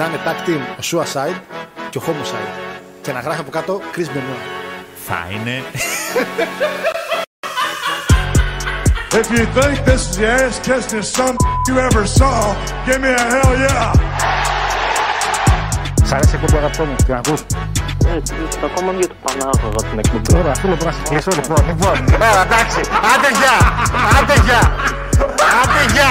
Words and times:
να 0.00 0.06
είναι 0.06 0.20
tag 0.26 0.48
team 0.48 0.62
ο 0.78 0.82
Suicide 0.90 1.40
και 1.90 1.98
ο 1.98 2.02
Homicide. 2.06 2.52
Και 3.02 3.12
να 3.12 3.20
γράφει 3.20 3.40
από 3.40 3.50
κάτω 3.50 3.80
Chris 3.94 4.08
Benoit. 4.14 4.44
Θα 5.06 5.26
είναι. 5.32 5.62
If 9.20 9.26
you 9.36 9.44
think 9.56 9.76
this 9.88 10.02
is 10.08 10.16
the 10.18 10.26
ass 10.38 10.56
kissing 10.66 11.04
some 11.16 11.36
you 11.68 11.74
ever 11.88 12.04
saw, 12.18 12.36
give 12.86 13.00
me 13.04 13.10
a 13.20 13.24
hell 13.32 13.52
yeah. 13.64 13.92
Σ' 16.04 16.12
αρέσει 16.12 16.36
η 16.36 16.38
εκπομπή 16.42 16.56
αγαπητό 16.56 16.84
μου, 16.84 16.94
την 17.06 17.14
ακούς. 17.14 17.40
Έτσι, 18.16 18.34
ακόμα 18.64 18.92
μια 18.92 19.06
του 19.06 19.16
Πανάγωγα 19.24 19.88
την 19.90 19.98
εκπομπή. 19.98 20.38
Ωραία, 20.38 20.50
αυτό 20.50 20.68
λοιπόν 20.68 20.86
να 20.86 20.92
σε 20.92 21.02
κλείσω 21.08 21.30
λοιπόν. 21.34 21.66
Λοιπόν, 21.66 22.14
έλα 22.14 22.42
εντάξει, 22.42 22.80
άντε 23.12 23.30
γεια, 23.40 23.56
άντε 24.18 24.34
γεια, 24.46 24.62
άντε 25.60 25.82
γεια. 25.94 26.10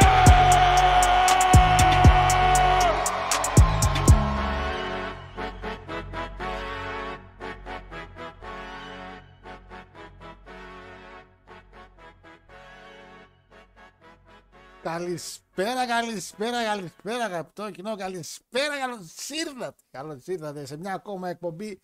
Καλησπέρα, 14.83 15.87
καλησπέρα, 15.87 16.63
καλησπέρα 16.63 17.25
αγαπητό 17.25 17.71
κοινό, 17.71 17.95
καλησπέρα, 17.95 18.79
καλώς 18.79 19.29
ήρθατε. 19.29 19.83
Καλώς 19.91 20.27
ήρθατε 20.27 20.65
σε 20.65 20.77
μια 20.77 20.93
ακόμα 20.93 21.29
εκπομπή 21.29 21.79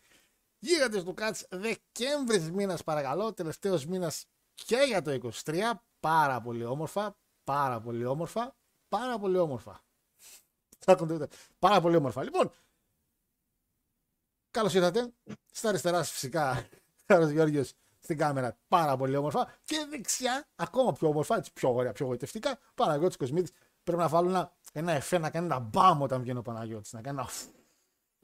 Γίγαντες 0.60 1.04
του 1.04 1.14
Κάτς 1.14 1.46
Δεκέμβρης 1.50 2.52
μήνας 2.52 2.84
παρακαλώ, 2.84 3.34
τελευταίος 3.34 3.86
μήνας 3.86 4.26
και 4.54 4.78
για 4.88 5.02
το 5.02 5.32
23, 5.44 5.72
πάρα 6.00 6.42
πολύ 6.42 6.64
όμορφα, 6.64 7.16
πάρα 7.44 7.82
πολύ 7.82 8.06
όμορφα, 8.06 8.56
πάρα 8.90 9.20
πολύ 9.20 9.38
όμορφα. 9.38 9.82
Θα 10.80 10.96
το 10.96 11.06
δείτε. 11.06 11.28
Πάρα 11.60 11.82
πολύ 11.82 11.96
όμορφα. 11.96 12.24
Λοιπόν, 12.24 12.52
καλώς 14.52 14.74
ήρθατε. 14.74 15.14
Στα 15.52 15.70
αριστερά 15.70 15.98
σας 15.98 16.12
φυσικά, 16.12 16.68
Χάρος 17.08 17.30
Γιώργος 17.30 17.74
στην 18.08 18.18
κάμερα, 18.20 18.58
πάρα 18.68 18.98
πολύ 18.98 19.16
όμορφα. 19.16 19.48
Και 19.64 19.76
δεξιά, 19.90 20.46
ακόμα 20.56 20.94
πιο 20.94 21.08
όμορφα, 21.08 21.36
έτσι 21.38 21.54
πιο 21.54 21.74
ωραία, 21.74 21.92
πιο 21.92 22.06
γοητευτικά, 22.06 22.60
Παναγιώτης 22.76 23.18
Κοσμίτης. 23.18 23.52
Πρέπει 23.84 24.02
να 24.02 24.08
βάλω 24.08 24.30
ένα, 24.30 24.52
ένα 24.74 24.92
εφέ, 24.92 25.18
να 25.18 25.30
κάνει 25.30 25.46
ένα 25.46 25.60
μπάμ 25.60 26.02
όταν 26.02 26.22
βγαίνει 26.22 26.38
ο 26.38 26.42
Παναγιώτης, 26.42 26.94
να 26.94 27.02
κάνει 27.02 27.18
ένα 27.20 27.28
φου. 27.28 27.48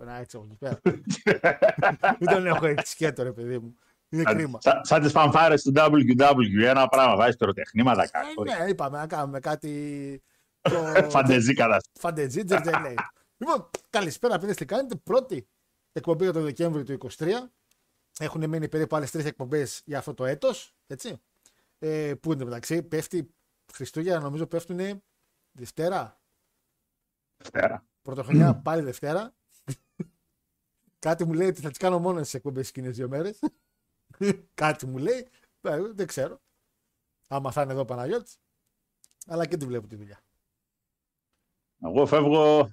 Ένα 0.01 0.13
έτσι 0.13 0.38
από 0.38 0.45
εκεί 0.49 0.57
πέρα. 0.57 0.79
Μην 2.19 2.29
τον 2.29 2.45
έχω 2.45 2.66
έτσι 2.66 2.91
σκέτο, 2.91 3.23
ρε 3.23 3.31
παιδί 3.31 3.59
μου. 3.59 3.77
Είναι 4.09 4.23
κρίμα. 4.23 4.59
Σαν, 4.61 4.79
σαν 4.85 5.01
τις 5.01 5.11
φανφάρες 5.11 5.61
του 5.63 5.71
WW, 5.75 6.63
ένα 6.65 6.88
πράγμα 6.88 7.15
βάζεις 7.15 7.35
πυροτεχνήματα 7.35 8.03
Ε, 8.03 8.07
κάτω. 8.07 8.44
ναι, 8.44 8.69
είπαμε 8.69 8.97
να 8.97 9.07
κάνουμε 9.07 9.39
κάτι. 9.39 9.69
πιο- 10.61 11.09
Φαντεζή 11.15 11.53
κατάσταση. 11.53 12.00
Φαντεζή, 12.00 12.44
τζερτζελέι. 12.44 12.95
Λοιπόν, 13.38 13.69
καλησπέρα, 13.89 14.39
φίλες, 14.39 14.55
τι 14.55 14.65
κάνετε. 14.65 14.95
Πρώτη 14.95 15.47
εκπομπή 15.91 16.23
για 16.23 16.33
το 16.33 16.41
Δεκέμβριο 16.41 16.83
του 16.83 17.09
23. 17.17 17.27
Έχουν 18.19 18.50
μείνει 18.50 18.69
περίπου 18.69 18.96
άλλες 18.96 19.12
τρεις 19.12 19.25
εκπομπές 19.25 19.81
για 19.85 19.97
αυτό 19.97 20.13
το 20.13 20.25
έτος. 20.25 20.75
Έτσι. 20.88 21.22
Ε, 21.79 22.13
που 22.16 22.34
είναι 22.34 22.44
μεταξύ, 22.44 22.84
πέφτει 22.84 23.35
Χριστούγεννα, 23.74 24.19
νομίζω 24.19 24.47
πέφτουν 24.47 25.03
Δευτέρα. 25.51 26.22
Δευτέρα. 27.38 27.88
Πρωτοχρονιά 28.01 28.56
πάλι 28.56 28.81
Δευτέρα. 28.81 29.35
Κάτι 31.00 31.25
μου 31.25 31.34
λέει 31.34 31.47
ότι 31.47 31.62
θα 31.62 31.69
τις 31.69 31.78
κάνω 31.78 32.00
μόνο 32.00 32.24
στι 32.24 32.38
εκπομπές 32.38 32.69
εκείνες 32.69 32.96
δύο 32.96 33.07
μέρες. 33.07 33.40
Κάτι 34.53 34.85
μου 34.85 34.97
λέει. 34.97 35.28
Ε, 35.62 35.91
Δεν 35.94 36.07
ξέρω. 36.07 36.41
Άμα 37.28 37.51
θα 37.51 37.62
είναι 37.62 37.72
εδώ 37.72 37.81
ο 37.81 37.85
Παναγιώτης. 37.85 38.38
Αλλά 39.25 39.45
και 39.45 39.57
τη 39.57 39.66
βλέπω 39.66 39.88
τη 39.88 39.95
δουλειά. 39.95 40.24
Εγώ 41.81 42.06
φεύγω. 42.06 42.72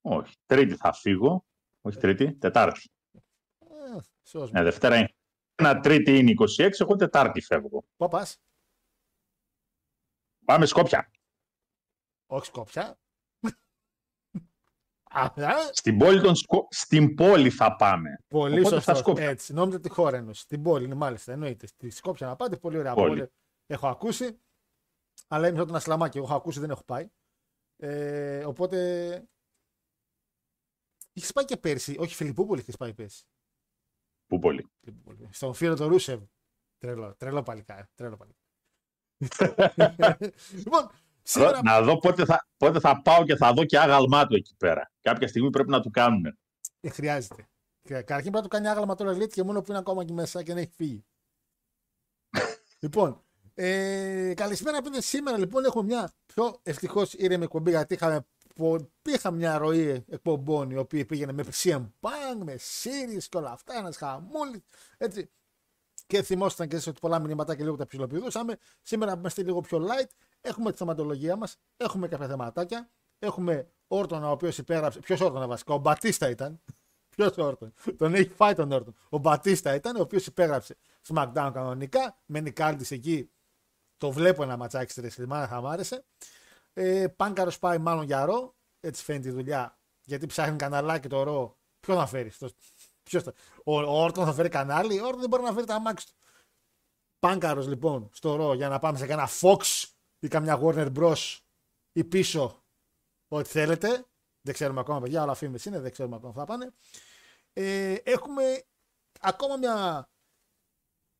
Όχι, 0.00 0.36
Τρίτη 0.46 0.76
θα 0.76 0.92
φύγω. 0.92 1.46
Όχι 1.80 1.98
Τρίτη, 1.98 2.34
Τετάρτη. 2.34 2.90
Ε, 4.26 4.38
σώσ' 4.38 4.50
Ναι, 4.50 4.58
μου. 4.58 4.64
Δευτέρα 4.64 4.96
είναι. 4.96 5.14
Ένα 5.54 5.80
Τρίτη 5.80 6.18
είναι 6.18 6.32
26, 6.58 6.70
εγώ 6.78 6.96
Τετάρτη 6.96 7.40
φεύγω. 7.40 7.84
Πού 7.96 8.08
πας; 8.08 8.40
Πάμε 10.44 10.66
Σκόπια. 10.66 11.10
Όχι 12.26 12.46
Σκόπια. 12.46 12.98
Α, 15.10 15.32
ε, 15.36 15.50
Στην 15.72 15.98
πόλη, 15.98 16.20
των 16.20 16.34
Σκο... 16.36 16.66
Στην 16.70 17.14
πόλη 17.14 17.50
θα 17.50 17.76
πάμε. 17.76 18.24
Πολύ 18.28 18.52
Οπότε 18.52 18.64
σωστός. 18.64 18.82
στα 18.82 18.94
Σκόπια. 18.94 19.28
Έτσι, 19.28 19.52
νόμιζα 19.52 19.80
τη 19.80 19.88
χώρα 19.88 20.16
εννοούσε. 20.16 20.40
Στην 20.42 20.62
πόλη 20.62 20.84
είναι 20.84 20.94
μάλιστα. 20.94 21.32
Εννοείται. 21.32 21.66
Στη 21.66 21.90
Σκόπια 21.90 22.26
να 22.26 22.36
πάτε. 22.36 22.56
Πολύ 22.56 22.78
ωραία 22.78 22.94
Πόλη. 22.94 23.08
πόλη. 23.08 23.30
Έχω 23.66 23.88
ακούσει. 23.88 24.40
Αλλά 25.28 25.48
είμαι 25.48 25.56
σαν 25.58 25.66
τον 25.66 25.76
Ασλαμάκη. 25.76 26.16
Εγώ 26.16 26.26
έχω 26.26 26.36
ακούσει, 26.36 26.60
δεν 26.60 26.70
έχω 26.70 26.84
πάει. 26.84 27.08
Ε, 27.76 28.44
οπότε. 28.44 29.28
Είχες 31.12 31.32
πάει 31.32 31.44
και 31.44 31.56
πέρσι. 31.56 31.96
Όχι, 31.98 32.14
Φιλιππούπολη 32.14 32.60
είχες 32.60 32.76
πάει 32.76 32.94
πέρσι. 32.94 33.24
Πού 34.26 34.38
πόλη. 34.38 34.66
Φιλιππούπολη. 34.80 35.28
Στον 35.30 35.54
Φίρο 35.54 35.76
το 35.76 35.86
Ρούσεβ. 35.86 36.22
Τρελό, 36.78 37.14
τρελό 37.18 37.42
παλικάρι. 37.42 37.86
Τρελό 37.94 38.16
παλικάρι. 38.16 38.44
λοιπόν, 40.64 40.90
σήμερα. 41.22 41.62
Να 41.62 41.82
δω 41.82 41.98
πότε 41.98 42.24
θα, 42.24 42.48
πότε 42.56 42.80
θα 42.80 43.02
πάω 43.02 43.24
και 43.24 43.36
θα 43.36 43.52
δω 43.52 43.64
και 43.64 43.78
άγαλμά 43.78 44.26
του 44.26 44.34
εκεί 44.34 44.54
πέρα. 44.56 44.92
Κάποια 45.00 45.28
στιγμή 45.28 45.50
πρέπει 45.50 45.70
να 45.70 45.80
του 45.80 45.90
κάνουν. 45.90 46.38
Ε, 46.80 46.88
χρειάζεται. 46.88 47.48
Και 47.82 47.94
Καταρχήν 47.94 48.30
πρέπει 48.30 48.36
να 48.36 48.42
του 48.42 48.48
κάνει 48.48 48.68
άγαλμα 48.68 48.94
τώρα 48.94 49.16
λέει 49.16 49.26
και 49.26 49.42
μόνο 49.42 49.60
που 49.60 49.70
είναι 49.70 49.78
ακόμα 49.78 50.02
εκεί 50.02 50.12
μέσα 50.12 50.42
και 50.42 50.54
να 50.54 50.60
έχει 50.60 50.72
φύγει. 50.74 51.04
λοιπόν, 52.82 53.24
ε, 53.54 54.32
καλησπέρα 54.36 54.82
παιδιά. 54.82 55.00
Σήμερα 55.00 55.38
λοιπόν 55.38 55.64
έχουμε 55.64 55.84
μια 55.84 56.12
πιο 56.26 56.60
ευτυχώς 56.62 57.12
ήρεμη 57.14 57.44
εκπομπή 57.44 57.70
γιατί 57.70 57.94
είχαμε, 57.94 58.26
πο- 58.56 58.90
είχαμε 59.02 59.36
μια 59.36 59.58
ροή 59.58 60.04
εκπομπών 60.08 60.70
η 60.70 60.76
οποία 60.76 61.06
πήγαινε 61.06 61.32
με 61.32 61.44
CM 61.52 61.86
Punk, 62.00 62.44
με 62.44 62.54
series 62.82 63.22
και 63.28 63.36
όλα 63.36 63.50
αυτά. 63.50 63.74
Ένας 63.74 63.96
χαμούλης. 63.96 64.60
Έτσι. 64.96 65.30
Και 66.06 66.22
θυμόσασταν 66.22 66.68
και 66.68 66.76
εσείς 66.76 66.86
ότι 66.86 67.00
πολλά 67.00 67.18
μηνύματα 67.18 67.56
και 67.56 67.62
λίγο 67.62 67.76
τα 67.76 67.86
ψηλοπηδούσαμε. 67.86 68.56
Σήμερα 68.82 69.12
που 69.12 69.18
είμαστε 69.18 69.42
λίγο 69.42 69.60
πιο 69.60 69.78
light, 69.86 70.08
έχουμε 70.40 70.70
τη 70.70 70.76
θεματολογία 70.76 71.36
μας, 71.36 71.56
έχουμε 71.76 72.08
κάποια 72.08 72.26
θεματάκια. 72.26 72.90
Έχουμε 73.18 73.70
Όρτον 73.86 74.24
ο 74.24 74.30
οποίος 74.30 74.58
υπέγραψε. 74.58 74.98
Ποιος 75.00 75.20
Όρτον 75.20 75.48
βασικά, 75.48 75.74
ο 75.74 75.78
Μπατίστα 75.78 76.30
ήταν. 76.30 76.60
Ποιος 77.16 77.36
Όρτον. 77.36 77.72
Τον 77.96 78.14
έχει 78.14 78.28
φάει 78.28 78.54
τον 78.54 78.72
Όρτον. 78.72 78.94
Ο 79.08 79.18
Μπατίστα 79.18 79.74
ήταν, 79.74 79.96
ο 79.96 80.00
οποίος 80.00 80.26
υπέγραψε 80.26 80.76
SmackDown 81.08 81.50
κανονικά. 81.54 82.16
Με 82.26 82.40
νικάλτης 82.40 82.90
εκεί. 82.90 83.30
Το 83.96 84.10
βλέπω 84.10 84.42
ένα 84.42 84.56
ματσάκι 84.56 84.90
στη 84.90 85.00
Ρεσλιμάνα, 85.00 85.46
θα 85.46 85.60
μ' 85.60 85.66
άρεσε. 85.66 86.04
Ε, 86.78 87.08
Πάνκαρο 87.08 87.50
πάει 87.60 87.78
μάλλον 87.78 88.04
για 88.04 88.24
ρο. 88.24 88.54
Έτσι 88.80 89.04
φαίνεται 89.04 89.28
η 89.28 89.32
δουλειά. 89.32 89.78
Γιατί 90.04 90.26
ψάχνει 90.26 90.56
καναλάκι 90.56 91.08
το 91.08 91.22
ρο. 91.22 91.58
Ποιο 91.80 91.94
θα 91.94 92.06
φέρει. 92.06 92.32
Το... 92.38 92.50
Ποιος 93.02 93.22
θα... 93.22 93.32
Ο, 93.64 93.80
ο 93.80 94.02
Όρτον 94.02 94.24
θα 94.24 94.32
φέρει 94.32 94.48
κανάλι; 94.48 95.00
Ο 95.00 95.04
Όρτον 95.04 95.20
δεν 95.20 95.28
μπορεί 95.28 95.42
να 95.42 95.52
φέρει 95.52 95.66
τα 95.66 95.74
αμάξι 95.74 96.06
του. 96.06 96.14
Πάνκαρο 97.18 97.62
λοιπόν 97.62 98.10
στο 98.12 98.34
ρο 98.34 98.54
για 98.54 98.68
να 98.68 98.78
πάμε 98.78 98.98
σε 98.98 99.06
κανένα 99.06 99.28
Fox 99.40 99.84
ή 100.18 100.28
καμιά 100.28 100.60
Warner 100.62 100.92
Bros. 100.96 101.38
ή 101.92 102.04
πίσω. 102.04 102.62
Ό,τι 103.28 103.48
θέλετε. 103.48 104.06
Δεν 104.40 104.54
ξέρουμε 104.54 104.80
ακόμα, 104.80 105.00
παιδιά, 105.00 105.22
όλα 105.22 105.34
φήμες 105.34 105.64
είναι, 105.64 105.80
δεν 105.80 105.92
ξέρουμε 105.92 106.16
ακόμα 106.16 106.32
θα 106.32 106.44
πάνε. 106.44 106.72
Ε, 107.52 107.92
έχουμε 107.92 108.64
ακόμα 109.20 109.56
μια. 109.56 110.08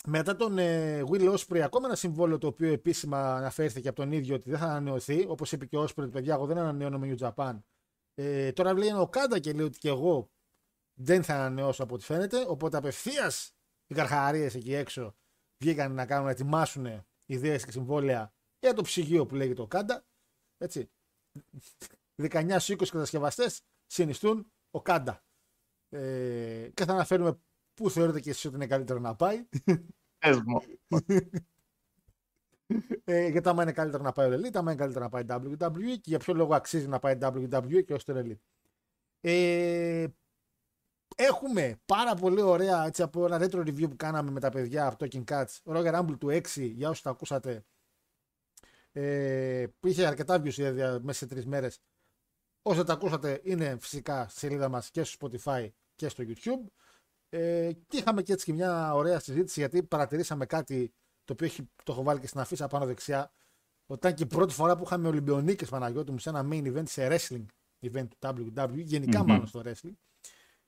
Μετά 0.09 0.37
τον 0.37 0.59
ε, 0.59 1.03
Will 1.11 1.37
Osprey, 1.37 1.59
ακόμα 1.59 1.87
ένα 1.87 1.97
συμβόλαιο 1.97 2.39
το 2.39 2.47
οποίο 2.47 2.73
επίσημα 2.73 3.37
αναφέρθηκε 3.37 3.89
από 3.89 3.97
τον 3.97 4.13
ίδιο 4.13 4.35
ότι 4.35 4.51
δεν 4.51 4.59
θα 4.59 4.65
ανανεωθεί. 4.65 5.27
Όπως 5.29 5.53
είπε 5.53 5.67
και 5.67 5.77
ο 5.77 5.85
Osprey, 5.85 6.09
παιδιά, 6.13 6.35
εγώ 6.35 6.47
δεν 6.47 6.59
ανανεώνω 6.59 6.99
με 6.99 7.15
New 7.15 7.29
Japan. 7.29 7.59
Ε, 8.15 8.53
τώρα 8.53 8.73
λέει 8.73 8.93
ο 8.93 9.09
Κάντα 9.09 9.39
και 9.39 9.53
λέει 9.53 9.67
ότι 9.67 9.79
και 9.79 9.89
εγώ 9.89 10.31
δεν 10.99 11.23
θα 11.23 11.35
ανανεώσω 11.35 11.83
από 11.83 11.95
ό,τι 11.95 12.05
φαίνεται. 12.05 12.45
Οπότε 12.49 12.77
απευθείας 12.77 13.55
οι 13.87 13.95
καρχαρίες 13.95 14.55
εκεί 14.55 14.75
έξω 14.75 15.15
βγήκαν 15.59 15.93
να 15.93 16.07
κάνουν 16.07 16.25
να 16.25 16.31
ετοιμάσουν 16.31 17.05
ιδέες 17.27 17.65
και 17.65 17.71
συμβόλαια 17.71 18.33
για 18.59 18.75
το 18.75 18.83
ψυγείο 18.83 19.27
που 19.27 19.35
λέγεται 19.35 19.63
ο 19.63 19.67
Κάντα. 19.67 20.07
Έτσι. 20.59 20.91
19-20 22.17 22.59
κατασκευαστές 22.89 23.63
συνιστούν 23.87 24.53
ο 24.71 24.83
Κάντα. 24.83 25.25
Ε, 25.89 26.71
και 26.75 26.85
θα 26.85 26.93
αναφέρουμε 26.93 27.41
πού 27.77 27.91
θεωρείτε 27.91 28.21
και 28.21 28.31
εσείς 28.31 28.45
ότι 28.45 28.55
είναι 28.55 28.67
καλύτερο 28.67 28.99
να 28.99 29.15
πάει; 29.15 29.47
Πες 30.19 30.41
μου. 30.41 30.61
Ε, 33.05 33.29
γιατί 33.29 33.49
άμα 33.49 33.63
είναι 33.63 33.73
καλύτερο 33.73 34.03
να 34.03 34.13
πάει 34.13 34.33
ο 34.33 34.35
Elite, 34.35 34.55
άμα 34.57 34.73
είναι 34.73 34.81
καλύτερο 34.81 35.05
να 35.05 35.11
πάει 35.11 35.25
WWE 35.29 35.97
και 36.01 36.01
για 36.05 36.19
ποιο 36.19 36.35
λόγο 36.35 36.55
αξίζει 36.55 36.89
να 36.89 36.99
πάει 36.99 37.19
WWE 37.21 37.85
και 37.85 37.95
όχι 37.95 38.05
το 38.05 38.15
Elite. 38.17 38.39
Ε, 39.21 40.07
έχουμε 41.17 41.81
πάρα 41.87 42.15
πολύ 42.15 42.41
ωραία 42.41 42.85
έτσι, 42.85 43.03
από 43.03 43.25
ένα 43.25 43.39
retro 43.41 43.59
review 43.59 43.89
που 43.89 43.97
κάναμε 43.97 44.31
με 44.31 44.41
τα 44.41 44.51
παιδιά 44.51 44.87
από 44.87 44.97
Talking 45.05 45.25
Cats, 45.25 45.47
Roger 45.65 45.95
Rumble 45.95 46.19
του 46.19 46.29
6, 46.29 46.43
για 46.55 46.89
όσους 46.89 47.03
τα 47.03 47.11
ακούσατε, 47.11 47.65
ε, 48.93 49.67
που 49.81 49.89
είχε 49.89 50.07
αρκετά 50.07 50.41
views 50.41 50.55
δηλαδή, 50.55 51.05
μέσα 51.05 51.19
σε 51.19 51.27
τρεις 51.27 51.47
μέρες. 51.47 51.81
Όσοι 52.63 52.85
τα 52.85 52.93
ακούσατε 52.93 53.41
είναι 53.45 53.77
φυσικά 53.81 54.29
στη 54.29 54.39
σελίδα 54.39 54.69
μας 54.69 54.91
και 54.91 55.03
στο 55.03 55.29
Spotify 55.29 55.69
και 55.95 56.09
στο 56.09 56.25
YouTube. 56.27 56.67
Ε, 57.37 57.73
και 57.73 57.97
είχαμε 57.97 58.23
και 58.23 58.33
έτσι 58.33 58.45
και 58.45 58.53
μια 58.53 58.95
ωραία 58.95 59.21
συζήτηση 59.21 59.61
γιατί 59.61 59.83
παρατηρήσαμε 59.83 60.47
κάτι 60.47 60.93
το 61.25 61.33
οποίο 61.33 61.47
έχει, 61.47 61.71
το 61.85 61.93
έχω 61.93 62.03
βάλει 62.03 62.21
και 62.21 62.27
στην 62.27 62.41
αφίσα 62.41 62.67
πάνω 62.67 62.87
δεξιά. 62.87 63.31
Ότι 63.87 63.99
ήταν 63.99 64.15
και 64.15 64.23
η 64.23 64.27
πρώτη 64.27 64.55
φορά 64.55 64.77
που 64.77 64.83
είχαμε 64.85 65.09
Ολυμπιονίκες 65.09 65.69
Παναγιώτη 65.69 66.11
μου 66.11 66.19
σε 66.19 66.29
ένα 66.29 66.49
main 66.51 66.75
event 66.75 66.89
σε 66.89 67.09
wrestling 67.11 67.45
event 67.81 68.09
του 68.19 68.53
WWE, 68.57 68.71
γενικά 68.75 69.19
Μμμ. 69.19 69.27
μάλλον 69.27 69.47
στο 69.47 69.63
wrestling. 69.65 69.95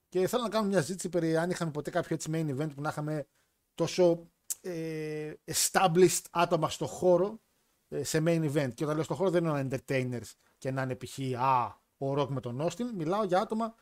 Και 0.09 0.27
θέλω 0.27 0.43
να 0.43 0.49
κάνουμε 0.49 0.71
μια 0.71 0.81
συζήτηση 0.81 1.09
περί 1.09 1.37
αν 1.37 1.51
είχαμε 1.51 1.71
ποτέ 1.71 1.91
κάποιο 1.91 2.15
έτσι 2.15 2.31
main 2.33 2.59
event 2.59 2.75
που 2.75 2.81
να 2.81 2.89
είχαμε 2.89 3.27
τόσο 3.75 4.31
ε, 4.61 5.33
established 5.45 6.25
άτομα 6.31 6.71
στο 6.71 6.87
χώρο 6.87 7.41
ε, 7.89 8.05
σε 8.05 8.23
main 8.27 8.53
event. 8.53 8.75
Και 8.75 8.85
όταν 8.85 8.95
λέω 8.95 9.05
στο 9.05 9.15
χώρο 9.15 9.31
δεν 9.31 9.45
είναι 9.45 9.69
entertainers 9.71 10.31
και 10.59 10.71
να 10.71 10.83
είναι 10.83 10.97
π.χ. 10.97 11.19
Α, 11.39 11.65
ο 11.99 12.15
Rock 12.21 12.29
με 12.29 12.41
τον 12.41 12.61
Austin. 12.63 12.91
Μιλάω 12.95 13.25
για 13.25 13.41
άτομα 13.41 13.75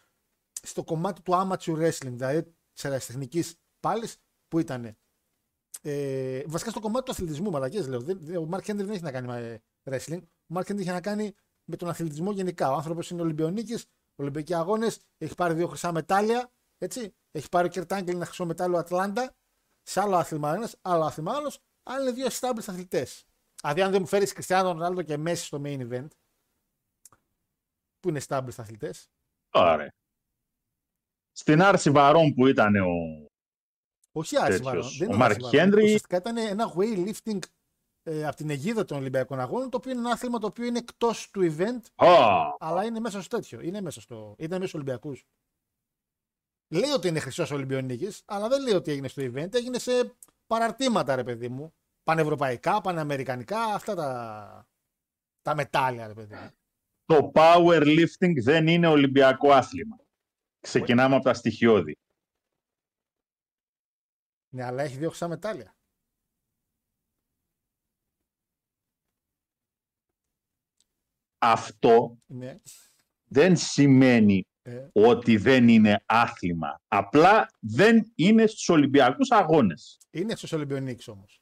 στο 0.62 0.84
κομμάτι 0.84 1.22
του 1.22 1.32
amateur 1.32 1.76
wrestling, 1.78 2.12
δηλαδή 2.12 2.55
τη 2.76 2.88
αεραστεχνική 2.88 3.44
πάλι 3.81 4.08
που 4.49 4.58
ήταν. 4.58 4.96
Ε, 5.82 6.43
βασικά 6.46 6.70
στο 6.70 6.81
κομμάτι 6.81 7.05
του 7.05 7.11
αθλητισμού, 7.12 7.50
μαλακίε 7.50 7.87
λέω. 7.87 8.00
Δεν- 8.00 8.19
δεν- 8.20 8.37
Ο 8.37 8.49
Mark 8.52 8.58
Henry 8.61 8.75
δεν 8.76 8.90
έχει 8.90 9.02
να 9.02 9.12
κάνει 9.12 9.26
με 9.26 9.62
wrestling. 9.84 10.20
Ο 10.23 10.55
Mark 10.55 10.62
Henry 10.62 10.78
έχει 10.78 10.88
να 10.90 11.00
κάνει 11.00 11.34
με 11.64 11.76
τον 11.76 11.88
αθλητισμό 11.88 12.32
γενικά. 12.32 12.70
Ο 12.70 12.75
άνθρωπος 12.75 13.11
είναι 13.11 13.23
Ολυμπιονίκης, 13.23 13.87
Ολυμπιακοί 14.17 14.55
αγώνες, 14.55 15.00
έχει 15.19 15.34
πάρει 15.34 15.55
δύο 15.55 15.69
χρυσά 15.69 15.93
μετάλλια. 15.93 16.52
Έτσι. 16.78 17.14
Έχει 17.31 17.49
πάρει 17.49 17.67
ο 17.67 17.70
Κερτ 17.70 17.93
Άγγελ 17.93 18.14
ένα 18.14 18.25
χρυσό 18.25 18.46
μετάλλιο 18.46 18.78
Ατλάντα. 18.78 19.34
Σε 19.82 20.00
άλλο 20.00 20.17
άθλημα 20.17 20.55
ένας, 20.55 20.76
άλλο 20.82 21.05
άθλημα 21.05 21.32
άλλος. 21.34 21.58
Αλλά 21.82 22.00
είναι 22.02 22.12
δύο 22.12 22.26
established 22.26 22.64
αθλητές. 22.67 23.25
Δηλαδή, 23.62 23.82
αν 23.82 23.90
δεν 23.90 24.00
μου 24.00 24.06
φέρεις 24.06 24.32
Κριστιανό 24.32 24.73
Ρονάλντο 24.73 25.02
και 25.02 25.17
Μέση 25.17 25.44
στο 25.44 25.61
main 25.64 25.88
event, 25.90 26.08
που 28.00 28.08
είναι 28.08 28.20
established 28.28 28.56
αθλητές, 28.56 29.08
Ωραία. 29.55 29.93
Στην 31.38 31.62
άρση 31.62 31.90
βαρών 31.90 32.34
που 32.34 32.46
ήταν 32.46 32.74
ο. 32.76 33.26
Όχι 34.12 34.36
άρση 34.38 34.50
Τέτοιος. 34.62 34.64
βαρών. 34.64 34.90
Δεν 34.98 35.10
Ο 35.10 35.14
είναι 35.14 35.24
Mark 35.24 35.28
άρση 35.28 35.40
βαρών. 35.40 35.72
Henry- 35.72 35.82
Ουσιαστικά 35.84 36.16
ήταν 36.16 36.36
ένα 36.36 36.72
weightlifting 36.76 37.38
ε, 38.02 38.26
από 38.26 38.36
την 38.36 38.50
αιγίδα 38.50 38.84
των 38.84 38.98
Ολυμπιακών 38.98 39.40
Αγώνων, 39.40 39.70
το 39.70 39.76
οποίο 39.76 39.90
είναι 39.90 40.00
ένα 40.00 40.10
άθλημα 40.10 40.38
το 40.38 40.46
οποίο 40.46 40.64
είναι 40.64 40.78
εκτός 40.78 41.30
του 41.30 41.54
event, 41.56 41.80
Α, 42.06 42.14
αλλά 42.58 42.84
είναι 42.84 43.00
μέσα 43.00 43.22
στο 43.22 43.36
τέτοιο. 43.36 43.60
Είναι 43.60 43.80
μέσα 43.80 44.00
στο. 44.00 44.34
Ήταν 44.38 44.58
μέσα 44.58 44.68
στους 44.68 44.74
Ολυμπιακούς. 44.74 45.24
Λέει 46.74 46.90
ότι 46.90 47.08
είναι 47.08 47.18
χρυσός 47.20 47.50
Ολυμπιονίκης, 47.50 48.22
αλλά 48.24 48.48
δεν 48.48 48.62
λέει 48.62 48.74
ότι 48.74 48.90
έγινε 48.90 49.08
στο 49.08 49.22
event. 49.22 49.54
Έγινε 49.54 49.78
σε 49.78 50.16
παραρτήματα, 50.46 51.14
ρε 51.16 51.24
παιδί 51.24 51.48
μου. 51.48 51.74
Πανευρωπαϊκά, 52.02 52.80
παναμερικανικά, 52.80 53.64
αυτά 53.64 53.94
τα, 53.94 54.68
τα 55.42 55.54
μετάλλια, 55.54 56.06
ρε 56.06 56.14
παιδί 56.14 56.34
μου. 56.34 56.50
το 57.04 57.30
powerlifting 57.34 58.42
δεν 58.42 58.66
είναι 58.66 58.86
Ολυμπιακό 58.86 59.52
άθλημα. 59.52 59.96
Ξεκινάμε 60.70 61.14
από 61.14 61.24
τα 61.24 61.34
στοιχειώδη. 61.34 61.96
Ναι, 64.54 64.64
αλλά 64.64 64.82
έχει 64.82 64.96
δύο 64.96 65.08
χρυσά 65.08 65.28
μετάλλια. 65.28 65.76
Αυτό 71.38 72.18
Ναι. 72.26 72.58
δεν 73.24 73.56
σημαίνει 73.56 74.44
Ε, 74.62 74.88
ότι 74.92 75.36
δεν 75.36 75.68
είναι 75.68 76.02
άθλημα. 76.06 76.80
Απλά 76.88 77.46
δεν 77.60 78.12
είναι 78.14 78.46
στους 78.46 78.68
Ολυμπιακούς 78.68 79.30
αγώνες. 79.30 79.98
είναι 80.10 80.36
στους 80.36 80.52
Ολυμπιονίκη 80.52 81.10
όμως. 81.10 81.40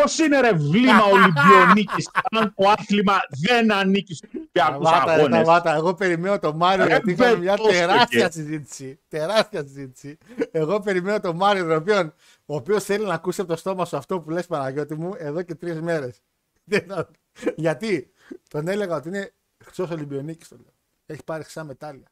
Πώς 0.00 0.18
είναι 0.18 0.40
ρε 0.40 0.52
βλήμα 0.52 1.04
Ολυμπιονίκης 1.04 2.08
αν 2.30 2.54
το 2.56 2.68
άθλημα 2.68 3.20
δεν 3.28 3.72
ανήκει 3.72 4.14
στους 4.14 4.28
Ολυμπιακούς 4.34 4.88
Σταμάτα, 4.88 5.14
ρε, 5.14 5.20
αγώνες; 5.20 5.40
σταμάτα. 5.40 5.74
Εγώ 5.74 5.94
περιμένω 5.94 6.38
τον 6.38 6.56
Μάριο 6.56 6.84
Ρε, 6.84 6.90
γιατί 6.90 7.10
είχαμε 7.10 7.36
μια 7.36 7.52
πετώστε 7.52 7.78
τεράστια 7.78 8.26
και. 8.26 8.32
συζήτηση. 8.32 9.00
Τεράστια 9.08 9.62
συζήτηση. 9.62 10.18
Εγώ 10.50 10.80
περιμένω 10.80 11.20
τον 11.20 11.36
Μάριο, 11.36 11.66
τον 11.66 11.76
οποίο, 11.76 11.98
ο 12.46 12.54
οποίος 12.54 12.84
θέλει 12.84 13.04
να 13.04 13.14
ακούσει 13.14 13.40
από 13.40 13.50
το 13.50 13.56
στόμα 13.56 13.84
σου 13.84 13.96
αυτό 13.96 14.20
που 14.20 14.30
λες 14.30 14.46
Παναγιώτη 14.46 14.94
μου 14.94 15.14
εδώ 15.18 15.42
και 15.42 15.54
τρεις 15.54 15.80
μέρες. 15.80 16.22
γιατί; 17.56 18.10
Τον 18.48 18.68
έλεγα 18.68 18.96
ότι 18.96 19.08
είναι 19.08 19.34
χρυσό 19.64 19.88
Ολυμπιονίκης. 19.92 20.48
Το 20.48 20.56
λέω. 20.56 20.74
Έχει 21.06 21.24
πάρει 21.24 21.42
χρυσά 21.42 21.64
μετάλλια. 21.64 22.06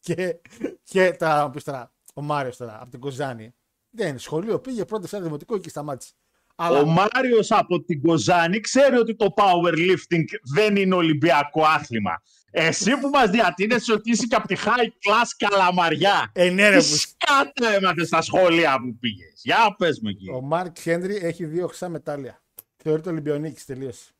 Και, 0.00 0.36
και 0.82 1.12
τα 1.12 1.44
μου 1.44 1.50
πεις 1.50 1.64
τώρα, 1.64 1.92
ο 2.14 2.22
Μάριος 2.22 2.56
τώρα 2.56 2.78
από 2.80 2.90
την 2.90 3.00
Κοζάνη. 3.00 3.54
Δεν 3.90 4.08
είναι 4.08 4.18
σχολείο, 4.18 4.58
πήγε 4.58 4.84
πρώτο 4.84 5.06
σε 5.06 5.16
ένα 5.16 5.24
δημοτικό 5.24 5.58
και 5.58 5.68
σταμάτησε. 5.68 6.12
Αλλά 6.58 6.78
Ο 6.78 6.84
Μάριος 6.86 7.50
από 7.50 7.82
την 7.82 8.02
Κοζάνη 8.02 8.60
ξέρει 8.60 8.96
ότι 8.96 9.16
το 9.16 9.34
powerlifting 9.36 10.24
δεν 10.54 10.76
είναι 10.76 10.94
Ολυμπιακό 10.94 11.64
άθλημα. 11.64 12.22
Εσύ 12.50 12.96
που 12.98 13.08
μας 13.08 13.30
διατείνεσαι 13.30 13.92
ότι 13.92 14.10
είσαι 14.10 14.26
και 14.26 14.34
από 14.34 14.46
τη 14.48 14.54
high 14.58 14.86
class 14.86 15.26
καλαμαριά. 15.36 16.30
ε, 16.34 16.50
ναι, 16.50 16.68
ρε, 16.68 16.78
Τι 16.78 16.88
που- 16.88 16.96
σκάτα 16.96 17.68
έμαθες 17.68 18.06
στα 18.06 18.22
σχολεία 18.22 18.78
που 18.80 18.96
πήγες. 18.98 19.40
Για 19.44 19.74
πες 19.78 20.00
μου 20.00 20.08
εκεί. 20.08 20.30
Ο 20.30 20.40
Μάρκ 20.40 20.78
Χένρι 20.78 21.16
έχει 21.16 21.44
δύο 21.44 21.66
χρυσά 21.66 21.88
μετάλλια. 21.88 22.42
Θεωρείται 22.76 23.08
Ολυμπιονίκης 23.08 23.64
τελείως. 23.64 24.10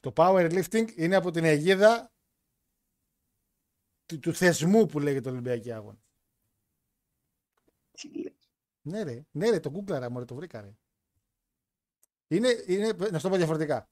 Το 0.00 0.12
powerlifting 0.16 0.86
είναι 0.96 1.16
από 1.16 1.30
την 1.30 1.44
αιγίδα 1.44 2.12
του, 4.06 4.18
του 4.18 4.34
θεσμού 4.34 4.86
που 4.86 5.00
λέγεται 5.00 5.30
Ολυμπιακή 5.30 5.72
Αγώνα. 5.72 5.98
Ναι, 8.86 9.02
ρε, 9.02 9.24
ναι, 9.30 9.50
ρε, 9.50 9.60
το 9.60 9.70
γκούγκλαρα, 9.70 10.10
μωρέ, 10.10 10.24
το 10.24 10.34
βρήκα, 10.34 10.60
ρε. 10.60 10.74
Είναι, 12.28 12.48
είναι, 12.66 12.92
να 13.10 13.18
σου 13.18 13.22
το 13.22 13.28
πω 13.28 13.36
διαφορετικά. 13.36 13.88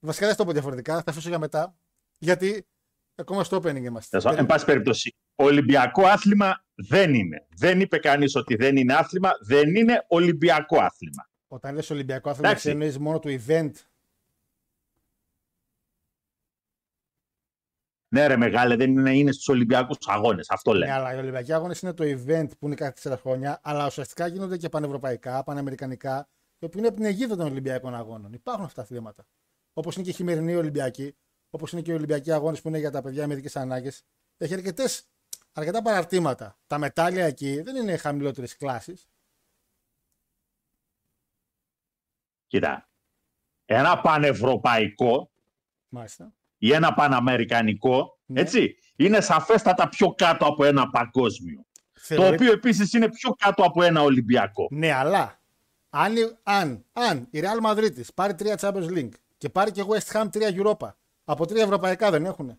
Βασικά 0.00 0.26
δεν 0.26 0.34
σου 0.34 0.40
το 0.40 0.46
πω 0.46 0.52
διαφορετικά, 0.52 1.02
θα 1.02 1.10
αφήσω 1.10 1.28
για 1.28 1.38
μετά. 1.38 1.78
Γιατί 2.18 2.66
ακόμα 3.14 3.44
στο 3.44 3.56
opening 3.56 3.76
είμαστε. 3.76 4.08
Τέλος 4.10 4.24
πάντων, 4.24 4.38
Εν 4.38 4.46
πάση 4.46 4.64
περιπτώσει, 4.64 5.16
Ολυμπιακό 5.34 6.06
άθλημα 6.06 6.64
δεν 6.74 7.14
είναι. 7.14 7.46
Δεν 7.56 7.80
είπε 7.80 7.98
κανείς 7.98 8.34
ότι 8.34 8.56
δεν 8.56 8.76
είναι 8.76 8.94
άθλημα, 8.94 9.30
δεν 9.46 9.74
είναι 9.74 10.04
Ολυμπιακό 10.08 10.80
άθλημα. 10.80 11.30
Όταν 11.46 11.74
λες 11.74 11.90
Ολυμπιακό 11.90 12.30
άθλημα, 12.30 12.48
Εντάξει. 12.48 12.70
εννοείς 12.70 12.98
μόνο 12.98 13.18
του 13.18 13.40
event. 13.46 13.70
Ναι 18.16 18.26
ρε 18.26 18.36
μεγάλε, 18.36 18.76
δεν 18.76 18.90
είναι, 18.90 19.16
είναι 19.16 19.32
στους 19.32 19.48
Ολυμπιακούς 19.48 19.96
αγώνες. 20.06 20.50
Αυτό 20.50 20.72
Ναι, 20.72 20.78
λέμε. 20.78 20.92
αλλά 20.92 21.14
οι 21.14 21.18
Ολυμπιακοί 21.18 21.52
Αγώνες 21.52 21.80
είναι 21.80 21.92
το 21.92 22.04
event 22.04 22.48
που 22.58 22.66
είναι 22.66 22.74
κάθε 22.74 23.14
4 23.14 23.18
χρόνια, 23.18 23.60
αλλά 23.62 23.86
ουσιαστικά 23.86 24.26
γίνονται 24.26 24.56
και 24.56 24.68
πανευρωπαϊκά, 24.68 25.42
παναμερικανικά, 25.42 26.28
το 26.58 26.66
οποίο 26.66 26.78
είναι 26.78 26.88
από 26.88 26.96
την 26.96 27.04
αιγίδα 27.06 27.36
των 27.36 27.46
Ολυμπιακών 27.46 27.94
Αγώνων. 27.94 28.32
Υπάρχουν 28.32 28.64
αυτά 28.64 28.80
τα 28.80 28.86
θέματα. 28.86 29.26
Όπως 29.72 29.94
είναι 29.94 30.04
και 30.04 30.10
οι 30.10 30.12
χειμερινοί 30.12 30.54
Ολυμπιακοί, 30.54 31.16
όπως 31.50 31.72
είναι 31.72 31.82
και 31.82 31.90
οι 31.90 31.94
Ολυμπιακοί 31.94 32.32
Αγώνες 32.32 32.60
που 32.62 32.68
είναι 32.68 32.78
για 32.78 32.90
τα 32.90 33.02
παιδιά 33.02 33.26
με 33.26 33.32
ειδικές 33.32 33.56
ανάγκες. 33.56 34.02
Έχει 34.36 34.54
αρκετές, 34.54 35.08
αρκετά 35.52 35.82
παραρτήματα. 35.82 36.58
Τα 36.66 36.78
μετάλλια 36.78 37.24
εκεί 37.24 37.60
δεν 37.60 37.76
είναι 37.76 37.96
χαμηλότερες 37.96 38.56
κλάσεις. 38.56 39.08
Κοίτα, 42.46 42.88
ένα 43.64 44.00
πανευρωπαϊκό 44.00 45.30
Μάλιστα. 45.88 46.35
Ή 46.58 46.72
ένα 46.72 46.94
παναμερικανικό, 46.94 48.18
Ναι. 48.26 48.40
έτσι, 48.40 48.76
είναι 48.96 49.20
σαφέστατα 49.20 49.88
πιο 49.88 50.14
κάτω 50.14 50.46
από 50.46 50.64
ένα 50.64 50.90
παγκόσμιο. 50.90 51.64
Το 51.92 52.00
Θεωρεί- 52.14 52.40
οποίο 52.40 52.52
επίσης 52.52 52.92
είναι 52.92 53.08
πιο 53.10 53.30
κάτω 53.32 53.62
από 53.62 53.82
ένα 53.82 54.02
Ολυμπιακό. 54.02 54.66
Ναι, 54.70 54.92
αλλά 54.92 55.40
αν, 55.90 56.14
αν, 56.42 56.84
αν 56.92 57.28
η 57.30 57.40
Real 57.42 57.66
Madrid 57.70 58.00
πάρει 58.14 58.34
τρία 58.34 58.58
Champions 58.60 58.88
League 58.90 59.08
Και 59.38 59.48
πάρει 59.48 59.70
και 59.70 59.84
West 59.88 60.12
Ham 60.12 60.28
3 60.30 60.50
Europa. 60.62 60.92
Από 61.24 61.46
τρία 61.46 61.62
ευρωπαϊκά 61.62 62.10
δεν 62.10 62.24
έχουνε. 62.26 62.58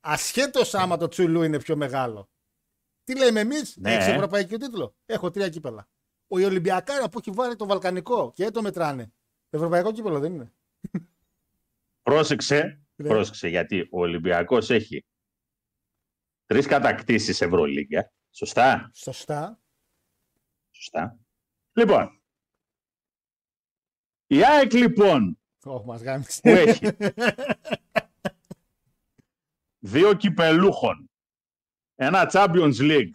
Ασχέτως 0.00 0.74
άμα 0.74 0.96
το 0.96 1.08
Τσουλού 1.08 1.42
είναι 1.42 1.58
πιο 1.58 1.76
μεγάλο. 1.76 2.28
Τι 3.04 3.16
λέμε 3.18 3.40
εμείς, 3.40 3.76
Ναι. 3.76 3.94
έχεις 3.94 4.06
ευρωπαϊκό 4.06 4.56
τίτλο; 4.56 4.94
Έχω 5.06 5.30
τρία 5.30 5.48
κύπελα. 5.48 5.88
Ο 6.28 6.38
η 6.38 6.44
Ολυμπιακάρα 6.44 7.08
που 7.08 7.18
έχει 7.18 7.30
βάλει 7.30 7.56
το 7.56 7.66
Βαλκανικό 7.66 8.32
και 8.34 8.50
το 8.50 8.62
μετράνε. 8.62 9.12
Ευρωπαϊκό 9.50 9.92
κύπελο 9.92 10.18
δεν 10.18 10.32
είναι. 10.34 10.52
Πρόσεξε, 12.02 12.80
Ναι. 12.94 13.08
πρόσεξε 13.08 13.48
γιατί 13.48 13.80
ο 13.80 14.00
Ολυμπιακός 14.00 14.70
έχει 14.70 15.04
τρεις 16.46 16.66
κατακτήσεις 16.66 17.40
Ευρωλίγκα. 17.40 18.12
Σωστά, 18.30 18.90
Σωστά. 18.94 19.60
σωστά. 20.70 21.18
Λοιπόν, 21.72 22.22
η 24.26 24.44
ΑΕΚ 24.44 24.72
λοιπόν 24.72 25.40
Όχι, 25.64 25.86
μας 25.86 26.02
γάμισε. 26.02 26.40
που 26.40 26.48
έχει 26.48 26.86
δύο 29.78 30.14
κυπελούχων, 30.14 31.10
ένα 31.94 32.30
Champions 32.32 32.74
League 32.78 33.10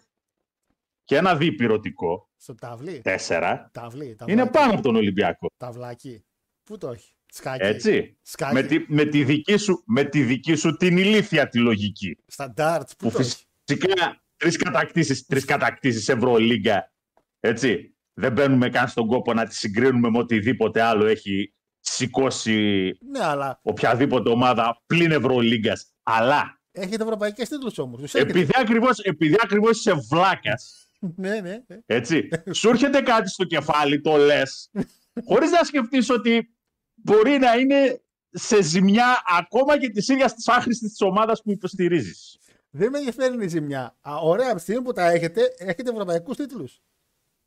και 1.04 1.16
ένα 1.16 1.36
διπυρωτικό, 1.36 2.30
Στο 2.36 2.54
ταυλί. 2.54 3.00
τέσσερα, 3.00 3.70
Ταυλί. 3.72 4.14
ταυλάκι. 4.14 4.32
είναι 4.40 4.50
πάνω 4.50 4.72
από 4.72 4.82
τον 4.82 4.96
Ολυμπιακό. 4.96 5.48
Ταυλάκι. 5.56 6.24
Πού 6.62 6.78
το 6.78 6.88
έχει; 6.90 7.14
Σκάκι. 7.32 7.64
Έτσι; 7.64 8.18
Σκάκι. 8.22 8.54
Με 8.54 8.62
τη, 8.62 8.84
με, 8.88 9.04
τη 9.04 9.24
δική 9.24 9.56
σου, 9.56 9.82
με 9.86 10.04
τη 10.04 10.22
δική 10.22 10.54
σου 10.54 10.76
την 10.76 10.96
ηλίθια 10.96 11.48
τη 11.48 11.58
λογική. 11.58 12.18
Στα 12.26 12.54
darts. 12.56 12.90
Πού 12.98 13.08
που 13.08 13.10
το 13.10 13.18
έχει. 13.20 13.36
φυσικά 13.64 14.22
τρεις 14.36 14.56
κατακτήσεις, 14.56 15.26
τρεις 15.26 15.44
κατακτήσεις 15.44 16.08
Ευρωλίγκα, 16.08 16.92
έτσι, 17.40 17.96
δεν 18.12 18.32
μπαίνουμε 18.32 18.68
καν 18.68 18.88
στον 18.88 19.06
κόπο 19.06 19.32
να 19.34 19.46
τις 19.46 19.58
συγκρίνουμε 19.58 20.10
με 20.10 20.18
οτιδήποτε 20.18 20.82
άλλο 20.82 21.06
έχει 21.06 21.54
σηκώσει 21.80 22.90
Ναι, 23.10 23.24
αλλά 23.24 23.60
οποιαδήποτε 23.62 24.30
ομάδα 24.30 24.82
πλην 24.86 25.10
Ευρωλίγκας. 25.10 25.92
Αλλά 26.02 26.60
έχετε 26.70 27.02
ευρωπαϊκές 27.02 27.48
τίτλους 27.48 27.78
όμως. 27.78 28.14
επειδή 28.14 28.50
ακριβώς, 28.54 28.98
επειδή 28.98 29.36
ακριβώς 29.42 29.78
είσαι 29.78 29.94
βλάκας, 30.10 30.90
ναι, 31.16 31.40
ναι. 31.40 31.62
ναι. 31.66 31.78
έτσι, 31.86 32.28
σου 32.52 32.68
έρχεται 32.68 33.00
κάτι 33.00 33.28
στο 33.28 33.44
κεφάλι, 33.44 34.00
το 34.00 34.16
λες, 34.16 34.70
χωρίς 35.28 35.50
να 35.50 35.64
σκεφτείς 35.64 36.10
ότι 36.10 36.57
μπορεί 37.02 37.38
να 37.38 37.54
είναι 37.54 38.00
σε 38.30 38.62
ζημιά 38.62 39.22
ακόμα 39.38 39.78
και 39.78 39.88
της 39.90 40.08
ίδιας 40.08 40.34
της 40.34 40.48
άχρηστης 40.48 40.90
της 40.90 41.00
ομάδας 41.00 41.42
που 41.42 41.50
υποστηρίζεις. 41.50 42.38
Δεν 42.70 42.90
με 42.90 42.98
ενδιαφέρει 42.98 43.44
η 43.44 43.48
ζημιά. 43.48 43.96
Α, 44.00 44.16
ωραία, 44.16 44.46
από 44.46 44.56
τη 44.56 44.62
στιγμή 44.62 44.82
που 44.82 44.92
τα 44.92 45.10
έχετε, 45.10 45.40
έχετε 45.58 45.90
ευρωπαϊκούς 45.90 46.36
τίτλους. 46.36 46.80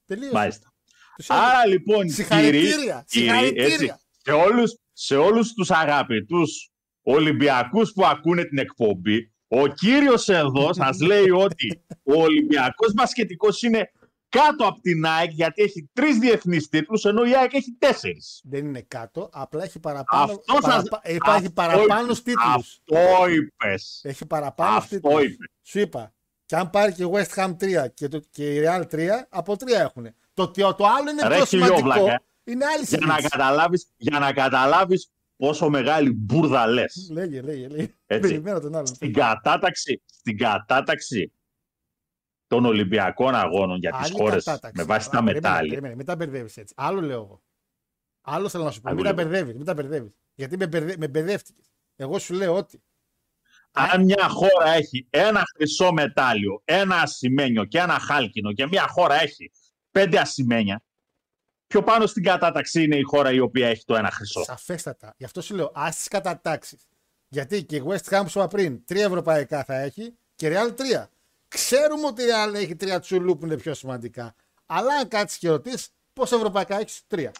Τελείω. 0.05 0.29
Μάλιστα. 0.31 0.73
Τους 1.15 1.29
έχετε. 1.29 1.45
Άρα 1.45 1.65
λοιπόν, 1.67 2.09
Συγχαρητήρια, 2.09 3.05
κύριοι, 3.07 3.25
συγχαρητήρια. 3.25 3.67
κύριοι, 3.67 3.85
έτσι, 3.85 3.95
σε, 4.23 4.31
όλους, 4.31 4.77
σε 4.93 5.15
όλους 5.15 5.53
τους 5.53 5.71
αγαπητούς 5.71 6.71
Ολυμπιακούς 7.01 7.91
που 7.93 8.05
ακούνε 8.05 8.43
την 8.43 8.57
εκπομπή, 8.57 9.31
ο 9.47 9.67
κύριος 9.67 10.29
εδώ 10.29 10.73
σας 10.73 10.99
λέει 10.99 11.29
ότι 11.29 11.83
ο 12.03 12.21
Ολυμπιακός 12.21 12.93
μπασκετικός 12.93 13.61
είναι 13.61 13.91
κάτω 14.31 14.65
από 14.67 14.81
την 14.81 15.05
ΑΕΚ 15.05 15.31
γιατί 15.31 15.61
έχει 15.63 15.89
τρεις 15.93 16.17
διεθνείς 16.17 16.67
τίτλους 16.69 17.05
ενώ 17.05 17.23
η 17.25 17.35
ΑΕΚ 17.35 17.53
έχει 17.53 17.75
τέσσερις. 17.79 18.41
Δεν 18.43 18.65
είναι 18.65 18.81
κάτω, 18.87 19.29
απλά 19.33 19.63
έχει 19.63 19.79
παραπάνω. 19.79 20.23
Αυτό 20.23 20.53
σας- 20.53 20.61
παραπα- 20.63 21.09
Υπάρχει 21.09 21.39
αυτό 21.39 21.51
παραπάνω 21.51 22.03
είπες, 22.03 22.21
τίτλους. 22.21 22.81
Αυτό 22.89 23.27
είπες. 23.29 24.01
Έχει 24.03 24.25
παραπάνω 24.25 24.75
Αυτό 24.77 24.95
τίτλους. 24.95 25.23
είπες. 25.23 25.49
Σου 25.61 25.79
είπα. 25.79 26.13
Και 26.45 26.55
αν 26.55 26.69
πάρει 26.69 26.93
και 26.93 27.03
η 27.03 27.09
West 27.13 27.33
Ham 27.43 27.55
3 27.57 27.87
και, 27.93 28.07
το, 28.07 28.19
και 28.29 28.53
η 28.55 28.63
Real 28.65 28.83
3, 28.91 29.27
από 29.29 29.55
3 29.57 29.79
έχουν. 29.79 30.07
Το, 30.33 30.43
ότι 30.43 30.61
το 30.61 30.85
άλλο 30.97 31.09
είναι 31.11 31.27
Ρε 31.27 31.35
πιο 31.35 31.45
σημαντικό. 31.45 31.75
χιλιόβλακα. 31.77 32.23
Είναι 32.43 32.65
άλλη 32.65 32.85
Για 32.87 32.97
να, 33.01 33.05
συζήτηση. 33.13 33.29
καταλάβεις, 33.37 33.87
για 33.97 34.19
να 34.19 34.33
καταλάβεις 34.33 35.09
πόσο 35.35 35.69
μεγάλη 35.69 36.11
μπουρδα 36.11 36.67
λες. 36.67 37.07
Λέγε, 37.11 37.41
λέγε, 37.41 37.67
λέγε. 37.67 37.93
Έτσι. 38.05 38.29
Περιμένω 38.29 38.59
τον 38.59 38.73
άλλον. 38.75 38.85
στην 38.87 39.13
κατάταξη, 39.13 40.01
στην 40.05 40.37
κατάταξη 40.37 41.31
των 42.51 42.65
Ολυμπιακών 42.65 43.35
αγώνων 43.35 43.77
για 43.77 43.91
τις 43.91 43.99
Άλλη 43.99 44.13
χώρες 44.17 44.43
κατάταξη. 44.43 44.77
με 44.77 44.83
βάση 44.83 45.07
Α, 45.07 45.11
τα 45.11 45.17
περίμενε, 45.17 45.39
μετάλλια. 45.39 45.69
Περίμενε, 45.69 45.95
μην 45.95 46.05
τα 46.05 46.15
μπερδεύεις 46.15 46.57
έτσι. 46.57 46.73
Άλλο 46.77 47.01
λέω 47.01 47.21
εγώ. 47.21 47.41
Άλλο 48.21 48.49
θέλω 48.49 48.63
να 48.63 48.71
σου 48.71 48.81
πω. 48.81 48.89
Άλλο 48.89 48.97
Μην 49.01 49.05
τα 49.05 49.13
λέω. 49.13 49.23
μπερδεύεις. 49.23 49.55
Μην 49.55 49.65
τα 49.65 49.73
μπερδεύεις. 49.73 50.11
Γιατί 50.35 50.57
με, 50.57 50.67
μπερδε... 50.67 50.95
με 50.97 51.07
μπερδεύτηκες. 51.07 51.65
Εγώ 51.95 52.19
σου 52.19 52.33
λέω 52.33 52.55
ότι. 52.55 52.83
Αν 53.71 54.03
μια 54.03 54.27
χώρα 54.27 54.69
έχει 54.69 55.07
ένα 55.09 55.43
χρυσό 55.55 55.91
μετάλλιο, 55.93 56.61
ένα 56.65 56.95
ασημένιο 56.95 57.65
και 57.65 57.77
ένα 57.77 57.99
χάλκινο 57.99 58.53
και 58.53 58.67
μια 58.67 58.87
χώρα 58.87 59.21
έχει 59.21 59.51
πέντε 59.91 60.19
ασημένια, 60.19 60.81
πιο 61.67 61.83
πάνω 61.83 62.05
στην 62.05 62.23
κατάταξη 62.23 62.83
είναι 62.83 62.95
η 62.95 63.01
χώρα 63.03 63.31
η 63.31 63.39
οποία 63.39 63.67
έχει 63.67 63.83
το 63.85 63.95
ένα 63.95 64.11
χρυσό. 64.11 64.43
Σαφέστατα. 64.43 65.13
Γι' 65.17 65.25
αυτό 65.25 65.41
σου 65.41 65.55
λέω, 65.55 65.71
ας 65.73 65.95
τις 65.95 66.07
κατατάξεις. 66.07 66.87
Γιατί 67.27 67.63
και 67.63 67.75
η 67.75 67.83
West 67.85 68.09
Ham 68.09 68.21
που 68.23 68.31
είπα 68.35 68.47
πριν, 68.47 68.85
τρία 68.85 69.05
ευρωπαϊκά 69.05 69.63
θα 69.63 69.75
έχει 69.75 70.13
και 70.35 70.47
η 70.47 70.51
Real 70.53 70.75
τρία. 70.75 71.09
Ξέρουμε 71.55 72.05
ότι 72.07 72.21
η 72.21 72.25
Real 72.29 72.53
έχει 72.53 72.75
τρία 72.75 72.99
τσουλού 72.99 73.37
που 73.37 73.45
είναι 73.45 73.57
πιο 73.57 73.73
σημαντικά. 73.73 74.35
Αλλά 74.65 74.93
αν 74.95 75.07
κάτσεις 75.07 75.37
και 75.37 75.49
ρωτήσεις, 75.49 75.89
πόσα 76.13 76.35
ευρωπαϊκά 76.35 76.79
έχεις, 76.79 77.01
τρία. 77.07 77.31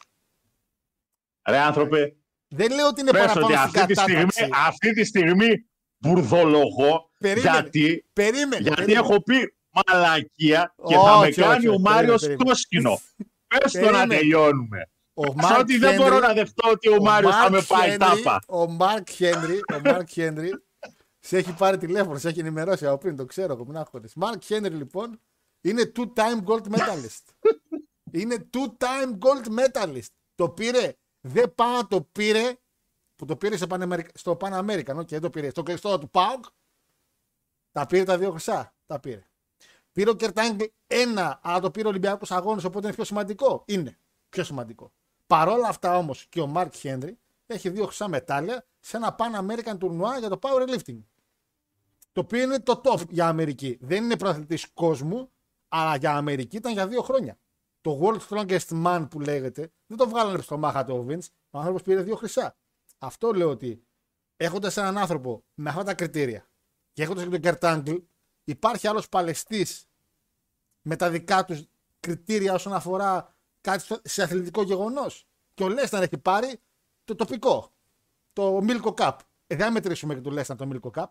Ρε 1.50 1.58
άνθρωπε, 1.58 2.15
Δεν 2.48 2.72
λέω 2.72 2.88
ότι 2.88 3.01
είναι 3.01 3.12
πες 3.12 3.20
παραπάνω 3.25 3.46
ότι 3.46 3.56
στην 3.56 3.65
αυτή 3.82 3.94
τη, 3.94 4.00
στιγμή, 4.00 4.15
κατάταξη. 4.25 4.50
αυτή 4.68 4.94
τη 4.94 5.03
στιγμή 5.03 5.70
μπουρδολογώ 5.98 7.12
Περίμενε. 7.20 7.51
γιατί, 7.60 8.06
Περίμενε. 8.13 8.58
γιατί 8.62 8.75
περίμενε. 8.84 9.00
έχω 9.08 9.24
πει 9.24 9.56
μαλακία 9.70 10.74
και 10.88 10.94
θα 10.96 11.18
με 11.20 11.25
Όχι, 11.27 11.41
κάνει 11.41 11.58
όχι, 11.58 11.68
ο 11.68 11.72
όχι, 11.74 11.82
Μάριος 11.82 12.22
περίμενε, 12.22 12.50
Κόσκινο. 12.50 13.00
Πες 13.48 13.72
το 13.72 13.80
να 13.80 13.86
Περίμενε. 13.86 14.15
τελειώνουμε. 14.15 14.89
Ο 15.13 15.34
Ξέρω 15.34 15.56
Mark 15.56 15.60
ότι 15.60 15.77
δεν 15.77 15.94
Henry- 15.94 15.98
μπορώ 15.98 16.20
να 16.20 16.34
δεχτώ 16.34 16.70
ότι 16.70 16.89
ο, 16.89 17.01
Μάριος 17.01 17.36
θα 17.36 17.48
Mark 17.48 17.51
με 17.51 17.62
πάει 17.68 17.94
Henry- 17.96 18.00
τάπα. 18.00 18.39
Ο 18.48 18.68
Μάρκ 18.68 19.10
Χένρι, 19.10 19.60
ο 19.74 19.80
Μάρκ 19.84 20.10
Χένρι, 20.10 20.51
σε 21.24 21.38
έχει 21.38 21.54
πάρει 21.54 21.78
τηλέφωνο, 21.78 22.18
σε 22.18 22.30
έχει 22.30 22.40
ενημερώσει 22.40 22.86
από 22.86 22.98
πριν, 22.98 23.16
το 23.16 23.25
ξέρω 23.25 23.54
εγώ, 23.54 23.66
μην 23.66 23.78
αγχώνεσαι. 23.78 24.13
Μάρκ 24.18 24.44
Χένρι 24.44 24.75
λοιπόν 24.75 25.20
είναι 25.62 25.92
two-time 25.96 26.44
gold 26.46 26.63
medalist. 26.75 27.50
είναι 28.12 28.50
two-time 28.54 29.18
gold 29.20 29.60
medalist. 29.60 30.10
Το 30.36 30.50
πήρε, 30.50 30.94
δεν 31.22 31.56
πάει 31.56 31.75
να 31.75 31.88
το 31.88 32.01
πήρε, 32.01 32.56
που 33.16 33.25
το 33.25 33.36
πήρε 33.36 33.58
σε 33.58 33.68
Παναμερικα- 33.68 34.18
στο 34.18 34.38
Pan 34.40 34.51
American, 34.51 34.96
okay, 34.96 35.08
δεν 35.08 35.22
το 35.22 35.30
πήρε, 35.30 35.50
στο 35.50 35.63
κλειστό 35.63 35.98
του 36.00 36.10
ΠΑΟΚ, 36.10 36.46
τα 37.72 37.86
πήρε 37.86 38.04
τα 38.04 38.18
δύο 38.18 38.32
χρυσά, 38.32 38.75
τα 38.86 39.00
πήρε. 39.00 39.25
Πήρε 39.92 40.10
ο 40.10 40.13
Κερτάγκλ 40.13 40.63
ένα, 40.88 41.40
αλλά 41.44 41.60
το 41.60 41.72
πήρε 41.72 41.86
ο 41.88 41.90
Ολυμπιακός 41.90 42.32
Αγώνε, 42.32 42.62
οπότε 42.66 42.86
είναι 42.86 42.96
πιο 42.96 43.04
σημαντικό. 43.04 43.63
Είναι 43.68 44.00
πιο 44.30 44.44
σημαντικό. 44.44 44.92
Παρόλα 45.28 45.68
αυτά 45.68 45.98
όμως 45.98 46.25
και 46.30 46.42
ο 46.42 46.48
Μάρκ 46.48 46.75
Χένρι 46.75 47.20
έχει 47.46 47.70
δύο 47.70 47.86
χρυσά 47.86 48.08
μετάλλια 48.08 48.66
σε 48.80 48.98
ένα 48.98 49.16
Pan 49.20 49.50
American 49.50 49.78
τουρνουά 49.78 50.20
για 50.20 50.30
το 50.30 50.40
powerlifting. 50.42 51.00
Το 52.12 52.22
οποίο 52.22 52.41
είναι 52.41 52.60
το 52.60 52.82
top 52.84 53.10
για 53.10 53.27
Αμερική. 53.27 53.77
Δεν 53.82 54.03
είναι 54.03 54.18
προαθλητής 54.18 54.68
κόσμου, 54.74 55.32
αλλά 55.68 55.96
για 55.96 56.15
Αμερική 56.15 56.56
ήταν 56.58 56.74
για 56.74 56.88
δύο 56.88 57.01
χρόνια. 57.01 57.38
Το 57.82 58.00
World 58.03 58.20
Strongest 58.30 58.84
Man 58.86 59.08
που 59.10 59.20
λέγεται, 59.20 59.72
δεν 59.88 59.98
το 59.98 60.08
βγάλανε 60.10 60.41
στο 60.41 60.58
μάχα 60.58 60.84
του 60.86 60.96
ο 60.96 61.06
Vince. 61.10 61.25
Ο 61.50 61.58
άνθρωπος 61.58 61.82
πήρε 61.82 62.01
δύο 62.01 62.15
χρυσά. 62.15 62.56
Αυτό 62.98 63.32
λέω 63.34 63.50
ότι 63.50 63.84
έχοντας 64.38 64.77
έναν 64.77 64.98
άνθρωπο 64.98 65.44
με 65.53 65.70
αυτά 65.70 65.84
τα 65.84 65.94
κριτήρια 65.94 66.50
και 66.94 67.03
έχοντας 67.03 67.24
και 67.24 67.30
τον 67.30 67.39
Κερτάγκλ, 67.39 67.96
υπάρχει 68.44 68.88
άλλος 68.88 69.10
παλαιστής 69.10 69.86
με 70.82 70.96
τα 70.96 71.10
δικά 71.10 71.46
τους 71.46 71.63
κριτήρια 72.00 72.53
όσον 72.53 72.74
αφορά 72.74 73.36
κάτι 73.62 73.84
στο- 73.84 74.00
σε 74.03 74.24
αθλητικό 74.24 74.62
γεγονός. 74.63 75.25
Και 75.53 75.63
ο 75.63 75.70
Λέσναρ 75.70 76.03
έχει 76.03 76.18
πάρει 76.18 76.60
το 77.03 77.15
τοπικό. 77.15 77.72
Το 78.34 78.58
Milko 78.68 78.94
Cup. 78.94 79.18
Ε, 79.48 79.56
δεν 79.56 79.65
θα 79.65 79.72
μετρήσουμε 79.72 80.13
και 80.15 80.22
το 80.22 80.30
Λέσναρ 80.30 80.58
το 80.58 80.70
Milko 80.74 81.01
Cup. 81.01 81.06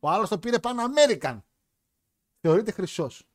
Ο 0.00 0.08
άλλος 0.10 0.28
το 0.28 0.38
πήρε 0.38 0.56
Pan 0.62 0.74
American. 0.74 1.40
Θεωρείται 2.40 2.70
χρυσός. 2.70 3.28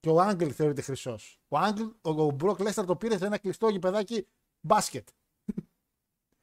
Και 0.00 0.08
ο 0.08 0.20
Άγγελ 0.20 0.52
θεωρείται 0.54 0.82
χρυσός. 0.82 1.40
Ο 1.48 1.58
Άγγελ, 1.58 1.86
ο, 2.00 2.22
ο 2.22 2.30
Μπροκ 2.30 2.58
Λέσναρ 2.58 2.86
το 2.86 2.96
πήρε 2.96 3.18
σε 3.18 3.26
ένα 3.26 3.38
κλειστό 3.38 3.68
γηπεδάκι 3.68 4.26
μπάσκετ. 4.60 5.08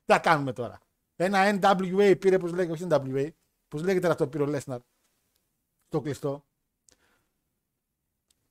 Τι 0.05 0.13
θα 0.13 0.19
κάνουμε 0.19 0.53
τώρα; 0.53 0.79
Ένα 1.15 1.59
NWA 1.61 2.15
πήρε, 2.19 2.37
πώς 2.37 2.51
λέγεται, 2.51 2.71
όχι 2.73 2.87
NWA, 2.89 3.29
πώς 3.67 3.81
λέγεται 3.81 4.09
αυτό 4.09 4.23
που 4.23 4.29
πήρε 4.29 4.43
ο 4.43 4.47
Λέσναρ. 4.47 4.79
Το 5.87 6.01
κλειστό. 6.01 6.45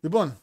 Λοιπόν, 0.01 0.41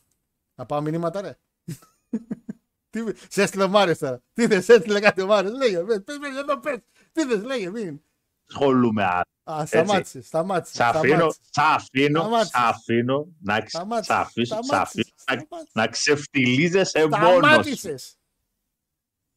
να 0.55 0.65
πάω 0.65 0.81
μηνύματα, 0.81 1.21
ρε. 1.21 1.37
Τι, 2.89 2.99
σε 3.29 3.41
έστειλε 3.41 3.63
ο 3.63 3.67
Μάριος 3.67 3.97
τώρα. 3.97 4.23
Τι 4.33 4.47
θες, 4.47 4.65
σε 4.65 4.73
έστειλε 4.73 4.99
κάτι 4.99 5.21
ο 5.21 5.25
Μάριος. 5.25 5.53
Λέγε, 5.53 5.83
πες, 5.83 6.03
πες, 6.03 6.17
πες, 6.17 6.37
εδώ 6.37 6.59
πες. 6.59 6.79
Τι 7.11 7.25
θες, 7.25 7.43
λέγε, 7.43 7.69
μην. 7.69 8.03
Ασχολούμαι 8.49 9.03
άλλο. 9.03 9.21
Α, 9.59 9.65
σταμάτησε, 9.65 10.21
σταμάτησε. 10.21 10.75
Σ' 10.75 10.79
αφήνω, 10.79 11.29
σ' 11.31 11.57
αφήνω, 11.57 12.19
Σταμάτησε. 12.19 12.49
σ' 12.51 12.55
αφήνω 12.55 13.27
να, 13.41 13.59
ξ- 13.61 13.69
Σταμάτησε. 13.69 14.13
σ' 14.13 14.15
αφήσω- 14.15 14.59
σ' 14.63 14.71
αφήνω 14.71 15.03
να, 15.07 15.23
Σταμάτησε. 15.35 15.71
να 15.73 15.87
ξεφτιλίζεσαι 15.87 16.99
μόνος 17.07 17.19
σου. 17.29 17.37
Σταμάτησες. 17.37 18.17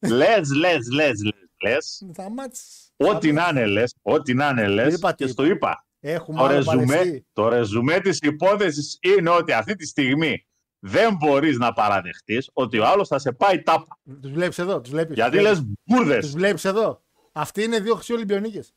Λες, 0.07 0.49
λες, 0.53 0.87
λες, 0.91 1.21
λες, 1.23 1.33
λες. 1.63 2.03
Σταμάτησες. 2.13 2.91
Ό,τι 2.97 3.31
να 3.31 3.47
είναι 3.49 3.65
λες, 3.65 3.93
ό,τι 4.01 4.33
να 4.33 4.47
είναι 4.49 4.67
λες. 4.67 4.93
Είπα 4.95 5.13
τι 5.15 5.25
Και 5.25 5.31
στο 5.31 5.43
είπα. 5.43 5.53
είπα. 5.55 5.85
Έχουμε 5.99 6.37
Το 6.37 6.43
άλλο 6.43 6.53
ρεζουμέ, 6.55 6.85
παλαιστή. 6.85 7.27
το 7.33 7.47
ρεζουμέ 7.47 7.99
της 7.99 8.19
υπόθεσης 8.21 8.97
είναι 9.01 9.29
ότι 9.29 9.51
αυτή 9.51 9.75
τη 9.75 9.85
στιγμή 9.85 10.47
δεν 10.79 11.15
μπορείς 11.15 11.57
να 11.57 11.73
παραδεχτείς 11.73 12.49
ότι 12.53 12.79
ο 12.79 12.85
άλλος 12.85 13.07
θα 13.07 13.19
σε 13.19 13.31
πάει 13.31 13.61
τάπα. 13.61 13.99
Τους 14.21 14.31
βλέπεις 14.31 14.57
εδώ. 14.59 14.81
Τους 14.81 14.91
βλέπεις, 14.91 15.15
Γιατί 15.15 15.31
τους 15.37 15.41
λες 15.45 15.53
βλέπεις. 15.59 15.75
μπουρδες. 15.85 16.23
Τους 16.25 16.33
βλέπεις 16.33 16.65
εδώ. 16.65 17.01
Αυτοί 17.31 17.63
είναι 17.63 17.79
δύο 17.79 17.93
χρυσοί 17.95 18.13
Ολυμπιονίκες. 18.13 18.73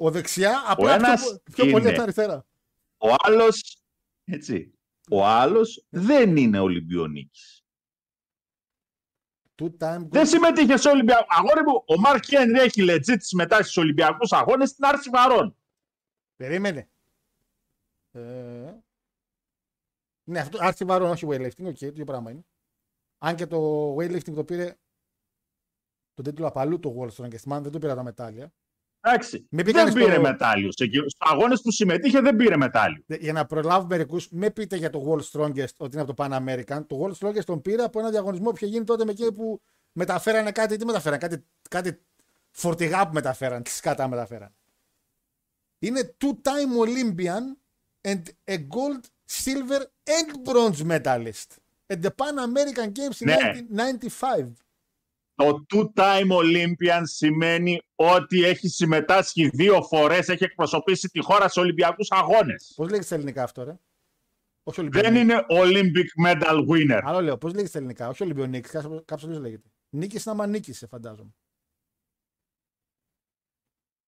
Ο 0.00 0.10
δεξιά 0.10 0.62
απλά 0.66 0.94
ένας 0.94 1.22
πιο, 1.22 1.64
πιο 1.64 1.64
πολύ 1.64 1.78
είναι. 1.78 1.88
από 1.88 1.96
τα 1.96 2.02
αριστερά. 2.02 2.46
Ο 2.96 3.08
άλλος, 3.18 3.82
έτσι, 4.24 4.78
ο 5.10 5.26
άλλος 5.26 5.86
δεν 5.88 6.36
είναι 6.36 6.58
Ολυμπιονίκης. 6.58 7.62
Two 9.62 9.70
time 9.78 10.06
Δεν 10.08 10.26
συμμετείχε 10.26 10.76
σε 10.76 10.88
Ολυμπιακό. 10.88 11.26
Αγόρι 11.28 11.62
μου, 11.62 11.82
ο 11.86 11.98
Μάρκ 12.00 12.24
Χένρι 12.24 12.60
έχει 12.60 12.86
legit 12.88 13.16
συμμετάσχει 13.18 13.62
στους 13.62 13.76
Ολυμπιακούς 13.76 14.32
αγώνες 14.32 14.68
στην 14.68 14.84
άρση 14.84 15.10
βαρών. 15.10 15.56
Περίμενε. 16.36 16.88
Ε... 18.10 18.74
Ναι, 20.24 20.40
αυτό 20.40 20.58
άρση 20.60 20.84
βαρών, 20.84 21.10
όχι 21.10 21.26
weightlifting, 21.28 21.66
οκ, 21.66 21.78
το 21.78 21.86
ίδιο 21.86 22.04
πράγμα 22.04 22.30
είναι. 22.30 22.44
Αν 23.18 23.36
και 23.36 23.46
το 23.46 23.90
weightlifting 23.96 24.34
το 24.34 24.44
πήρε 24.44 24.76
τον 26.14 26.24
τίτλο 26.24 26.46
από 26.46 26.58
αλλού 26.58 26.78
το 26.78 26.96
World 26.98 27.10
Strongest 27.10 27.52
Man, 27.52 27.60
δεν 27.62 27.72
το 27.72 27.78
πήρα 27.78 27.94
τα 27.94 28.02
μετάλλια. 28.02 28.52
Εντάξει, 29.00 29.36
Μην 29.38 29.46
δεν 29.50 29.64
πήγανε 29.64 29.92
πήρε 29.92 30.12
στο- 30.12 30.20
μετάλλιο. 30.20 30.72
Σε 30.72 30.84
εκεί- 30.84 30.96
Στους 30.98 31.16
αγώνες 31.18 31.60
που 31.60 31.70
συμμετείχε 31.70 32.20
δεν 32.20 32.36
πήρε 32.36 32.56
μετάλλιο. 32.56 33.02
Δε- 33.06 33.16
Για 33.20 33.32
να 33.32 33.46
προλάβω 33.46 33.86
μερικούς, 33.86 34.28
με 34.30 34.50
πείτε 34.50 34.76
για 34.76 34.90
το 34.90 35.02
World 35.08 35.38
Strongest 35.40 35.74
ότι 35.76 35.92
είναι 35.96 36.00
από 36.02 36.14
το 36.14 36.24
Pan 36.24 36.32
American. 36.32 36.86
Το 36.86 37.04
World 37.04 37.26
Strongest 37.26 37.44
τον 37.44 37.60
πήρε 37.60 37.82
από 37.82 37.98
ένα 37.98 38.10
διαγωνισμό 38.10 38.50
που 38.50 38.56
είχε 38.56 38.66
γίνει 38.66 38.84
τότε 38.84 39.04
με 39.04 39.10
εκείνοι 39.10 39.32
που 39.32 39.60
μεταφέρανε 39.92 40.52
κάτι. 40.52 40.76
Τι 40.76 40.84
μεταφέρανε, 40.84 41.18
κάτι, 41.20 41.44
κάτι 41.70 42.00
φορτηγά 42.50 43.06
που 43.06 43.12
μεταφέραν, 43.12 43.62
τι 43.62 43.76
σκατά 43.76 44.08
μεταφέραν. 44.08 44.52
Είναι 45.78 46.16
two-time 46.24 46.86
Olympian 46.86 47.56
and 48.08 48.22
a 48.50 48.56
gold, 48.56 49.02
silver 49.44 49.80
and 50.04 50.50
bronze 50.52 50.86
medalist 50.90 51.50
at 51.86 52.00
the 52.02 52.10
Pan 52.16 52.38
American 52.48 52.86
Games 52.92 53.20
in 53.20 53.24
Ναι. 53.26 53.34
1995. 53.34 54.52
Το 55.38 55.66
two-time 55.74 56.30
Olympian 56.30 57.02
σημαίνει 57.02 57.80
ότι 57.94 58.44
έχει 58.44 58.68
συμμετάσχει 58.68 59.48
δύο 59.48 59.82
φορές, 59.82 60.28
έχει 60.28 60.44
εκπροσωπήσει 60.44 61.08
τη 61.08 61.22
χώρα 61.22 61.48
σε 61.48 61.60
Ολυμπιακούς 61.60 62.10
αγώνες. 62.10 62.72
Πώς 62.76 62.86
λέγεται 62.86 63.06
στα 63.06 63.14
ελληνικά 63.14 63.42
αυτό, 63.42 63.64
ρε; 63.64 63.78
Όχι 64.62 64.80
Ολυμπιονίκη. 64.80 65.12
Δεν 65.12 65.22
είναι 65.22 65.44
Olympic 65.48 66.26
medal 66.26 66.66
winner. 66.68 67.00
Άλλο 67.04 67.20
λέω, 67.20 67.38
πώς 67.38 67.50
λέγεται 67.50 67.68
στα 67.68 67.78
ελληνικά, 67.78 68.08
όχι 68.08 68.22
Ολυμπιονίκη, 68.22 68.68
κάποιο 69.04 69.28
άλλο 69.28 69.40
λέγεται. 69.40 69.68
Νίκης 69.88 70.24
είναι 70.24 70.34
άμα 70.34 70.46
νίκησε, 70.46 70.86
φαντάζομαι. 70.86 71.34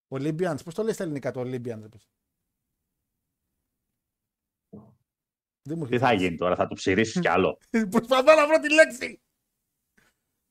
Olympians, 0.08 0.64
πώς 0.64 0.74
το 0.74 0.82
λέει 0.82 0.92
στα 0.92 1.02
ελληνικά 1.02 1.30
το 1.30 1.40
Olympians, 1.40 1.80
ρε 1.80 1.88
παιδί. 1.88 2.04
Δεν 5.62 5.78
μου 5.78 5.86
Τι 5.86 5.98
θα 5.98 6.12
γίνει 6.12 6.36
τώρα, 6.36 6.54
θα 6.56 6.66
του 6.66 6.74
ψηρίσεις 6.74 7.20
κι 7.20 7.28
άλλο. 7.28 7.58
Προσπαθώ 7.90 8.34
να 8.34 8.46
βρω 8.46 8.58
τη 8.58 8.74
λέξη. 8.74 9.20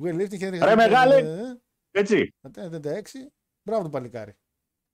Weightlifting, 0.03 0.39
Henry 0.39 0.51
Ρε, 0.51 0.59
Hamilton, 0.59 0.75
μεγάλε. 0.75 1.15
ε, 1.15 1.61
Έτσι. 1.91 2.33
ε, 2.55 2.69
96. 2.69 3.31
Μπράβο 3.63 3.83
το 3.83 3.89
παλικάρι. 3.89 4.37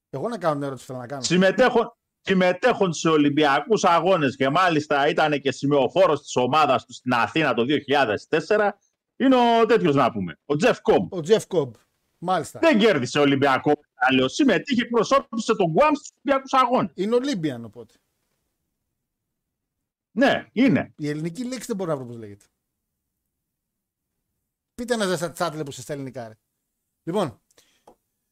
Εγώ 0.09 0.29
να 0.29 0.37
κάνω 0.37 0.55
μια 0.55 0.65
ερώτηση 0.67 0.85
που 0.85 0.91
θέλω 0.91 1.03
να 1.03 1.09
κάνω. 1.11 1.21
Συμμετέχουν, 1.23 1.93
συμμετέχουν 2.21 2.93
σε 2.93 3.09
Ολυμπιακούς 3.09 3.83
αγώνες 3.83 4.35
και 4.35 4.49
μάλιστα 4.49 5.07
ήταν 5.07 5.39
και 5.41 5.51
σημειοφόρος 5.51 6.21
της 6.21 6.35
ομάδας 6.35 6.85
τους 6.85 6.95
στην 6.95 7.13
Αθήνα 7.13 7.53
το 7.53 7.63
2004 8.29 8.69
είναι 9.17 9.35
ο 9.61 9.65
τέτοιος 9.65 9.95
να 9.95 10.11
πούμε, 10.11 10.39
ο 10.45 10.55
Τζεφ 10.55 10.81
Κόμπ. 10.81 11.13
Ο 11.13 11.19
Jeff 11.27 11.41
Cobb. 11.47 11.71
Μάλιστα. 12.17 12.59
Δεν 12.59 12.79
κέρδισε 12.79 13.19
Ολυμπιακό 13.19 13.71
μετάλλιο, 13.89 14.27
συμμετείχε, 14.27 14.81
εκπροσώπησε 14.81 15.55
τον 15.55 15.71
Γκουάμ 15.71 15.93
στους 15.93 16.09
Ολυμπιακούς 16.15 16.53
αγώνες. 16.53 16.91
Είναι 16.95 17.15
Olympian 17.21 17.63
οπότε. 17.65 17.93
Ναι, 20.11 20.47
είναι. 20.51 20.93
Η 20.97 21.09
ελληνική 21.09 21.43
λέξη 21.43 21.65
δεν 21.65 21.75
μπορώ 21.75 21.89
να 21.91 21.97
βρω 21.97 22.05
πώς 22.05 22.17
λέγεται. 22.17 22.45
Πείτε 24.75 24.93
ένα 24.93 25.15
στα 25.15 25.33
chat 25.37 25.61
που 25.65 25.71
στα 25.71 25.93
ελληνικά. 25.93 26.27
Ρε. 26.27 26.37
Λοιπόν, 27.03 27.41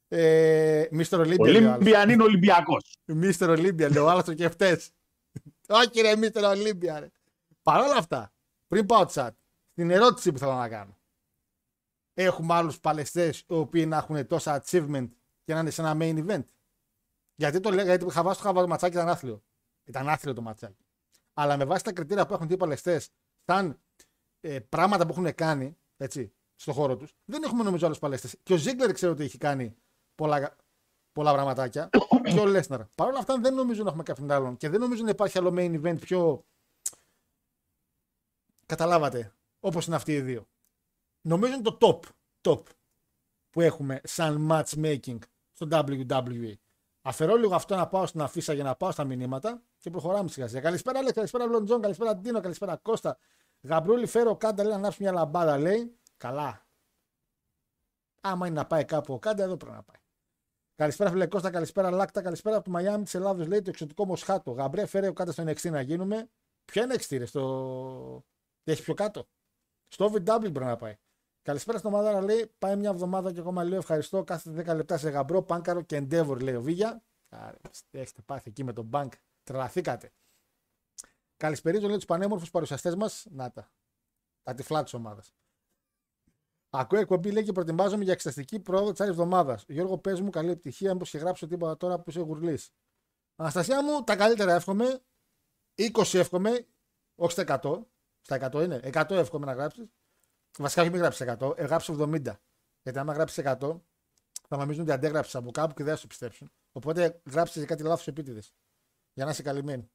ε, 0.08 0.88
Mr. 0.92 1.20
Olympia 1.20 1.40
λέει 1.40 1.64
ο 1.64 1.72
άλλος. 1.72 1.76
Ολύμπιαν 1.76 2.10
είναι 2.10 2.24
Ολυμπιακός. 2.24 2.98
Mr. 3.08 3.50
Olympia 3.50 3.92
λέει 3.92 3.98
ο 3.98 4.10
άλλος 4.10 4.24
το 4.24 4.34
και 4.34 4.50
φταίς. 4.50 4.92
Όχι 5.68 6.02
ρε 6.02 6.14
Mr. 6.16 6.44
Olympia 6.44 6.98
ρε. 7.00 7.12
Παρ' 7.62 7.82
όλα 7.82 7.96
αυτά, 7.96 8.34
πριν 8.68 8.86
πάω 8.86 9.06
chat, 9.14 9.30
την 9.74 9.92
ερώτηση 9.92 10.32
που 10.32 10.38
θέλω 10.38 10.54
να 10.54 10.70
κάνω. 10.70 10.98
Έχουμε 12.14 12.54
άλλους 12.54 12.80
παλαιστές 12.80 13.40
οι 13.40 13.44
οποίοι 13.48 13.86
να 13.88 13.98
έχουν 13.98 14.28
τόσα 14.28 14.64
achievement 14.64 15.10
και 15.44 15.54
να 15.54 15.60
είναι 15.60 15.70
σε 15.70 15.82
ένα 15.82 15.98
main 16.00 16.26
event; 16.28 16.44
Γιατί 17.36 17.60
το 17.60 17.70
λέω, 17.70 17.86
γιατί 17.86 18.06
είχα 18.06 18.24
βάσει 18.24 18.42
το 18.42 18.46
χαβάς 18.46 18.68
ματσάκι 18.68 18.96
ήταν 18.96 19.10
άθλιο. 19.10 19.44
Ήταν 19.84 20.10
άθλιο 20.10 20.34
το 20.34 20.42
ματσάκι. 20.42 20.86
Αλλά 21.34 21.58
με 21.58 21.66
βάση 21.66 21.84
τα 21.84 21.92
κριτήρια 21.94 22.26
που 22.26 22.34
έχουν 22.34 22.48
δει 22.48 22.54
οι 22.54 22.58
παλαιστές, 22.58 23.10
σαν 23.46 23.80
ε, 24.42 24.60
πράγματα 24.60 25.06
που 25.06 25.12
έχουν 25.12 25.36
κάνει 25.36 25.78
έτσι, 26.04 26.34
στο 26.56 26.74
χώρο 26.74 26.98
τους, 26.98 27.16
δεν 27.26 27.44
έχουμε 27.44 27.63
νομίζω 27.63 27.86
άλλου 27.86 27.96
παλαιστές. 27.96 28.36
Και 28.44 28.54
ο 28.54 28.58
Ζίγκλερ 28.58 28.92
ξέρω 28.92 29.12
ότι 29.12 29.24
έχει 29.24 29.38
κάνει 29.38 29.76
πολλά, 30.16 30.56
πολλά 31.12 31.34
πραγματάκια. 31.34 31.89
και 32.34 32.39
ο 32.39 32.46
Λέσναρ. 32.46 32.86
Παρ' 32.96 33.08
όλα 33.08 33.20
αυτά 33.20 33.39
δεν 33.39 33.54
νομίζω 33.54 33.84
να 33.84 33.88
έχουμε 33.88 34.04
κάποιον 34.04 34.32
άλλον. 34.32 34.58
Και 34.58 34.70
δεν 34.70 34.80
νομίζω 34.80 35.04
να 35.04 35.10
υπάρχει 35.10 35.38
άλλο 35.38 35.54
main 35.58 35.82
event 35.82 36.00
πιο. 36.00 36.46
Καταλάβατε. 38.66 39.34
Όπως 39.60 39.86
είναι 39.86 39.96
αυτοί 39.96 40.13
οι 40.13 40.22
δύο. 40.22 40.48
Νομίζω 41.22 41.54
είναι 41.54 41.63
το 41.63 41.78
top. 41.82 42.00
Top 42.42 42.62
που 43.50 43.62
έχουμε 43.62 44.02
σαν 44.04 44.48
matchmaking 44.52 45.18
στο 45.52 45.68
WWE. 45.72 46.54
Αφαιρώ 47.02 47.36
λίγο 47.36 47.56
αυτό 47.56 47.76
να 47.76 47.88
πάω 47.88 48.06
στην 48.06 48.22
αφίσα 48.22 48.54
για 48.54 48.63
να 48.63 48.76
πάω 48.76 48.92
στα 48.92 49.04
μηνύματα 49.04 49.62
και 49.78 49.89
προχωράμε 49.89 50.30
σιγά 50.30 50.48
σιγά. 50.48 50.62
Καλησπέρα, 50.62 50.98
Αλέξη, 50.98 51.16
καλησπέρα, 51.16 51.46
Λοντζόν, 51.46 51.82
καλησπέρα, 51.82 52.16
Ντίνο, 52.16 52.39
καλησπέρα, 52.39 52.76
Κώστα. 52.76 53.18
Γαμπρούλη, 53.63 54.06
φέρε 54.06 54.38
Okada, 54.38 54.63
λέει 54.63 54.71
να 54.71 54.78
ανάψει 54.78 55.02
μια 55.02 55.12
λαμπάδα, 55.12 55.58
λέει. 55.58 55.97
Καλά. 56.17 56.67
Άμα 58.21 58.47
είναι 58.47 58.56
να 58.56 58.67
πάει 58.67 58.86
κάπου 58.86 59.13
ο 59.13 59.19
Okada, 59.20 59.44
εδώ 59.43 59.58
πρέπει 59.58 59.76
να 59.76 59.84
πάει. 59.84 60.02
Καλησπέρα, 60.76 61.10
φίλε 61.10 61.28
Κώστα, 61.28 61.49
καλησπέρα, 61.49 61.91
Λάκτα, 61.91 62.21
καλησπέρα 62.21 62.56
από 62.56 62.65
το 62.65 62.71
Μαϊάμι 62.71 63.04
της 63.04 63.13
Ελλάδος, 63.13 63.47
λέει 63.47 63.62
το 63.62 63.69
εξωτικό 63.69 64.06
Μοσχάτο. 64.06 64.52
Γαμπρέ, 64.52 64.86
φέρε 64.86 65.08
Okada 65.08 65.32
στο 65.32 65.43
NXT 65.43 65.69
να 65.69 65.82
γίνουμε. 65.82 66.30
Ποια 66.65 66.84
είναι 66.84 66.95
NXT, 66.95 67.17
ρε, 67.17 67.26
στο. 67.26 68.26
Τι 68.63 68.71
έχει 68.71 68.84
πιο 68.84 68.93
κάτω; 68.93 69.28
Στο 69.88 70.06
VW 70.06 70.39
πρέπει 70.39 70.60
να 70.60 70.76
πάει. 70.76 70.97
Καλησπέρα 71.41 71.78
στο 71.78 71.89
Μαδάρα, 71.89 72.21
λέει. 72.21 72.54
Πάει 72.58 72.76
μια 72.76 72.89
εβδομάδα 72.89 73.32
και 73.34 73.39
ακόμα 73.39 73.63
λέω 73.63 73.78
ευχαριστώ. 73.78 74.23
Κάθε 74.23 74.52
10 74.52 74.76
λεπτά 74.76 74.97
σε 74.97 75.10
γαμπρό, 75.10 75.41
πάνκαρο 75.41 75.82
και 75.82 75.97
endeavor, 75.97 76.41
λέει 76.41 76.56
ο 76.56 76.62
Βίγια. 76.62 77.04
Άρα, 77.30 77.58
τι 77.89 77.99
έχετε 77.99 78.21
πάθει 78.21 78.49
εκεί 78.49 78.63
με 78.63 78.73
τον 78.73 78.89
bank. 78.93 79.10
Τρελαθήκατε. 79.43 80.12
Καλησπερίζω, 81.38 81.88
λέει 81.88 81.96
τους 81.96 82.06
πανέμορφους 82.06 82.50
παρουσιαστές 82.50 82.96
μας. 82.96 83.26
Να 83.30 83.52
τα. 83.52 83.72
Τα 84.43 84.54
τυφλά 84.54 84.84
της 84.84 84.93
ομάδας. 84.93 85.34
Ακούω 86.69 87.00
εκπομπή, 87.00 87.32
λέει 87.32 87.43
και 87.43 87.52
προετοιμάζομαι 87.52 88.04
για 88.04 88.13
εξεταστική 88.13 88.60
πρόοδο 88.60 88.91
της 88.91 89.02
άλλης 89.02 89.13
εβδομάδας. 89.13 89.65
Γιώργο, 89.67 89.98
πες 89.98 90.22
μου 90.22 90.30
καλή 90.30 90.50
επιτυχία, 90.52 90.93
μήπως 90.93 91.10
και 91.10 91.17
γράψω 91.17 91.48
τίποτα 91.48 91.78
τώρα 91.78 92.00
που 92.00 92.10
είσαι 92.10 92.19
γουρλής. 92.19 92.74
Αναστασία 93.36 93.84
μου, 93.84 94.04
τα 94.04 94.15
καλύτερα 94.15 94.54
εύχομαι. 94.54 95.04
20 95.76 96.17
εύχομαι, 96.17 96.67
όχι 97.15 97.32
στα 97.32 97.41
100. 97.41 97.88
Στα 98.22 98.36
100 98.36 98.63
είναι. 98.63 98.80
100 98.84 99.15
εύχομαι 99.15 99.46
να 99.46 99.54
γράψεις. 99.54 99.86
Βασικά, 100.58 100.82
όχι 100.82 100.91
μην 100.91 101.00
γράψεις 101.00 101.22
100, 101.22 101.54
ε, 101.58 101.65
γράψει 101.65 101.91
70. 101.91 102.41
Γιατί 102.82 103.00
άμα 103.00 103.13
γράψεις 103.13 103.38
100, 103.38 103.82
θα 104.48 104.58
νομίζουν 104.58 104.84
ότι 104.84 104.91
αντέγραψες 104.91 105.36
από 105.36 105.52
κάπου 105.52 105.74
και 105.74 105.84
δεν 105.84 105.93
θα 105.93 106.00
σου 106.00 106.08
πιστέψουν. 106.08 106.52
Οπότε 106.72 107.22
γράψεις 107.32 107.62
και 107.62 107.67
κάτι 107.67 107.84
λάθος 107.84 108.08
επίτηδες. 108.08 108.54
Για 109.13 109.26
να 109.26 109.32
είσαι 109.32 109.41
καλυμμένη. 109.41 109.91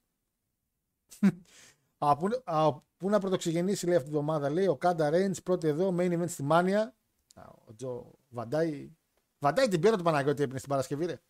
Από, 1.98 2.28
από 2.44 2.84
πού 2.96 3.08
να 3.08 3.18
πρωτοξυγεννήσει 3.18 3.86
λέει 3.86 3.96
αυτή 3.96 4.08
τη 4.08 4.14
βδομάδα, 4.14 4.50
λέει 4.50 4.66
ο 4.66 4.76
Κάντα 4.76 5.10
Ρέιντς 5.10 5.42
πρώτη 5.42 5.68
εδώ, 5.68 5.94
main 5.98 6.12
event 6.12 6.28
στη 6.28 6.42
Μάνια. 6.42 6.94
Α, 7.34 7.42
Ο 7.66 7.74
Τζο 7.74 8.10
Βαντάι. 8.28 8.90
Βαντάι 9.38 9.68
την 9.68 9.80
πήρα 9.80 9.96
του 9.96 10.02
Παναγιώτη 10.02 10.42
έπαιρνε 10.42 10.58
στην 10.58 10.70
Παρασκευή, 10.70 11.06
ρε. 11.06 11.20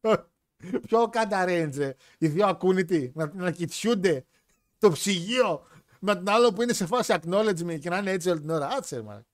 Ποιο 0.86 1.08
Κάντα 1.08 1.44
Ρέιντς, 1.44 1.76
ρε. 1.76 1.94
Οι 2.18 2.28
δύο 2.28 2.46
ακούνητοι 2.46 3.12
να, 3.14 3.32
να 3.34 3.50
κοιτιούνται 3.50 4.26
το 4.78 4.90
ψυγείο 4.90 5.66
με 6.00 6.14
τον 6.14 6.28
άλλο 6.28 6.52
που 6.52 6.62
είναι 6.62 6.72
σε 6.72 6.86
φάση 6.86 7.14
acknowledgement 7.20 7.78
και 7.80 7.88
να 7.88 7.98
είναι 7.98 8.10
έτσι 8.10 8.30
όλη 8.30 8.40
την 8.40 8.50
ώρα. 8.50 8.68
Άτσε, 8.68 9.02
μα. 9.02 9.24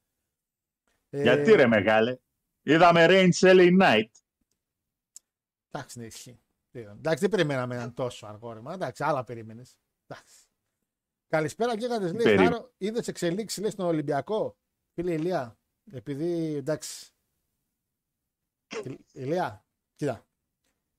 Ε, 1.10 1.22
Γιατί 1.22 1.52
ρε 1.52 1.66
μεγάλε; 1.66 2.18
Είδαμε 2.62 3.06
Range 3.08 3.38
LA 3.40 3.80
Night. 3.80 4.10
Εντάξει, 5.70 5.98
ναι, 5.98 6.04
ισχύει. 6.04 6.41
Εντάξει, 6.72 7.20
δεν 7.20 7.30
περιμέναμε 7.30 7.74
έναν 7.74 7.94
τόσο 7.94 8.26
αργό 8.26 8.52
ρεμα. 8.52 8.72
Εντάξει, 8.72 9.04
άλλα 9.04 9.24
περίμενες. 9.24 9.76
Καλησπέρα, 11.28 11.74
Γκέγατε. 11.74 12.12
Λέει, 12.12 12.22
Περί- 12.22 12.38
Χάρο, 12.40 12.72
είδες 12.78 13.08
εξελίξεις 13.08 13.62
λέει, 13.62 13.70
στον 13.70 13.86
Ολυμπιακό; 13.86 14.56
Φίλε 14.94 15.12
Ηλία, 15.12 15.58
επειδή 15.92 16.54
εντάξει. 16.54 17.12
Ηλ- 18.84 19.00
Ηλία, 19.12 19.64
κοίτα. 19.94 20.26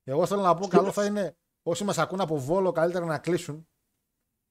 Εγώ 0.04 0.26
θέλω 0.26 0.42
να 0.42 0.56
πω 0.56 0.68
καλό 0.68 0.92
θα 0.92 1.06
είναι 1.06 1.38
όσοι 1.64 1.84
μας 1.84 1.98
ακούν 1.98 2.22
από 2.22 2.38
βόλο 2.40 2.72
καλύτερα 2.72 3.06
να 3.06 3.20
κλείσουν 3.20 3.68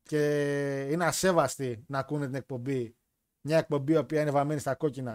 και 0.03 0.89
είναι 0.91 1.05
ασέβαστοι 1.05 1.85
να 1.89 1.99
ακούνε 1.99 2.27
την 2.27 2.35
εκπομπή. 2.35 2.97
Μια 3.47 3.59
εκπομπή 3.59 3.93
η 3.93 3.97
οποία 3.97 4.21
είναι 4.21 4.31
βαμμένη 4.31 4.61
στα 4.61 4.75
κόκκινα 4.75 5.13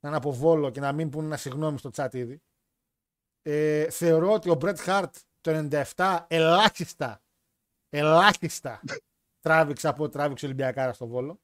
να 0.00 0.08
είναι 0.08 0.16
από 0.16 0.32
βόλο 0.32 0.70
και 0.70 0.80
να 0.80 0.92
μην 0.92 1.10
πούνε 1.10 1.26
ένα 1.26 1.36
συγγνώμη 1.36 1.78
στο 1.78 1.90
chat 1.94 2.14
ήδη. 2.14 2.42
Ε, 3.42 3.90
θεωρώ 3.90 4.32
ότι 4.32 4.50
ο 4.50 4.58
Bret 4.60 4.76
Hart 4.76 5.10
το 5.46 5.68
97 5.94 6.24
ελάχιστα 6.28 7.22
Ελάχιστα 7.88 8.82
τράβηξα 9.40 9.88
από 9.88 10.04
ό,τι 10.04 10.12
τράβηξε 10.12 10.44
ο 10.44 10.48
Ολυμπιακάρας 10.48 10.96
στο 10.96 11.06
Βόλο. 11.06 11.40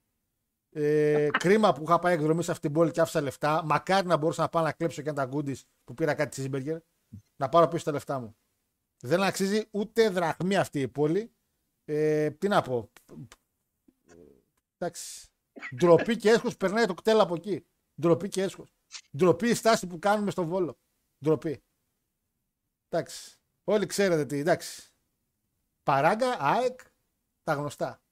Ε, 0.71 1.29
κρίμα 1.39 1.73
που 1.73 1.83
είχα 1.83 1.99
πάει 1.99 2.15
εκδρομή 2.15 2.43
σε 2.43 2.51
αυτήν 2.51 2.71
την 2.71 2.79
πόλη 2.79 2.91
και 2.91 3.01
άφησα 3.01 3.21
λεφτά. 3.21 3.65
Μακάρι 3.65 4.07
να 4.07 4.17
μπορούσα 4.17 4.43
να 4.43 4.49
πάω 4.49 4.63
να 4.63 4.73
κλέψω 4.73 5.03
και 5.03 5.09
ένα 5.09 5.25
γκούντι 5.25 5.57
που 5.85 5.95
πήρα 5.95 6.15
κάτι 6.15 6.31
τσίζιμπεργκερ. 6.31 6.81
Να 7.37 7.49
πάρω 7.49 7.69
πίσω 7.69 7.85
τα 7.85 7.93
λεφτά 7.93 8.21
μου. 8.21 8.37
Δεν 9.01 9.23
αξίζει 9.23 9.69
ούτε 9.71 10.09
δραχμή 10.09 10.57
αυτή 10.57 10.81
η 10.81 10.89
πόλη. 10.89 11.33
Ε, 11.85 12.31
τι 12.31 12.49
να 12.49 12.63
πω. 12.63 12.93
Εντάξει. 14.79 15.29
Ντροπή 15.77 16.17
και 16.17 16.31
έσχος 16.31 16.57
περνάει 16.57 16.87
το 16.87 16.95
κτέλ 16.95 17.21
από 17.21 17.35
εκεί. 17.35 17.67
Ντροπή 18.01 18.29
και 18.29 18.43
έσχος. 18.43 18.75
Ντροπή 19.17 19.49
η 19.49 19.55
στάση 19.55 19.87
που 19.87 19.99
κάνουμε 19.99 20.31
στο 20.31 20.45
Βόλο. 20.45 20.79
Ντροπή. 21.25 21.63
Εντάξει. 22.89 23.42
Όλοι 23.65 23.87
ξέρετε 23.87 24.27
τι. 24.27 24.39
Εντάξει. 24.39 24.91
Παράγκα, 25.83 26.37
ΑΕΚ, 26.39 26.81
τα 27.43 27.55
γνωστά. 27.55 28.03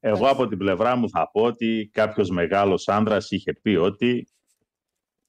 Εγώ 0.00 0.28
από 0.28 0.46
την 0.46 0.58
πλευρά 0.58 0.96
μου 0.96 1.10
θα 1.10 1.30
πω 1.30 1.42
ότι 1.42 1.90
κάποιος 1.92 2.30
μεγάλος 2.30 2.88
άνδρας 2.88 3.30
είχε 3.30 3.52
πει 3.52 3.70
ότι 3.76 4.28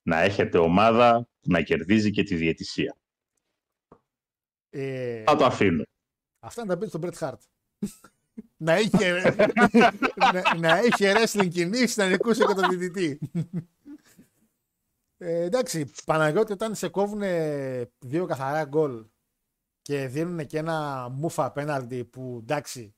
να 0.04 0.20
έχετε 0.20 0.58
ομάδα 0.58 1.28
που 1.42 1.52
να 1.52 1.62
κερδίζει 1.62 2.12
και 2.12 2.24
τη 2.24 2.36
διαιτησία. 2.36 2.98
Ε, 4.70 5.24
Θα 5.24 5.36
το 5.36 5.46
αφήνω. 5.46 5.84
αυτά 6.40 6.66
να 6.66 6.68
τα 6.68 6.78
πει 6.78 6.88
στον 6.88 7.00
Μπρετ 7.00 7.16
Χάρτ. 7.16 7.42
να 8.68 8.80
είχε, 8.80 9.22
να, 10.34 10.56
να 10.58 10.80
είχε 10.80 11.14
wrestling 11.16 11.50
κινήσει 11.50 12.00
να 12.00 12.08
νικούσε 12.08 12.46
και 12.46 12.54
τον 12.54 12.70
διδυτή. 12.70 13.20
Ε, 15.18 15.42
εντάξει, 15.44 15.92
Παναγιώτη 16.06 16.52
όταν 16.52 16.76
σε 16.76 16.90
κόβουν 16.90 17.22
δύο 18.00 18.26
καθαρά 18.26 18.66
γκολ 18.66 19.08
και 19.82 20.08
δίνουν 20.08 20.46
και 20.46 20.58
ένα 20.58 21.10
μούφα 21.10 21.46
απέναντι 21.46 22.06
που 22.06 22.38
εντάξει, 22.42 22.96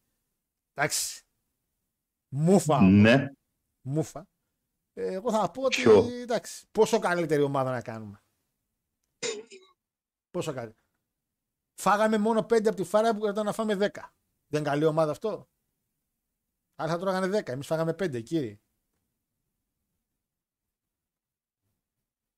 εντάξει, 0.74 1.24
μούφα, 2.34 2.82
Ναι. 2.82 3.28
μούφα. 3.82 4.28
Ε, 4.94 5.14
εγώ 5.14 5.32
θα 5.32 5.52
πω 5.52 5.62
ότι 5.62 5.82
Ποιο; 5.82 6.04
εντάξει, 6.22 6.68
πόσο 6.72 7.00
καλύτερη 7.00 7.42
ομάδα 7.42 7.72
να 7.72 7.82
κάνουμε. 7.82 8.24
Πόσο 10.30 10.54
καλύτερη. 10.54 10.84
Φάγαμε 11.82 12.18
μόνο 12.18 12.40
5 12.40 12.68
από 12.68 12.76
τη 12.76 12.84
φάρα 12.84 13.14
που 13.14 13.20
κρατά 13.20 13.44
να 13.44 13.52
φάμε 13.54 13.74
10. 13.74 13.78
Δεν 14.48 14.62
είναι 14.62 14.70
καλή 14.70 14.86
ομάδα 14.86 15.12
αυτό. 15.12 15.50
Άρα 16.76 16.92
θα 16.92 16.98
τρώγανε 16.98 17.40
10. 17.40 17.48
Εμείς 17.52 17.68
φάγαμε 17.68 17.92
5, 17.92 18.22
κύριε. 18.24 18.60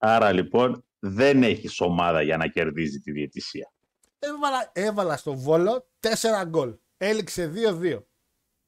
Άρα 0.03 0.31
λοιπόν 0.31 0.85
δεν 0.99 1.43
έχεις 1.43 1.79
ομάδα 1.79 2.21
για 2.21 2.37
να 2.37 2.47
κερδίζει 2.47 2.99
τη 2.99 3.11
διαιτησία. 3.11 3.71
Έβαλα, 4.19 4.71
έβαλα 4.73 5.17
στο 5.17 5.35
βόλο 5.35 5.87
4 5.99 6.09
γκολ. 6.47 6.77
Έληξε 6.97 7.51
2-2. 7.55 8.03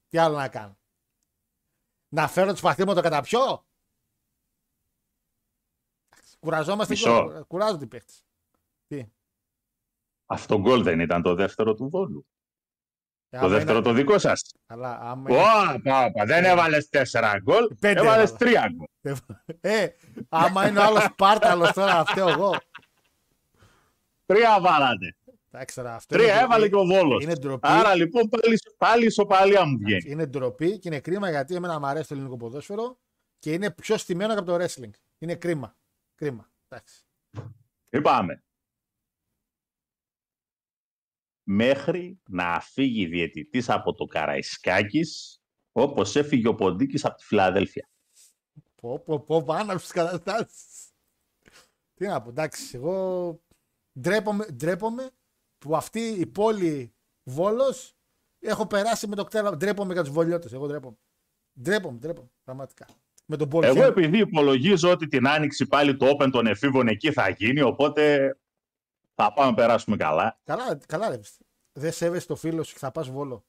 Τι 0.08 0.18
άλλο 0.18 0.36
να 0.36 0.48
κάνω; 0.48 0.78
Να 2.08 2.28
φέρω 2.28 2.52
τους 2.52 2.60
παθήματο 2.60 3.00
κατά 3.00 3.20
ποιο. 3.20 3.66
Κουραζόμαστε. 6.40 6.92
Μισό. 6.92 7.24
γκολ. 7.24 7.44
Κουράζονται 7.46 7.84
οι 7.84 7.88
παίχτες. 7.88 8.24
Τι; 8.86 9.04
Αυτό 10.26 10.60
γκολ 10.60 10.82
δεν 10.82 11.00
ήταν 11.00 11.22
το 11.22 11.34
δεύτερο 11.34 11.74
του 11.74 11.88
Βόλου. 11.88 12.26
Ε, 13.34 13.38
Το 13.38 13.44
άμα 13.46 13.54
δεύτερο 13.54 13.76
είναι- 13.78 13.86
το 13.86 13.92
δικό 13.92 14.18
σας. 14.18 14.42
Αλλά 14.66 14.98
άμα 15.00 15.30
Ω, 15.34 15.80
πάπα, 15.82 16.24
δεν 16.24 16.44
έβαλες 16.44 16.88
τέσσερα 16.88 17.38
γκολ, 17.42 17.68
Πέντε 17.80 18.00
έβαλες 18.00 18.30
έβαλα. 18.30 18.36
τρία 18.36 18.68
γκολ. 18.74 18.86
είναι- 19.02 19.16
Ε, 19.60 19.86
άμα 20.28 20.68
είναι 20.68 20.78
ο 20.78 20.82
άλλος 20.82 21.06
πάρταλο 21.16 21.72
τώρα, 21.74 21.98
αυτό 21.98 22.28
εγώ. 22.28 22.54
Τρία 24.26 24.60
βάλατε. 24.60 25.16
Εντάξει 25.52 25.74
τώρα, 25.74 25.94
αυτό 25.94 26.14
Τρία 26.16 26.32
είναι- 26.32 26.42
έβαλε 26.42 26.68
και 26.68 26.74
ο 26.76 26.84
Βόλος. 26.84 27.22
Είναι 27.22 27.32
ντροπή. 27.34 27.68
Άρα 27.68 27.94
λοιπόν 27.94 28.28
πάλι, 28.28 28.58
πάλι 28.78 29.06
ισοπαλία 29.06 29.64
μου 29.64 29.78
βγαίνει. 29.78 30.04
Είναι 30.10 30.26
ντροπή 30.26 30.78
και 30.78 30.88
είναι 30.88 31.00
κρίμα 31.00 31.30
γιατί 31.30 31.54
εμένα 31.54 31.78
μου 31.80 31.86
αρέσει 31.86 32.08
το 32.08 32.14
ελληνικό 32.14 32.36
ποδόσφαιρο 32.36 32.98
και 33.38 33.52
είναι 33.52 33.70
πιο 33.70 33.96
στημένο 33.96 34.32
από 34.32 34.44
το 34.44 34.54
wrestling. 34.64 34.90
Είναι 35.18 35.34
κρίμα. 35.34 35.76
Κρίμα. 36.14 36.50
Εντάξει. 36.68 37.04
Είπαμε. 37.90 38.42
Μέχρι 41.46 42.20
να 42.28 42.60
φύγει 42.60 43.06
διαιτητής 43.06 43.68
από 43.70 43.94
το 43.94 44.04
Καραϊσκάκης, 44.04 45.42
όπως 45.72 46.16
έφυγε 46.16 46.48
ο 46.48 46.54
Ποντίκης 46.54 47.04
από 47.04 47.16
τη 47.16 47.24
Φιλαδέλφια. 47.24 47.88
Πω, 48.74 48.98
πω, 48.98 49.20
πω, 49.20 49.42
πάνω 49.42 49.78
στις 49.78 49.90
καταστάσεις. 49.90 50.88
Τι 51.94 52.06
να 52.06 52.22
πω, 52.22 52.28
εντάξει, 52.28 52.76
εγώ 52.76 53.40
ντρέπομαι, 54.00 54.46
ντρέπομαι 54.46 55.10
που 55.58 55.76
αυτή 55.76 56.00
η 56.00 56.26
πόλη 56.26 56.94
Βόλος 57.22 57.96
έχω 58.38 58.66
περάσει 58.66 59.06
με 59.06 59.16
το 59.16 59.24
κτέλα. 59.24 59.56
Ντρέπομαι 59.56 59.92
για 59.92 60.02
τους 60.02 60.12
βολιώτες, 60.12 60.52
εγώ 60.52 60.66
ντρέπομαι. 60.66 60.96
Ντρέπομαι, 61.60 61.98
ντρέπομαι, 61.98 62.30
πραγματικά. 62.44 62.86
Με 63.26 63.36
τον 63.36 63.48
Πολ 63.48 63.64
Εγώ 63.64 63.74
Χέμ. 63.74 63.88
επειδή 63.88 64.18
υπολογίζω 64.18 64.90
ότι 64.90 65.06
την 65.06 65.28
άνοιξη 65.28 65.66
πάλι 65.66 65.96
το 65.96 66.16
Open 66.18 66.28
των 66.32 66.46
εφήβων 66.46 66.88
εκεί 66.88 67.12
θα 67.12 67.28
γίνει, 67.28 67.60
οπότε 67.60 68.36
θα 69.14 69.32
πάμε 69.32 69.50
να 69.50 69.56
περάσουμε 69.56 69.96
καλά. 69.96 70.40
Καλά, 70.44 70.76
καλά 70.86 71.08
ρε. 71.08 71.18
πιστεύω. 71.18 71.50
Δεν 71.72 71.92
σέβεσαι 71.92 72.26
το 72.26 72.36
φίλο 72.36 72.62
σου 72.62 72.72
και 72.72 72.78
θα 72.78 72.90
πας 72.90 73.08
Βόλο. 73.08 73.46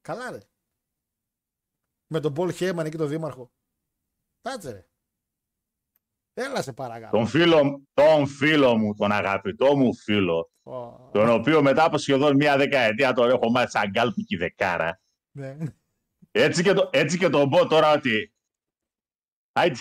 Καλά 0.00 0.30
ρε. 0.30 0.38
Με 2.06 2.20
τον 2.20 2.34
Πολ 2.34 2.52
Χέμαν 2.52 2.86
εκεί 2.86 2.96
τον 2.96 3.08
δήμαρχο. 3.08 3.52
Κάτσε 4.40 4.70
ρε. 4.70 4.84
Έλα 6.34 6.62
σε 6.62 6.72
παρακαλώ. 6.72 7.10
Τον 7.10 7.26
φίλο, 7.26 7.82
τον 7.92 8.26
φίλο 8.26 8.76
μου, 8.76 8.94
τον 8.94 9.12
αγαπητό 9.12 9.76
μου 9.76 9.94
φίλο, 9.94 10.50
Ω, 10.62 11.08
τον 11.12 11.28
οποίο 11.28 11.62
μετά 11.62 11.84
από 11.84 11.98
σχεδόν 11.98 12.36
μία 12.36 12.56
δεκαετία 12.56 13.12
τον 13.12 13.30
έχω 13.30 13.50
μάθει 13.50 13.70
σαν 13.70 13.90
γκάλπικη 13.90 14.36
δεκάρα, 14.36 15.00
ναι. 15.30 15.56
Έτσι 16.30 16.62
και, 16.62 16.72
το, 16.72 16.90
έτσι 16.92 17.18
και 17.18 17.28
τον 17.28 17.48
πω 17.48 17.66
τώρα 17.66 17.92
ότι. 17.92 18.34
Άιτε, 19.52 19.78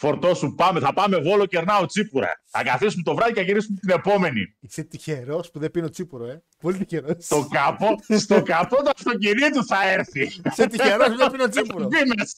φορτώσου, 0.00 0.54
πάμε, 0.54 0.80
θα 0.80 0.92
πάμε 0.92 1.16
βόλο, 1.18 1.46
κερνάω 1.46 1.86
τσίπουρα. 1.86 2.42
Θα 2.44 2.62
καθίσουμε 2.62 3.02
το 3.02 3.14
βράδυ 3.14 3.32
και 3.32 3.40
θα 3.40 3.46
γυρίσουμε 3.46 3.78
την 3.78 3.90
επόμενη. 3.90 4.56
Είσαι 4.60 4.82
τυχερός 4.82 5.50
που 5.50 5.58
δεν 5.58 5.70
πίνω 5.70 5.88
τσίπουρο, 5.88 6.26
ε. 6.26 6.42
Πολύ 6.60 6.78
τυχερός. 6.78 7.24
Στο 7.24 7.48
καπό, 7.50 7.86
στο 8.18 8.42
καπό 8.42 8.76
του 8.76 8.90
αυτοκινήτου 8.96 9.66
θα 9.66 9.90
έρθει. 9.90 10.40
Είσαι 10.44 10.66
τυχερός 10.66 11.08
που 11.08 11.16
δεν 11.16 11.30
πίνω 11.30 11.48
τσίπουρο. 11.48 11.86
Μπει 11.86 11.98
μέσα. 12.16 12.36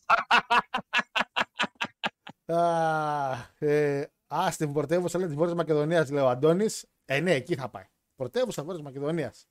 Α, 2.44 3.66
ε, 3.66 4.10
α, 4.26 4.50
στην 4.50 4.72
πρωτεύουσα 4.72 5.18
λέει 5.18 5.26
της 5.26 5.36
Βόρειας 5.36 5.56
Μακεδονίας, 5.56 6.10
λέει 6.10 6.22
ο 6.22 6.28
Αντώνης. 6.28 6.86
Ε, 7.04 7.20
ναι, 7.20 7.32
εκεί 7.34 7.54
θα 7.54 7.68
πάει. 7.68 7.84
Πρωτεύουσα 8.16 8.62
Βόρειας 8.62 8.82
Μακεδονίας. 8.82 9.46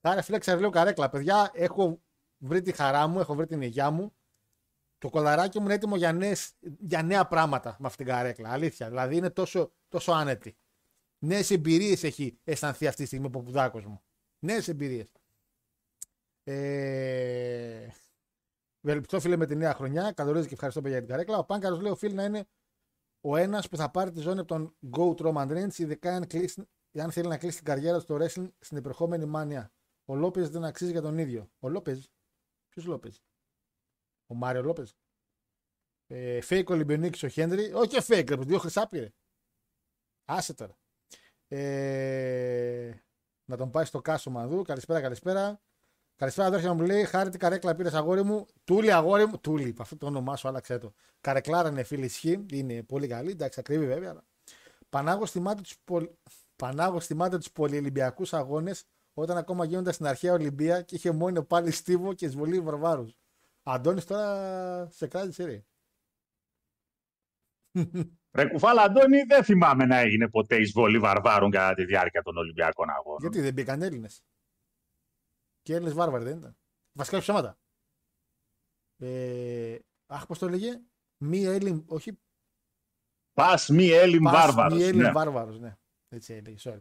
Άρα, 0.00 0.22
φίλε, 0.22 0.38
ξαρλέω 0.38 0.70
καρέκλα. 0.70 1.08
Παιδιά, 1.08 1.50
έχω 1.52 2.02
βρει 2.38 2.62
τη 2.62 2.72
χαρά 2.72 3.06
μου, 3.06 3.20
έχω 3.20 3.34
βρει 3.34 3.46
την 3.46 3.62
υγειά 3.62 3.90
μου. 3.90 4.12
Το 5.02 5.10
κολαράκι 5.10 5.58
μου 5.58 5.64
είναι 5.64 5.74
έτοιμο 5.74 5.96
για, 5.96 6.12
νέες, 6.12 6.54
για 6.78 7.02
νέα 7.02 7.26
πράγματα 7.26 7.76
με 7.78 7.86
αυτήν 7.86 8.04
την 8.04 8.14
καρέκλα. 8.14 8.50
Αλήθεια. 8.50 8.88
Δηλαδή 8.88 9.16
είναι 9.16 9.30
τόσο, 9.30 9.72
τόσο 9.88 10.12
άνετη. 10.12 10.56
Νέες 11.18 11.50
εμπειρίες 11.50 12.02
έχει 12.02 12.38
αισθανθεί 12.44 12.86
αυτή 12.86 13.00
τη 13.00 13.06
στιγμή 13.06 13.26
ο 13.26 13.30
ποπουδάκο 13.30 13.80
μου. 13.80 14.02
Νέες 14.38 14.68
εμπειρίες. 14.68 15.06
Ε... 16.42 17.88
Ευελπιστώ 18.80 19.20
φίλε 19.20 19.36
με 19.36 19.46
τη 19.46 19.56
νέα 19.56 19.74
χρονιά. 19.74 20.12
Καλωρίζει 20.12 20.46
και 20.46 20.54
ευχαριστώ 20.54 20.80
παιδιά 20.80 20.98
για 20.98 21.06
την 21.06 21.16
καρέκλα. 21.16 21.38
Ο 21.38 21.44
Πάνκαρος 21.44 21.80
λέει 21.80 21.92
οφείλει 21.92 22.14
να 22.14 22.24
είναι 22.24 22.44
ο 23.20 23.36
ένας 23.36 23.68
που 23.68 23.76
θα 23.76 23.90
πάρει 23.90 24.10
τη 24.10 24.20
ζώνη 24.20 24.38
από 24.38 24.48
τον 24.48 24.76
Go 24.96 25.14
Roman 25.14 25.48
Reigns, 25.48 25.78
ειδικά 25.78 26.14
αν, 26.14 26.26
κλείσει, 26.26 26.68
αν 26.98 27.12
θέλει 27.12 27.28
να 27.28 27.38
κλείσει 27.38 27.56
την 27.56 27.64
καριέρα 27.64 27.96
του 27.96 28.02
στο 28.02 28.16
wrestling 28.20 28.50
στην 28.58 28.76
επερχόμενη 28.76 29.24
μάνια. 29.24 29.72
Ο 30.04 30.14
Λόπε 30.14 30.42
δεν 30.42 30.64
αξίζει 30.64 30.90
για 30.90 31.02
τον 31.02 31.18
ίδιο. 31.18 31.50
Ο 31.58 31.68
Λόπε. 31.68 32.02
Ποιος 32.68 32.84
Λόπε. 32.84 33.10
Ο 34.32 34.34
Μάριο 34.34 34.62
Λόπες. 34.62 34.96
Ε, 36.06 36.38
fake 36.48 36.66
Ολυμπιονίκη 36.66 37.26
ο 37.26 37.28
Χέντρι. 37.28 37.72
Όχι 37.72 37.88
και 37.88 38.02
fake, 38.06 38.28
ρε, 38.28 38.36
δύο 38.36 38.58
χρυσά 38.58 38.88
πήρε. 38.88 39.12
Άσε 40.24 40.54
τώρα. 40.54 40.78
Ε, 41.48 42.92
να 43.44 43.56
τον 43.56 43.70
πάει 43.70 43.84
στο 43.84 44.00
Κάσο 44.00 44.30
Μανδού. 44.30 44.62
Καλησπέρα, 44.62 45.00
καλησπέρα. 45.00 45.60
Καλησπέρα, 46.16 46.46
αδέρφια 46.48 46.74
μου 46.74 46.82
λέει. 46.82 47.04
Χάρη 47.04 47.30
την 47.30 47.38
καρέκλα 47.38 47.74
πήρες 47.74 47.94
αγόρι 47.94 48.22
μου. 48.22 48.46
Τούλη, 48.64 48.92
αγόρι 48.92 49.26
μου. 49.26 49.38
Τούλη, 49.38 49.68
είπα, 49.68 49.82
αυτό 49.82 49.96
το 49.96 50.06
όνομά 50.06 50.36
σου, 50.36 50.48
άλλαξε 50.48 50.78
το. 50.78 50.92
Καρεκλάρα 51.20 51.68
είναι 51.68 51.82
φίλη 51.82 52.04
ισχύ. 52.04 52.46
Είναι 52.52 52.82
πολύ 52.82 53.06
καλή. 53.06 53.30
Εντάξει, 53.30 53.60
ακριβή 53.60 53.86
βέβαια. 53.86 54.10
Αλλά... 54.10 54.24
Πανάγω 54.88 55.26
θυμάται 55.26 55.62
τους 55.62 55.78
πολ... 55.84 56.10
Πανάγω 56.56 57.00
θυμάται 57.00 57.38
τους 57.38 57.52
πολυελυμπιακούς 57.52 58.32
αγώνες 58.32 58.84
όταν 59.14 59.36
ακόμα 59.36 59.64
γίνονταν 59.64 59.92
στην 59.92 60.06
αρχαία 60.06 60.32
Ολυμπία 60.32 60.82
και 60.82 60.94
είχε 60.94 61.10
μόνο 61.10 61.42
πάλι 61.42 61.70
στίβο 61.70 62.12
και 62.12 62.26
εισβολή 62.26 62.60
βαρβάρους. 62.60 63.16
Αντώνης 63.62 64.04
τώρα 64.04 64.88
σε 64.90 65.06
κράτησε 65.06 65.44
ρε. 65.44 65.64
Ρε 68.32 68.48
κουφάλα 68.48 68.82
Αντώνη, 68.82 69.22
δεν 69.22 69.44
θυμάμαι 69.44 69.84
να 69.84 69.96
έγινε 69.96 70.28
ποτέ 70.28 70.56
εισβολή 70.56 70.98
βαρβάρων 70.98 71.50
κατά 71.50 71.74
τη 71.74 71.84
διάρκεια 71.84 72.22
των 72.22 72.36
Ολυμπιακών 72.36 72.90
Αγώνων. 72.90 73.20
Γιατί 73.20 73.40
δεν 73.40 73.52
μπήκαν 73.52 73.82
Έλληνες. 73.82 74.24
Και 75.62 75.74
Έλληνες 75.74 75.94
βάρβαροι 75.94 76.24
δεν 76.24 76.38
ήταν. 76.38 76.56
Βασικά 76.92 77.18
ψέματα. 77.18 77.58
Ε, 78.98 79.78
αχ, 80.06 80.26
πώς 80.26 80.38
το 80.38 80.48
λέγε. 80.48 80.80
Μη 81.16 81.44
Έλλην, 81.44 81.84
όχι 81.86 82.18
Πας 83.32 83.68
μη 83.68 83.88
Έλλην 83.88 84.22
πας 84.22 84.32
βάρβαρος. 84.32 84.78
μη 84.78 84.84
Έλλην 84.84 85.02
ναι. 85.02 85.12
βάρβαρος, 85.12 85.58
ναι. 85.60 85.76
Έτσι 86.08 86.34
έλεγε, 86.34 86.56
sorry. 86.60 86.80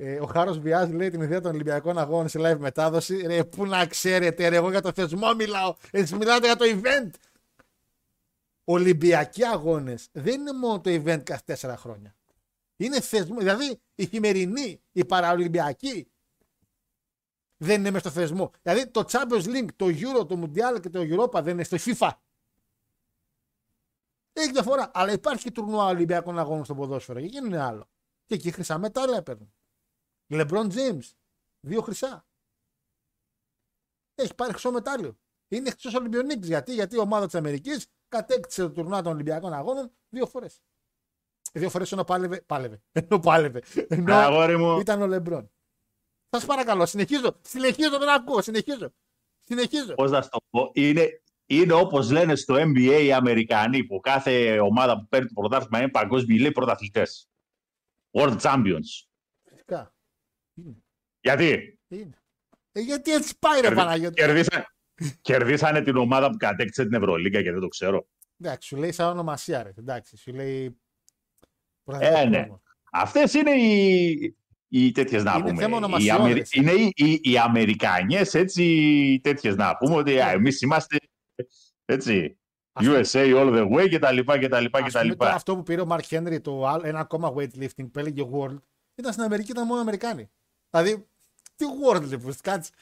Ε, 0.00 0.20
ο 0.20 0.26
Χάρος 0.26 0.58
Βιάζ 0.58 0.90
λέει 0.90 1.10
την 1.10 1.20
ιδέα 1.20 1.40
των 1.40 1.54
Ολυμπιακών 1.54 1.98
Αγώνων 1.98 2.28
σε 2.28 2.38
live 2.42 2.58
μετάδοση. 2.58 3.16
Ρε, 3.26 3.44
πού 3.44 3.66
να 3.66 3.86
ξέρετε, 3.86 4.48
ρε, 4.48 4.56
εγώ 4.56 4.70
για 4.70 4.80
το 4.80 4.92
θεσμό 4.92 5.34
μιλάω. 5.34 5.74
Εσεί 5.90 6.16
μιλάτε 6.16 6.46
για 6.46 6.56
το 6.56 6.64
event. 6.68 7.10
Ολυμπιακοί 8.64 9.44
αγώνες 9.44 10.08
δεν 10.12 10.40
είναι 10.40 10.52
μόνο 10.52 10.80
το 10.80 10.90
event 10.90 11.22
κάθε 11.24 11.42
τέσσερα 11.44 11.76
χρόνια. 11.76 12.14
Είναι 12.76 13.00
θεσμό. 13.00 13.38
Δηλαδή 13.38 13.80
η 13.94 14.06
χειμερινή, 14.06 14.80
η 14.92 15.04
παραολυμπιακή 15.04 16.08
δεν 17.56 17.80
είναι 17.80 17.90
μέσα 17.90 18.08
στο 18.10 18.20
θεσμό. 18.20 18.50
Δηλαδή 18.62 18.86
το 18.86 19.04
Champions 19.08 19.44
League, 19.44 19.68
το 19.76 19.86
Euro, 19.86 20.28
το 20.28 20.42
Mundial 20.42 20.80
και 20.80 20.88
το 20.90 21.00
Europa 21.00 21.42
δεν 21.42 21.52
είναι 21.52 21.64
στο 21.64 21.76
FIFA. 21.80 22.10
Έχει 24.32 24.50
διαφορά. 24.50 24.90
Αλλά 24.94 25.12
υπάρχει 25.12 25.42
και 25.42 25.50
τουρνουά 25.50 25.84
Ολυμπιακών 25.84 26.38
αγώνων 26.38 26.64
στο 26.64 26.74
ποδόσφαιρο. 26.74 27.20
Και 27.20 27.26
εκεί 27.26 27.36
είναι 27.36 27.60
άλλο. 27.60 27.88
Και 28.26 28.34
εκεί 28.34 28.50
χρυσά 28.50 28.78
μετάλλια 28.78 29.22
παίρνουν. 29.22 29.52
LeBron 30.28 30.72
James, 30.72 31.12
δύο 31.60 31.80
χρυσά. 31.82 32.26
Έχει 34.14 34.34
πάρει 34.34 34.50
χρυσό 34.50 34.70
μετάλλιο. 34.70 35.18
Είναι 35.48 35.70
χρυσός 35.70 35.94
Ολυμπιονίκης. 35.94 36.48
Γιατί; 36.48 36.74
Γιατί 36.74 36.96
η 36.96 36.98
ομάδα 36.98 37.26
της 37.26 37.34
Αμερικής 37.34 37.86
κατέκτησε 38.08 38.62
το 38.62 38.70
τουρνουά 38.70 39.02
των 39.02 39.12
Ολυμπιακών 39.12 39.52
αγώνων 39.52 39.90
δύο 40.08 40.26
φορές. 40.26 40.62
Δύο 41.52 41.70
φορές 41.70 41.92
ενώ 41.92 42.04
πάλευε. 42.04 42.40
Πάλευε. 42.40 42.82
Ενώ 42.92 43.18
πάλευε. 43.18 43.62
Ενώ 43.88 44.14
Αγόρι 44.14 44.58
μου. 44.58 44.78
ήταν 44.78 45.02
ο 45.02 45.16
LeBron. 45.16 45.46
Σας 46.30 46.44
παρακαλώ, 46.44 46.86
συνεχίζω. 46.86 47.38
Συνεχίζω, 47.42 47.98
δεν 47.98 48.08
ακούω. 48.08 48.42
Συνεχίζω. 48.42 48.92
Συνεχίζω. 49.44 49.94
Πώς 49.94 50.10
να 50.10 50.22
σου 50.22 50.28
το 50.28 50.38
πω, 50.50 50.70
είναι, 50.74 51.22
είναι 51.46 51.72
όπως 51.72 52.10
λένε 52.10 52.34
στο 52.34 52.54
NBA 52.54 53.00
οι 53.04 53.12
Αμερικανοί 53.12 53.84
που 53.84 54.00
κάθε 54.00 54.60
ομάδα 54.60 54.98
που 54.98 55.06
παίρνει 55.08 55.26
το 55.26 55.34
πρωτάθλημα 55.34 55.78
είναι 55.78 55.90
παγκόσμιοι 55.90 56.38
λέει 56.40 56.52
πρωταθλητές. 56.52 57.28
World 58.10 58.38
Champions. 58.40 59.07
Φυσικά. 60.62 60.82
Γιατί; 61.20 61.78
Είναι. 61.88 62.18
Ε, 62.72 62.80
γιατί 62.80 63.12
έτσι 63.12 63.38
πάει, 63.38 63.60
ρε 63.60 63.74
Παναγιώτη. 63.74 64.14
κερδίσαν, 64.14 64.64
κερδίσανε 65.20 65.82
την 65.82 65.96
ομάδα 65.96 66.30
που 66.30 66.36
κατέκτησε 66.36 66.84
την 66.84 66.94
Ευρωλίγκα 66.94 67.42
και 67.42 67.50
δεν 67.52 67.60
το 67.60 67.68
ξέρω. 67.68 68.08
Εντάξει, 68.40 68.68
σου 68.68 68.76
λέει 68.76 68.92
σαν 68.92 69.08
ονομασία, 69.08 69.62
ρε. 69.62 69.72
Εντάξει, 69.78 70.16
σου 70.16 70.32
λέει. 70.32 70.80
Ε, 71.98 72.24
ναι. 72.24 72.48
Αυτές 72.92 73.34
είναι 73.34 73.50
οι, 73.50 74.36
οι 74.68 74.90
τέτοιες 74.92 75.22
να 75.24 75.34
Είναι 75.34 75.48
πούμε. 75.48 75.60
θέμα 75.62 75.74
οι 75.74 75.76
ονομασιών, 75.76 76.20
Αμερι... 76.20 76.40
έτσι. 76.40 76.58
Είναι 76.60 76.72
οι, 76.72 76.92
οι, 76.96 77.20
οι 77.22 77.38
Αμερικανιές 77.38 78.34
έτσι 78.34 79.20
τέτοιες 79.22 79.56
να 79.56 79.76
πούμε 79.76 79.94
ότι 79.94 80.20
α, 80.20 80.30
εμείς 80.30 80.60
είμαστε 80.60 80.96
έτσι 81.84 82.38
USA 82.74 83.34
all 83.36 83.54
the 83.56 83.68
way 83.76 83.88
και 83.88 83.98
τα 83.98 84.12
λοιπά 84.12 84.38
και 84.38 84.48
τα 84.48 84.60
λοιπά 84.60 84.78
και 84.78 84.86
Ας 84.86 84.92
τα 84.92 85.00
πούμε, 85.00 85.14
τώρα 85.14 85.24
λοιπά. 85.30 85.36
αυτό 85.36 85.56
που 85.56 85.62
πήρε 85.62 85.80
ο 85.80 85.86
Μαρκ 85.86 86.04
Χένρι, 86.04 86.40
το 86.40 86.66
άλλο- 86.66 86.86
ένα 86.86 86.98
ακόμα 87.00 87.32
weightlifting 87.36 87.90
που 87.92 87.98
έλεγε 87.98 88.22
World, 88.32 88.58
ήταν 88.94 89.12
στην 89.12 89.24
Αμερική, 89.24 89.50
ήταν 89.50 89.66
μόνο 89.66 89.80
Αμερικάνοι. 89.80 90.30
Δηλαδή, 90.70 91.06
τι 91.56 91.64
World 91.84 92.02
λοιπόν, 92.02 92.34
κάτσε. 92.42 92.72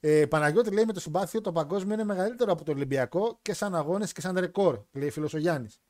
Ε, 0.00 0.26
Παναγιώτη 0.26 0.70
λέει 0.70 0.84
με 0.84 0.92
το 0.92 1.00
συμπάθειο 1.00 1.40
το 1.40 1.52
παγκόσμιο 1.52 1.94
είναι 1.94 2.04
μεγαλύτερο 2.04 2.52
από 2.52 2.64
το 2.64 2.72
Ολυμπιακό 2.72 3.38
και 3.42 3.52
σαν 3.54 3.74
αγώνες 3.74 4.12
και 4.12 4.20
σαν 4.20 4.38
ρεκόρ, 4.38 4.84
λέει 4.92 5.10
φίλος 5.10 5.34
ο 5.34 5.38
Γιάννης. 5.38 5.80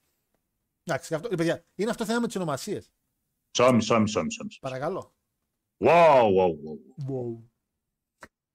Εντάξει, 0.85 1.09
και 1.09 1.15
αυτό, 1.15 1.29
ε, 1.33 1.35
παιδιά, 1.35 1.65
είναι 1.75 1.91
αυτό 1.91 2.05
θέμα 2.05 2.21
με 2.21 2.27
τις 2.27 2.37
ονομασίες. 2.37 2.93
Μισό, 3.59 3.73
μισό, 3.73 4.01
μισό, 4.01 4.23
μισό. 4.25 4.45
μισό. 4.45 4.59
Παρακαλώ. 4.61 5.15
Wow, 5.79 6.23
wow, 6.23 6.51
wow. 7.09 7.39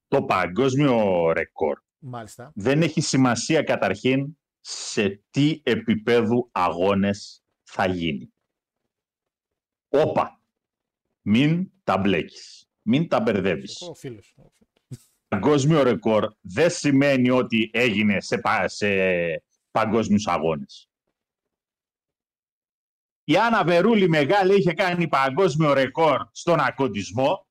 Το 0.08 0.24
παγκόσμιο 0.24 1.32
ρεκόρ 1.32 1.80
Μάλιστα. 2.00 2.52
δεν 2.56 2.82
έχει 2.82 3.02
σημασία 3.02 3.64
καταρχήν 3.64 4.38
σε 4.60 5.24
τι 5.30 5.62
επίπεδου 5.64 6.50
αγώνες 6.52 7.44
θα 7.64 7.88
γίνει. 7.88 8.34
Όπα, 9.90 10.42
μην 11.22 11.72
τα 11.84 11.98
μπλέκεις, 11.98 12.69
μην 12.90 13.08
τα 13.08 13.20
μπερδεύεις. 13.20 13.82
Ο 13.82 13.94
φίλος. 13.94 14.36
Παγκόσμιο 15.28 15.84
ρεκόρ 15.84 16.34
δεν 16.42 16.70
σημαίνει 16.70 17.30
ότι 17.30 17.70
έγινε 17.74 18.22
σε, 18.22 18.38
πα- 18.38 18.68
σε 18.68 18.88
παγκόσμιους 19.72 20.28
αγώνες. 20.28 20.90
Η 23.24 23.38
Άννα 23.38 23.64
Βερούλη 23.64 24.10
μεγάλη 24.10 24.56
είχε 24.58 24.74
κάνει 24.74 25.08
παγκόσμιο 25.08 25.74
ρεκόρ 25.74 26.28
στον 26.32 26.60
ακοντισμό 26.60 27.48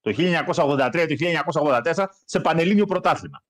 το 0.00 0.14
1983-1984 0.16 2.06
σε 2.24 2.40
πανελλήνιο 2.40 2.86
πρωτάθλημα. 2.86 3.42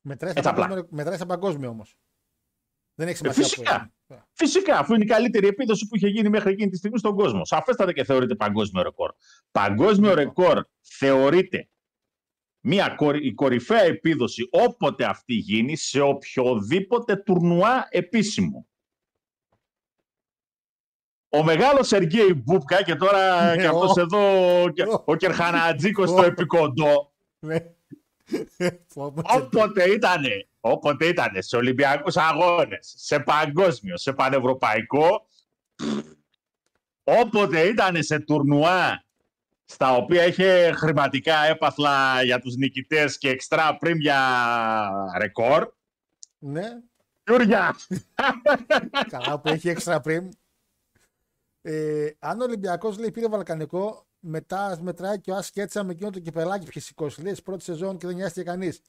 Μετράει 0.00 0.30
Έτσι 0.30 0.42
στα 0.42 0.50
απλά. 0.50 0.62
παγκόσμιο, 0.66 0.88
μετράει 0.96 1.16
στα 1.16 1.26
παγκόσμιο 1.26 1.68
όμως. 1.68 1.96
Δεν 3.04 3.10
έχει 3.10 3.26
Ε, 3.26 3.32
σημασία 3.32 3.44
φυσικά. 3.44 3.78
που 4.06 4.12
είναι. 4.14 4.24
Φυσικά, 4.32 4.78
αφού 4.78 4.94
είναι 4.94 5.04
η 5.04 5.06
καλύτερη 5.06 5.46
επίδοση 5.46 5.86
που 5.88 5.96
είχε 5.96 6.08
γίνει 6.08 6.28
μέχρι 6.28 6.50
εκείνη 6.52 6.70
τη 6.70 6.76
στιγμή 6.76 6.98
στον 6.98 7.14
κόσμο. 7.16 7.44
Σαφέστατα 7.44 7.92
και 7.92 8.04
θεωρείται 8.04 8.34
παγκόσμιο 8.34 8.82
ρεκόρ. 8.82 9.12
Παγκόσμιο 9.50 10.14
ρεκόρ 10.14 10.64
θεωρείται 10.80 11.68
μια 12.60 12.88
κορυ- 12.88 13.24
η 13.24 13.32
κορυφαία 13.34 13.82
επίδοση 13.82 14.48
όποτε 14.50 15.04
αυτή 15.04 15.34
γίνει 15.34 15.76
σε 15.76 16.00
οποιοδήποτε 16.00 17.16
τουρνουά 17.16 17.86
επίσημο. 17.90 18.66
Ο 21.28 21.42
μεγάλος 21.42 21.86
Σεργέη 21.86 22.42
Μπούπκα 22.44 22.82
και 22.82 22.94
τώρα 22.94 23.50
Ναι, 23.54 23.62
και 23.62 23.66
αυτός 23.66 23.96
ο. 23.96 24.00
εδώ 24.00 24.20
και- 24.70 24.82
Ο. 24.82 25.02
ο 25.06 25.14
Κερχανατζίκος 25.16 26.10
Ο. 26.10 26.12
στο 26.12 26.22
επικοντό 26.22 27.12
Ναι. 27.38 27.56
Πω, 28.94 29.12
πω, 29.12 29.22
όποτε 29.36 29.90
ήτανε, 29.90 30.48
όποτε 30.64 31.06
ήτανε 31.06 31.40
σε 31.40 31.56
Ολυμπιακούς 31.56 32.16
αγώνες, 32.16 32.94
σε 32.96 33.18
παγκόσμιο, 33.20 33.96
σε 33.96 34.12
πανευρωπαϊκό, 34.12 35.26
όποτε 37.04 37.60
ήτανε 37.60 38.02
σε 38.02 38.18
τουρνουά 38.18 39.04
στα 39.64 39.96
οποία 39.96 40.26
είχε 40.26 40.72
χρηματικά 40.72 41.44
έπαθλα 41.44 42.22
για 42.22 42.38
τους 42.38 42.56
νικητές 42.56 43.18
και 43.18 43.28
εξτρά 43.28 43.76
πριν 43.76 43.98
για 43.98 44.18
ρεκόρ, 45.18 45.72
Ναι, 46.38 46.68
Γιούρια, 47.26 47.76
καλά 49.08 49.40
που 49.40 49.48
έχει 49.48 49.68
έξτρα 49.68 50.00
πριν. 50.00 50.28
Ε, 51.62 52.10
αν 52.18 52.40
ο 52.40 52.44
Ολυμπιακός 52.44 52.98
λέει 52.98 53.10
πήρε 53.10 53.28
Βαλκανικό, 53.28 54.06
μετά 54.18 54.66
ας 54.66 54.80
μετράει 54.80 55.20
και 55.20 55.30
ο 55.30 55.36
Άσ 55.36 55.50
Κέτσα 55.50 55.84
με 55.84 55.92
εκείνο 55.92 56.10
το 56.10 56.20
κυπελάκι 56.20 56.64
που 56.64 56.70
είχε 56.70 56.80
σηκώσει. 56.80 57.22
Λέει 57.22 57.36
πρώτη 57.44 57.62
σεζόν 57.62 57.98
και 57.98 58.06
δεν 58.06 58.16
νοιάστηκε 58.16 58.42
κανείς. 58.42 58.80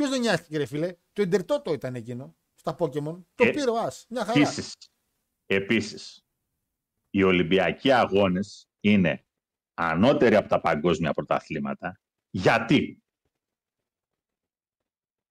Ποιος 0.00 0.12
δεν 0.12 0.20
νοιάστηκε, 0.20 0.56
ρε 0.58 0.66
φίλε; 0.66 0.96
Το 1.12 1.22
Ιντερτότο 1.22 1.72
ήταν 1.72 1.94
εκείνο 1.94 2.36
στα 2.54 2.76
Pokémon. 2.78 3.22
Το 3.34 3.44
Ε, 3.44 3.50
πήρε 3.50 3.70
ο 3.70 3.78
Άς. 3.78 4.06
Μια 4.08 4.24
χαρά. 4.24 4.40
επίσης, 4.40 4.74
επίσης, 5.46 6.24
οι 7.10 7.22
Ολυμπιακοί 7.22 7.92
αγώνες 7.92 8.68
είναι 8.80 9.26
ανώτεροι 9.74 10.34
από 10.36 10.48
τα 10.48 10.60
παγκόσμια 10.60 11.12
πρωταθλήματα. 11.12 12.00
Γιατί; 12.30 13.02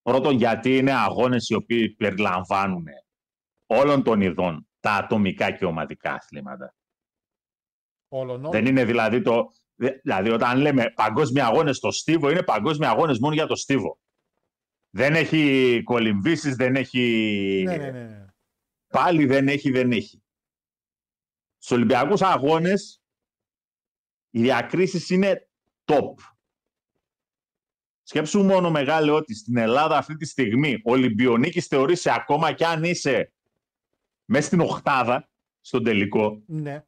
Πρώτον, 0.01 0.35
γιατί 0.35 0.77
είναι 0.77 0.91
αγώνες 0.93 1.49
οι 1.49 1.53
οποίοι 1.53 1.89
περιλαμβάνουν 1.89 2.85
όλων 3.65 4.03
των 4.03 4.21
ειδών 4.21 4.67
τα 4.79 4.91
ατομικά 4.91 5.51
και 5.51 5.65
ομαδικά 5.65 6.13
αθλήματα. 6.13 6.75
Όλων 8.07 8.39
όλων. 8.39 8.51
Δεν 8.51 8.65
είναι 8.65 8.85
δηλαδή 8.85 9.21
το... 9.21 9.51
δε- 9.75 9.99
Δηλαδή, 10.03 10.29
όταν 10.29 10.59
λέμε 10.59 10.89
παγκόσμια 10.95 11.45
αγώνες 11.45 11.77
στο 11.77 11.91
Στίβο, 11.91 12.29
είναι 12.29 12.43
παγκόσμια 12.43 12.89
αγώνες 12.89 13.19
μόνο 13.19 13.33
για 13.33 13.47
το 13.47 13.55
Στίβο. 13.55 13.99
Δεν 14.89 15.15
έχει 15.15 15.81
κολυμβήσεις, 15.83 16.55
δεν 16.55 16.75
έχει... 16.75 17.63
Ναι, 17.65 17.77
ναι, 17.77 17.91
ναι, 17.91 18.01
ναι. 18.01 18.25
Πάλι 18.87 19.25
δεν 19.25 19.47
έχει, 19.47 19.71
δεν 19.71 19.91
έχει. 19.91 20.23
Στους 21.57 21.77
Ολυμπιακούς 21.77 22.21
αγώνες 22.21 23.01
οι 24.29 24.41
διακρίσεις 24.41 25.09
είναι 25.09 25.49
top. 25.85 26.13
Σκέψου 28.01 28.43
μόνο 28.43 28.71
μεγάλε 28.71 29.11
ότι 29.11 29.35
στην 29.35 29.57
Ελλάδα 29.57 29.97
αυτή 29.97 30.15
τη 30.15 30.25
στιγμή 30.25 30.73
ο 30.73 30.91
Ολυμπιονίκης 30.91 31.67
θεωρείσαι 31.67 32.13
ακόμα 32.13 32.53
κι 32.53 32.63
αν 32.63 32.83
είσαι 32.83 33.33
μέσα 34.25 34.47
στην 34.47 34.59
οχτάδα 34.59 35.29
στον 35.61 35.83
τελικό, 35.83 36.43
ναι. 36.45 36.85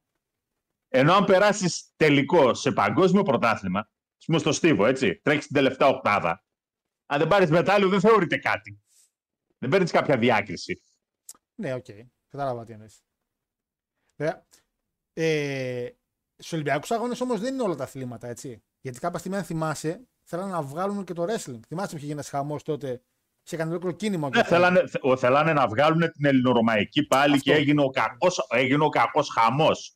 ενώ 0.87 1.13
αν 1.13 1.25
περάσεις 1.25 1.93
τελικό 1.95 2.53
σε 2.53 2.71
παγκόσμιο 2.71 3.23
πρωτάθλημα, 3.23 3.79
ας 4.17 4.25
πούμε 4.25 4.37
στο 4.39 4.51
στίβο, 4.51 4.85
έτσι, 4.85 5.19
τρέχεις 5.21 5.45
την 5.45 5.55
τελευταία 5.55 5.87
οχτάδα, 5.87 6.43
αν 7.11 7.19
δεν 7.19 7.27
πάρεις 7.27 7.49
μετάλλιο 7.49 7.89
δεν 7.89 7.99
θεωρείται 7.99 8.37
κάτι. 8.37 8.81
Δεν 9.57 9.69
παίρνεις 9.69 9.91
κάποια 9.91 10.17
διάκριση. 10.17 10.81
Ναι, 11.55 11.73
οκ. 11.73 11.85
Κατάλαβα 12.29 12.63
τι 12.65 12.71
εννοείς. 12.71 13.03
Βέβαια. 14.15 14.45
Ε, 15.13 15.89
Στους 16.37 16.53
Ολυμπιακούς 16.53 16.91
Αγώνες 16.91 17.21
όμως 17.21 17.39
δεν 17.39 17.53
είναι 17.53 17.63
όλα 17.63 17.75
τα 17.75 17.83
αθλήματα, 17.83 18.27
έτσι. 18.27 18.63
Γιατί 18.81 18.99
κάποια 18.99 19.19
στιγμή, 19.19 19.37
αν 19.37 19.43
θυμάσαι, 19.43 20.07
θέλανε 20.23 20.51
να 20.51 20.61
βγάλουν 20.61 21.03
και 21.03 21.13
το 21.13 21.23
wrestling. 21.23 21.59
Θυμάσαι 21.67 21.89
που 21.89 21.95
είχε 21.95 21.97
γίνει 21.97 22.11
ένας 22.11 22.29
χαμός 22.29 22.63
τότε. 22.63 23.01
Σε 23.43 23.55
έκανε 23.55 23.69
ολόκληρο 23.69 23.95
κίνημα. 23.95 24.29
Ναι, 24.29 24.43
θέλανε, 24.43 24.87
θε- 24.87 25.17
θέλανε 25.17 25.53
να 25.53 25.67
βγάλουν 25.67 26.11
την 26.11 26.25
ελληνορωμαϊκή 26.25 27.05
πάλι 27.05 27.33
Αυτό. 27.35 27.43
και 27.51 27.57
έγινε 27.57 27.81
ο 27.83 27.89
κακός, 27.89 28.47
έγινε 28.49 28.83
ο 28.83 28.89
κακός 28.89 29.29
χαμός. 29.29 29.95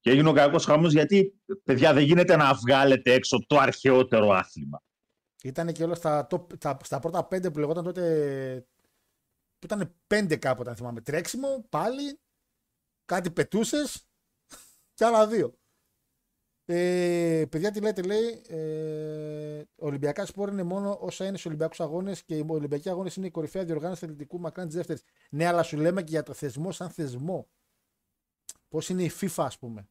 Και 0.00 0.10
έγινε 0.10 0.28
ο 0.28 0.32
κακός 0.32 0.64
χαμός 0.64 0.92
γιατί, 0.92 1.40
παιδιά, 1.64 1.92
δεν 1.92 2.02
γίνεται 2.04 2.36
να 2.36 2.54
βγάλετε 2.54 3.12
έξω 3.12 3.46
το 3.46 3.58
αρχαιότερο 3.58 4.28
άθλημα. 4.30 4.82
Ήταν 5.42 5.72
και 5.72 5.84
όλα 5.84 5.94
στα, 5.94 6.26
top, 6.30 6.56
στα, 6.56 6.76
στα 6.82 6.98
πρώτα 6.98 7.24
πέντε 7.24 7.50
που 7.50 7.58
λεγόταν 7.58 7.84
τότε. 7.84 8.66
που 9.58 9.66
ήταν 9.66 9.94
πέντε 10.06 10.36
κάποτε, 10.36 10.70
αν 10.70 10.76
θυμάμαι. 10.76 11.00
Τρέξιμο, 11.00 11.66
πάλι, 11.68 12.20
κάτι 13.04 13.30
πετούσες 13.30 14.08
και 14.94 15.04
άλλα 15.04 15.26
δύο. 15.26 15.56
Ε, 16.64 17.44
παιδιά, 17.48 17.70
τι 17.70 17.80
λέτε, 17.80 18.02
λέει. 18.02 18.42
Ε, 18.48 19.62
Ολυμπιακάς 19.76 20.28
σπορ 20.28 20.48
είναι 20.48 20.62
μόνο 20.62 20.98
όσα 21.00 21.24
είναι 21.24 21.32
στους 21.32 21.46
Ολυμπιακούς 21.46 21.80
Αγώνες 21.80 22.22
και 22.22 22.36
οι 22.36 22.44
Ολυμπιακοί 22.48 22.88
Αγώνες 22.88 23.16
είναι 23.16 23.26
η 23.26 23.30
κορυφαία 23.30 23.64
διοργάνωση 23.64 24.04
αθλητικού 24.04 24.40
μακράν 24.40 24.66
της 24.66 24.76
δεύτερης. 24.76 25.02
Ναι, 25.30 25.46
αλλά 25.46 25.62
σου 25.62 25.76
λέμε 25.76 26.02
και 26.02 26.10
για 26.10 26.22
το 26.22 26.32
θεσμό 26.32 26.72
σαν 26.72 26.90
θεσμό. 26.90 27.48
Πώς 28.68 28.88
είναι 28.88 29.02
η 29.02 29.10
FIFA, 29.20 29.44
ας 29.44 29.58
πούμε. 29.58 29.88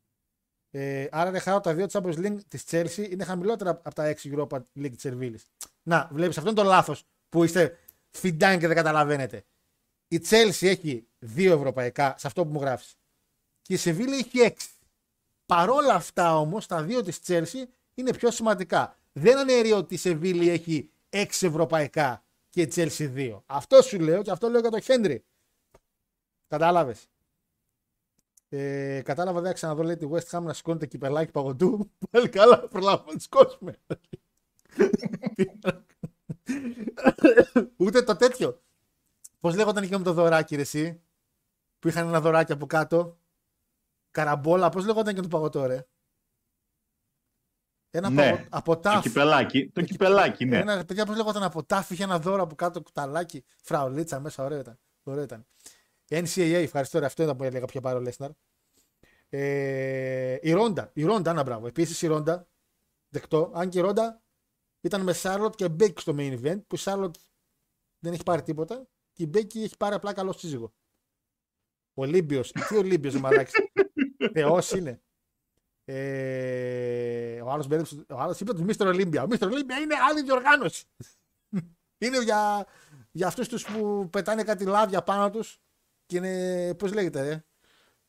Ε, 0.71 1.07
άρα, 1.11 1.29
ρε 1.29 1.39
χαρά, 1.39 1.59
τα 1.59 1.73
δύο 1.73 1.85
Champions 1.91 2.17
League 2.17 2.37
της 2.47 2.63
Chelsea 2.69 3.09
είναι 3.11 3.23
χαμηλότερα 3.23 3.69
από 3.69 3.93
τα 3.93 4.15
6 4.21 4.35
Europa 4.35 4.57
League 4.79 4.91
της 4.95 5.05
Ερβίλη. 5.05 5.39
Να, 5.83 6.09
βλέπεις, 6.11 6.37
αυτό 6.37 6.49
είναι 6.49 6.61
το 6.61 6.67
λάθος 6.67 7.03
που 7.29 7.43
είστε 7.43 7.77
φιντάν 8.09 8.59
και 8.59 8.67
δεν 8.67 8.75
καταλαβαίνετε. 8.75 9.43
Η 10.07 10.21
Chelsea 10.29 10.67
έχει 10.67 11.07
δύο 11.19 11.53
ευρωπαϊκά, 11.53 12.15
σε 12.17 12.27
αυτό 12.27 12.45
που 12.45 12.51
μου 12.51 12.59
γράφεις. 12.59 12.95
Και 13.61 13.73
η 13.73 13.77
Σεβίλη 13.77 14.15
έχει 14.15 14.39
έξι. 14.39 14.69
Παρόλα 15.45 15.93
αυτά 15.93 16.37
όμως, 16.37 16.65
τα 16.65 16.83
δύο 16.83 17.03
της 17.03 17.19
Chelsea 17.27 17.63
είναι 17.93 18.13
πιο 18.13 18.31
σημαντικά. 18.31 18.97
Δεν 19.11 19.37
αναιρεί 19.37 19.71
ότι 19.71 19.93
η 19.93 19.97
Σεβίλη 19.97 20.49
έχει 20.49 20.89
έξι 21.09 21.45
ευρωπαϊκά 21.45 22.23
και 22.49 22.61
η 22.61 22.71
Chelsea 22.75 23.09
δύο. 23.11 23.43
Αυτό 23.45 23.81
σου 23.81 23.99
λέω 23.99 24.21
και 24.21 24.31
αυτό 24.31 24.49
λέω 24.49 24.59
για 24.59 24.69
τον 24.69 24.81
Χέντρι. 24.81 25.23
Κατάλαβες. 26.47 27.09
Ε, 28.53 29.01
κατάλαβα, 29.05 29.41
δεν 29.41 29.53
ξαναδώ 29.53 29.83
λέει 29.83 29.97
τη 29.97 30.07
West 30.11 30.37
Ham 30.37 30.41
να 30.41 30.53
σηκώνεται 30.53 30.85
κυπελάκι 30.85 31.31
παγωτού. 31.31 31.91
Πάλι 32.11 32.29
καλά, 32.29 32.67
προλάβουμε 32.67 33.13
να 33.13 33.19
σηκώσουμε. 33.19 33.77
Ούτε 37.77 38.01
το 38.03 38.15
τέτοιο. 38.15 38.61
Πώς 39.39 39.55
λέγονταν 39.55 39.83
εκεί 39.83 39.97
με 39.97 40.03
το 40.03 40.13
δωράκι, 40.13 40.55
ρε, 40.55 40.61
εσύ, 40.61 41.01
που 41.79 41.87
είχαν 41.87 42.07
ένα 42.07 42.21
δωράκι 42.21 42.51
από 42.51 42.65
κάτω; 42.65 43.19
Καραμπόλα, 44.11 44.69
πώς 44.69 44.85
λέγονταν 44.85 45.15
και 45.15 45.21
το 45.21 45.27
παγωτό, 45.27 45.65
ρε; 45.65 45.87
Ένα 47.89 48.09
Ναι, 48.09 48.29
παγω... 48.31 48.45
από 48.49 48.73
Το 48.75 48.79
τάφ. 48.81 49.01
κυπελάκι, 49.01 49.69
το 49.69 49.81
κυπελάκι, 49.81 50.45
ναι. 50.45 50.57
Ένα, 50.57 50.85
παιδιά, 50.85 51.05
πώς 51.05 51.15
λέγονταν 51.15 51.43
από 51.43 51.63
τάφ, 51.63 51.89
είχε 51.89 52.03
ένα 52.03 52.19
δώρο 52.19 52.43
από 52.43 52.55
κάτω, 52.55 52.81
κουταλάκι, 52.81 53.43
φραουλίτσα 53.61 54.19
μέσα, 54.19 54.43
ωραίο 54.43 54.59
ήταν. 54.59 54.79
Ωραίο 55.03 55.23
ήταν. 55.23 55.45
NCAA, 56.11 56.61
ευχαριστώ, 56.63 56.99
ρε, 56.99 57.05
αυτό 57.05 57.23
ήταν 57.23 57.35
που 57.35 57.43
έλεγα 57.43 57.65
πιο 57.65 57.81
πάρω 57.81 57.99
Λέσναρ. 57.99 58.29
Ε, 59.29 60.37
η 60.41 60.51
Ρόντα, 60.51 60.91
η 60.93 61.03
Ρόντα, 61.03 61.31
ένα 61.31 61.43
μπράβο. 61.43 61.67
Επίσης 61.67 62.01
η 62.01 62.07
Ρόντα, 62.07 62.47
δεκτό. 63.09 63.51
Αν 63.53 63.69
και 63.69 63.77
η 63.77 63.81
Ρόντα 63.81 64.21
ήταν 64.81 65.01
με 65.01 65.13
Σάρλοτ 65.13 65.55
και 65.55 65.69
Μπέκη 65.69 66.01
στο 66.01 66.15
main 66.17 66.39
event, 66.41 66.61
που 66.67 66.75
η 66.75 66.77
Σάρλοτ 66.77 67.15
δεν 67.99 68.13
έχει 68.13 68.23
πάρει 68.23 68.41
τίποτα 68.41 68.87
και 69.13 69.23
η 69.23 69.27
Μπέκη 69.29 69.63
έχει 69.63 69.77
πάρει 69.77 69.95
απλά 69.95 70.13
καλό 70.13 70.31
σύζυγο. 70.31 70.73
Ολύμπιο. 71.93 72.41
Τι 72.41 72.75
Ολύμπιο, 72.77 73.19
μαλάκι. 73.19 73.51
Θεός 74.33 74.71
είναι. 74.71 75.01
Ε, 75.85 77.41
ο 77.41 77.51
άλλος 77.51 77.67
ο 78.09 78.19
άλλος 78.19 78.39
είπε 78.39 78.53
τους 78.53 78.61
Μίστερ 78.61 78.87
Ολύμπια. 78.87 79.23
Ο 79.23 79.25
Μίστερ 79.25 79.47
Ολύμπια 79.47 79.77
είναι 79.77 79.95
άλλη 80.09 80.21
διοργάνωση. 80.21 80.85
είναι 82.03 82.23
για, 82.23 82.67
για 83.11 83.27
αυτούς 83.27 83.47
τους 83.47 83.65
που 83.65 84.09
πετάνε 84.09 84.43
κάτι 84.43 84.65
λάδια 84.65 85.01
πάνω 85.03 85.29
τους 85.29 85.61
και 86.11 86.17
είναι. 86.17 86.73
Πώς 86.75 86.93
λέγεται, 86.93 87.21
ρε; 87.21 87.43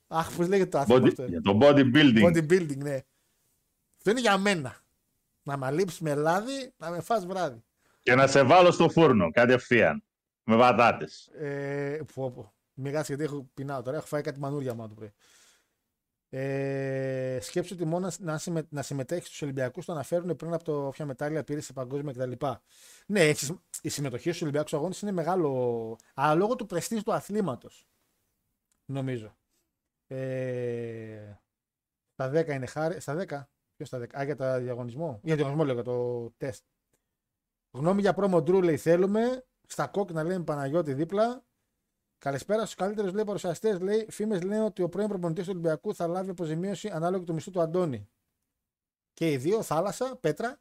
Αχ, 0.06 0.36
πώς 0.36 0.48
λέγεται 0.48 0.68
το 0.68 0.78
άθλημα 0.78 1.00
Body, 1.00 1.08
αυτό. 1.08 1.22
ρε; 1.22 1.28
για 1.28 1.40
το 1.40 1.58
bodybuilding. 1.62 2.24
Bodybuilding, 2.24 2.76
ναι. 2.76 3.00
Αυτό 3.96 4.10
είναι 4.10 4.20
για 4.20 4.38
μένα. 4.38 4.76
Να 5.42 5.56
με 5.56 5.70
λείψει 5.70 6.02
με 6.02 6.14
λάδι, 6.14 6.72
να 6.76 6.90
με 6.90 7.00
φας 7.00 7.26
βράδυ. 7.26 7.62
Και 8.02 8.14
να 8.14 8.26
σε 8.26 8.42
βάλω 8.42 8.70
στο 8.70 8.88
φούρνο 8.88 9.30
κατευθείαν. 9.30 10.02
Με 10.44 10.56
πατάτε. 10.56 11.08
Ε, 11.38 11.98
πω, 12.14 12.30
πω. 12.30 12.52
Μιγάς 12.74 13.06
γιατί 13.06 13.22
έχω 13.22 13.50
πεινάω 13.54 13.82
τώρα. 13.82 13.96
Έχω 13.96 14.06
φάει 14.06 14.22
κάτι 14.22 14.38
μανούρια 14.38 14.74
μόνο 14.74 14.88
το 14.88 14.94
πρωί. 14.94 15.12
Ε, 16.34 17.38
σκέψου 17.40 17.74
ότι 17.74 17.84
μόνο 17.84 18.10
να, 18.18 18.38
συμμε, 18.38 18.66
να 18.68 18.82
συμμετέχεις 18.82 19.26
στους 19.26 19.42
Ολυμπιακούς 19.42 19.84
το 19.84 19.92
αναφέρουν 19.92 20.36
πριν 20.36 20.52
από 20.52 20.64
το 20.64 20.88
ποια 20.92 21.06
μετάλλια 21.06 21.44
πήρες 21.44 21.64
σε 21.64 21.72
παγκόσμια 21.72 22.12
κτλ. 22.12 22.46
Ναι, 23.06 23.20
έχεις, 23.20 23.52
η 23.82 23.88
συμμετοχή 23.88 24.28
στους 24.28 24.42
Ολυμπιακούς 24.42 24.74
Αγώνες 24.74 25.00
είναι 25.00 25.12
μεγάλο. 25.12 25.96
Αλλά 26.14 26.34
λόγω 26.34 26.56
του 26.56 26.66
πρεστή 26.66 27.02
του 27.02 27.12
αθλήματος. 27.12 27.86
Νομίζω. 28.84 29.36
Ε, 30.06 31.36
στα 32.12 32.30
10 32.30 32.48
είναι 32.48 32.66
χάρη. 32.66 33.00
Στα 33.00 33.14
10. 33.14 33.48
Ποιος 33.76 33.88
στα 33.88 33.98
10. 33.98 34.18
Α, 34.18 34.24
για 34.24 34.36
το 34.36 34.60
διαγωνισμό. 34.60 35.20
Για 35.22 35.36
το 35.36 35.42
διαγωνισμό 35.42 35.64
λέω, 35.64 35.74
για 35.74 35.84
το 35.84 36.30
τεστ. 36.36 36.64
Γνώμη 37.70 38.00
για 38.00 38.14
πρόμο 38.14 38.42
Ντρού 38.42 38.62
λέει 38.62 38.76
θέλουμε. 38.76 39.44
Στα 39.66 39.86
κόκκινα 39.86 40.22
λέμε 40.22 40.44
Παναγιώτη 40.44 40.94
δίπλα. 40.94 41.44
Καλησπέρα 42.18 42.62
στους 42.62 42.74
καλύτερους 42.74 43.12
λέει 43.12 43.24
παρουσιαστές. 43.24 43.80
Λέει 43.80 44.06
φήμες 44.10 44.42
λένε 44.42 44.64
ότι 44.64 44.82
ο 44.82 44.88
πρώην 44.88 45.08
προπονητής 45.08 45.44
του 45.44 45.50
Ολυμπιακού 45.52 45.94
θα 45.94 46.06
λάβει 46.06 46.30
αποζημίωση 46.30 46.88
ανάλογα 46.88 47.24
του 47.24 47.34
μισθού 47.34 47.50
του 47.50 47.60
Αντώνη. 47.60 48.08
Και 49.12 49.30
οι 49.30 49.36
δύο, 49.36 49.62
θάλασσα, 49.62 50.16
πέτρα. 50.16 50.60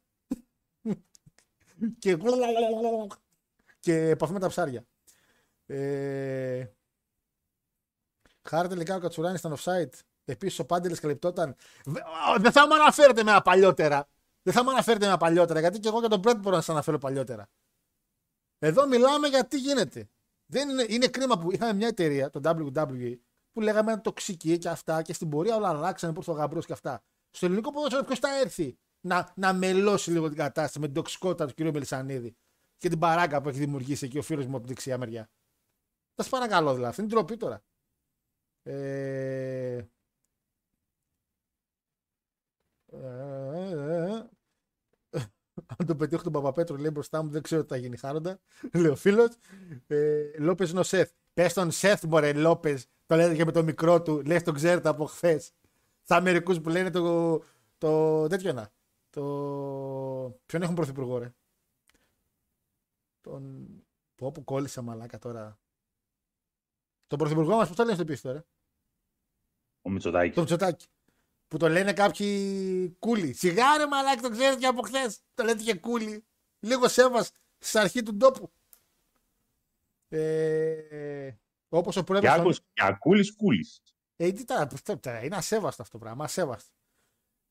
και. 1.98 2.18
και 3.80 4.08
επαφή 4.08 4.32
με 4.32 4.38
τα 4.38 4.48
ψάρια. 4.48 4.86
Ε... 5.66 6.66
Χάρη 8.48 8.68
τελικά 8.68 8.94
ο 8.94 8.98
Κατσουράνη 8.98 9.36
ήταν 9.38 9.56
offside. 9.58 9.90
Επίσης 10.24 10.58
ο 10.58 10.64
Πάντελης 10.64 11.00
καλυπτόταν. 11.00 11.56
Βε- 11.84 12.04
Α, 12.04 12.38
Δεν 12.38 12.52
θα 12.52 12.66
μου 12.66 12.74
αναφέρετε 12.74 13.22
με 13.22 13.30
ένα 13.30 13.42
παλιότερα. 13.42 14.08
Δεν 14.42 14.54
θα 14.54 14.64
μου 14.64 14.70
αναφέρετε 14.70 15.04
με 15.04 15.10
ένα 15.10 15.16
παλιότερα. 15.20 15.60
Γιατί 15.60 15.78
και 15.78 15.88
εγώ 15.88 16.00
και 16.00 16.08
τον 16.08 16.20
Πρέτ 16.20 16.36
μπορώ 16.36 16.54
να 16.56 16.60
σας 16.62 16.68
αναφέρω 16.74 16.98
παλιότερα. 16.98 17.48
Εδώ 18.58 18.86
μιλάμε 18.86 19.28
για 19.28 19.46
τι 19.46 19.58
γίνεται. 19.58 20.08
Δεν 20.46 20.68
είναι, 20.68 20.86
είναι 20.88 21.06
κρίμα 21.08 21.38
που 21.38 21.52
είχαμε 21.52 21.72
μια 21.72 21.86
εταιρεία, 21.86 22.30
το 22.30 22.40
WWE, 22.44 23.18
που 23.52 23.60
λέγαμε 23.60 23.96
τοξική 23.96 24.58
και 24.58 24.68
αυτά 24.68 25.02
και 25.02 25.12
στην 25.12 25.28
πορεία 25.28 25.56
όλα 25.56 25.68
αλλάξανε 25.68 26.12
προ 26.12 26.22
το 26.22 26.32
γαμπρός 26.32 26.66
και 26.66 26.72
αυτά. 26.72 27.02
Στο 27.30 27.46
ελληνικό 27.46 27.72
ποδόσφαιρο 27.72 28.04
ποιος 28.04 28.18
θα 28.18 28.38
έρθει 28.38 28.78
να, 29.00 29.32
να 29.36 29.52
μελώσει 29.52 30.10
λίγο 30.10 30.28
την 30.28 30.36
κατάσταση 30.36 30.78
με 30.78 30.86
την 30.86 30.94
τοξικότητα 30.94 31.46
του 31.46 31.54
κ. 31.54 31.60
Μελισανίδη 31.60 32.36
και 32.76 32.88
την 32.88 32.98
παράγκα 32.98 33.40
που 33.42 33.48
έχει 33.48 33.58
δημιουργήσει 33.58 34.04
εκεί 34.04 34.18
ο 34.18 34.22
φίλος 34.22 34.44
μου 34.46 34.50
από 34.56 34.58
την 34.66 34.68
δεξιά 34.68 34.98
μεριά; 34.98 35.30
Θα 36.14 36.22
σας 36.22 36.28
παρακαλώ 36.32 36.70
δηλαδή. 36.70 36.88
Αυτή 36.88 37.00
είναι 37.00 37.10
ντροπή 37.10 37.36
τώρα. 37.36 37.62
Ε... 38.62 39.86
ε, 42.92 44.26
Αν 45.66 45.86
το 45.86 45.96
πετύχω 45.96 46.22
τον 46.22 46.32
Παπαπέτρο, 46.32 46.76
λέει 46.76 46.90
μπροστά 46.92 47.22
μου, 47.22 47.30
δεν 47.30 47.42
ξέρω 47.42 47.62
τι 47.62 47.68
θα 47.68 47.76
γίνει 47.76 47.96
χάροντα. 47.96 48.40
Λέει 48.74 48.86
ο 48.86 48.96
φίλος. 48.96 49.36
Ε, 49.86 50.38
Λόπες 50.38 50.70
είναι 50.70 50.80
ο 50.80 50.82
Σεφ. 50.82 51.10
Πες 51.32 51.52
τον 51.52 51.70
Σεφ, 51.70 52.02
μωρέ, 52.02 52.32
Λόπες. 52.32 52.86
Το 53.06 53.16
λένε 53.16 53.34
και 53.34 53.44
με 53.44 53.52
το 53.52 53.62
μικρό 53.62 54.02
του. 54.02 54.22
Λες 54.26 54.42
τον 54.42 54.54
ξέρετε 54.54 54.88
από 54.88 55.04
χθες. 55.04 55.52
Σαν 56.02 56.22
μερικούς 56.22 56.60
που 56.60 56.68
λένε 56.68 56.90
το. 56.90 57.42
το 57.78 58.26
τέτοιο 58.26 58.52
να. 58.52 58.72
Το. 59.10 59.22
Ποιον 60.46 60.62
έχουν 60.62 60.74
πρωθυπουργό, 60.74 61.18
ρε; 61.18 61.34
Τον. 63.20 63.66
Πω, 64.14 64.32
που 64.32 64.44
κόλλησα 64.44 64.82
μαλάκα 64.82 65.18
τώρα. 65.18 65.58
Τον 67.06 67.18
πρωθυπουργό 67.18 67.56
μας, 67.56 67.68
πώς 67.68 67.76
το 67.76 67.82
λένε 67.82 67.94
στο 67.94 68.04
πίστο, 68.04 68.32
ρε. 68.32 68.44
Ο 69.82 69.90
Μητσοτάκης. 69.90 70.34
Το 70.34 70.40
Μητσοτάκη. 70.40 70.86
Που 71.48 71.56
το 71.56 71.68
λένε 71.68 71.92
κάποιοι 71.92 72.96
κούλι. 72.98 73.32
Σιγάρε 73.32 73.86
μαλάκι, 73.86 74.22
το 74.22 74.30
ξέρετε 74.30 74.56
και 74.58 74.66
από 74.66 74.82
χθες. 74.82 75.18
Το 75.34 75.44
λέτε 75.44 75.62
και 75.62 75.74
κούλι. 75.74 76.24
Λίγο 76.60 76.88
σέβας 76.88 77.30
στην 77.58 77.80
αρχή 77.80 78.02
του 78.02 78.16
τόπου. 78.16 78.52
Ε, 80.08 81.30
Όπως 81.68 81.96
ο 81.96 82.00
Και 82.00 82.04
πρόεδρος. 82.06 82.32
άκους- 82.32 82.58
και 82.72 82.82
Ακούλης 82.84 83.36
Κούλης. 83.36 83.80
Ε, 84.16 84.32
τι 84.32 84.44
τα, 84.44 84.68
τα- 84.84 84.98
τα- 84.98 85.18
είναι 85.24 85.36
ασέβαστο 85.36 85.82
αυτό 85.82 85.98
το 85.98 86.04
πράγμα. 86.04 86.24
Ασέβαστο. 86.24 86.70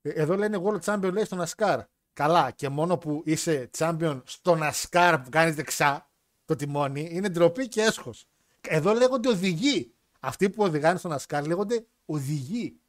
Ε, 0.01 0.09
Εδώ 0.09 0.35
λένε 0.35 0.61
World 0.63 0.79
Champion 0.83 1.11
λέει 1.13 1.25
στον 1.25 1.41
Ασκάρ. 1.41 1.81
Καλά, 2.13 2.51
και 2.51 2.69
μόνο 2.69 2.97
που 2.97 3.21
είσαι 3.25 3.69
champion 3.77 4.21
στον 4.25 4.63
Ασκάρ 4.63 5.19
που 5.19 5.29
κάνεις 5.29 5.55
δεξά 5.55 6.09
το 6.45 6.55
τιμόνι 6.55 7.07
είναι 7.11 7.29
ντροπή 7.29 7.67
και 7.67 7.81
έσχος. 7.81 8.25
Εδώ 8.61 8.93
λέγονται 8.93 9.29
οδηγοί. 9.29 9.93
Αυτοί 10.19 10.49
που 10.49 10.63
οδηγάνε 10.63 10.97
στον 10.97 11.11
Ασκάρ 11.11 11.45
λέγονται 11.47 11.85
οδηγοί. 12.13 12.79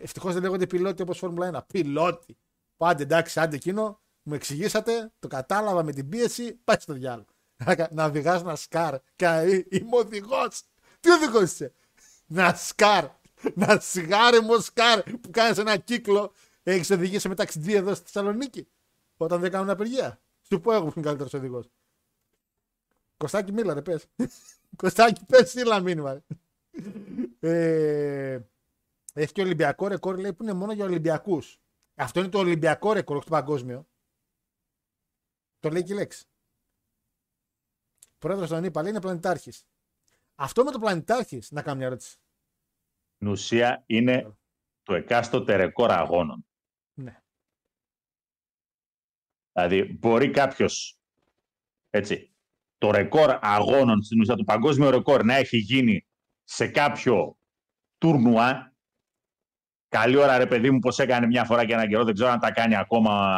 Ευτυχώς 0.00 0.32
δεν 0.32 0.42
λέγονται 0.42 0.66
πιλότοι 0.66 1.02
όπως 1.02 1.18
Φόρμουλα 1.18 1.62
1. 1.62 1.66
Πιλότοι. 1.66 2.36
Πάντε 2.76 3.02
εντάξει, 3.02 3.40
άντε 3.40 3.56
εκείνο, 3.56 4.00
μου 4.22 4.34
εξηγήσατε, 4.34 5.12
το 5.18 5.28
κατάλαβα 5.28 5.82
με 5.82 5.92
την 5.92 6.08
πίεση, 6.08 6.52
πάει 6.64 6.76
στο 6.80 6.92
διάλογο. 6.92 7.26
Να 7.90 8.04
οδηγά 8.04 8.34
ένα 8.34 8.56
σκάρ 8.56 8.94
και 9.16 9.24
να 9.26 9.42
εί- 9.42 9.66
είμαι 9.72 9.96
οδηγός. 9.96 10.62
Τι 11.00 11.10
οδηγός 11.10 11.42
είσαι, 11.42 11.72
Να 12.26 12.54
σκάρ. 12.54 13.04
Να 13.54 13.78
σιγάρε 13.80 14.40
μου 14.40 14.60
σκάρ 14.60 15.02
που 15.02 15.30
κάνεις 15.30 15.58
ένα 15.58 15.76
κύκλο. 15.76 16.32
Έχεις 16.62 16.90
οδηγήσει 16.90 17.28
με 17.28 17.34
ταξιδί 17.34 17.74
εδώ 17.74 17.94
στη 17.94 18.04
Θεσσαλονίκη. 18.10 18.68
Όταν 19.16 19.40
δεν 19.40 19.50
κάνουν 19.50 19.70
απεργία. 19.70 20.20
Σου 20.48 20.60
πω 20.60 20.72
εγώ 20.72 20.84
που 20.84 20.92
είναι 20.96 21.04
καλύτερος 21.06 21.32
οδηγός. 21.34 21.68
Κωστάκι, 23.16 23.52
μίλα, 23.52 23.74
ρε, 23.74 23.82
πες. 23.82 24.06
Κωστάκι, 24.76 25.24
πες, 25.26 25.50
στείλα 25.50 25.80
μήνυμα. 25.80 26.12
ρε. 26.12 26.20
Ε, 27.40 28.40
έχει 29.14 29.32
και 29.32 29.42
Ολυμπιακό 29.42 29.88
ρεκόρ, 29.88 30.18
λέει, 30.18 30.32
που 30.32 30.42
είναι 30.42 30.52
μόνο 30.52 30.72
για 30.72 30.84
Ολυμπιακούς. 30.84 31.60
Αυτό 31.94 32.20
είναι 32.20 32.28
το 32.28 32.38
Ολυμπιακό 32.38 32.92
ρεκόρ, 32.92 33.16
όχι 33.16 33.24
το 33.24 33.30
παγκόσμιο. 33.30 33.88
Το 35.58 35.68
λέει 35.70 35.82
και 35.82 35.92
η 35.92 35.96
λέξη. 35.96 36.26
Πρόεδρος 38.18 38.48
τον 38.48 38.64
είπα, 38.64 38.82
λέει 38.82 38.90
είναι 38.90 39.00
πλανητάρχης. 39.00 39.66
Αυτό 40.34 40.64
με 40.64 40.70
το 40.70 40.78
πλανητάρχης, 40.78 41.50
να 41.50 41.62
κάνω 41.62 41.76
μια 41.76 41.86
ερώτηση. 41.86 42.18
Στην 43.14 43.28
ουσία 43.28 43.82
είναι 43.86 44.36
το 44.82 44.94
εκάστοτε 44.94 45.56
ρεκόρ 45.56 45.90
αγώνων. 45.90 46.46
Δηλαδή, 49.52 49.82
μπορεί 49.82 50.30
κάποιος. 50.30 51.00
Έτσι. 51.90 52.34
Το 52.78 52.90
ρεκόρ 52.90 53.38
αγώνων 53.40 54.02
στην 54.02 54.20
ουσία, 54.20 54.34
το 54.34 54.44
παγκόσμιο 54.44 54.90
ρεκόρ 54.90 55.24
να 55.24 55.34
έχει 55.34 55.56
γίνει 55.56 56.06
σε 56.54 56.68
κάποιο 56.68 57.36
τουρνουά. 57.98 58.72
Καλή 59.88 60.16
ώρα, 60.16 60.38
ρε 60.38 60.46
παιδί 60.46 60.70
μου, 60.70 60.78
πώς 60.78 60.98
έκανε 60.98 61.26
μια 61.26 61.44
φορά 61.44 61.66
και 61.66 61.72
έναν 61.72 61.88
καιρό. 61.88 62.04
Δεν 62.04 62.14
ξέρω 62.14 62.30
αν 62.30 62.40
τα 62.40 62.52
κάνει 62.52 62.76
ακόμα 62.76 63.36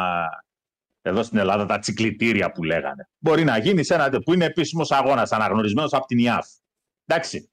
εδώ 1.01 1.23
στην 1.23 1.37
Ελλάδα, 1.37 1.65
τα 1.65 1.79
τσικλητήρια 1.79 2.51
που 2.51 2.63
λέγανε. 2.63 3.09
Μπορεί 3.17 3.43
να 3.43 3.57
γίνει 3.57 3.83
σε 3.83 3.93
ένα 3.93 4.09
που 4.09 4.33
είναι 4.33 4.45
επίσημος 4.45 4.91
αγώνας, 4.91 5.31
αναγνωρισμένος 5.31 5.93
από 5.93 6.05
την 6.05 6.17
ΙΑΦ. 6.17 6.47
Εντάξει. 7.05 7.51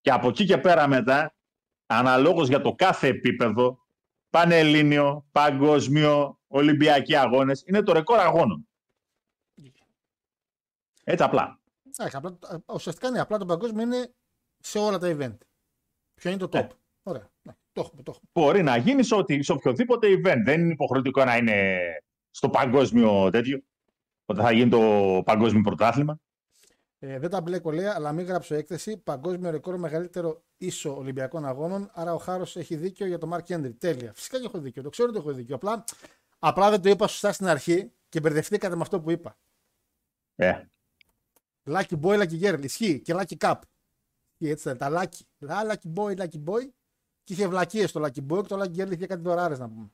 Και 0.00 0.10
από 0.10 0.28
εκεί 0.28 0.44
και 0.44 0.58
πέρα 0.58 0.86
μετά, 0.86 1.34
αναλόγως 1.86 2.48
για 2.48 2.60
το 2.60 2.74
κάθε 2.74 3.06
επίπεδο, 3.06 3.78
πανελλήνιο, 4.30 5.26
παγκόσμιο, 5.32 6.38
Ολυμπιακοί 6.46 7.16
αγώνες, 7.16 7.62
είναι 7.66 7.82
το 7.82 7.92
ρεκόρ 7.92 8.18
αγώνων. 8.18 8.68
Έτσι 11.04 11.24
απλά. 11.24 11.58
Εντάξει, 11.98 12.16
απλά, 12.16 12.38
ουσιαστικά 12.72 13.08
είναι 13.08 13.20
απλά 13.20 13.38
το 13.38 13.46
παγκόσμιο 13.46 13.82
είναι 13.82 14.14
σε 14.58 14.78
όλα 14.78 14.98
τα 14.98 15.16
event. 15.18 15.36
Ποιο 16.14 16.30
είναι 16.30 16.38
το 16.38 16.48
top. 16.52 16.54
Ε. 16.54 16.68
Ωραία. 17.02 17.30
Ναι, 17.42 17.52
το 17.72 17.80
έχουμε, 17.80 18.02
το 18.02 18.10
έχουμε. 18.14 18.30
Μπορεί 18.32 18.62
να 18.62 18.76
γίνει 18.76 19.02
σε, 19.02 19.14
ό,τι- 19.14 19.42
σε 19.42 19.52
οποιοδήποτε 19.52 20.08
event. 20.12 20.40
Δεν 20.44 20.60
είναι 20.60 20.72
υποχρεωτικό 20.72 21.24
να 21.24 21.36
είναι 21.36 21.78
στο 22.30 22.50
παγκόσμιο 22.50 23.30
τέτοιο. 23.30 23.62
Όταν 24.26 24.44
θα 24.44 24.52
γίνει 24.52 24.70
το 24.70 25.22
παγκόσμιο 25.24 25.62
πρωτάθλημα. 25.62 26.18
Ε, 26.98 27.18
δεν 27.18 27.30
τα 27.30 27.40
μπλέκω 27.40 27.72
λέει, 27.72 27.84
αλλά 27.84 28.12
μην 28.12 28.26
γράψω 28.26 28.54
έκθεση. 28.54 28.96
Παγκόσμιο 28.96 29.50
ρεκόρ 29.50 29.76
μεγαλύτερο 29.76 30.44
ίσο 30.56 30.96
Ολυμπιακών 30.96 31.46
Αγώνων. 31.46 31.90
Άρα 31.92 32.14
ο 32.14 32.18
Χάρος 32.18 32.56
έχει 32.56 32.76
δίκιο 32.76 33.06
για 33.06 33.18
το 33.18 33.26
Μάρκ 33.26 33.44
Κέντρι. 33.44 33.72
Τέλεια. 33.72 34.12
Φυσικά 34.14 34.38
και 34.38 34.44
έχω 34.46 34.58
δίκιο. 34.58 34.82
Το 34.82 34.88
ξέρω 34.90 35.08
ότι 35.08 35.18
έχω 35.18 35.32
δίκιο. 35.32 35.54
Απλά, 35.54 35.84
απλά 36.38 36.70
δεν 36.70 36.82
το 36.82 36.88
είπα 36.88 37.06
σωστά 37.06 37.32
στην 37.32 37.46
αρχή 37.46 37.92
και 38.08 38.20
μπερδευτήκατε 38.20 38.74
με 38.76 38.82
αυτό 38.82 39.00
που 39.00 39.10
είπα. 39.10 39.38
Ε, 40.34 40.62
Lucky 41.66 42.00
Boy, 42.00 42.22
Lucky 42.22 42.40
Girl. 42.42 42.64
Ισχύει. 42.64 43.00
Και 43.00 43.14
Lucky 43.16 43.36
Cup. 43.38 43.54
Και 44.36 44.50
έτσι 44.50 44.70
ήταν. 44.70 44.78
Τα 44.78 45.02
Lucky. 45.02 45.20
Λα, 45.38 45.62
Lucky 45.72 45.92
Boy, 45.94 46.16
Lucky 46.16 46.44
Boy. 46.44 46.68
Και 47.24 47.32
είχε 47.32 47.48
βλακίες 47.48 47.92
το 47.92 48.02
Lucky 48.04 48.32
Boy 48.32 48.42
και 48.42 48.48
το 48.48 48.60
Lucky 48.60 48.80
Girl 48.80 48.92
είχε 48.92 49.06
κάτι 49.06 49.22
δωράρες 49.22 49.58
να 49.58 49.68
πούμε. 49.68 49.90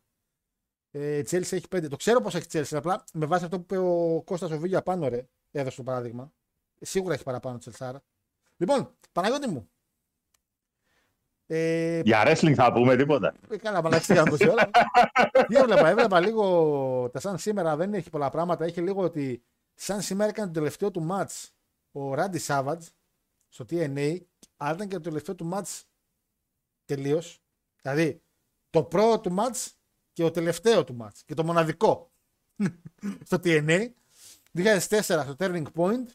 Ε, 0.90 1.18
η 1.18 1.24
Chelsea 1.30 1.52
έχει 1.52 1.68
πέντε. 1.68 1.88
Το 1.88 1.96
ξέρω 1.96 2.20
πώ 2.20 2.28
έχει 2.28 2.38
η 2.38 2.48
Chelsea. 2.52 2.76
Απλά 2.76 3.04
με 3.12 3.26
βάση 3.26 3.44
αυτό 3.44 3.56
που 3.56 3.62
είπε 3.62 3.78
ο 3.78 4.22
Κώστας 4.24 4.50
ο 4.50 4.58
Βίγια 4.58 4.82
πάνω, 4.82 5.08
ρε, 5.08 5.28
έδωσε 5.50 5.76
το 5.76 5.82
παράδειγμα. 5.82 6.32
Ε, 6.78 6.84
Σίγουρα 6.84 7.14
έχει 7.14 7.22
παραπάνω 7.22 7.56
η 7.56 7.58
Τσελσάρα. 7.58 8.02
Λοιπόν, 8.56 8.94
Παναγιώτη 9.12 9.48
μου. 9.48 9.70
Ε, 11.46 12.00
για 12.04 12.22
wrestling 12.26 12.54
θα 12.54 12.72
πούμε 12.72 12.96
τίποτα. 12.96 13.34
ε, 13.50 13.56
Καλά, 13.56 13.82
μαλαξία 13.82 14.24
τόση 14.24 14.50
ώρα. 14.50 14.70
Τι 15.48 15.56
έβλεπα, 15.56 15.88
έβλεπα 15.88 16.20
λίγο 16.20 17.10
τα 17.12 17.20
σαν 17.20 17.38
σήμερα 17.38 17.76
δεν 17.76 17.94
έχει 17.94 18.10
πολλά 18.10 18.30
πράγματα. 18.30 18.64
Έχει 18.64 18.80
λίγο 18.80 19.02
ότι 19.02 19.42
σαν 19.74 20.00
σήμερα 20.00 20.30
έκανε 20.30 20.46
το 20.46 20.52
τελευταίο 20.52 20.90
του 20.90 21.06
match 21.10 21.46
ο 21.92 22.14
Ράντι 22.14 22.38
Σάβατζ 22.38 22.86
στο 23.48 23.64
TNA, 23.70 24.18
αλλά 24.56 24.74
ήταν 24.74 24.88
και 24.88 24.94
το 24.94 25.00
τελευταίο 25.00 25.34
του 25.34 25.50
match 25.52 25.82
τελείως. 26.84 27.42
Δηλαδή 27.82 28.22
το 28.70 28.84
πρώτο 28.84 29.20
του 29.20 29.36
match 29.38 29.66
και 30.12 30.22
το 30.22 30.30
τελευταίο 30.30 30.84
του 30.84 30.96
match 31.00 31.18
και 31.24 31.34
το 31.34 31.44
μοναδικό 31.44 32.12
στο 33.28 33.36
TNA. 33.44 33.88
2004 34.54 35.00
στο 35.00 35.34
Turning 35.38 35.66
Point, 35.74 36.06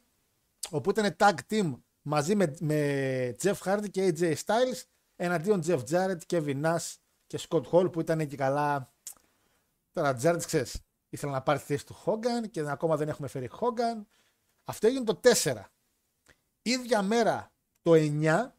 όπου 0.69 0.89
ήταν 0.89 1.15
tag 1.19 1.35
team 1.49 1.73
μαζί 2.01 2.35
με, 2.35 2.55
με 2.59 3.35
Jeff 3.41 3.57
Hardy 3.63 3.89
και 3.91 4.13
AJ 4.17 4.35
Styles 4.35 4.83
εναντίον 5.15 5.61
Jeff 5.65 5.81
Jarrett, 5.89 6.17
Kevin 6.27 6.61
Nash 6.63 6.95
και 7.27 7.39
Scott 7.47 7.63
Hall 7.71 7.91
που 7.91 7.99
ήταν 7.99 8.27
και 8.27 8.35
καλά. 8.35 8.93
Τώρα 9.91 10.17
Jarrett 10.21 10.43
ξέρεις, 10.45 10.81
ήθελε 11.09 11.31
να 11.31 11.41
πάρει 11.41 11.59
τη 11.59 11.65
θέση 11.65 11.85
του 11.85 11.95
Hogan 12.05 12.49
και 12.51 12.69
ακόμα 12.69 12.95
δεν 12.95 13.07
έχουμε 13.07 13.27
φέρει 13.27 13.49
Hogan. 13.59 14.05
Αυτό 14.65 14.87
έγινε 14.87 15.03
το 15.03 15.19
4. 15.43 15.61
Ίδια 16.61 17.01
μέρα 17.01 17.51
το 17.81 17.91
9 17.93 18.51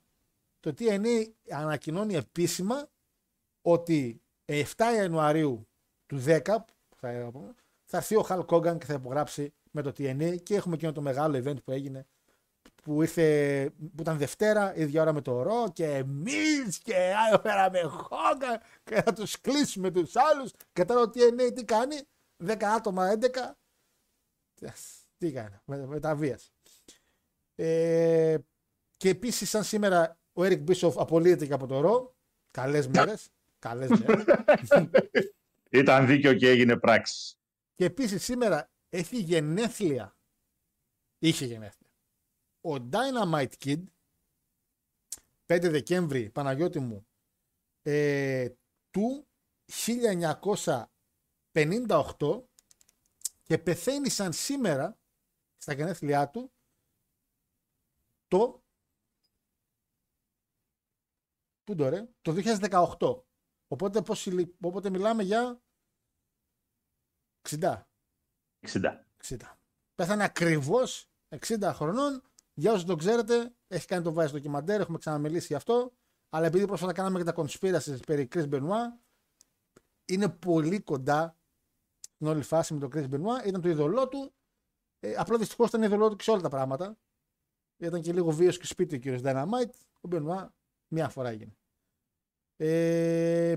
το 0.60 0.74
TNA 0.78 1.26
ανακοινώνει 1.50 2.14
επίσημα 2.14 2.88
ότι 3.62 4.22
7 4.46 4.62
Ιανουαρίου 4.96 5.68
του 6.06 6.22
10 6.26 6.40
θα, 6.96 7.30
θα 7.84 7.96
έρθει 7.96 8.16
ο 8.16 8.26
Hulk 8.28 8.46
Hogan 8.46 8.78
και 8.78 8.84
θα 8.84 8.94
υπογράψει 8.94 9.54
με 9.70 9.82
το 9.82 9.90
TNA 9.90 10.42
και 10.42 10.54
έχουμε 10.54 10.74
εκείνο 10.74 10.92
το 10.92 11.00
μεγάλο 11.00 11.38
event 11.38 11.62
που 11.64 11.70
έγινε 11.70 12.06
που 12.82 13.02
ήρθε, 13.02 13.70
που 13.78 14.00
ήταν 14.00 14.18
Δευτέρα, 14.18 14.76
ίδια 14.76 15.02
ώρα 15.02 15.12
με 15.12 15.20
το 15.20 15.42
Ρο 15.42 15.70
και 15.72 15.86
εμείς 15.86 16.78
και 16.78 17.14
άλλο 17.26 17.38
φέραμε 17.42 17.80
Hogan 17.84 18.60
και 18.84 19.02
θα 19.02 19.12
τους 19.12 19.40
κλείσουμε 19.40 19.90
τους 19.90 20.16
άλλους. 20.16 20.50
Και 20.72 20.84
τώρα 20.84 21.10
το 21.10 21.12
TNA 21.14 21.54
τι 21.54 21.64
κάνει, 21.64 22.00
10 22.44 22.62
άτομα, 22.64 23.18
11 23.20 23.56
τι 25.18 25.32
κάνει, 25.32 25.56
με, 25.64 25.86
με 25.86 26.00
τα 26.00 26.16
βίας. 26.16 26.52
Ε, 27.54 28.36
και 28.96 29.08
επίσης 29.08 29.50
σαν 29.50 29.64
σήμερα 29.64 30.18
ο 30.32 30.42
Eric 30.42 30.64
Bischoff 30.64 30.92
απολύεται 30.96 31.46
και 31.46 31.52
από 31.52 31.66
το 31.66 31.80
Ρο, 31.80 32.16
καλές 32.50 32.88
μέρες, 32.88 33.28
καλές 33.58 33.88
μέρες. 33.88 34.24
Ήταν 35.70 36.06
δίκαιο 36.06 36.34
και 36.34 36.48
έγινε 36.48 36.76
πράξη. 36.76 37.36
Και 37.74 37.84
επίσης 37.84 38.24
σήμερα 38.24 38.70
έχει 38.88 39.16
γενέθλια. 39.16 40.16
Είχε 41.18 41.44
γενέθλια. 41.44 41.90
Ο 42.60 42.74
Dynamite 42.90 43.52
Kid 43.64 43.82
5 45.46 45.58
Δεκέμβρη, 45.62 46.30
Παναγιώτη 46.30 46.78
μου, 46.78 47.06
ε, 47.82 48.48
του 48.90 49.26
1958 49.86 52.42
και 53.42 53.58
πεθαίνει 53.58 54.08
σαν 54.08 54.32
σήμερα 54.32 54.98
στα 55.66 55.74
γενέθλιά 55.74 56.30
του 56.30 56.52
το 58.26 58.64
Πού 61.64 61.74
το 61.74 61.88
ρε, 61.88 62.08
το 62.22 62.32
2018. 62.32 63.24
Οπότε, 63.68 64.02
πώς, 64.02 64.26
ηλι- 64.26 64.54
οπότε 64.60 64.90
μιλάμε 64.90 65.22
για 65.22 65.62
60. 67.48 67.88
60. 68.60 69.06
60. 69.22 69.58
Πέθανε 69.94 70.24
ακριβώς 70.24 71.10
60 71.28 71.72
χρονών. 71.74 72.22
Για 72.54 72.72
όσους 72.72 72.84
το 72.84 72.96
ξέρετε, 72.96 73.54
έχει 73.66 73.86
κάνει 73.86 74.04
το 74.04 74.12
βάζει 74.12 74.32
ντοκιμαντέρ, 74.32 74.80
έχουμε 74.80 74.98
ξαναμιλήσει 74.98 75.46
γι' 75.46 75.54
αυτό. 75.54 75.96
Αλλά 76.28 76.46
επειδή 76.46 76.66
πρόσφατα 76.66 76.92
κάναμε 76.92 77.18
και 77.18 77.32
τα 77.32 77.34
conspiracies 77.36 78.06
περί 78.06 78.28
Chris 78.32 78.48
Benoit, 78.50 78.98
είναι 80.04 80.28
πολύ 80.28 80.80
κοντά 80.80 81.38
στην 82.00 82.26
όλη 82.26 82.42
φάση 82.42 82.74
με 82.74 82.80
τον 82.80 82.90
Chris 82.92 83.10
Benoit. 83.10 83.46
Ήταν 83.46 83.60
το 83.60 83.68
είδωλό 83.68 84.08
του. 84.08 84.34
Ε, 85.00 85.14
απλά 85.14 85.38
δυστυχώς 85.38 85.68
ήταν 85.68 85.82
είδωλό 85.82 86.08
του 86.08 86.16
και 86.16 86.22
σε 86.22 86.30
όλα 86.30 86.40
τα 86.40 86.48
πράγματα. 86.48 86.98
Ήταν 87.76 88.02
και 88.02 88.12
λίγο 88.12 88.30
βίαιος 88.30 88.58
και 88.58 88.66
σπίτι 88.66 88.94
ο 88.94 88.98
κύριος 88.98 89.20
Dynamite. 89.24 89.74
Ο 90.00 90.08
Benoit 90.12 90.48
μία 90.88 91.08
φορά 91.08 91.28
έγινε. 91.28 91.56
Ε, 92.56 93.56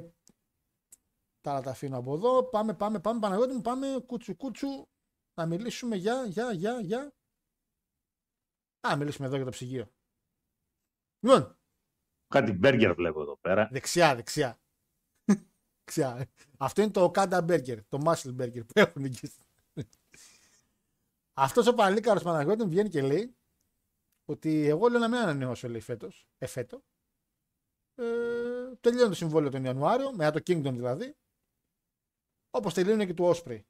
τα 1.41 1.51
άλλα 1.51 1.61
τα 1.61 1.71
αφήνω 1.71 1.97
από 1.97 2.13
εδώ. 2.13 2.43
Πάμε, 2.43 2.73
πάμε, 2.73 2.99
πάμε. 2.99 3.19
Παναγιώτη 3.19 3.53
μου, 3.53 3.61
πάμε 3.61 4.03
κούτσου 4.05 4.35
κούτσου 4.35 4.87
να 5.33 5.45
μιλήσουμε 5.45 5.95
για, 5.95 6.25
για, 6.25 6.51
για, 6.51 6.79
για. 6.79 7.13
Α, 8.87 8.95
μιλήσουμε 8.97 9.27
εδώ 9.27 9.35
για 9.35 9.45
το 9.45 9.51
ψυγείο. 9.51 9.91
Λοιπόν, 11.19 11.57
Κάτι 12.27 12.51
μπέργκερ 12.51 12.93
βλέπω 12.93 13.21
εδώ 13.21 13.37
πέρα. 13.37 13.69
δεξιά, 13.71 14.15
δεξιά. 14.15 14.59
δεξιά. 15.85 16.29
Αυτό 16.57 16.81
είναι 16.81 16.91
το 16.91 17.11
Kanda 17.15 17.45
Burger, 17.47 17.77
το 17.87 18.01
Muscle 18.05 18.35
Burger 18.35 18.65
που 18.65 18.73
έχουν 18.73 19.03
εκεί. 19.03 19.31
Αυτός 21.41 21.67
ο 21.67 21.73
παλίκαρος 21.73 22.23
Παναγιώτης 22.23 22.63
μου 22.63 22.69
βγαίνει 22.69 22.89
και 22.89 23.01
λέει 23.01 23.35
ότι 24.25 24.65
εγώ 24.67 24.87
λέω 24.87 24.99
να 24.99 25.07
μην 25.07 25.17
ανανεώσω 25.17 25.69
λέει 25.69 25.79
φέτος, 25.81 26.27
εφέτο. 26.37 26.83
Ε, 27.95 28.75
τελειώνει 28.79 29.09
το 29.09 29.15
συμβόλαιο 29.15 29.49
τον 29.51 29.63
Ιανουάριο, 29.63 30.11
μετά 30.15 30.31
το 30.31 30.39
Kingdom 30.45 30.71
δηλαδή. 30.73 31.15
Όπως 32.49 32.73
τελειώνει 32.73 33.05
και 33.05 33.13
του 33.13 33.33
Osprey. 33.35 33.61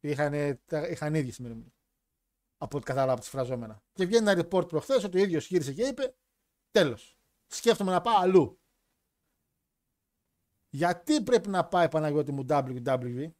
Είχαν, 0.00 0.60
τα- 0.66 0.88
είχαν 0.88 1.14
ίδιες 1.14 1.36
ημερομηνίες. 1.36 1.74
Από 2.56 2.76
ό,τι 2.76 2.86
κατάλαβα 2.86 3.12
από 3.12 3.20
τις 3.20 3.30
φραζόμενα. 3.30 3.82
Και 3.92 4.06
βγαίνει 4.06 4.30
ένα 4.30 4.46
report 4.46 4.68
προχθές 4.68 5.04
ότι 5.04 5.18
ο 5.18 5.22
ίδιος 5.22 5.46
γύρισε 5.48 5.72
και 5.72 5.86
είπε 5.86 6.16
τέλος. 6.70 7.16
Σκέφτομαι 7.46 7.90
να 7.90 8.00
πάω 8.00 8.16
αλλού. 8.16 8.60
Γιατί 10.70 11.22
πρέπει 11.22 11.48
να 11.48 11.68
πάει 11.68 11.88
Παναγιώτη 11.88 12.32
μου 12.32 12.44
WWE. 12.48 13.32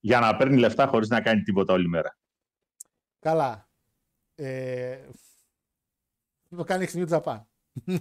Για 0.00 0.20
να 0.20 0.36
παίρνει 0.36 0.58
λεφτά 0.58 0.86
χωρίς 0.86 1.08
να 1.08 1.20
κάνει 1.20 1.42
τίποτα 1.42 1.72
όλη 1.72 1.88
μέρα. 1.88 2.18
Καλά. 3.18 3.68
Ε, 4.34 5.08
το 6.56 6.64
κάνει 6.64 6.86
στην 6.86 7.06
New 7.08 7.20
Japan. 7.20 7.42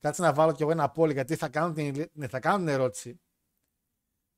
Κάτσε 0.00 0.22
να 0.22 0.32
βάλω 0.32 0.52
κι 0.52 0.62
εγώ 0.62 0.70
ένα 0.70 0.90
πόλη 0.90 1.12
γιατί 1.12 1.36
θα 1.36 1.48
κάνω 1.48 1.72
την, 1.72 2.10
ναι, 2.12 2.28
θα 2.28 2.40
κάνω 2.40 2.58
την 2.58 2.68
ερώτηση 2.68 3.20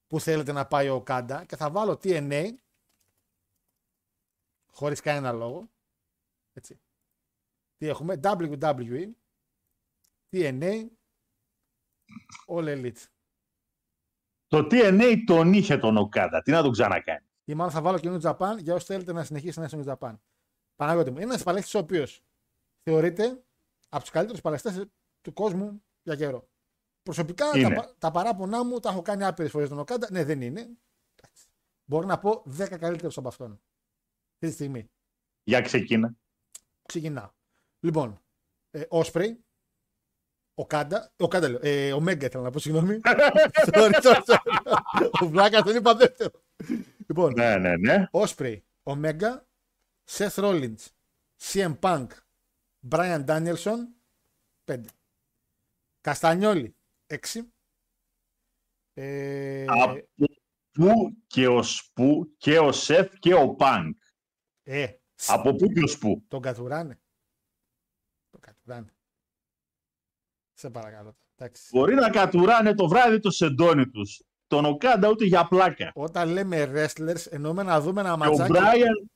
που 0.06 0.20
θέλετε 0.20 0.52
να 0.52 0.66
πάει 0.66 0.88
ο 0.88 1.02
Κάντα 1.02 1.44
και 1.44 1.56
θα 1.56 1.70
βάλω 1.70 1.92
TNA 2.02 2.50
χωρίς 4.66 5.00
κανένα 5.00 5.32
λόγο. 5.32 5.70
Έτσι. 6.52 6.80
Τι 7.76 7.86
έχουμε, 7.86 8.20
WWE, 8.22 9.10
TNA, 10.30 10.86
All 12.46 12.64
Elite. 12.64 13.04
Το 14.50 14.58
TNA 14.70 15.16
τον 15.26 15.52
είχε 15.52 15.78
τον 15.78 15.96
Οκάντα. 15.96 16.42
Τι 16.42 16.50
να 16.50 16.62
τον 16.62 16.72
ξανακάνει. 16.72 17.24
Ή 17.44 17.54
μάλλον 17.54 17.72
θα 17.72 17.80
βάλω 17.80 17.98
και 17.98 18.08
New 18.12 18.20
Japan 18.20 18.58
για 18.58 18.74
όσοι 18.74 18.86
θέλετε 18.86 19.12
να 19.12 19.24
συνεχίσει 19.24 19.58
να 19.60 19.68
είναι 19.72 19.82
στο 19.82 19.92
New 19.92 19.98
Japan. 19.98 20.14
Παναγιώτη 20.76 21.10
μου. 21.10 21.16
Είναι 21.16 21.26
ένας 21.30 21.42
παλαιστής 21.42 21.74
ο 21.74 21.78
οποίος 21.78 22.22
θεωρείται 22.82 23.42
από 23.88 24.00
τους 24.02 24.10
καλύτερους 24.10 24.40
παλαιστές 24.40 24.84
του 25.20 25.32
κόσμου 25.32 25.82
για 26.02 26.16
καιρό. 26.16 26.48
Προσωπικά 27.02 27.50
τα, 27.50 27.58
Είναι. 27.58 27.74
πα- 27.74 27.94
τα 27.98 28.10
παράπονά 28.10 28.64
μου 28.64 28.78
τα 28.80 28.90
έχω 28.90 29.02
κάνει 29.02 29.24
άπειρες 29.24 29.50
φορές 29.50 29.68
τον 29.68 29.78
Οκάντα. 29.78 30.08
Ναι, 30.10 30.24
δεν 30.24 30.40
είναι. 30.40 30.60
Εντάξει. 30.60 31.46
Μπορώ 31.84 32.06
να 32.06 32.18
πω 32.18 32.42
10 32.46 32.78
καλύτερους 32.78 33.16
από 33.18 33.28
αυτόν. 33.28 33.50
Αυτή 34.32 34.46
τη 34.46 34.52
στιγμή. 34.52 34.90
Για 35.44 35.60
ξεκίνα. 35.60 36.14
Ξεκινάω. 36.86 37.30
Λοιπόν, 37.80 38.20
ε, 38.70 38.82
Osprey, 38.90 39.36
ο 40.60 40.66
Κάντα, 40.66 41.12
ο 41.16 41.28
Κάντα 41.28 41.48
λέω, 41.48 41.58
ε, 41.62 41.92
ο 41.92 42.00
Μέγκα 42.00 42.26
ήθελα 42.26 42.42
να 42.42 42.50
πω, 42.50 42.58
συγγνώμη. 42.58 43.00
sorry, 43.72 44.00
sorry, 44.02 44.22
sorry. 44.24 45.10
ο 45.22 45.26
Βλάκας 45.28 45.62
τον 45.62 45.76
είπα 45.76 45.94
δεύτερο. 45.94 46.30
λοιπόν, 47.08 47.32
Ναι, 47.32 47.56
ναι, 47.58 47.76
ναι. 47.76 48.06
Osprey, 48.10 48.58
ο 48.82 48.94
Μέγκα, 48.94 49.46
Seth 50.10 50.34
Rollins, 50.34 50.86
CM 51.42 51.78
Punk, 51.80 52.06
Brian 52.90 53.24
Danielson, 53.26 53.78
5. 54.64 54.80
Καστανιόλη, 56.00 56.76
6. 57.06 57.16
Ε, 58.94 59.64
Από 59.68 60.08
πού 60.70 61.16
και 61.26 61.46
ο 61.48 61.62
Σπου 61.62 62.34
και 62.36 62.58
ο 62.58 62.72
Σεφ 62.72 63.18
και 63.18 63.34
ο 63.34 63.54
Πανκ. 63.54 63.96
ε, 64.62 64.86
Από 65.26 65.54
πού 65.54 65.66
και 65.66 65.82
ο 65.82 65.86
Σπου. 65.86 66.24
Τον 66.28 66.40
κατουράνε. 66.42 67.00
Τον 68.30 68.40
κατουράνε. 68.40 68.94
Σε 70.60 70.70
παρακαλώ. 70.70 71.16
Εντάξει. 71.36 71.62
Μπορεί 71.72 71.94
να 71.94 72.10
κατουράνε 72.10 72.74
το 72.74 72.88
βράδυ 72.88 73.18
το 73.20 73.30
σεντόνι 73.30 73.88
τους. 73.88 74.22
Τον 74.46 74.64
Οκάντα 74.64 75.08
ούτε 75.08 75.24
για 75.24 75.44
πλάκα. 75.48 75.90
Όταν 75.94 76.28
λέμε 76.28 76.70
wrestlers, 76.74 77.26
εννοούμε 77.30 77.62
να 77.62 77.80
δούμε 77.80 78.00
ένα 78.00 78.08
Και 78.10 78.14
ο 78.14 78.18
ματσάκι. 78.18 78.52
Μπράιαν, 78.52 79.10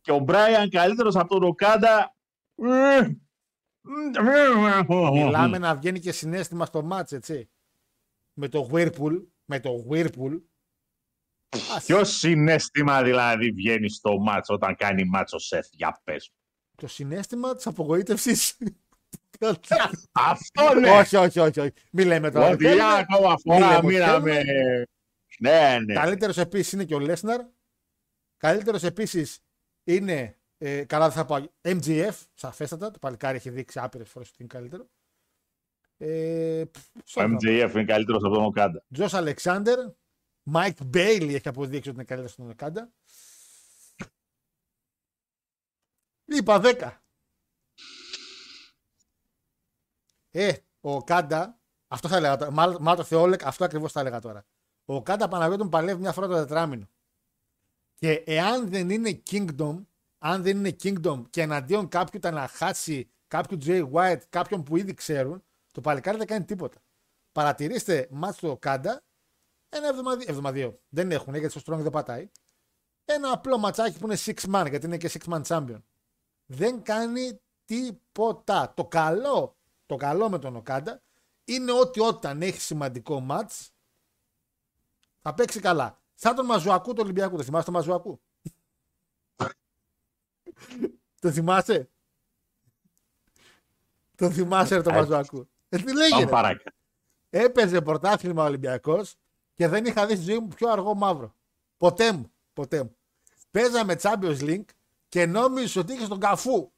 και 0.00 0.12
ο 0.12 0.18
Μπράιαν 0.18 0.70
καλύτερος 0.70 1.16
από 1.16 1.28
τον 1.28 1.42
Οκάντα. 1.42 2.14
Μιλάμε 5.12 5.58
να 5.58 5.74
βγαίνει 5.74 6.00
και 6.00 6.12
συνέστημα 6.12 6.64
στο 6.66 6.82
μάτς, 6.82 7.12
έτσι. 7.12 7.50
Με 8.32 8.48
το 8.48 8.68
Whirlpool. 8.72 9.22
Με 9.44 9.60
το 9.60 9.86
Whirlpool. 9.90 10.40
Ας, 11.76 11.84
Ποιο 11.84 12.04
συνέστημα 12.04 13.02
δηλαδή 13.02 13.50
βγαίνει 13.50 13.88
στο 13.88 14.18
μάτς 14.18 14.48
όταν 14.48 14.76
κάνει 14.76 15.04
μάτσο 15.04 15.38
Σεφ; 15.38 15.66
Για 15.70 16.00
πες. 16.04 16.30
μου. 16.32 16.38
Το 16.76 16.86
συνέστημα 16.86 17.54
της 17.54 17.66
απογοήτευσης. 17.66 18.56
Αυτό 20.12 20.74
ναι. 20.80 20.90
όχι, 20.90 21.16
όχι, 21.16 21.38
όχι, 21.38 21.60
όχι. 21.60 21.72
Μην 21.92 22.06
λέμε 22.06 22.30
τώρα. 22.30 22.48
Ότι 22.48 22.72
για 22.72 22.88
ακόμα 22.88 23.34
Μη 23.44 23.52
λέμε 23.52 23.64
φορά 23.64 23.76
ότι 23.76 23.86
μείναμε. 23.86 24.42
Ναι, 25.38 25.78
ναι. 25.84 25.94
Καλύτερος 25.94 26.38
επίσης 26.38 26.72
είναι 26.72 26.84
και 26.84 26.94
ο 26.94 26.98
Λέσναρ. 26.98 27.40
Καλύτερος 28.36 28.82
επίσης 28.82 29.38
είναι, 29.84 30.38
ε, 30.58 30.84
καλά 30.84 31.08
δεν 31.08 31.16
θα 31.16 31.24
πω, 31.24 31.52
MGF, 31.62 32.14
σαφέστατα. 32.34 32.90
Το 32.90 32.98
παλικάρι 32.98 33.36
έχει 33.36 33.50
δείξει 33.50 33.78
άπειρες 33.78 34.08
φορές 34.08 34.28
ότι 34.28 34.36
είναι 34.38 34.48
καλύτερο. 34.52 34.88
Ε, 35.96 36.60
Ο 37.16 37.22
MJF 37.22 37.70
είναι 37.74 37.84
καλύτερος 37.84 38.22
από 38.24 38.34
τον 38.34 38.44
Οκάντα. 38.44 38.84
Τζος 38.92 39.14
Αλεξάνδερ, 39.14 39.78
Μάικ 40.42 40.76
Μπέιλι 40.84 41.34
έχει 41.34 41.48
αποδείξει 41.48 41.88
ότι 41.88 41.98
είναι 41.98 42.06
καλύτερος 42.06 42.32
στον 42.32 42.50
Οκάντα. 42.50 42.92
Είπα 46.24 46.60
10. 46.64 47.03
Ε, 50.36 50.52
ο 50.80 51.02
Κάντα, 51.02 51.58
αυτό 51.88 52.08
θα 52.08 52.16
έλεγα 52.16 52.36
τώρα. 52.36 52.50
Μάλλον 52.50 52.76
μάλλον 52.80 52.96
το 52.96 53.04
Θεόλεκ, 53.04 53.44
αυτό 53.44 53.64
ακριβώς 53.64 53.92
θα 53.92 54.00
έλεγα 54.00 54.20
τώρα. 54.20 54.44
Ο 54.84 55.02
Κάντα 55.02 55.28
Παναγιώτη 55.28 55.62
μου 55.62 55.68
παλεύει 55.68 56.00
μια 56.00 56.12
φορά 56.12 56.26
το 56.26 56.34
τετράμινο. 56.34 56.88
Και 57.94 58.12
εάν 58.26 58.68
δεν 58.68 58.90
είναι 58.90 59.22
Kingdom, 59.30 59.84
αν 60.18 60.42
δεν 60.42 60.56
είναι 60.56 60.76
Kingdom 60.82 61.22
και 61.30 61.40
εναντίον 61.40 61.88
κάποιου 61.88 62.20
Ταναχάτσι, 62.20 63.10
κάποιου 63.26 63.58
Jay 63.64 63.90
White, 63.92 64.20
κάποιον 64.28 64.62
που 64.62 64.76
ήδη 64.76 64.94
ξέρουν, 64.94 65.42
το 65.72 65.80
παλικάρι 65.80 66.18
δεν 66.18 66.26
κάνει 66.26 66.44
τίποτα. 66.44 66.82
Παρατηρήστε 67.32 68.08
μάτς 68.10 68.36
του 68.36 68.58
Κάντα, 68.60 69.02
ένα 69.68 69.88
εβδομαδι... 69.88 70.24
εβδομαδιαίο. 70.28 70.80
Δεν 70.88 71.10
έχουν, 71.10 71.34
γιατί 71.34 71.58
στο 71.58 71.74
Strong 71.74 71.78
δεν 71.78 71.90
πατάει. 71.90 72.30
Ένα 73.04 73.32
απλό 73.32 73.58
ματσάκι 73.58 73.98
που 73.98 74.06
είναι 74.06 74.16
six 74.18 74.54
man, 74.54 74.66
γιατί 74.68 74.86
είναι 74.86 74.96
και 74.96 75.10
six 75.12 75.32
man 75.32 75.42
champion. 75.42 75.82
Δεν 76.46 76.82
κάνει 76.82 77.40
τίποτα. 77.64 78.72
Το 78.76 78.84
καλό, 78.84 79.56
το 79.98 80.06
καλό 80.06 80.30
με 80.30 80.38
τον 80.38 80.56
Οκάντα 80.56 81.02
είναι 81.44 81.72
ότι 81.72 82.00
όταν 82.00 82.42
έχει 82.42 82.60
σημαντικό 82.60 83.20
μάτς 83.20 83.72
θα 85.20 85.34
παίξει 85.34 85.60
καλά. 85.60 86.02
Σαν 86.14 86.34
τον 86.34 86.46
Μαζουακού 86.46 86.92
του 86.92 87.00
Ολυμπιακού. 87.02 87.36
Το 87.36 87.42
θυμάσαι 87.42 87.64
τον 87.64 87.74
Μαζουακού; 87.74 88.20
το 91.20 91.30
θυμάσαι; 91.30 91.90
Το 94.16 94.30
θυμάσαι 94.30 94.74
ρε 94.74 94.82
τον 94.82 94.92
Ε, 94.92 94.96
Μαζουακού. 94.96 95.48
Ε, 95.68 95.76
τι 95.76 95.94
λέγεται; 95.94 96.14
Πάμε 96.14 96.30
παράκα. 96.30 96.74
Έπαιζε 97.30 97.80
πρωτάθλημα 97.80 98.44
Ολυμπιακός 98.44 99.16
και 99.54 99.68
δεν 99.68 99.84
είχα 99.84 100.06
δει 100.06 100.14
στη 100.14 100.24
ζωή 100.24 100.38
μου 100.38 100.48
πιο 100.48 100.70
αργό 100.70 100.94
μαύρο. 100.94 101.34
Ποτέ 101.76 102.12
μου. 102.12 102.32
Ποτέ 102.52 102.82
μου. 102.82 102.96
Παίζαμε 103.50 103.96
Champions 104.00 104.40
League 104.40 104.64
και 105.08 105.26
νόμιζες 105.26 105.76
ότι 105.76 105.92
είχες 105.92 106.08
τον 106.08 106.20
καφού. 106.20 106.72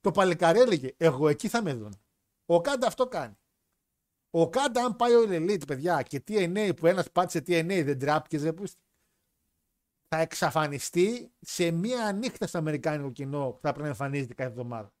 Το 0.00 0.10
παλικάρι 0.10 0.60
έλεγε: 0.60 0.94
Εγώ 0.96 1.28
εκεί 1.28 1.48
θα 1.48 1.62
με 1.62 1.74
δουν. 1.74 2.03
Ο 2.46 2.60
Κάντα 2.60 2.86
αυτό 2.86 3.08
κάνει. 3.08 3.38
Ο 4.30 4.48
Κάντα, 4.48 4.84
αν 4.84 4.96
πάει 4.96 5.14
ο 5.14 5.22
Elite, 5.28 5.66
παιδιά, 5.66 6.02
και 6.02 6.22
TNA 6.28 6.72
που 6.76 6.86
ένας 6.86 7.10
πάτησε 7.10 7.38
TNA 7.38 7.82
δεν 7.84 7.98
τράπηκε, 7.98 8.38
δεν 8.38 8.54
πούστη. 8.54 8.82
Θα 10.08 10.18
εξαφανιστεί 10.18 11.32
σε 11.40 11.70
μία 11.70 12.12
νύχτα 12.12 12.46
στο 12.46 12.58
Αμερικάνικο 12.58 13.10
κοινό 13.10 13.50
που 13.52 13.60
θα 13.60 13.68
πρέπει 13.68 13.82
να 13.82 13.88
εμφανίζεται 13.88 14.34
κάθε 14.34 14.50
εβδομάδα. 14.50 14.92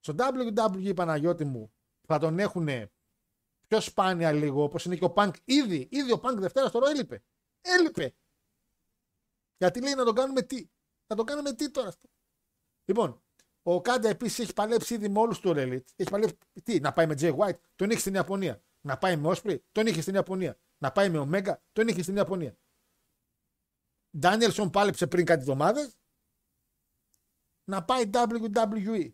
Στο 0.00 0.14
WWE 0.18 0.94
Παναγιώτη 0.94 1.44
μου 1.44 1.72
θα 2.06 2.18
τον 2.18 2.38
έχουν 2.38 2.68
πιο 3.68 3.80
σπάνια 3.80 4.32
λίγο, 4.32 4.62
όπως 4.62 4.84
είναι 4.84 4.96
και 4.96 5.04
ο 5.04 5.10
Πανκ. 5.10 5.34
Ήδη, 5.44 5.88
ήδη 5.90 6.12
ο 6.12 6.18
Πανκ 6.18 6.38
Δευτέρα 6.38 6.70
τώρα 6.70 6.90
έλειπε. 6.90 7.22
Έλειπε. 7.60 8.14
Γιατί 9.56 9.82
λέει 9.82 9.94
να 9.94 10.04
τον 10.04 10.14
κάνουμε 10.14 10.42
τι. 10.42 10.68
Να 11.06 11.16
τον 11.16 11.26
κάνουμε 11.26 11.52
τι 11.52 11.70
τώρα 11.70 11.88
αυτό. 11.88 12.08
Λοιπόν, 12.84 13.22
ο 13.62 13.80
Κάντα 13.80 14.08
επίσης 14.08 14.38
έχει 14.38 14.52
παλέψει 14.52 14.94
ήδη 14.94 15.08
με 15.08 15.18
όλους 15.18 15.40
του 15.40 15.52
Elite. 15.56 15.84
Έχει 15.96 16.10
παλέψει 16.10 16.38
τι, 16.62 16.80
να 16.80 16.92
πάει 16.92 17.06
με 17.06 17.14
Jay 17.18 17.36
White, 17.36 17.58
τον 17.74 17.90
είχε 17.90 18.00
στην 18.00 18.14
Ιαπωνία. 18.14 18.62
Να 18.80 18.98
πάει 18.98 19.16
με 19.16 19.32
Osprey, 19.36 19.58
τον 19.72 19.86
είχε 19.86 20.00
στην 20.00 20.14
Ιαπωνία. 20.14 20.58
Να 20.78 20.92
πάει 20.92 21.08
με 21.10 21.28
Omega, 21.30 21.54
τον 21.72 21.88
είχε 21.88 22.02
στην 22.02 22.16
Ιαπωνία. 22.16 22.56
Ντάνιελσον 24.18 24.70
πάλεψε 24.70 25.06
πριν 25.06 25.24
κάτι 25.26 25.40
εβδομάδες. 25.40 25.96
Να 27.64 27.84
πάει 27.84 28.10
WWE. 28.12 29.12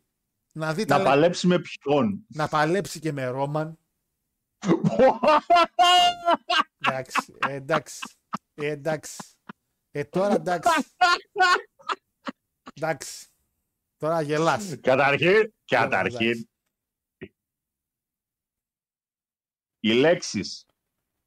Να 0.52 0.74
δει 0.74 0.84
τα 0.84 0.96
Να 0.96 1.02
λε- 1.02 1.10
παλέψει 1.10 1.46
με 1.46 1.58
ποιον; 1.60 2.26
να 2.28 2.48
παλέψει 2.48 3.00
και 3.00 3.12
με 3.12 3.26
Ρόμαν. 3.26 3.78
Εντάξει, 6.78 7.34
ε, 7.48 7.52
εντάξει. 7.52 8.16
Ε, 8.54 8.66
εντάξει. 8.66 9.16
Ε, 9.90 10.04
τώρα 10.04 10.34
εντάξει. 10.34 10.70
Εντάξει. 12.74 13.28
Τώρα 13.98 14.20
γελάς. 14.20 14.80
Καταρχήν, 14.80 15.54
καταρχήν, 15.64 16.48
οι 19.80 19.92
λέξεις 19.92 20.66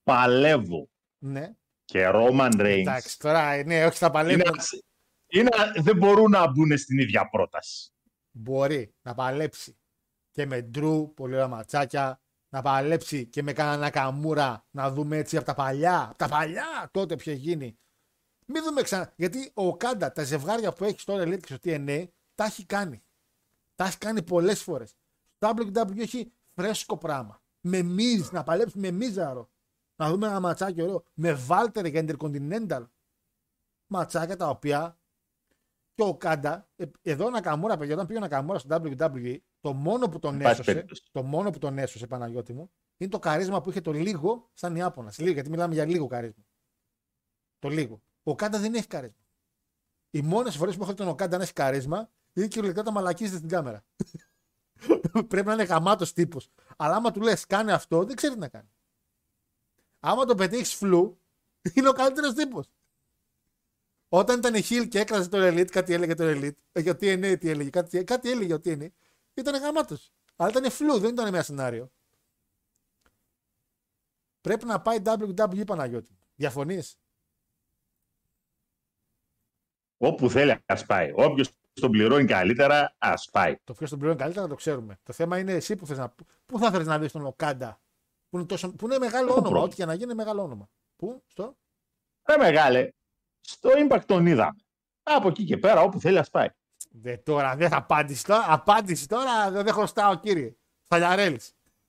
παλεύω 0.03 0.89
Ναι. 1.17 1.55
και 1.85 2.09
Roman 2.13 2.51
Reigns 2.53 2.79
Εντάξει, 2.79 3.19
τώρα 3.19 3.51
ε, 3.51 3.63
ναι, 3.63 3.85
όχι 3.85 3.97
θα 3.97 4.05
είναι, 4.05 4.37
παλέψει. 4.43 4.83
είναι, 5.27 5.49
δεν 5.81 5.97
μπορούν 5.97 6.31
να 6.31 6.51
μπουν 6.51 6.77
στην 6.77 6.99
ίδια 6.99 7.29
πρόταση. 7.29 7.91
Μπορεί 8.31 8.95
να 9.01 9.13
παλέψει 9.13 9.77
και 10.31 10.45
με 10.45 10.61
Ντρου, 10.61 11.13
πολύ 11.13 11.33
ωραία 11.33 11.47
ματσάκια. 11.47 12.21
Να 12.53 12.61
παλέψει 12.61 13.25
και 13.27 13.43
με 13.43 13.53
κανένα 13.53 13.89
Καμούρα. 13.89 14.65
Να 14.71 14.91
δούμε 14.91 15.17
έτσι 15.17 15.37
από 15.37 15.45
τα 15.45 15.53
παλιά. 15.53 16.03
Από 16.03 16.17
τα 16.17 16.27
παλιά 16.27 16.89
τότε 16.91 17.15
ποιο 17.15 17.31
έχει 17.31 17.41
γίνει. 17.41 17.79
Μην 18.45 18.63
δούμε 18.63 18.81
ξανά. 18.81 19.13
Γιατί 19.15 19.51
ο 19.53 19.77
Κάντα 19.77 20.11
τα 20.11 20.23
ζευγάρια 20.23 20.73
που 20.73 20.83
έχει 20.83 20.99
στο 20.99 21.15
Elite 21.21 21.39
και 21.39 21.53
στο 21.53 21.57
TNA 21.63 22.07
τα 22.35 22.43
έχει 22.43 22.65
κάνει. 22.65 23.03
Τα 23.75 23.85
έχει 23.85 23.97
κάνει 23.97 24.23
πολλές 24.23 24.63
φορές. 24.63 24.95
Στο 25.35 25.53
WWE 25.57 25.99
έχει 25.99 26.31
φρέσκο 26.53 26.97
πράγμα. 26.97 27.41
Με 27.61 27.81
Μιζ, 27.81 28.29
να 28.29 28.43
παλέψει 28.43 28.79
με 28.79 28.91
Μίζαρο. 28.91 29.49
Να 29.95 30.09
δούμε 30.09 30.27
ένα 30.27 30.39
ματσάκι 30.39 30.81
ωραίο. 30.81 31.03
Με 31.13 31.33
Βάλτερ 31.33 31.85
για 31.85 32.05
Intercontinental. 32.07 32.85
Ματσάκια 33.87 34.35
τα 34.35 34.49
οποία 34.49 34.99
και 35.93 36.03
ο 36.03 36.17
Κάντα, 36.17 36.69
ε, 36.75 36.85
εδώ 37.01 37.25
ο 37.25 37.29
Νακαμούρα, 37.29 37.77
παιδιά, 37.77 37.93
όταν 37.93 38.07
πήγε 38.07 38.19
ο 38.19 38.21
Νακαμούρα 38.21 38.59
στο 38.59 38.75
WWE, 38.83 39.37
το 39.59 39.73
μόνο 39.73 40.09
που 40.09 40.19
τον 40.19 40.35
Υπάρχει 40.35 40.51
έσωσε, 40.53 40.73
περίπτωση. 40.73 41.03
το 41.11 41.23
μόνο 41.23 41.49
που 41.49 41.57
τον 41.57 41.77
έσωσε, 41.77 42.07
Παναγιώτη 42.07 42.53
μου, 42.53 42.71
είναι 42.97 43.09
το 43.09 43.19
καρίσμα 43.19 43.61
που 43.61 43.69
είχε 43.69 43.81
το 43.81 43.91
λίγο 43.91 44.49
σαν 44.53 44.75
Ιάπωνας. 44.75 45.17
Λίγο, 45.17 45.33
γιατί 45.33 45.49
μιλάμε 45.49 45.73
για 45.73 45.85
λίγο 45.85 46.07
καρίσμα. 46.07 46.43
Το 47.59 47.69
λίγο. 47.69 48.01
Ο 48.23 48.35
Κάντα 48.35 48.59
δεν 48.59 48.73
έχει 48.73 48.87
καρίσμα. 48.87 49.25
Οι 50.09 50.21
μόνες 50.21 50.55
φορές 50.55 50.75
που 50.75 50.81
έχω 50.81 50.91
δει 50.91 50.97
τον 50.97 51.07
Οκάντα 51.07 51.37
να 51.37 51.43
έχει 51.43 51.53
καρίσμα 51.53 52.11
είναι 52.33 52.47
κυριολεκτικά 52.47 52.83
τα 52.83 52.91
μαλακίζεται 52.91 53.37
στην 53.37 53.49
κάμερα. 53.49 53.83
Πρέπει 55.27 55.45
να 55.47 55.53
είναι 55.53 55.63
γαμάτος 55.63 56.13
τύπος. 56.13 56.49
Αλλά 56.77 56.95
άμα 56.95 57.11
του 57.11 57.21
λες, 57.21 57.45
κάνε 57.45 57.73
αυτό, 57.73 58.03
δεν 58.03 58.15
ξέρει 58.15 58.33
τι 58.33 58.39
να 58.39 58.47
κάνει. 58.47 58.69
Άμα 59.99 60.25
το 60.25 60.35
πετύχεις 60.35 60.73
φλου, 60.73 61.19
είναι 61.75 61.89
ο 61.89 61.93
καλύτερος 61.93 62.33
τύπος. 62.33 62.69
Όταν 64.09 64.37
ήταν 64.37 64.55
η 64.55 64.61
Χιλ 64.61 64.87
και 64.87 64.99
έκραζε 64.99 65.29
το 65.29 65.37
Elite, 65.47 65.69
κάτι 65.71 65.93
έλεγε 65.93 66.13
το 66.13 66.23
Elite. 66.27 66.55
ε, 66.71 66.79
Για 66.81 66.93
TNA 66.93 67.35
τι 67.39 67.49
έλεγε, 67.49 67.69
κάτι, 67.69 68.03
κάτι 68.03 68.29
έλεγε 68.31 68.45
για 68.45 68.57
TNA. 68.63 68.87
Ήταν 69.33 69.61
γαμάτος. 69.61 70.13
Αλλά 70.35 70.49
ήταν 70.49 70.71
φλου, 70.71 70.99
δεν 70.99 71.09
ήταν 71.09 71.27
ένα 71.27 71.41
σενάριο. 71.43 71.91
Πρέπει 74.41 74.65
να 74.65 74.81
πάει 74.81 74.97
WWE 75.05 75.65
Παναγιώτη. 75.65 76.17
Διαφωνείς; 76.35 76.97
Όπου 79.97 80.29
θέλει, 80.29 80.51
α 80.65 80.85
πάει. 80.85 81.11
Όποιος 81.15 81.51
τον 81.73 81.91
πληρώνει 81.91 82.25
καλύτερα, 82.25 82.95
ας 82.97 83.29
πάει. 83.31 83.55
Το 83.63 83.73
ποιος 83.73 83.89
τον 83.89 83.99
πληρώνει 83.99 84.19
καλύτερα 84.19 84.47
το 84.47 84.55
ξέρουμε. 84.55 84.99
Το 85.03 85.13
θέμα 85.13 85.37
είναι 85.37 85.51
εσύ 85.51 85.75
που 85.75 85.85
θες 85.85 85.97
να. 85.97 86.13
Πού 86.45 86.59
θα 86.59 86.71
θέλει 86.71 86.85
να 86.85 86.99
δεις 86.99 87.11
τον 87.11 87.25
Οκάντα, 87.25 87.81
που 88.29 88.37
είναι, 88.37 88.45
τόσο, 88.45 88.71
που 88.75 88.85
είναι 88.85 88.97
μεγάλο 88.97 89.27
Το 89.27 89.33
όνομα. 89.33 89.49
πρώτο. 89.49 89.63
Ό,τι 89.65 89.75
και 89.75 89.85
να 89.85 89.91
γίνει 89.93 90.03
είναι 90.03 90.13
μεγάλο 90.13 90.43
όνομα. 90.43 90.69
Πού, 90.95 91.23
στο; 91.27 91.57
Ρε 92.29 92.37
μεγάλε, 92.37 92.89
στο 93.41 93.69
Impact 93.87 94.03
τον 94.05 94.25
είδαμε. 94.25 94.55
Από 95.03 95.27
εκεί 95.27 95.43
και 95.43 95.57
πέρα, 95.57 95.81
όπου 95.81 95.99
θέλει, 95.99 96.17
ας 96.17 96.29
πάει. 96.29 96.47
Δε, 96.91 97.17
τώρα 97.17 97.55
δεν 97.55 97.69
θα 97.69 97.77
απάντηση 97.77 98.25
τώρα. 98.25 98.45
Απάντηση 98.47 99.07
τώρα 99.07 99.51
δεν, 99.51 99.63
δεν 99.63 99.73
χρωστάω, 99.73 100.15
κύριε. 100.15 100.55
Φαλιαρέλη. 100.83 101.39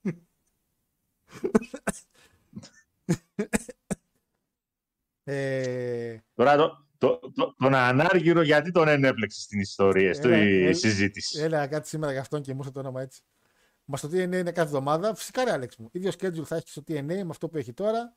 ε, 5.24 6.18
Τώρα 6.34 6.56
το, 6.56 6.81
το, 7.02 7.18
το, 7.34 7.54
τον 7.58 7.74
ανάργυρο 7.74 8.42
γιατί 8.42 8.70
τον 8.70 8.88
ενέπλεξε 8.88 9.40
στην 9.40 9.60
ιστορία, 9.60 10.14
στη 10.14 10.28
Έλα, 10.28 10.36
έλα. 10.36 10.74
συζήτηση. 10.74 11.40
έλεγα 11.40 11.66
κάτι 11.66 11.88
σήμερα 11.88 12.12
για 12.12 12.20
αυτόν 12.20 12.42
και 12.42 12.52
μου 12.52 12.58
ήρθε 12.58 12.70
το 12.70 12.80
όνομα 12.80 13.00
έτσι. 13.02 13.22
Μας 13.84 14.00
το 14.00 14.08
TNA 14.08 14.18
είναι 14.20 14.42
κάθε 14.42 14.60
εβδομάδα. 14.60 15.14
Φυσικά, 15.14 15.44
ρε 15.44 15.52
Άλεξ 15.52 15.76
μου. 15.76 15.88
ίδιο 15.92 16.10
schedule 16.18 16.44
θα 16.44 16.56
έχεις 16.56 16.70
στο 16.70 16.82
TNA 16.88 17.02
με 17.04 17.26
αυτό 17.30 17.48
που 17.48 17.56
έχει 17.58 17.72
τώρα. 17.72 18.16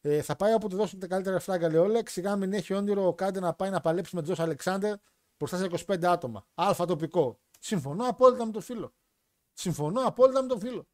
Ε, 0.00 0.22
θα 0.22 0.36
πάει 0.36 0.52
όπου 0.54 0.68
του 0.68 0.76
δώσουν 0.76 0.98
τα 0.98 1.06
καλύτερα 1.06 1.38
φράγκα, 1.38 1.68
λέει 1.68 1.78
ο 1.80 1.82
Όλεξ. 1.82 2.12
Σιγά 2.12 2.36
μην 2.36 2.52
έχει 2.52 2.74
όνειρο 2.74 3.06
ο 3.06 3.14
Κάντε 3.14 3.40
να 3.40 3.54
πάει 3.54 3.70
να 3.70 3.80
παλέψει 3.80 4.16
με 4.16 4.22
Τζος 4.22 4.38
Αλεξάνδερ 4.40 4.96
μπροστά 5.38 5.56
σε 5.56 5.68
25 5.86 6.04
άτομα. 6.04 6.46
Αλφα 6.54 6.84
τοπικό. 6.86 7.40
Συμφωνώ 7.58 8.08
απόλυτα 8.08 8.46
με 8.46 8.52
το 8.52 8.60
φίλο. 8.60 8.94
Συμφωνώ 9.52 10.00
απόλυτα 10.06 10.42
με 10.42 10.48
το 10.48 10.58
φίλο. 10.58 10.88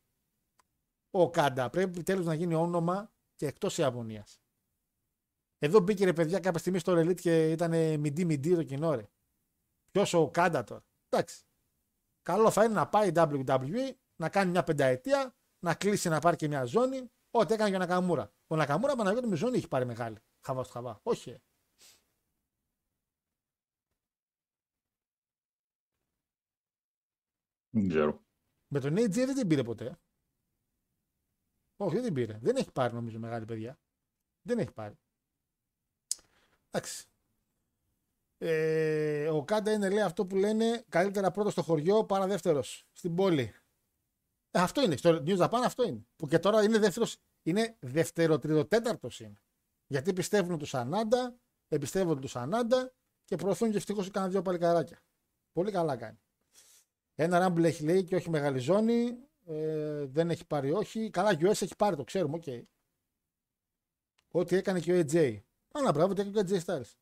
Ο 1.11 1.31
Κάντα 1.31 1.71
πρέπει 1.71 1.91
επιτέλου 1.91 2.25
να 2.25 2.35
γίνει 2.35 2.55
όνομα 2.55 3.13
και 3.35 3.47
εκτός 3.47 3.79
Ιαπωνίας. 3.79 4.40
Εδώ 5.63 5.81
μπήκε 5.81 6.05
ρε 6.05 6.13
παιδιά 6.13 6.41
κάποια 6.41 6.59
στιγμή 6.59 6.79
στο 6.79 6.93
Elite 6.93 7.21
και 7.21 7.51
ήταν 7.51 8.01
μιντί 8.01 8.25
μιντί 8.25 8.55
το 8.55 8.63
κοινό 8.63 8.95
ρε. 8.95 9.09
Ποιος 9.91 10.15
ο 10.15 10.31
Κάντα 10.31 10.65
τώρα. 10.65 10.85
Εντάξει. 11.09 11.45
Καλό 12.23 12.51
θα 12.51 12.65
είναι 12.65 12.75
να 12.75 12.89
πάει 12.89 13.09
η 13.09 13.13
WWE, 13.15 13.93
να 14.17 14.29
κάνει 14.29 14.51
μια 14.51 14.65
πενταετία, 14.65 15.37
να 15.59 15.75
κλείσει 15.75 16.09
να 16.09 16.19
πάρει 16.19 16.37
και 16.37 16.49
μια 16.49 16.65
ζώνη. 16.65 17.11
Ό,τι 17.31 17.55
έκανε 17.55 17.69
για 17.69 17.79
ο 17.79 17.81
Νακαμούρα. 17.81 18.33
Ο 18.47 18.57
Νακαμούρα 18.57 18.97
Παναγιώτη 18.97 19.27
με 19.27 19.37
ζώνη 19.37 19.57
έχει 19.57 19.69
πάρει 19.69 19.85
μεγάλη. 19.85 20.17
Χαβά 20.41 20.63
στο 20.63 20.73
χαβά. 20.73 21.01
Όχι. 21.03 21.31
ε. 21.31 21.43
Δεν 27.71 27.89
ξέρω. 27.89 28.25
Με 28.69 28.81
τον 28.81 28.93
AJ 28.93 29.11
δεν 29.11 29.35
την 29.35 29.49
πήρε 29.49 29.63
ποτέ. 29.63 30.01
Όχι, 31.77 31.95
δεν 31.95 32.05
την 32.05 32.15
πήρε. 32.15 32.39
Δεν 32.43 32.57
έχει 32.57 32.73
πάρει 32.73 32.95
νομίζω 32.95 33.19
μεγάλη 33.19 33.45
παιδιά. 33.45 33.81
Δεν 34.43 34.59
έχει 34.59 34.73
πάρει. 34.73 34.99
Εντάξει. 36.71 37.05
Ε, 38.39 39.29
ο 39.29 39.45
Okada 39.45 39.73
είναι 39.73 39.89
λέει 39.89 40.03
αυτό 40.03 40.27
που 40.27 40.37
λένε 40.37 40.85
καλύτερα 40.89 41.31
πρώτος 41.31 41.53
στο 41.53 41.63
χωριό 41.63 42.05
παρά 42.05 42.27
δεύτερος 42.27 42.87
στην 42.93 43.15
πόλη. 43.15 43.55
Ε, 44.51 44.61
αυτό 44.61 44.83
είναι. 44.83 44.97
Στο 44.97 45.23
New 45.27 45.39
Japan 45.39 45.61
αυτό 45.65 45.83
είναι. 45.83 46.07
Που 46.17 46.27
και 46.27 46.39
τώρα 46.39 46.63
είναι 46.63 46.79
δεύτερος. 46.79 47.17
Είναι 47.43 47.77
δεύτερο, 47.81 48.39
τρίτο, 48.39 48.67
τέταρτος 48.67 49.21
είναι. 49.21 49.41
Γιατί 49.87 50.13
πιστεύουν 50.13 50.59
τον 50.59 50.75
Sanada, 50.75 51.39
εμπιστεύονται 51.69 52.21
τον 52.21 52.37
Sanada 52.37 52.93
και 53.25 53.37
προωθούν 53.37 53.71
και 53.71 53.77
ευτυχώς 53.77 54.11
κανένα 54.11 54.33
δύο 54.33 54.43
παλικαράκια. 54.43 54.99
Πολύ 55.53 55.71
καλά 55.71 55.97
κάνει. 55.97 56.21
Ένα 57.15 57.47
Rumble 57.47 57.65
έχει 57.65 57.85
λέει 57.85 58.05
και 58.05 58.17
όχι 58.17 58.31
μεγάλη 58.31 58.59
ζώνη. 58.59 59.29
Ε, 59.47 60.05
δεν 60.07 60.31
έχει 60.31 60.47
πάρει 60.47 60.71
όχι. 60.71 61.11
Καλά, 61.11 61.31
US 61.41 61.63
έχει 61.63 61.77
πάρει, 61.77 61.97
το 61.97 62.05
ξέρουμε, 62.05 62.37
οκ. 62.37 62.45
Ό,τι 64.31 64.57
έκανε 64.57 64.81
και 64.81 64.93
ο 64.93 65.05
AJ. 65.07 65.41
Άνα 65.73 65.93
μπράβο, 65.93 66.15
τι 66.15 66.21
έκανε 66.21 66.43
και 66.43 66.55
ο 66.55 66.59
AJ 66.59 66.65
Styles. 66.65 66.95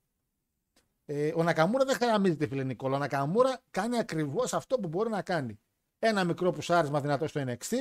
Ε, 1.04 1.32
ο 1.36 1.42
Νακαμούρα 1.42 1.84
δεν 1.84 1.96
χαραμίζεται, 1.96 2.46
φίλε 2.46 2.64
Νικόλα. 2.64 2.96
Ο 2.96 2.98
Νακαμούρα 2.98 3.60
κάνει 3.70 3.98
ακριβώς 3.98 4.54
αυτό 4.54 4.78
που 4.78 4.88
μπορεί 4.88 5.10
να 5.10 5.22
κάνει. 5.22 5.60
Ένα 5.98 6.24
μικρό 6.24 6.52
πουσάρισμα 6.52 7.00
δυνατό 7.00 7.28
στο 7.28 7.44
NXT. 7.46 7.76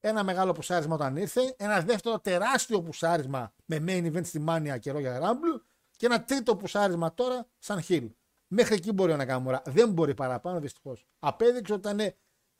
Ένα 0.00 0.24
μεγάλο 0.24 0.52
πουσάρισμα 0.52 0.94
όταν 0.94 1.16
ήρθε. 1.16 1.54
Ένα 1.58 1.80
δεύτερο 1.80 2.18
τεράστιο 2.20 2.82
πουσάρισμα 2.82 3.54
με 3.64 3.84
main 3.86 4.12
event 4.12 4.24
στη 4.24 4.44
Mania 4.48 4.76
καιρό 4.80 4.98
για 4.98 5.20
Rumble. 5.22 5.60
Και 5.96 6.06
ένα 6.06 6.24
τρίτο 6.24 6.56
πουσάρισμα 6.56 7.14
τώρα 7.14 7.48
σαν 7.58 7.80
Hill. 7.88 8.10
Μέχρι 8.46 8.74
εκεί 8.74 8.92
μπορεί 8.92 9.12
ο 9.12 9.16
Νακαμούρα. 9.16 9.62
Δεν 9.66 9.92
μπορεί 9.92 10.14
παραπάνω 10.14 10.60
δυστυχώς. 10.60 11.06
Απέδειξε 11.18 11.72
ότι 11.72 11.88
ήταν, 11.88 12.14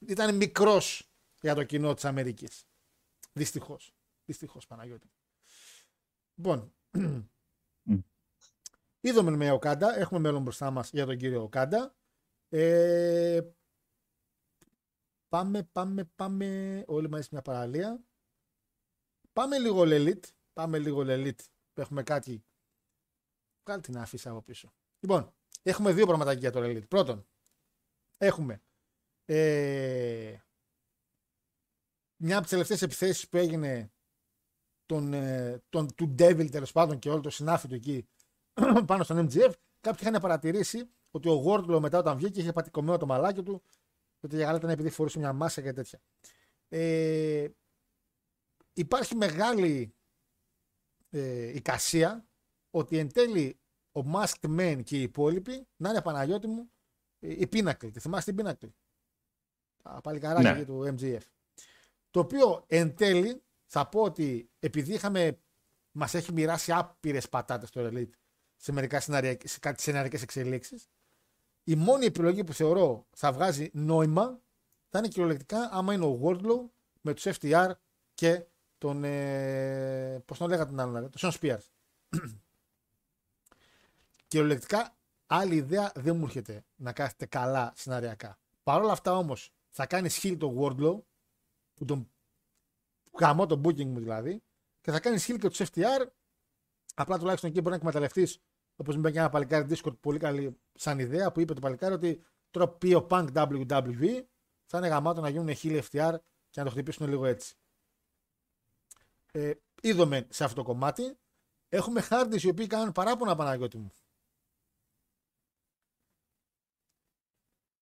ήταν 0.07 0.37
μικρός 0.37 1.11
για 1.41 1.55
το 1.55 1.65
κοινό 1.65 1.95
της 1.95 2.05
Αμερικής. 2.05 2.65
Δυστυχώς. 3.33 3.95
Δυστυχώς, 4.25 4.67
Παναγιώτη. 4.67 5.11
Λοιπόν. 6.35 6.73
Είδαμε 9.01 9.31
με 9.31 9.51
Okada. 9.51 9.99
Έχουμε 9.99 10.21
μέλλον 10.21 10.43
μπροστά 10.43 10.71
μας 10.71 10.91
για 10.91 11.07
τον 11.07 11.17
κύριο 11.17 11.49
Okada. 11.49 11.97
Ε, 12.49 13.41
πάμε, 15.29 15.63
πάμε, 15.63 16.05
πάμε. 16.05 16.85
Όλοι 16.87 17.09
μαζί 17.09 17.23
σε 17.23 17.29
μια 17.33 17.43
παραλία. 17.43 18.05
Πάμε 19.33 19.59
λίγο 19.59 19.85
Elite. 19.85 20.25
Πάμε 20.53 20.79
λίγο 20.79 21.05
Λελίτ. 21.05 21.41
Έχουμε 21.75 22.03
κάτι. 22.03 22.45
Βγάλε 23.65 23.83
την 23.83 23.99
αφίσα 23.99 24.31
από 24.31 24.43
πίσω. 24.43 24.75
Λοιπόν, 25.01 25.35
έχουμε 25.63 25.93
δύο 25.93 26.07
πραγματάκια 26.07 26.41
για 26.41 26.51
το 26.51 26.61
Elite. 26.63 26.89
Πρώτον, 26.89 27.29
έχουμε 28.19 28.63
ε, 29.25 30.39
μια 32.17 32.33
από 32.33 32.43
τις 32.43 32.51
τελευταίες 32.51 32.83
επιθέσεις 32.83 33.29
που 33.29 33.37
έγινε 33.37 33.93
τον, 34.87 35.13
ε, 35.13 35.63
τον, 35.69 35.95
του 35.95 36.15
Devil 36.19 36.51
τέλος 36.51 36.73
πάντων 36.73 36.99
και 36.99 37.11
όλο 37.11 37.21
το 37.21 37.31
συνάφι 37.31 37.69
του 37.69 37.75
εκεί 37.75 38.09
πάνω 38.87 39.03
στον 39.05 39.29
MGF. 39.31 39.53
Κάποιοι 39.81 40.01
είχαν 40.09 40.21
παρατηρήσει 40.21 40.91
ότι 41.11 41.29
ο 41.29 41.43
Wardlow 41.47 41.79
μετά 41.81 41.99
όταν 41.99 42.17
βγήκε 42.17 42.41
είχε 42.41 42.53
πατικωμένο 42.53 42.97
το 42.99 43.07
μαλάκι 43.07 43.43
του. 43.43 43.63
και 44.19 44.27
Ότι 44.27 44.37
για 44.37 44.45
γάλα 44.45 44.59
ήταν 44.59 44.71
επειδή 44.71 44.91
φορούσε 44.91 45.19
μια 45.19 45.33
μάσα 45.33 45.63
και 45.63 45.73
τέτοια. 45.73 46.01
Ε, 46.69 47.49
υπάρχει 48.73 49.15
μεγάλη 49.15 49.95
ε, 51.11 51.49
εικασία 51.57 52.29
ότι 52.71 52.99
εν 52.99 53.13
τέλει 53.13 53.61
ο 53.93 54.01
Masked 54.15 54.59
Man 54.59 54.81
και 54.85 54.99
οι 54.99 55.03
υπόλοιποι 55.03 55.67
να 55.77 55.91
είναι 55.91 56.03
Παναγιώτη 56.03 56.47
μου 56.47 56.71
ε, 57.19 57.33
η 57.33 57.49
Pinnacle. 57.53 57.93
Τη 57.93 58.01
θυμάστε 58.01 58.33
την 58.33 58.47
Pinnacle; 58.47 58.71
Τα 59.83 60.01
παλικαράκια 60.03 60.53
Ναι. 60.53 60.65
του 60.65 60.95
MGF. 60.99 61.23
Το 62.11 62.21
οποίο 62.21 62.65
εν 62.67 62.95
τέλει 62.95 63.43
θα 63.67 63.89
πω 63.89 64.03
ότι 64.03 64.51
επειδή 64.59 64.95
είχαμε, 64.95 65.41
μας 65.93 66.15
έχει 66.15 66.33
μοιράσει 66.33 66.73
άπειρες 66.73 67.29
πατάτες 67.29 67.71
το 67.71 67.91
Elite 67.93 68.11
σε 68.59 68.73
μερικά 68.73 69.01
σεναριακ- 69.01 69.49
σε 69.49 69.59
κάτι 69.59 69.83
σεναρικές 69.83 70.23
εξελίξεις 70.23 70.89
η 71.65 71.75
μόνη 71.75 72.05
επιλογή 72.05 72.45
που 72.45 72.53
θεωρώ 72.53 73.07
θα 73.11 73.33
βγάζει 73.33 73.71
νόημα 73.73 74.41
θα 74.89 74.99
είναι 74.99 75.09
κυριολεκτικά 75.09 75.69
άμα 75.73 75.95
είναι 75.95 76.05
ο 76.05 76.21
Wardlow 76.23 76.71
με 77.01 77.15
τους 77.15 77.27
FTR 77.27 77.71
και 78.15 78.45
τον, 78.79 79.05
ε, 79.05 80.23
πώς 80.25 80.39
τον 80.39 80.49
λέγατε 80.49 80.71
τον 80.71 80.81
άλλον, 80.81 81.11
τον 81.11 81.31
Sean 81.31 81.39
Spears. 81.41 81.67
κυριολεκτικά 84.29 84.97
άλλη 85.27 85.55
ιδέα 85.55 85.93
δεν 85.95 86.17
μου 86.17 86.25
έρχεται 86.25 86.65
να 86.77 86.93
κάθεται 86.93 87.27
καλά 87.27 87.73
σεναριακά. 87.77 88.39
Παρ' 88.63 88.83
όλα 88.83 88.93
αυτά 88.93 89.17
όμως 89.17 89.53
θα 89.69 89.87
κάνει 89.87 90.09
χείλ 90.09 90.37
τον 90.37 90.57
Wardlow 90.59 91.01
που 91.75 91.85
τον 91.85 92.11
γαμώ 93.21 93.47
το 93.47 93.61
booking 93.65 93.85
μου 93.87 93.99
δηλαδή 93.99 94.43
και 94.81 94.91
θα 94.91 95.01
κάνει 95.01 95.19
χείλ 95.19 95.39
και 95.39 95.49
τους 95.49 95.61
FTR 95.71 96.07
απλά 96.95 97.19
τουλάχιστον 97.19 97.51
εκεί 97.51 97.59
μπορεί 97.59 97.71
να 97.71 97.77
εκμεταλλευτείς 97.77 98.41
όπως 98.81 98.95
μου 98.95 99.01
είπε 99.01 99.11
και 99.11 99.19
ένα 99.19 99.29
παλικάρι 99.29 99.67
Discord 99.71 99.99
πολύ 100.01 100.19
καλή 100.19 100.59
σαν 100.75 100.99
ιδέα 100.99 101.33
που 101.33 101.41
είπε 101.41 101.55
το 101.55 101.61
παλικάρι 101.61 101.95
ότι 101.95 102.25
τώρα 102.51 102.69
πει 102.69 102.95
ο 102.95 103.07
Punk 103.11 103.33
WWE 103.33 104.25
θα 104.67 104.79
είναι 104.79 104.89
γαμάτο 104.89 105.21
να 105.21 105.29
γίνουν 105.29 105.55
χείλ 105.55 105.83
FTR 105.91 106.15
και 106.51 106.61
να 106.61 106.65
το 106.65 106.71
χτυπήσουν 106.71 107.09
λίγο 107.09 107.27
έτσι. 107.27 107.57
Ε, 109.33 109.53
είδαμε 109.83 110.27
σε 110.31 110.45
αυτό 110.45 110.57
το 110.57 110.63
κομμάτι. 110.63 111.19
Έχουμε 111.69 112.01
χάρτες 112.01 112.43
οι 112.43 112.49
οποίοι 112.49 112.67
κάνουν 112.67 112.93
παράπονα 112.93 113.35
Παναγιώτη 113.35 113.79
μου. 113.79 113.93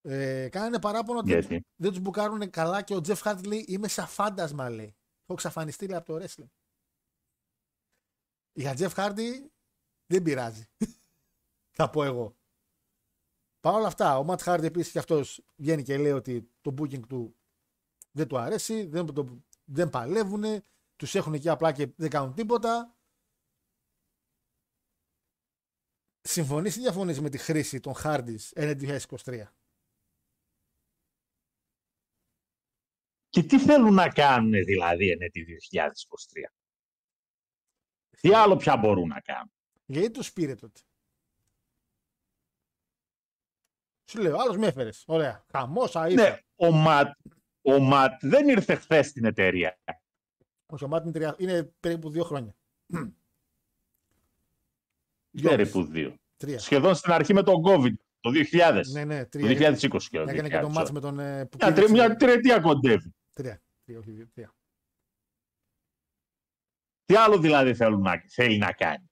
Ε, 0.02 0.48
κάνανε 0.48 0.80
παράπονο 0.80 1.18
ότι 1.18 1.28
Γιατί; 1.28 1.66
δεν 1.76 1.90
τους 1.90 2.00
μπουκάρουν 2.00 2.50
καλά 2.50 2.82
και 2.82 2.94
ο 2.94 3.00
Τζεφ 3.00 3.20
Χάρτ 3.20 3.46
λέει 3.46 3.64
είμαι 3.68 3.88
σαν 3.88 4.06
φάντασμα 4.06 4.70
λέει. 4.70 4.96
Έχω 5.22 5.32
εξαφανιστεί 5.32 5.86
λέει, 5.86 5.98
από 5.98 6.12
το 6.12 6.24
wrestling. 6.24 6.50
Για 8.52 8.74
Τζεφ 8.74 8.92
Χάρντι 8.92 9.50
δεν 10.06 10.22
πειράζει. 10.22 10.68
Θα 11.70 11.90
πω 11.90 12.04
εγώ. 12.04 12.36
Παρ' 13.60 13.74
όλα 13.74 13.86
αυτά, 13.86 14.18
ο 14.18 14.24
Ματ 14.24 14.42
Χάρντι 14.42 14.66
επίσης 14.66 14.92
και 14.92 14.98
αυτός 14.98 15.44
βγαίνει 15.56 15.82
και 15.82 15.98
λέει 15.98 16.12
ότι 16.12 16.50
το 16.60 16.74
booking 16.78 17.06
του 17.08 17.36
δεν 18.10 18.28
του 18.28 18.38
αρέσει, 18.38 18.84
δεν, 18.84 19.06
το, 19.06 19.42
δεν 19.64 19.90
παλεύουν, 19.90 20.44
τους 20.96 21.14
έχουν 21.14 21.34
εκεί 21.34 21.48
απλά 21.48 21.72
και 21.72 21.86
δεν 21.96 22.10
κάνουν 22.10 22.34
τίποτα. 22.34 22.96
Συμφωνείς 26.20 26.76
ή 26.76 26.80
διαφωνείς 26.80 27.20
με 27.20 27.28
τη 27.28 27.38
χρήση 27.38 27.80
των 27.80 27.94
Hardys 28.02 28.50
έναντι 28.52 28.98
2023. 29.08 29.42
Και 33.28 33.42
τι 33.42 33.58
θέλουν 33.58 33.94
να 33.94 34.08
κάνουν 34.08 34.50
δηλαδή 34.50 35.10
εν 35.10 35.20
έτη 35.20 35.46
2023. 35.72 35.76
Τι 38.20 38.34
άλλο 38.34 38.56
πια 38.56 38.76
μπορούν 38.76 39.08
να 39.08 39.20
κάνουν; 39.20 39.52
Γιατί 39.86 40.10
τους 40.10 40.32
πήρε 40.32 40.54
τότε; 40.54 40.80
Σου 44.10 44.20
λέω, 44.20 44.36
άλλος 44.38 44.56
με 44.56 44.66
έφερες. 44.66 45.04
Ωραία. 45.06 45.44
Χαμός, 45.50 45.96
αήθο. 45.96 46.22
Ναι, 46.22 46.38
ο 46.56 46.70
Ματ, 46.70 47.16
ο 47.62 47.78
Ματ 47.78 48.12
δεν 48.20 48.48
ήρθε 48.48 48.74
χθες 48.74 49.06
στην 49.06 49.24
εταιρεία. 49.24 49.78
Όχι, 50.66 50.84
ο 50.84 50.88
Μάτ 50.88 51.02
είναι, 51.02 51.12
τρία- 51.12 51.34
είναι 51.38 51.64
περίπου 51.80 52.10
δύο 52.10 52.24
χρόνια. 52.24 52.56
Περίπου 55.42 55.84
δύο. 55.84 56.14
Τρία. 56.36 56.58
Σχεδόν 56.58 56.94
στην 56.94 57.12
αρχή 57.12 57.34
με 57.34 57.42
τον 57.42 57.54
COVID, 57.66 57.92
το 58.20 58.30
2000. 58.30 58.82
Ναι, 58.92 59.04
ναι, 59.04 59.22
Το 59.22 59.28
τρία. 59.28 59.46
2020 59.78 59.98
σχεδόν. 60.00 60.28
Έκανε 60.28 60.48
και 60.48 60.58
το 60.58 60.66
2000. 60.68 60.72
μάτς 60.74 60.90
με 60.90 61.00
τον. 61.00 61.18
ε, 61.18 61.44
που 61.46 61.56
Μια, 61.60 61.68
πήρε 61.72 61.80
τρι- 61.86 61.90
μια 61.92 62.08
τις- 62.08 62.16
τριετία 62.18 62.60
κοντεύει. 62.60 63.14
Τρία. 63.32 63.62
Τρία, 63.84 63.98
όχι 63.98 64.10
δύο. 64.10 64.26
Τρία. 64.34 64.54
Τι 67.04 67.14
άλλο 67.16 67.38
δηλαδή 67.38 67.74
θέλουν 67.74 68.00
να, 68.00 68.22
θέλει 68.28 68.58
να 68.58 68.72
κάνει; 68.72 69.10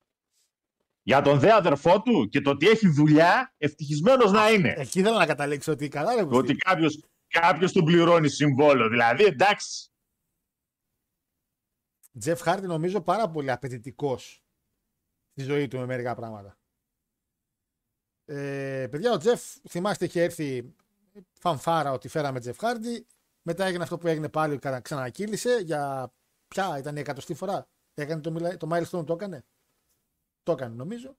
Για 1.07 1.23
τον 1.23 1.39
δε 1.39 1.53
αδερφό 1.53 2.03
του 2.03 2.29
και 2.29 2.41
το 2.41 2.51
ότι 2.51 2.69
έχει 2.69 2.89
δουλειά, 2.89 3.55
ευτυχισμένος 3.59 4.33
να 4.33 4.51
είναι. 4.51 4.75
Εκεί 4.77 4.99
ήθελα 5.01 5.19
να 5.19 5.27
καταλήξω 5.27 5.73
ότι 5.73 5.89
καλά 5.89 6.15
ρε 6.15 6.21
Το 6.21 6.27
Κωστή. 6.27 6.51
ότι 6.51 6.57
κάποιος, 6.57 7.05
κάποιος 7.29 7.73
του 7.73 7.83
πληρώνει 7.85 8.29
συμβόλαιο. 8.29 8.89
Δηλαδή, 8.89 9.25
εντάξει, 9.25 9.89
Τζεφ 12.19 12.41
Χάρτη 12.41 12.67
νομίζω 12.67 13.01
πάρα 13.01 13.31
πολύ 13.31 13.51
απαιτητικός 13.51 14.43
στη 15.31 15.43
ζωή 15.43 15.69
του 15.69 15.79
με 15.79 15.87
μερικά 15.87 16.15
πράγματα. 16.15 16.59
Ε, 18.25 18.87
παιδιά, 18.91 19.13
ο 19.13 19.17
Τζεφ, 19.19 19.43
θυμάστε, 19.69 20.05
είχε 20.05 20.23
έρθει 20.23 20.75
φανφάρα 21.41 21.93
ότι 21.93 22.09
φέραμε 22.09 22.41
Τζεφ 22.41 22.59
Χάρτη. 22.59 23.07
Μετά 23.43 23.65
έγινε 23.65 23.83
αυτό 23.83 23.99
που 23.99 24.07
έγινε 24.07 24.29
πάλι, 24.29 24.59
κατα- 24.59 24.81
ξανακύλησε 24.81 25.57
για 25.65 26.13
ποια 26.49 26.79
ήταν 26.79 26.97
η 26.97 27.01
εκατοστή 27.01 27.35
φορά. 27.35 27.69
Έκανε 27.95 28.21
το, 28.21 28.31
μιλα- 28.31 28.57
το 28.57 28.69
milestone, 28.73 29.07
το 29.07 29.13
έκανε. 29.13 29.45
Το 30.45 30.53
έκανε 30.53 30.75
νομίζω. 30.75 31.17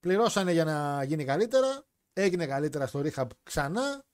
Πληρώσανε 0.00 0.52
για 0.52 0.64
να 0.64 1.04
γίνει 1.04 1.24
καλύτερα. 1.24 1.86
Έγινε 2.12 2.46
καλύτερα 2.46 2.86
στο 2.86 3.00
rehab 3.04 3.26
ξανά. 3.42 4.04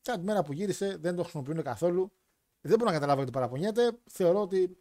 Και 0.00 0.12
την 0.12 0.22
μέρα 0.22 0.42
που 0.42 0.52
γύρισε 0.52 0.96
δεν 0.96 1.16
το 1.16 1.22
χρησιμοποιούν 1.22 1.62
καθόλου. 1.62 2.12
Δεν 2.60 2.78
μπορώ 2.78 2.90
να 2.90 2.92
καταλάβω 2.92 3.18
γιατί 3.18 3.32
παραπονιέται. 3.32 3.98
Θεωρώ 4.10 4.40
ότι 4.40 4.78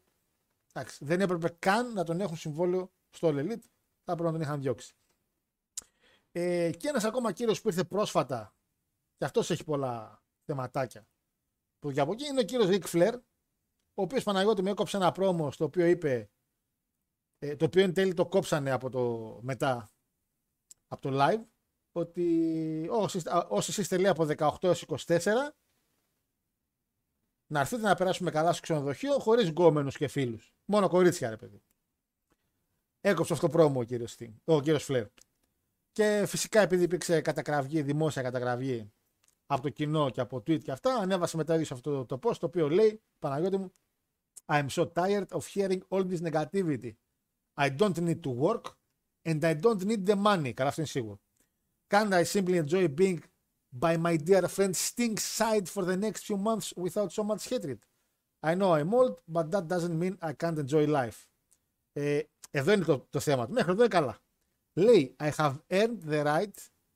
εντάξει, 0.74 1.06
δεν 1.06 1.22
έπρεπε 1.22 1.50
καν 1.60 1.94
να 1.94 2.04
τον 2.04 2.22
έχουν 2.22 2.38
συμβόλαιο 2.38 2.92
στο 3.10 3.28
All 3.28 3.36
Elite. 3.36 3.64
Θα 4.04 4.12
έπρεπε 4.12 4.24
να 4.24 4.32
τον 4.32 4.42
είχαν 4.42 4.62
διώξει. 4.62 4.96
Ε, 6.32 6.72
και 6.78 6.88
ένας 6.88 7.04
ακόμα 7.04 7.32
κύριος 7.32 7.62
που 7.62 7.68
ήρθε 7.68 7.84
πρόσφατα, 7.84 8.56
και 9.18 9.26
αυτός 9.26 9.50
έχει 9.50 9.64
πολλά 9.64 10.24
θεματάκια. 10.46 11.08
Που 11.80 11.90
για 11.90 12.04
από 12.04 12.12
εκεί 12.12 12.26
είναι 12.26 12.40
ο 12.40 12.44
κύριος 12.44 12.70
Ρικ 12.70 12.88
Φλερ, 12.88 13.16
ο 13.94 14.02
οποίος 14.02 14.24
Παναγιώτη 14.24 14.62
μου 14.62 14.68
έκοψε 14.68 14.98
ένα 14.98 15.12
πρόμο 15.12 15.52
στο 15.52 15.66
οποίο 15.66 15.86
είπε, 15.86 16.30
ε, 17.40 17.56
το 17.56 17.66
οποίο 17.66 17.84
εν 17.84 17.94
τέλει 17.94 18.14
το 18.14 18.26
κόψανε 18.26 18.72
από 18.72 18.90
το 18.90 19.40
μετά, 19.42 19.90
από 20.88 21.02
το 21.02 21.10
live, 21.14 21.46
ότι 21.92 22.88
όσοι, 22.92 23.22
α, 23.30 23.48
όσοι 23.50 23.82
είστε 23.82 23.98
λέει 23.98 24.12
από 24.12 24.26
18 24.38 24.64
έως 24.64 24.86
24, 24.88 25.56
να 27.48 27.60
έρθετε 27.60 27.82
να 27.82 27.96
περάσουμε 27.96 28.32
καλά 28.32 28.52
στο 28.52 28.62
ξενοδοχείο 28.62 29.20
χωρίς 29.20 29.50
γκόμενους 29.50 29.98
και 29.98 30.08
φίλους. 30.08 30.54
Μόνο 30.66 30.88
κορίτσια, 30.88 31.30
ρε 31.30 31.38
παιδί. 31.38 31.62
Έκοψε 33.02 33.34
αυτό 33.34 33.48
το 33.48 33.52
πρόμο 33.58 33.80
ο 33.80 33.84
κύριος 33.84 34.18
ο 34.44 34.62
κύριος 34.62 34.84
Φλερ. 34.84 35.08
Και 35.92 36.24
φυσικά 36.28 36.62
επειδή 36.62 36.84
υπήρξε 36.84 37.22
κατακραυγή, 37.22 37.82
δημόσια 37.82 38.22
κατακραυγή 38.22 38.92
από 39.46 39.62
το 39.62 39.70
κοινό 39.70 40.10
και 40.10 40.22
από 40.22 40.38
tweet 40.38 40.62
και 40.64 40.72
αυτά, 40.72 40.96
ανέβασε 40.96 41.38
μετά 41.38 41.54
ίδιος 41.54 41.72
αυτό 41.72 42.06
το 42.06 42.20
post 42.24 42.38
το 42.38 42.46
οποίο 42.46 42.70
λέει 42.70 43.02
Παναγιώτη 43.20 43.58
μου, 43.58 43.74
I'm 44.46 44.68
so 44.70 44.92
tired 44.94 45.28
of 45.28 45.46
hearing 45.54 45.80
all 45.90 46.04
this 46.04 46.22
negativity. 46.32 46.92
I 47.57 47.69
don't 47.71 47.99
need 47.99 48.21
to 48.23 48.31
work 48.31 48.67
and 49.25 49.45
I 49.45 49.55
don't 49.55 49.83
need 49.85 50.07
the 50.07 50.17
money. 50.17 50.53
Καλά, 50.55 50.69
αυτό 50.69 50.81
είναι 50.81 50.91
σίγουρο. 50.91 51.21
Can't 51.89 52.13
I 52.13 52.25
simply 52.25 52.57
enjoy 52.65 52.89
being 53.01 53.19
by 53.81 53.97
my 53.97 54.17
dear 54.17 54.49
friend 54.49 54.75
Sting's 54.75 55.23
side 55.39 55.69
for 55.75 55.85
the 55.85 55.97
next 55.97 56.25
few 56.27 56.37
months 56.49 56.73
without 56.77 57.11
so 57.13 57.23
much 57.25 57.49
hatred? 57.49 57.79
I 58.43 58.55
know 58.55 58.71
I'm 58.79 58.93
old, 58.95 59.15
but 59.29 59.51
that 59.53 59.67
doesn't 59.69 59.97
mean 60.03 60.15
I 60.21 60.33
can't 60.33 60.59
enjoy 60.59 60.87
life. 60.87 61.27
Ε, 61.93 62.21
εδώ 62.51 62.73
είναι 62.73 62.85
το, 62.85 63.07
το 63.11 63.21
θέμα 63.21 63.47
του. 63.47 63.53
Μέχρι 63.53 63.71
εδώ 63.71 63.81
είναι 63.81 63.89
καλά. 63.89 64.19
Λέει, 64.73 65.17
I 65.21 65.31
have 65.37 65.55
earned 65.69 65.99
the 66.09 66.23
right 66.25 66.55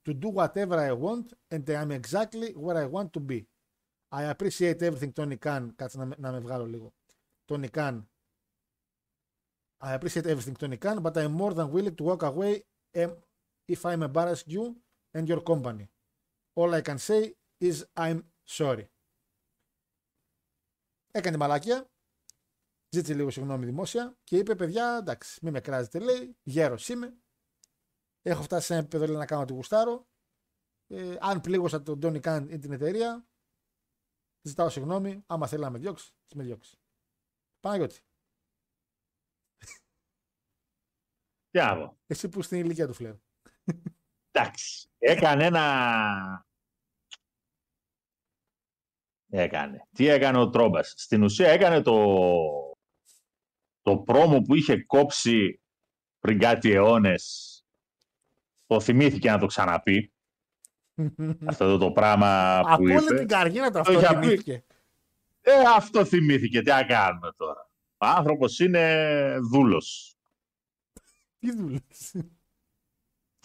to 0.08 0.12
do 0.14 0.28
whatever 0.34 0.76
I 0.78 0.92
want 0.92 1.24
and 1.50 1.68
I'm 1.70 1.90
exactly 2.00 2.52
where 2.54 2.76
I 2.76 2.86
want 2.86 3.12
to 3.12 3.20
be. 3.20 3.46
I 4.08 4.22
appreciate 4.34 4.80
everything 4.82 5.12
Tony 5.12 5.36
Khan. 5.44 5.68
Κάτσε 5.76 5.98
να, 5.98 6.04
με- 6.04 6.16
να 6.18 6.32
με 6.32 6.38
βγάλω 6.38 6.66
λίγο. 6.66 6.92
Tony 7.46 7.68
Khan. 7.70 8.02
I 9.81 9.93
appreciate 9.93 10.27
everything 10.27 10.55
Tony 10.55 10.77
Khan, 10.77 11.01
but 11.01 11.17
I'm 11.17 11.31
more 11.31 11.53
than 11.53 11.71
willing 11.71 11.95
to 11.95 12.03
walk 12.03 12.23
away 12.23 12.63
um, 12.97 13.11
if 13.67 13.85
I'm 13.85 14.03
embarrassed 14.03 14.47
you 14.47 14.75
and 15.15 15.27
your 15.27 15.41
company. 15.41 15.87
All 16.55 16.73
I 16.75 16.81
can 16.81 16.99
say 16.99 17.33
is 17.59 17.85
I'm 17.95 18.23
sorry. 18.45 18.87
Έκανε 21.11 21.37
μαλάκια, 21.37 21.89
ζήτησε 22.89 23.13
λίγο 23.13 23.29
συγγνώμη 23.29 23.65
δημόσια 23.65 24.17
και 24.23 24.37
είπε: 24.37 24.55
Παιδιά, 24.55 24.97
εντάξει, 24.99 25.39
μην 25.41 25.53
με 25.53 25.59
κράζετε, 25.59 25.99
λέει. 25.99 26.37
Γέρος 26.43 26.89
είμαι. 26.89 27.17
Έχω 28.21 28.43
φτάσει 28.43 28.65
σε 28.65 28.73
ένα 28.73 28.81
επίπεδο 28.81 29.05
λέει, 29.05 29.17
να 29.17 29.25
κάνω 29.25 29.41
ό,τι 29.41 29.53
γουστάρω. 29.53 30.07
Ε, 30.87 31.17
αν 31.19 31.41
πλήγωσα 31.41 31.81
τον 31.81 31.99
Τόνι 31.99 32.19
Καν 32.19 32.49
ή 32.49 32.57
την 32.57 32.71
εταιρεία, 32.71 33.27
ζητάω 34.41 34.69
συγγνώμη. 34.69 35.23
Άμα 35.27 35.47
θέλει 35.47 35.61
να 35.61 35.69
με 35.69 35.79
διώξει, 35.79 36.13
ας 36.25 36.33
με 36.35 36.43
διώξει. 36.43 36.77
Παναγιώτη, 37.59 38.01
τι 41.51 41.59
να 41.59 41.75
πω. 41.77 41.97
εσύ 42.07 42.29
που 42.29 42.41
στην 42.41 42.59
ηλικία 42.59 42.87
του 42.87 42.93
φλερ. 42.93 43.13
Εντάξει. 44.31 44.89
Έκανε 44.97 45.45
ένα. 45.45 46.45
Έκανε. 49.29 49.87
Τι 49.93 50.07
έκανε 50.07 50.37
ο 50.37 50.49
Τρόμπας. 50.49 50.93
Στην 50.97 51.23
ουσία 51.23 51.47
έκανε 51.49 51.81
το, 51.81 52.15
το 53.81 53.97
πρόμο 53.97 54.41
που 54.41 54.55
είχε 54.55 54.83
κόψει 54.83 55.61
πριν 56.19 56.39
κάτι 56.39 56.71
αιώνες. 56.71 57.55
Το 58.65 58.79
θυμήθηκε 58.79 59.29
να 59.29 59.37
το 59.39 59.45
ξαναπεί. 59.45 60.13
Αυτό 61.47 61.63
εδώ 61.63 61.77
το 61.77 61.91
πράγμα 61.91 62.59
που 62.63 62.69
Από 62.73 62.83
όλη 62.83 62.93
είπε. 62.93 63.15
την 63.17 63.27
καριέρα 63.27 63.67
του 63.67 63.73
Το 63.73 63.79
αυτό 63.79 63.91
είχα 63.91 64.19
πει. 64.19 64.25
θυμήθηκε. 64.25 64.63
Ε, 65.41 65.51
αυτό 65.75 66.05
θυμήθηκε. 66.05 66.61
Τι 66.61 66.69
να 66.69 66.83
κάνουμε 66.83 67.31
τώρα. 67.37 67.69
Ο 67.97 68.05
άνθρωπος 68.05 68.59
είναι 68.59 69.37
δούλος. 69.51 70.10
Τι 71.41 71.51
δουλεύεις; 71.51 72.15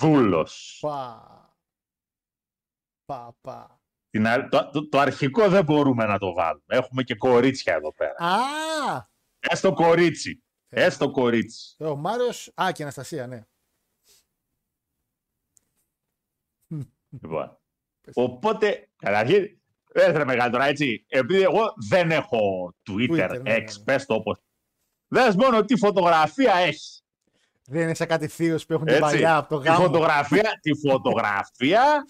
Δούλος. 0.01 0.79
Πα. 0.81 1.57
Πα, 3.05 3.37
πα. 3.41 3.81
Την 4.11 4.27
α- 4.27 4.49
το, 4.49 4.71
το, 4.71 4.89
το 4.89 4.99
αρχικό 4.99 5.49
δεν 5.49 5.65
μπορούμε 5.65 6.05
να 6.05 6.19
το 6.19 6.33
βάλουμε. 6.33 6.65
Έχουμε 6.67 7.03
και 7.03 7.15
κορίτσια 7.15 7.75
εδώ 7.75 7.93
πέρα. 7.95 8.15
Α! 8.19 9.09
Έστω 9.39 9.73
κορίτσι. 9.73 10.45
Έστω 10.69 11.11
κορίτσι. 11.11 11.75
Ε, 11.79 11.85
Ο 11.85 11.97
Μάριο. 11.97 12.29
Α, 12.63 12.73
και 12.73 12.81
η 12.81 12.85
Αναστασία, 12.85 13.27
ναι. 13.27 13.47
Λοιπόν. 17.09 17.59
Οπότε, 18.15 18.91
καταρχήν, 18.97 19.61
δεν 19.85 20.27
μεγάλη 20.27 20.53
τώρα 20.53 20.65
έτσι. 20.65 21.05
Επειδή 21.09 21.43
εγώ 21.43 21.73
δεν 21.89 22.11
έχω 22.11 22.73
Twitter, 22.91 23.11
Twitter, 23.11 23.29
ναι, 23.31 23.39
ναι, 23.39 23.57
X, 23.57 23.77
ναι. 23.79 23.85
πες 23.85 24.07
το 24.07 24.15
όπως. 24.15 24.41
Δες 25.09 25.37
μόνο 25.37 25.65
τι 25.65 25.77
φωτογραφία 25.79 26.55
έχεις. 26.55 27.06
Δεν 27.67 27.83
είναι 27.83 27.95
σαν 27.95 28.07
κάτι 28.07 28.29
θείος 28.29 28.67
που 28.67 28.73
έχουν 28.73 28.87
την 28.87 28.95
Έτσι. 28.95 29.07
παλιά 29.07 29.37
από 29.37 29.55
το 29.55 29.61
Τη 29.61 29.67
γάμο. 29.69 29.85
φωτογραφία, 29.85 30.59
τη 30.61 30.75
φωτογραφία, 30.75 32.07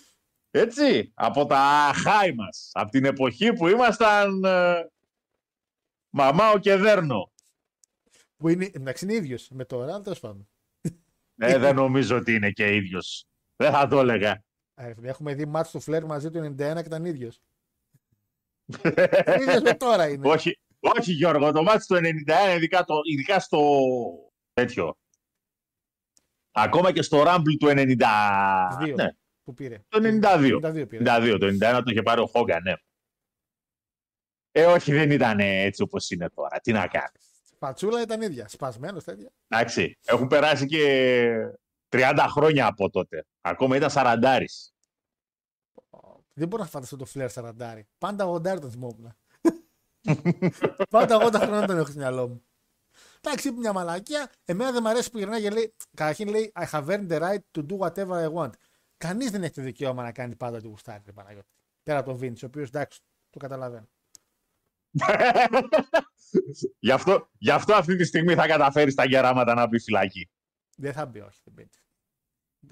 έτσι, 0.50 1.12
από 1.14 1.46
τα 1.46 1.90
χάη 1.94 2.32
μας. 2.32 2.70
Από 2.72 2.90
την 2.90 3.04
εποχή 3.04 3.52
που 3.52 3.68
ήμασταν 3.68 4.44
ε, 4.44 4.90
μαμάο 6.10 6.58
και 6.58 6.76
δέρνο. 6.76 7.32
Που 8.36 8.48
είναι, 8.48 8.70
εντάξει, 8.74 9.04
είναι 9.04 9.14
ίδιος 9.14 9.48
με 9.50 9.64
τώρα, 9.64 9.84
αλλά 9.92 10.00
τέλος 10.02 10.20
πάντων. 10.20 10.48
Ε, 11.38 11.58
δεν 11.58 11.74
νομίζω 11.74 12.16
ότι 12.16 12.34
είναι 12.34 12.50
και 12.50 12.74
ίδιος. 12.74 13.26
Δεν 13.56 13.72
θα 13.72 13.86
το 13.88 14.00
έλεγα. 14.00 14.44
Ε, 14.74 14.94
Έχουμε 15.02 15.34
δει 15.34 15.44
μάτς 15.46 15.70
του 15.70 15.80
Φλερ 15.80 16.04
μαζί 16.04 16.30
του 16.30 16.38
91 16.38 16.54
και 16.56 16.78
ήταν 16.86 17.04
ίδιος. 17.04 17.40
ίδιος 19.40 19.62
με 19.62 19.74
τώρα 19.74 20.08
είναι. 20.08 20.28
όχι, 20.28 20.58
όχι 20.78 21.12
Γιώργο, 21.12 21.52
το 21.52 21.62
μάτι 21.62 21.86
του 21.86 21.94
91, 21.94 22.00
ειδικά, 22.56 22.84
το, 22.84 22.94
ειδικά 23.12 23.40
στο 23.40 23.78
τέτοιο. 24.52 24.96
Ακόμα 26.58 26.92
και 26.92 27.02
στο 27.02 27.22
Rumble 27.26 27.56
του 27.58 27.66
90. 27.66 27.96
Δύο 28.82 28.94
Ναι, 28.94 29.06
που 29.44 29.54
πήρε. 29.54 29.80
το 29.88 29.98
92. 30.02 30.60
92 30.62 30.88
πήρε. 30.88 31.02
92, 31.06 31.36
το 31.40 31.46
91 31.46 31.82
το 31.84 31.90
είχε 31.90 32.02
πάρει 32.02 32.20
ο 32.20 32.26
Χόγκαν, 32.26 32.62
ναι. 32.62 32.72
Ε, 34.52 34.66
όχι, 34.66 34.92
δεν 34.92 35.10
ήταν 35.10 35.40
έτσι 35.40 35.82
όπως 35.82 36.10
είναι 36.10 36.28
τώρα. 36.30 36.60
Τι 36.60 36.72
να 36.72 36.86
κάνει. 36.86 37.18
Πατσούλα 37.58 38.00
ήταν 38.00 38.22
ίδια. 38.22 38.48
Σπασμένος 38.48 39.04
τέτοια. 39.04 39.30
Εντάξει, 39.48 39.98
έχουν 40.04 40.26
περάσει 40.26 40.66
και 40.66 41.28
30 41.88 42.26
χρόνια 42.28 42.66
από 42.66 42.90
τότε. 42.90 43.26
Ακόμα 43.40 43.76
ήταν 43.76 43.90
σαραντάρις. 43.90 44.74
Δεν 46.32 46.48
μπορώ 46.48 46.62
να 46.62 46.68
φανταστώ 46.68 46.96
το 46.96 47.04
φλερ 47.04 47.30
σαραντάρι. 47.30 47.86
Πάντα 47.98 48.26
80 48.32 48.42
τον 48.42 48.70
θυμόμουν. 48.70 49.16
Πάντα 50.90 51.16
80 51.26 51.32
χρόνια 51.34 51.66
τον 51.66 51.76
έχω 51.76 51.86
στο 51.86 51.98
μυαλό 51.98 52.28
μου. 52.28 52.42
Εντάξει, 53.28 53.48
είπε 53.48 53.58
μια 53.58 53.72
μαλακία. 53.72 54.30
Εμένα 54.44 54.72
δεν 54.72 54.82
μου 54.82 54.88
αρέσει 54.88 55.10
που 55.10 55.18
γυρνάει 55.18 55.40
και 55.40 55.50
λέει. 55.50 55.74
Καταρχήν 55.96 56.28
λέει 56.28 56.52
I 56.54 56.64
have 56.70 56.86
earned 56.86 57.08
the 57.08 57.20
right 57.20 57.38
to 57.58 57.66
do 57.66 57.76
whatever 57.78 58.28
I 58.28 58.32
want. 58.32 58.50
Κανείς 58.96 59.30
δεν 59.30 59.42
έχει 59.42 59.52
το 59.54 59.62
δικαίωμα 59.62 60.02
να 60.02 60.12
κάνει 60.12 60.36
πάντα 60.36 60.56
ό,τι 60.56 60.66
γουστάρει. 60.66 61.02
ρε 61.06 61.12
Παναγιώτη. 61.12 61.48
Πέρα 61.82 61.98
από 61.98 62.08
τον 62.08 62.18
Βίντ, 62.18 62.38
ο 62.42 62.46
οποίος 62.46 62.68
εντάξει, 62.68 63.00
το 63.30 63.38
καταλαβαίνω. 63.38 63.88
γι, 66.78 66.90
αυτό, 66.90 67.28
γι' 67.38 67.50
αυτό 67.50 67.74
αυτή 67.74 67.96
τη 67.96 68.04
στιγμή 68.04 68.34
θα 68.34 68.46
καταφέρεις 68.46 68.94
τα 68.94 69.04
γεράματα 69.04 69.54
να 69.54 69.66
μπει 69.66 69.78
φυλακή. 69.80 70.30
Δεν 70.76 70.92
θα 70.92 71.06
μπει, 71.06 71.20
όχι. 71.20 71.40
Δεν 71.44 71.54
μπει. 71.54 71.70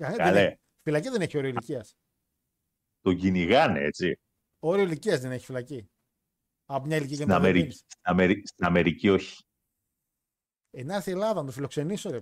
Ε, 0.04 0.16
Καλέ. 0.16 0.32
δεν 0.32 0.46
έχει- 0.46 0.58
Φυλακή 0.82 1.08
δεν 1.08 1.20
έχει 1.20 1.36
όριο 1.38 1.50
ηλικίας. 1.50 1.96
Το 3.00 3.12
κυνηγάνε, 3.14 3.80
έτσι. 3.80 4.20
Όριο 4.58 4.84
ηλικίας 4.84 5.20
δεν 5.20 5.32
έχει 5.32 5.44
φυλακή. 5.44 5.88
Από 6.66 6.86
μια 6.86 6.96
ηλικία 6.96 7.16
και 7.16 7.22
Στην 7.22 7.26
μετά 7.28 7.40
δεν 7.40 7.48
Αμερική, 7.50 7.60
μπαίνεις. 7.66 7.78
στην, 7.78 8.00
Αμερική, 8.02 8.46
στην 8.46 8.64
Αμερική 8.64 9.08
όχι. 9.08 9.43
Ε, 10.76 10.82
να 10.84 10.94
έρθει 10.94 11.10
η 11.10 11.12
Ελλάδα 11.12 11.34
να 11.40 11.46
το 11.46 11.52
φιλοξενήσω, 11.52 12.10
ρε. 12.10 12.20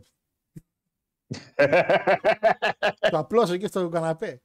το 3.11 3.19
απλώσω 3.19 3.53
εκεί 3.53 3.67
στο 3.67 3.89
καναπέ. 3.89 4.43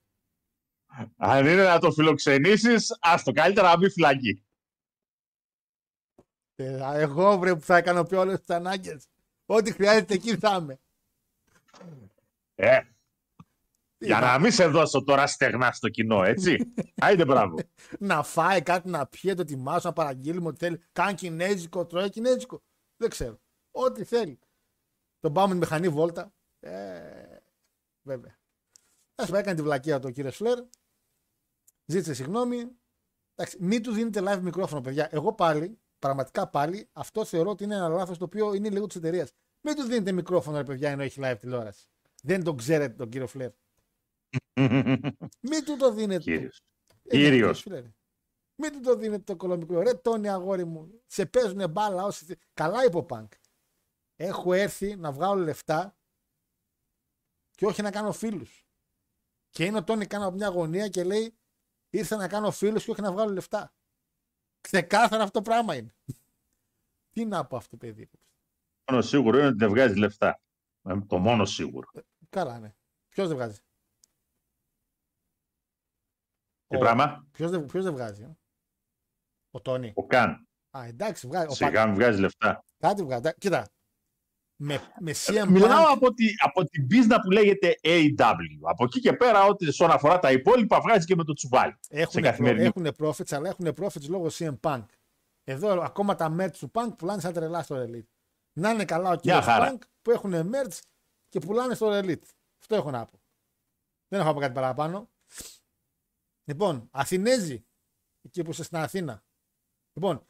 Αν 1.18 1.46
είναι 1.48 1.64
να 1.64 1.80
το 1.80 1.92
φιλοξενήσεις, 1.92 2.98
άστο 3.00 3.32
καλύτερα 3.32 3.70
να 3.70 3.78
μπει 3.78 3.90
φυλακή. 3.90 4.46
Ε, 6.56 6.84
α, 6.86 6.96
εγώ 6.96 7.38
βρε 7.38 7.56
που 7.56 7.62
θα 7.62 7.78
ικανοποιώ 7.78 8.20
όλες 8.20 8.40
τις 8.40 8.50
ανάγκες. 8.56 9.08
Ό,τι 9.46 9.72
χρειάζεται 9.72 10.14
εκεί 10.14 10.38
θα 10.38 10.58
είμαι. 10.62 10.80
Ε, 12.56 12.80
Τι 13.98 14.06
για 14.06 14.20
θα- 14.20 14.26
να 14.32 14.40
μην 14.40 14.52
σε 14.52 14.68
δώσω 14.68 15.04
τώρα 15.04 15.28
στεγνά 15.28 15.72
στο 15.72 15.90
κοινό, 15.90 16.24
έτσι. 16.24 16.58
Άιντε 17.02 17.26
μπράβο. 17.26 17.58
να 18.00 18.24
φάει 18.24 18.62
κάτι 18.62 18.90
να 18.90 19.08
πιει, 19.08 19.34
το 19.34 19.42
ετοιμάσω, 19.42 19.88
να 19.88 19.94
παραγγείλουμε 19.94 20.48
ό,τι 20.48 20.58
θέλει. 20.58 20.84
Κάνει 20.92 21.14
κινέζικο, 21.14 21.86
τρώει 21.86 22.10
κινέζικο. 22.10 22.62
Δεν 22.98 23.10
ξέρω. 23.10 23.40
Ό,τι 23.80 24.04
θέλει. 24.04 24.40
Τον 25.20 25.34
πάμε 25.34 25.54
με 25.54 25.60
μηχανή 25.60 25.90
βόλτα. 25.90 26.34
Ε, 26.60 27.38
βέβαια. 28.02 28.38
Α 29.16 29.26
πούμε, 29.26 29.40
έκανε 29.40 29.56
τη 29.56 29.62
βλακεία 29.62 30.00
το 30.00 30.12
κύριο 30.12 30.32
Φλερ. 30.32 30.64
Ζήτησε 31.86 32.14
συγγνώμη. 32.14 32.72
Εντάξει, 33.36 33.58
μην 33.60 33.82
τους 33.84 33.96
δίνετε 33.96 34.22
live 34.24 34.40
μικρόφωνο, 34.42 34.82
παιδιά. 34.82 35.08
Εγώ 35.12 35.34
πάλι, 35.34 35.80
πραγματικά 36.00 36.48
πάλι, 36.48 36.90
αυτό 36.94 37.26
θεωρώ 37.26 37.50
ότι 37.50 37.64
είναι 37.64 37.76
ένα 37.76 37.88
λάθος 37.88 38.18
το 38.18 38.24
οποίο 38.24 38.54
είναι 38.54 38.70
λίγο 38.70 38.88
της 38.88 38.96
εταιρείας. 38.96 39.32
Μην 39.62 39.76
τους 39.76 39.88
δίνετε 39.88 40.12
μικρόφωνο, 40.12 40.58
ρε 40.58 40.64
παιδιά, 40.64 40.90
ενώ 40.90 41.04
έχει 41.04 41.20
live 41.24 41.36
τηλεόραση. 41.40 41.88
Δεν 42.24 42.44
τον 42.44 42.58
ξέρετε 42.58 42.94
τον 42.96 43.10
κύριο 43.10 43.28
Φλερ. 43.28 43.52
Μην 45.42 45.66
του 45.66 45.76
το 45.78 45.92
δίνετε. 45.94 46.22
Κύριος. 46.24 46.62
Ε, 47.04 47.18
Κύριος. 47.18 47.62
φίλε, 47.62 47.80
ρε. 47.80 47.94
Μην 48.56 48.72
του 48.72 48.80
το 48.80 48.96
δίνετε 48.96 49.24
το 49.24 49.36
κολομικρό. 49.36 49.82
Ρε 49.82 49.94
Τόνι 49.94 50.30
αγόρι 50.30 50.66
μου. 50.66 51.02
Σε 51.06 51.26
παίζουν 51.26 51.70
μπάλα 51.70 52.04
όσοι. 52.04 52.26
θε- 52.26 52.40
Καλά 52.54 52.86
είπε 52.86 52.98
ο 52.98 53.04
Πανκ. 53.04 53.32
Έχω 54.20 54.54
έρθει 54.54 54.96
να 54.96 55.12
βγάλω 55.12 55.44
λεφτά 55.44 55.98
και 57.52 57.66
όχι 57.66 57.82
να 57.82 57.92
κάνω 57.92 58.12
φίλους. 58.12 58.66
Και 59.50 59.66
είναι 59.66 59.78
ο 59.78 59.84
Τόνι 59.84 60.06
κάνω 60.06 60.26
από 60.28 60.36
μια 60.36 60.48
γωνία 60.48 60.88
και 60.88 61.04
λέει 61.04 61.38
ήρθα 61.90 62.16
να 62.16 62.28
κάνω 62.28 62.52
φίλους 62.52 62.84
και 62.84 62.92
όχι 62.92 63.02
να 63.02 63.12
βγάλω 63.12 63.32
λεφτά. 63.34 63.74
Ξεκάθαρα 64.62 65.24
αυτό 65.24 65.40
το 65.40 65.50
πράγμα 65.50 65.76
είναι. 65.76 65.96
Τι 67.14 67.26
να 67.26 67.46
πω 67.46 67.58
αυτό 67.58 67.78
παιδί. 67.78 68.08
Το 68.08 68.18
μόνο 68.92 69.02
σίγουρο 69.02 69.38
είναι 69.38 69.48
ότι 69.48 69.58
δεν 69.58 69.70
βγάζει 69.70 69.96
λεφτά. 69.96 70.42
Ε, 70.84 71.00
Το 71.08 71.18
μόνο 71.18 71.46
σίγουρο. 71.46 71.88
Καλά 72.30 72.60
ναι. 72.60 72.76
Ποιος 73.10 73.28
δεν 73.28 73.38
βγάζει; 73.38 73.60
Τι 76.68 76.78
πράγμα, 76.78 77.28
Ποιος 77.32 77.52
δεν, 77.52 77.66
ποιος 77.66 77.84
δεν 77.84 77.94
βγάζει. 77.94 78.24
ε; 78.24 78.38
Ο 79.52 79.62
Τόνι. 79.62 79.94
ο 79.96 80.06
Καν. 80.08 80.48
Α, 80.78 80.84
εντάξει, 80.86 81.28
βγάζει. 81.28 81.48
Ο 81.48 81.54
Σιγά 81.54 81.86
μην 81.86 81.96
βγάζει 81.96 82.20
λεφτά. 82.20 82.64
Κάτι 82.78 83.04
βγάζει. 83.04 83.34
Κοίτα. 83.38 83.68
Με, 84.60 84.80
με 85.00 85.12
CM 85.26 85.46
Μιλάω 85.48 85.84
Punk, 85.84 85.92
από, 85.92 86.14
τη, 86.14 86.26
από 86.38 86.64
την 86.64 86.88
πίσνα 86.88 87.20
που 87.20 87.32
λέγεται 87.32 87.76
AW. 87.82 88.36
Από 88.62 88.84
εκεί 88.84 89.00
και 89.00 89.14
πέρα, 89.14 89.44
ό,τι 89.44 89.68
όσον 89.68 89.92
αφορά 89.92 90.20
τα 90.20 90.32
υπόλοιπα, 90.32 90.82
βγάζει 90.82 91.06
και 91.06 91.16
με 91.16 91.24
το 91.24 91.34
τσουβάλι. 91.34 91.78
σε 91.80 91.88
έχουν, 91.90 92.22
καθημερινή. 92.22 92.66
έχουν 92.66 92.88
profits, 92.98 93.32
αλλά 93.36 93.50
έχουν 93.50 93.74
profits 93.82 94.08
λόγω 94.08 94.28
CM 94.32 94.60
Punk. 94.60 94.86
Εδώ 95.44 95.82
ακόμα 95.82 96.16
τα 96.16 96.36
merch 96.40 96.52
του 96.52 96.72
Punk 96.74 96.90
πουλάνε 96.98 97.22
σαν 97.22 97.34
τρελά 97.34 97.64
στο 97.64 97.76
Elite. 97.76 98.08
Να 98.54 98.70
είναι 98.70 98.86
καλά 98.86 99.12
ο 99.12 99.16
κύριος 99.16 99.46
χαρά. 99.46 99.74
Punk 99.74 99.82
που 100.02 100.12
έχουν 100.12 100.52
merch 100.54 100.80
και 101.30 101.40
πουλάνε 101.40 101.76
στο 101.76 101.90
Elite. 101.92 102.28
Αυτό 102.60 102.76
έχω 102.76 102.92
να 102.92 103.06
πω. 103.06 103.22
Δεν 104.08 104.20
έχω 104.20 104.28
να 104.28 104.34
πω 104.34 104.40
κάτι 104.40 104.54
παραπάνω. 104.54 105.10
Λοιπόν, 106.44 106.88
Αθηνέζοι, 106.92 107.66
εκεί 108.22 108.44
που 108.44 108.52
είσαι 108.52 108.64
στην 108.64 108.78
Αθήνα. 108.78 109.24
Λοιπόν, 109.94 110.28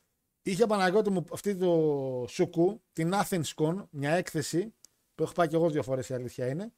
είχε 0.52 0.66
Παναγιώτη 0.66 1.10
μου 1.10 1.24
αυτή 1.32 1.56
το 1.56 2.26
Σουκού, 2.30 2.82
την 2.94 3.12
Athens 3.14 3.54
Con, 3.56 3.86
μια 3.90 4.12
έκθεση 4.12 4.74
που 5.16 5.24
έχω 5.24 5.34
πάει 5.34 5.48
και 5.48 5.56
εγώ 5.56 5.70
δύο 5.70 5.84
φορές 5.84 6.10
η 6.10 6.14
αλήθεια 6.14 6.48
είναι. 6.48 6.72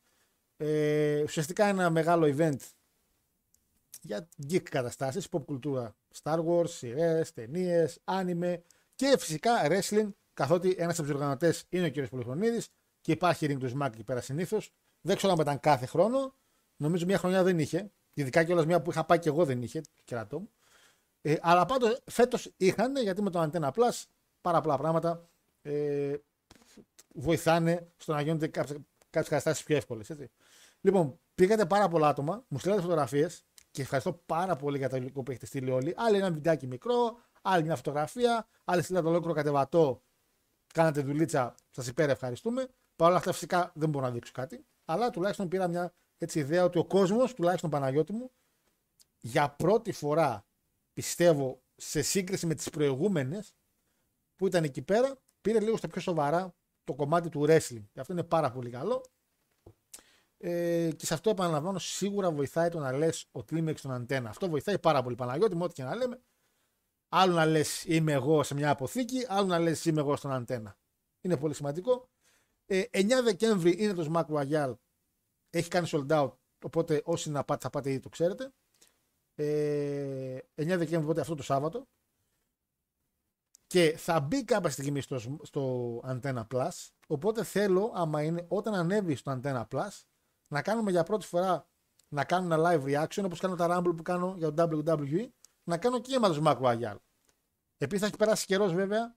Ε, 0.58 1.22
ουσιαστικά 1.22 1.66
ένα 1.66 1.90
μεγάλο 1.90 2.36
event 2.38 2.58
για 4.02 4.28
geek 4.50 4.62
καταστάσεις, 4.62 5.28
pop 5.32 5.46
κουλτούρα, 5.46 5.96
Star 6.22 6.46
Wars, 6.46 6.70
σειρές, 6.70 7.34
ταινίες, 7.34 8.00
anime 8.04 8.58
και 8.96 9.16
φυσικά 9.20 9.52
wrestling, 9.70 10.10
καθότι 10.34 10.76
ένας 10.78 11.00
από 11.00 11.08
τους 11.08 11.16
οργανωτές 11.16 11.66
είναι 11.70 11.86
ο 11.86 11.92
κ. 11.92 12.08
Πολυχρονίδης 12.08 12.68
και 13.02 13.12
υπάρχει 13.12 13.48
ring 13.50 13.58
του 13.60 13.72
SmackDown 13.78 13.94
εκεί 13.94 14.04
πέρα 14.04 14.22
συνήθως. 14.22 14.72
Δεν 15.02 15.16
ξέρω 15.16 15.34
αν 15.34 15.40
ήταν 15.40 15.60
κάθε 15.60 15.86
χρόνο, 15.86 16.36
νομίζω 16.76 17.06
μια 17.06 17.18
χρονιά 17.18 17.44
δεν 17.44 17.60
είχε, 17.60 17.92
ειδικά 18.14 18.44
και 18.44 18.54
μια 18.54 18.82
που 18.82 18.92
είχα 18.92 19.06
πάει 19.06 19.20
και 19.20 19.30
εγώ 19.30 19.46
δεν 19.46 19.62
είχε, 19.62 19.82
κερατό 20.04 20.40
μου. 20.40 20.50
Ε, 21.22 21.36
αλλά 21.42 21.66
πάντως 21.66 22.02
φέτος 22.06 22.52
είχαν, 22.58 22.96
γιατί 22.96 23.22
με 23.22 23.30
το 23.30 23.50
Antenna 23.52 23.72
Plus 23.72 24.04
πάρα 24.42 24.62
πολλά 24.62 24.78
πράγματα 24.78 25.30
ε, 25.62 26.16
βοηθάνε 27.14 27.88
στο 27.98 28.14
να 28.14 28.22
γίνονται 28.22 28.48
κάποιες, 28.48 28.78
κάποιες 29.10 29.28
καταστάσεις 29.28 29.64
πιο 29.64 29.76
εύκολες. 29.76 30.10
Έτσι. 30.10 30.30
Λοιπόν, 30.82 31.20
πήγατε 31.36 31.66
πάρα 31.66 31.88
πολλά 31.88 32.08
άτομα, 32.08 32.44
μου 32.48 32.60
στείλατε 32.60 32.82
φωτογραφίες 32.82 33.44
και 33.72 33.82
ευχαριστώ 33.82 34.14
πάρα 34.26 34.56
πολύ 34.56 34.78
για 34.78 34.90
το 34.90 34.96
υλικό 34.96 35.24
που 35.24 35.32
έχετε 35.32 35.46
στείλει 35.46 35.72
όλοι. 35.72 35.94
Άλλοι 35.98 36.18
ένα 36.18 36.32
βιντεάκι 36.32 36.68
μικρό, 36.68 37.18
άλλη 37.42 37.64
μια 37.64 37.76
φωτογραφία, 37.76 38.48
άλλοι 38.66 38.82
στείλατε 38.82 39.08
ολόκληρο 39.08 39.34
κατεβατό. 39.34 40.02
Κάνατε 40.74 41.02
δουλίτσα, 41.02 41.56
σας 41.70 41.88
υπέρ 41.88 42.10
ευχαριστούμε. 42.10 42.68
Παρ' 42.96 43.08
όλα 43.08 43.18
αυτά, 43.18 43.32
φυσικά 43.32 43.72
δεν 43.76 43.90
μπορώ 43.90 44.06
να 44.06 44.12
δείξω 44.12 44.32
κάτι. 44.34 44.66
Αλλά 44.86 45.10
τουλάχιστον 45.10 45.48
πήρα 45.48 45.68
μια 45.68 45.94
έτσι, 46.18 46.40
ιδέα 46.40 46.64
ότι 46.64 46.78
ο 46.78 46.86
κόσμος, 46.86 47.34
τουλάχιστον 47.34 47.70
Παναγιώτης 47.70 48.16
μου, 48.16 48.32
για 49.20 49.50
πρώτη 49.50 49.92
φορά 49.92 50.46
πιστεύω 51.00 51.64
σε 51.76 52.02
σύγκριση 52.02 52.46
με 52.46 52.56
τις 52.56 52.70
προηγούμενες 52.70 53.56
που 54.36 54.48
ήταν 54.48 54.64
εκεί 54.64 54.82
πέρα, 54.82 55.22
πήρε 55.42 55.60
λίγο 55.60 55.78
στα 55.78 55.88
πιο 55.88 56.02
σοβαρά 56.02 56.56
το 56.84 56.96
κομμάτι 56.96 57.30
του 57.30 57.46
wrestling. 57.48 57.84
Και 57.92 58.00
αυτό 58.00 58.14
είναι 58.14 58.24
πάρα 58.24 58.52
πολύ 58.52 58.70
καλό. 58.70 59.06
Ε, 60.38 60.90
και 60.96 61.06
σε 61.06 61.14
αυτό 61.14 61.30
επαναλαμβάνω, 61.30 61.80
σίγουρα 61.80 62.32
βοηθάει 62.32 62.70
το 62.70 62.80
να 62.80 62.92
λες 62.92 63.28
ότι 63.32 63.58
είμαι 63.58 63.74
στον 63.76 63.92
αντένα. 63.92 64.30
Αυτό 64.30 64.50
βοηθάει 64.50 64.80
πάρα 64.80 65.04
πολύ. 65.04 65.16
Παναγιώτη, 65.16 65.56
μου, 65.56 65.64
ό,τι 65.64 65.74
και 65.74 65.84
να 65.84 65.96
λέμε. 65.96 66.22
Άλλο 67.10 67.34
να 67.34 67.46
λες 67.46 67.84
είμαι 67.86 68.12
εγώ 68.12 68.44
σε 68.44 68.54
μια 68.54 68.70
αποθήκη, 68.70 69.26
άλλο 69.28 69.48
να 69.48 69.60
λες 69.60 69.86
είμαι 69.86 70.00
εγώ 70.00 70.16
στον 70.16 70.32
αντένα. 70.32 70.78
Είναι 71.22 71.38
πολύ 71.38 71.54
σημαντικό. 71.54 72.10
Ε, 72.66 72.84
9 72.92 73.24
Δεκέμβρη 73.24 73.76
είναι 73.78 73.94
το 73.94 74.12
Smack 74.14 74.26
Royale. 74.26 74.76
Έχει 75.50 75.70
κάνει 75.70 75.88
sold 75.92 76.08
out. 76.08 76.34
Οπότε 76.64 77.02
όσοι 77.04 77.30
να 77.30 77.44
πάτε, 77.44 77.62
θα 77.62 77.70
πάτε 77.70 77.90
ήδη 77.90 78.00
το 78.00 78.10
ξέρετε. 78.10 78.54
Ε, 79.42 80.38
9 80.38 80.42
Δεκέμβρη, 80.56 80.96
οπότε 80.96 81.22
αυτό 81.22 81.36
το 81.36 81.44
Σάββατο. 81.44 81.88
Και 83.68 83.96
θα 83.98 84.20
μπει 84.20 84.44
κάποια 84.44 84.70
στιγμή 84.70 85.02
στο, 85.02 85.20
στο 85.42 85.96
Antenna 86.06 86.48
Plus. 86.54 86.90
Οπότε 87.08 87.44
θέλω, 87.44 87.92
άμα 87.96 88.24
είναι, 88.24 88.46
όταν 88.48 88.74
ανέβει 88.74 89.16
στο 89.16 89.40
Antenna 89.40 89.64
Plus, 89.68 90.02
να 90.48 90.62
κάνουμε 90.62 90.92
για 90.92 91.04
πρώτη 91.04 91.26
φορά 91.26 91.68
να 92.08 92.24
κάνω 92.24 92.54
ένα 92.54 92.72
live 92.72 92.84
reaction 92.84 93.24
όπως 93.26 93.40
κάνω 93.40 93.56
τα 93.56 93.78
Rumble 93.78 93.96
που 93.96 94.02
κάνω 94.02 94.36
για 94.38 94.54
το 94.54 94.70
WWE, 94.72 95.28
να 95.64 95.78
κάνω 95.78 96.00
και 96.00 96.18
για 96.18 96.20
το 96.20 96.42
Smack 96.44 96.60
Royale. 96.62 97.00
Επειδή 97.78 98.02
θα 98.02 98.06
έχει 98.06 98.16
περάσει 98.16 98.46
καιρός 98.46 98.74
βέβαια, 98.74 99.16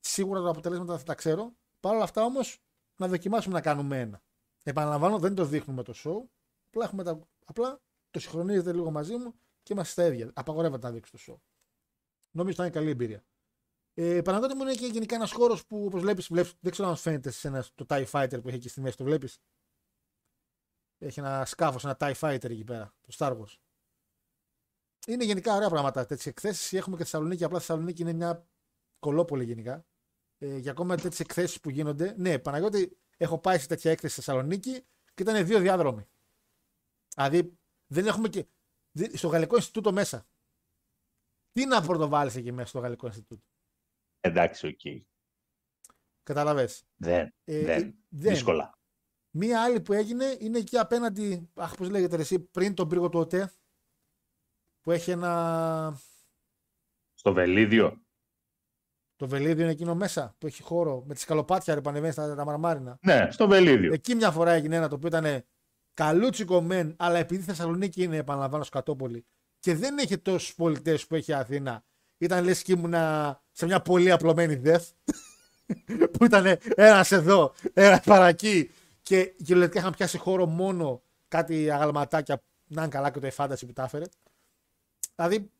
σίγουρα 0.00 0.42
τα 0.42 0.48
αποτελέσματα 0.48 0.98
θα 0.98 1.04
τα 1.04 1.14
ξέρω. 1.14 1.52
Παρ' 1.80 1.94
όλα 1.94 2.04
αυτά 2.04 2.24
όμως, 2.24 2.58
να 2.96 3.08
δοκιμάσουμε 3.08 3.54
να 3.54 3.60
κάνουμε 3.60 4.00
ένα. 4.00 4.22
Επαναλαμβάνω, 4.62 5.18
δεν 5.18 5.34
το 5.34 5.44
δείχνουμε 5.44 5.82
το 5.82 5.94
show. 5.96 6.28
Απλά, 6.66 6.84
έχουμε 6.84 7.02
τα... 7.02 7.18
απλά 7.44 7.80
το 8.10 8.20
συγχρονίζετε 8.20 8.72
λίγο 8.72 8.90
μαζί 8.90 9.16
μου 9.16 9.34
και 9.66 9.72
είμαστε 9.72 9.92
στα 9.92 10.12
ίδια. 10.12 10.30
Απαγορεύεται 10.34 10.86
να 10.86 10.92
δείξει 10.92 11.12
το 11.12 11.18
show. 11.26 11.36
Νομίζω 12.30 12.52
ότι 12.52 12.62
είναι 12.62 12.70
καλή 12.70 12.90
εμπειρία. 12.90 13.24
Ε, 13.94 14.22
Παναγιώτη 14.22 14.54
μου 14.54 14.62
είναι 14.62 14.74
και 14.74 14.86
γενικά 14.86 15.14
ένας 15.14 15.32
χώρος 15.32 15.66
που 15.66 15.84
όπως 15.84 16.00
βλέπεις, 16.00 16.28
δεν 16.60 16.72
ξέρω 16.72 16.88
αν 16.88 16.96
φαίνεται 16.96 17.30
σε 17.30 17.48
ένα, 17.48 17.64
το 17.74 17.86
TIE 17.88 18.06
Fighter 18.10 18.38
που 18.42 18.48
έχει 18.48 18.56
εκεί 18.56 18.68
στη 18.68 18.80
μέση, 18.80 18.96
το 18.96 19.04
βλέπεις; 19.04 19.38
Έχει 20.98 21.20
ένα 21.20 21.44
σκάφος, 21.44 21.84
ένα 21.84 21.96
TIE 22.00 22.14
Fighter 22.14 22.50
εκεί 22.50 22.64
πέρα, 22.64 22.94
το 23.00 23.14
Star 23.18 23.38
Wars. 23.38 23.54
είναι 25.06 25.24
γενικά 25.24 25.54
ωραία 25.54 25.68
πράγματα. 25.68 26.00
Τέτοιες 26.06 26.26
εκθέσεις 26.26 26.72
έχουμε 26.72 26.96
και 26.96 27.02
στη 27.02 27.10
Θεσσαλονίκη. 27.10 27.44
Απλά 27.44 27.56
η 27.56 27.60
Θεσσαλονίκη 27.60 28.02
είναι 28.02 28.12
μια 28.12 28.48
κολόπολη 28.98 29.44
γενικά. 29.44 29.86
Ε, 30.38 30.56
για 30.56 30.70
ακόμα 30.70 30.96
τέτοιες 30.96 31.20
εκθέσεις 31.20 31.60
που 31.60 31.70
γίνονται. 31.70 32.14
Ναι, 32.18 32.38
Παναγιώτη, 32.38 32.98
έχω 33.16 33.38
πάει 33.38 33.58
σε 33.58 33.66
τέτοια 33.66 33.90
έκθεση 33.90 34.12
στη 34.12 34.22
Θεσσαλονίκη 34.22 34.86
και 35.14 35.22
ήταν 35.22 35.46
δύο 35.46 35.60
διάδρομοι. 35.60 36.08
Δηλαδή 37.14 37.58
δεν 37.86 38.06
έχουμε 38.06 38.28
και. 38.28 38.46
Δι- 38.96 39.16
Στο 39.16 39.28
Γαλλικό 39.28 39.56
Ινστιτούτο 39.56 39.92
μέσα. 39.92 40.26
Τι 41.52 41.66
να 41.66 41.82
πρωτοβάλει 41.82 42.30
εκεί 42.36 42.52
μέσα 42.52 42.68
στο 42.68 42.78
Γαλλικό 42.78 43.06
Ινστιτούτο; 43.06 43.42
Εντάξει, 44.20 44.66
οκ. 44.66 45.04
Καταλαβέ. 46.22 46.68
Δεν. 46.96 47.34
Ε, 47.44 47.64
δεν. 47.64 47.82
ε, 47.88 47.94
δεν. 48.08 48.32
Δύσκολα. 48.32 48.78
Μία 49.30 49.62
άλλη 49.62 49.80
που 49.80 49.92
έγινε 49.92 50.36
είναι 50.38 50.58
εκεί 50.58 50.78
απέναντι. 50.78 51.50
Αχ, 51.54 51.74
πώς 51.76 51.90
λέγεται 51.90 52.16
ρε, 52.16 52.22
εσύ, 52.22 52.38
πριν 52.40 52.74
τον 52.74 52.88
πύργο 52.88 53.08
του 53.08 53.18
ΟΤΕ. 53.18 53.52
Που 54.80 54.90
έχει 54.92 55.10
ένα. 55.10 56.00
Στο 57.14 57.32
Βελίδιο. 57.32 58.00
Το 59.16 59.28
Βελίδιο 59.28 59.62
είναι 59.62 59.72
εκείνο 59.72 59.94
μέσα 59.94 60.34
που 60.38 60.46
έχει 60.46 60.62
χώρο 60.62 61.04
με 61.06 61.14
τα 61.14 61.20
σκαλοπάτια 61.20 61.74
ρε 61.74 61.80
που 61.80 61.87
ανεβαίνεις 61.87 62.12
τα 62.12 62.34
τα 62.34 62.44
μαρμάρινα. 62.44 62.98
Ναι, 63.02 63.30
στο 63.30 63.48
Βελίδιο. 63.48 63.92
Εκεί 63.92 64.14
μια 64.14 64.30
φορά 64.30 64.52
έγινε 64.52 64.76
ένα 64.76 64.88
το 64.88 64.94
οποίο 64.94 65.08
ήταν 65.08 65.44
καλούτσικο 65.96 66.60
μεν, 66.60 66.94
αλλά 66.98 67.18
επειδή 67.18 67.42
η 67.42 67.44
Θεσσαλονίκη 67.44 68.02
είναι, 68.02 68.16
επαναλαμβάνω, 68.16 68.64
σκατόπολη 68.64 69.24
και 69.58 69.74
δεν 69.74 69.98
έχει 69.98 70.18
τόσους 70.18 70.54
πολιτές 70.54 71.06
που 71.06 71.14
έχει 71.14 71.30
η 71.30 71.34
Αθήνα, 71.34 71.84
ήταν 72.18 72.44
λες 72.44 72.62
και 72.62 72.72
ήμουνα 72.72 73.42
σε 73.52 73.66
μια 73.66 73.82
πολύ 73.82 74.10
απλωμένη 74.10 74.54
δεθ. 74.54 74.90
που 76.12 76.24
ήταν 76.24 76.58
ένας 76.74 77.12
εδώ, 77.12 77.54
ένας 77.72 78.00
παρακεί 78.00 78.70
και 79.02 79.24
κυριολεκτικά 79.24 79.80
είχαν 79.80 79.92
πιάσει 79.92 80.18
χώρο 80.18 80.46
μόνο 80.46 81.02
κάτι 81.28 81.70
αγαλματάκια 81.70 82.42
να 82.66 82.82
είναι 82.82 82.90
καλά 82.90 83.10
και 83.10 83.20
το 83.20 83.26
εφάνταση 83.26 83.66
που 83.66 83.72
τα 83.72 83.82
έφερε. 83.82 84.04
Δηλαδή, 85.14 85.50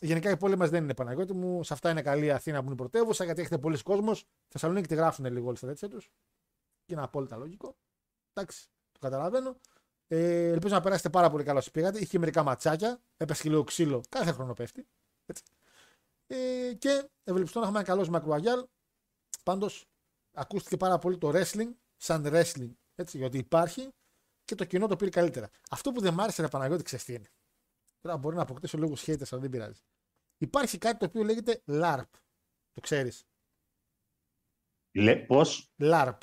γενικά 0.00 0.30
η 0.30 0.36
πόλη 0.36 0.56
μας 0.56 0.70
δεν 0.70 0.82
είναι 0.82 0.94
Παναγιώτη 0.94 1.32
μου. 1.32 1.64
Σε 1.64 1.72
αυτά 1.72 1.90
είναι 1.90 2.02
καλή 2.02 2.24
η 2.24 2.30
Αθήνα 2.30 2.60
που 2.60 2.66
είναι 2.66 2.76
πρωτεύουσα 2.76 3.24
γιατί 3.24 3.40
έχετε 3.40 3.58
πολλοί 3.58 3.82
κόσμος. 3.82 4.24
Θεσσαλονίκη 4.48 4.88
τη 4.88 4.94
γράφουν 4.94 5.32
λίγο 5.32 5.46
όλοι 5.46 5.56
στα 5.56 5.66
τέτοια 5.66 5.88
τους. 5.88 6.10
Και 6.84 6.92
είναι 6.92 7.02
απόλυτα 7.02 7.36
λογικό. 7.36 7.76
Εντάξει, 8.32 8.68
το 8.94 9.00
καταλαβαίνω. 9.00 9.56
Ε, 10.06 10.48
ελπίζω 10.48 10.74
να 10.74 10.80
περάσετε 10.80 11.10
πάρα 11.10 11.30
πολύ 11.30 11.44
καλά 11.44 11.58
όσοι 11.58 11.70
πήγατε. 11.70 11.98
Είχε 11.98 12.18
μερικά 12.18 12.42
ματσάκια. 12.42 13.00
Έπεσε 13.16 13.42
και 13.42 13.48
λίγο 13.48 13.64
ξύλο. 13.64 14.02
Κάθε 14.08 14.32
χρόνο 14.32 14.52
πέφτει. 14.52 14.86
Έτσι. 15.26 15.42
Ε, 16.26 16.74
και 16.78 17.08
ευελπιστώ 17.24 17.58
να 17.58 17.64
έχουμε 17.64 17.80
ένα 17.80 17.88
καλό 17.88 18.08
Μακρουαγιάλ. 18.08 18.66
Πάντως, 19.42 19.86
ακούστηκε 20.32 20.76
πάρα 20.76 20.98
πολύ 20.98 21.18
το 21.18 21.32
wrestling 21.34 21.70
σαν 21.96 22.26
wrestling. 22.26 22.70
Έτσι, 22.94 23.18
γιατί 23.18 23.38
υπάρχει 23.38 23.88
και 24.44 24.54
το 24.54 24.64
κοινό 24.64 24.86
το 24.86 24.96
πήρε 24.96 25.10
καλύτερα. 25.10 25.50
Αυτό 25.70 25.92
που 25.92 26.00
δεν 26.00 26.14
μ' 26.14 26.20
άρεσε, 26.20 26.42
ρε 26.42 26.48
Παναγιώτη, 26.48 26.82
ξέρεις 26.82 27.04
τι 27.04 27.14
είναι. 27.14 27.28
Τώρα 28.00 28.16
μπορεί 28.16 28.36
να 28.36 28.42
αποκτήσω 28.42 28.78
λίγου 28.78 28.98
haters, 28.98 29.28
αλλά 29.30 29.40
δεν 29.40 29.50
πειράζει. 29.50 29.80
Υπάρχει 30.38 30.78
κάτι 30.78 30.98
το 30.98 31.04
οποίο 31.04 31.22
λέγεται 31.22 31.62
LARP. 31.66 32.10
Το 32.72 32.80
ξέρεις. 32.80 33.26
Λε, 34.92 35.16
πώς; 35.16 35.72
LARP. 35.78 36.18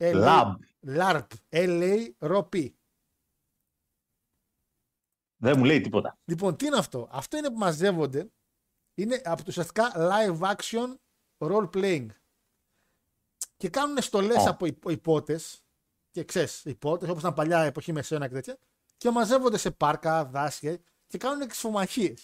Lab. 0.00 0.54
LARP. 0.86 1.26
L-A-R-P. 1.48 2.70
Δεν 5.36 5.58
μου 5.58 5.64
λέει 5.64 5.80
τίποτα. 5.80 6.18
Λοιπόν, 6.24 6.56
τι 6.56 6.66
είναι 6.66 6.76
αυτό; 6.78 7.08
Αυτό 7.10 7.36
είναι 7.36 7.50
που 7.50 7.58
μαζεύονται. 7.58 8.30
Είναι 8.94 9.20
από 9.24 9.36
το 9.36 9.44
ουσιαστικά 9.48 9.92
live 9.96 10.38
action 10.56 10.94
role 11.38 11.70
playing. 11.70 12.06
Και 13.56 13.68
κάνουν 13.68 14.02
στολές 14.02 14.36
Ω. 14.46 14.48
από 14.50 14.66
υπ- 14.66 14.90
υπότες 14.90 15.64
και 16.10 16.24
ξέρεις, 16.24 16.64
υπότες, 16.64 17.08
όπως 17.08 17.20
ήταν 17.20 17.34
παλιά 17.34 17.60
εποχή 17.60 17.92
μεσαίωνα 17.92 18.28
και 18.28 18.34
τέτοια, 18.34 18.58
και 18.96 19.10
μαζεύονται 19.10 19.56
σε 19.58 19.70
πάρκα, 19.70 20.24
δάσια 20.24 20.78
και 21.06 21.18
κάνουν 21.18 21.40
εξφομαχίε. 21.40 22.14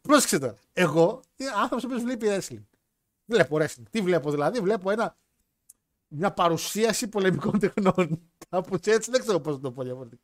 Πρόσεξε 0.00 0.38
τώρα. 0.38 0.56
Εγώ 0.72 1.22
είμαι 1.36 1.50
άνθρωπος 1.50 1.86
που 1.86 2.00
βλέπει 2.00 2.26
wrestling. 2.30 2.62
Βλέπω 3.24 3.56
wrestling. 3.56 3.88
Τι 3.90 4.00
βλέπω 4.00 4.30
δηλαδή, 4.30 4.60
βλέπω 4.60 4.90
ένα, 4.90 5.16
μια 6.14 6.32
παρουσίαση 6.32 7.08
πολεμικών 7.08 7.58
τεχνών. 7.58 8.20
Κάπως 8.50 8.78
έτσι, 8.82 9.10
δεν 9.10 9.20
ξέρω 9.20 9.40
πώς 9.40 9.54
να 9.54 9.60
το 9.60 9.72
πω 9.72 9.82
διαφορετικά. 9.82 10.22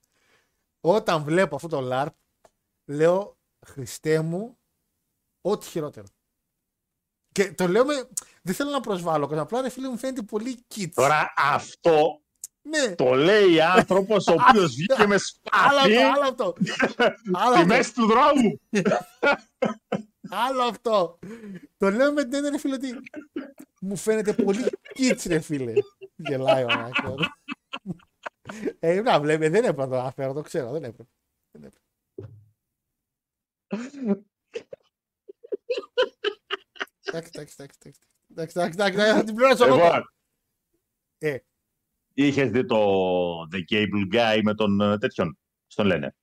Όταν 0.81 1.23
βλέπω 1.23 1.57
αυτό 1.57 1.69
το 1.69 1.89
LARP, 1.93 2.13
λέω 2.85 3.39
Χριστέ 3.67 4.21
μου, 4.21 4.59
ό,τι 5.41 5.67
χειρότερο. 5.67 6.07
Και 7.33 7.53
το 7.53 7.69
λέω 7.69 7.85
με. 7.85 8.09
Δεν 8.43 8.55
θέλω 8.55 8.71
να 8.71 8.81
προσβάλλω 8.81 9.27
κόσμο. 9.27 9.43
Απλά 9.43 9.61
ρε 9.61 9.69
φίλε 9.69 9.89
μου 9.89 9.99
φαίνεται 9.99 10.23
πολύ 10.23 10.67
kids. 10.75 10.91
Τώρα 10.95 11.33
αυτό 11.37 12.23
Ναι, 12.63 12.95
το 12.95 13.15
λέει 13.15 13.61
άνθρωπος 13.61 14.27
ο 14.27 14.33
οποίος 14.33 14.75
βγήκε 14.75 15.07
με 15.07 15.17
άλλο 15.67 15.79
σπαθί 15.79 15.97
αυτό, 15.97 16.21
άλλο 16.21 16.29
αυτό. 16.29 16.55
άλλο, 17.43 17.55
στη 17.55 17.61
αυτό 17.61 17.67
μέση 17.67 17.95
του 17.95 18.07
δρόμου. 18.07 18.61
άλλο 20.31 20.63
αυτό. 20.63 21.19
Το 21.77 21.91
λέω 21.91 22.13
με 22.13 22.25
την 22.25 22.35
έννοια, 22.35 22.51
ρε 22.51 22.59
φίλε, 22.59 22.75
ότι 22.75 22.89
μου 23.81 23.97
φαίνεται 23.97 24.33
πολύ 24.33 24.65
kids, 24.99 25.25
ρε 25.27 25.41
φίλε. 25.41 25.73
Γελάει 26.17 26.65
ο 26.65 26.67
Μάκο. 26.67 27.15
Ε, 28.79 29.01
να 29.01 29.21
βλέπει, 29.21 29.49
δεν 29.49 29.65
έπρεπε 29.65 29.81
να 29.81 29.89
το 29.89 29.99
αναφέρω, 29.99 30.33
το 30.33 30.43
ξέρω, 30.43 30.71
δεν 30.71 30.85
έπρεπε. 30.85 31.11
Δεν 31.51 31.63
έπρεπε. 31.63 31.87
Εντάξει, 37.03 37.31
εντάξει, 37.35 37.55
εντάξει, 37.59 37.79
εντάξει. 37.81 38.01
Εντάξει, 38.31 38.59
εντάξει, 38.59 38.79
εντάξει, 38.79 38.99
θα 39.19 39.25
την 39.25 39.35
πληρώσω 39.35 39.65
εγώ. 39.65 39.77
Λοιπόν, 39.77 40.13
Ε, 41.19 41.39
είχες 42.15 42.51
δει 42.51 42.65
το 42.65 42.77
The 43.41 43.65
Cable 43.69 44.13
Guy 44.13 44.41
με 44.43 44.55
τον 44.55 44.81
ε, 44.81 44.99
τέτοιον, 44.99 45.39
στον 45.67 45.87
λένε. 45.87 46.17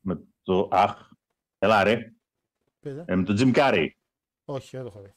Με 0.00 0.22
το, 0.42 0.68
αχ, 0.70 1.10
έλα 1.58 1.82
ρε, 1.82 2.12
πες, 2.80 2.96
ε. 2.96 3.04
ε, 3.06 3.16
με 3.16 3.24
τον 3.24 3.36
Jim 3.38 3.54
Carrey. 3.54 3.88
Όχι, 4.44 4.76
δεν 4.76 4.84
το 4.84 4.92
έχω 4.94 5.00
δει. 5.00 5.14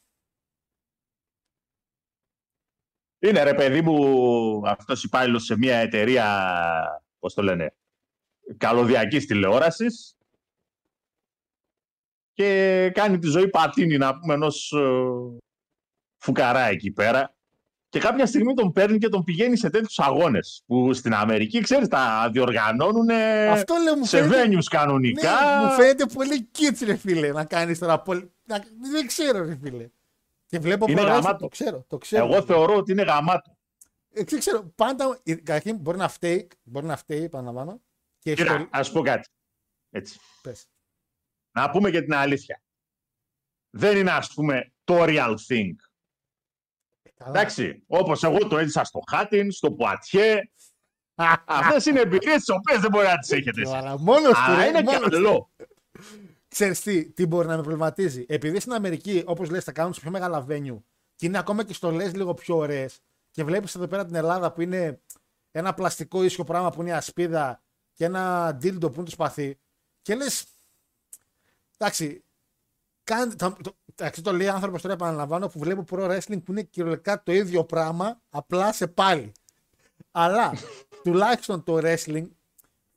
Είναι 3.24 3.42
ρε 3.42 3.54
παιδί 3.54 3.80
μου 3.80 4.68
αυτός 4.68 5.04
υπάλληλος 5.04 5.44
σε 5.44 5.56
μια 5.58 5.76
εταιρεία, 5.76 6.24
πώς 7.18 7.34
το 7.34 7.42
λένε, 7.42 7.74
καλωδιακής 8.56 9.26
τηλεόρασης 9.26 10.16
και 12.32 12.90
κάνει 12.94 13.18
τη 13.18 13.26
ζωή 13.26 13.48
πατίνη 13.48 13.96
να 13.96 14.18
πούμε 14.18 14.34
ενός 14.34 14.72
ε, 14.72 15.38
φουκαρά 16.18 16.68
εκεί 16.68 16.90
πέρα 16.90 17.34
και 17.88 17.98
κάποια 18.00 18.26
στιγμή 18.26 18.54
τον 18.54 18.72
παίρνει 18.72 18.98
και 18.98 19.08
τον 19.08 19.24
πηγαίνει 19.24 19.56
σε 19.56 19.70
τέτοιους 19.70 19.98
αγώνες 19.98 20.62
που 20.66 20.92
στην 20.92 21.14
Αμερική, 21.14 21.60
ξέρεις, 21.60 21.88
τα 21.88 22.30
διοργανώνουν 22.32 23.10
Αυτό 23.50 23.74
λέω 23.82 23.96
μου 23.96 24.04
σε 24.04 24.22
φαίνεται. 24.22 24.56
venues 24.58 24.64
κανονικά. 24.70 25.30
Ναι, 25.30 25.64
μου 25.66 25.72
φαίνεται 25.72 26.06
πολύ 26.06 26.48
kids, 26.58 26.82
ρε 26.84 26.96
φίλε, 26.96 27.32
να 27.32 27.44
κάνεις 27.44 27.78
τώρα. 27.78 28.00
Πολύ... 28.00 28.32
Να... 28.44 28.64
Δεν 28.92 29.06
ξέρω, 29.06 29.44
ρε 29.44 29.58
φίλε. 29.62 29.88
Και 30.54 30.60
βλέπω 30.60 30.86
Είναι 30.88 31.00
pro 31.00 31.04
wrestling, 31.04 31.08
γαμάτο. 31.08 31.38
Το 31.38 31.48
ξέρω, 31.48 31.84
το 31.88 31.98
ξέρω. 31.98 32.24
Εγώ 32.24 32.42
θεωρώ 32.44 32.74
ότι 32.76 32.92
είναι 32.92 33.02
γαμάτο. 33.02 33.56
Ε, 34.10 34.24
δεν 34.24 34.38
ξέρω, 34.38 34.64
πάντα. 34.74 35.20
ε, 35.22 35.34
Καταρχήν 35.34 35.76
μπορεί 35.76 35.98
να 35.98 36.08
φταίει, 36.08 36.48
μπορεί 36.62 36.86
να 36.86 36.96
φταίει, 36.96 37.22
επαναλαμβάνω. 37.22 37.82
Και 38.18 38.34
στο... 38.34 38.42
Κοίτα, 38.42 38.68
ας 38.72 38.92
πω 38.92 39.02
κάτι. 39.02 39.28
Έτσι. 39.90 40.18
Πες. 40.42 40.66
Να 41.50 41.70
πούμε 41.70 41.90
και 41.90 42.02
την 42.02 42.14
αλήθεια. 42.14 42.62
Δεν 43.70 43.96
είναι, 43.96 44.10
ας 44.10 44.34
πούμε, 44.34 44.72
το 44.84 44.94
real 45.02 45.34
thing. 45.48 45.70
Καλά. 47.14 47.30
Εντάξει, 47.30 47.84
όπως 47.86 48.22
εγώ 48.22 48.38
το 48.38 48.58
έζησα 48.58 48.84
στο 48.84 49.00
Χάτιν, 49.10 49.50
στο 49.50 49.72
Πουατιέ. 49.72 50.40
Αυτές 51.46 51.86
είναι 51.86 52.00
εμπειρίες 52.00 52.36
τις 52.36 52.48
οποίες 52.48 52.80
δεν 52.80 52.90
μπορεί 52.90 53.06
να 53.06 53.18
τις 53.18 53.30
έχετε 53.30 53.60
εσείς. 53.60 53.74
Αλλά 53.74 53.98
μόνος 53.98 54.32
του, 54.32 54.40
Αλλά 54.40 54.56
ρε, 54.62 54.68
είναι 54.68 54.82
μόνος 54.82 55.00
του. 55.02 55.10
καλό. 55.10 55.50
Ξέρεις 56.54 56.80
τι, 56.80 57.10
τι 57.10 57.26
μπορεί 57.26 57.46
να 57.46 57.56
με 57.56 57.62
προβληματίζει; 57.62 58.24
Επειδή 58.28 58.60
στην 58.60 58.72
Αμερική, 58.72 59.22
όπως 59.26 59.50
λες, 59.50 59.64
τα 59.64 59.72
κάνουν 59.72 59.94
σε 59.94 60.00
πιο 60.00 60.10
μεγάλα 60.10 60.46
venue 60.48 60.82
και 61.14 61.26
είναι 61.26 61.38
ακόμα 61.38 61.64
και 61.64 61.74
στολές 61.74 62.14
λίγο 62.14 62.34
πιο 62.34 62.56
ωραίες 62.56 63.00
και 63.30 63.44
βλέπεις 63.44 63.74
εδώ 63.74 63.86
πέρα 63.86 64.04
την 64.04 64.14
Ελλάδα 64.14 64.52
που 64.52 64.60
είναι 64.60 65.00
ένα 65.50 65.74
πλαστικό 65.74 66.22
ίσιο 66.22 66.44
πράγμα 66.44 66.70
που 66.70 66.80
είναι 66.80 66.90
η 66.90 66.92
ασπίδα 66.92 67.62
και 67.92 68.04
ένα 68.04 68.48
dildo 68.62 68.80
που 68.80 68.92
είναι 68.94 69.04
το 69.04 69.10
σπαθί 69.10 69.58
και 70.02 70.14
λες, 70.14 70.44
εντάξει, 71.78 72.24
κάν, 73.04 73.36
το, 73.36 73.56
το, 73.62 73.76
εντάξει, 73.94 74.22
το 74.22 74.32
λέει 74.32 74.48
άνθρωπος 74.48 74.82
τώρα 74.82 74.94
επαναλαμβάνω 74.94 75.48
που 75.48 75.58
βλέπω 75.58 75.84
pro 75.90 76.10
wrestling 76.10 76.42
που 76.44 76.52
είναι 76.52 76.62
κυριολεκτικά 76.62 77.22
το 77.22 77.32
ίδιο 77.32 77.64
πράγμα 77.64 78.20
απλά 78.30 78.72
σε 78.72 78.86
πάλι. 78.86 79.32
Αλλά 80.10 80.52
τουλάχιστον 81.02 81.64
το 81.64 81.78
wrestling 81.82 82.26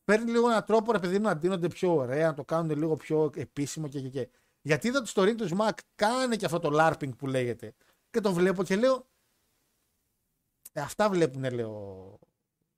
παίρνει 0.08 0.32
λίγο 0.32 0.50
έναν 0.50 0.64
τρόπο 0.64 0.92
ρε 0.92 1.00
παιδί 1.00 1.18
μου 1.18 1.24
να 1.24 1.36
ντύνονται 1.36 1.68
πιο 1.68 1.96
ωραία, 1.96 2.28
να 2.28 2.34
το 2.34 2.44
κάνουν 2.44 2.78
λίγο 2.78 2.96
πιο 2.96 3.32
επίσημο 3.36 3.88
και 3.88 4.02
και 4.02 4.10
και. 4.10 4.30
Γιατί 4.62 4.88
είδα 4.88 5.00
το 5.00 5.06
στο 5.06 5.22
ring 5.22 5.36
του 5.36 5.48
Smack 5.58 5.78
κάνει 5.96 6.38
και 6.38 6.46
αυτό 6.46 6.60
το 6.60 6.70
LARPing 6.74 7.16
που 7.18 7.28
λέγεται. 7.28 7.74
Και 8.10 8.22
το 8.22 8.34
βλέπω 8.34 8.64
και 8.64 8.76
λέω. 8.76 9.08
Ε, 10.74 10.82
αυτά 10.82 11.10
βλέπουν, 11.10 11.54
λέω. 11.54 12.20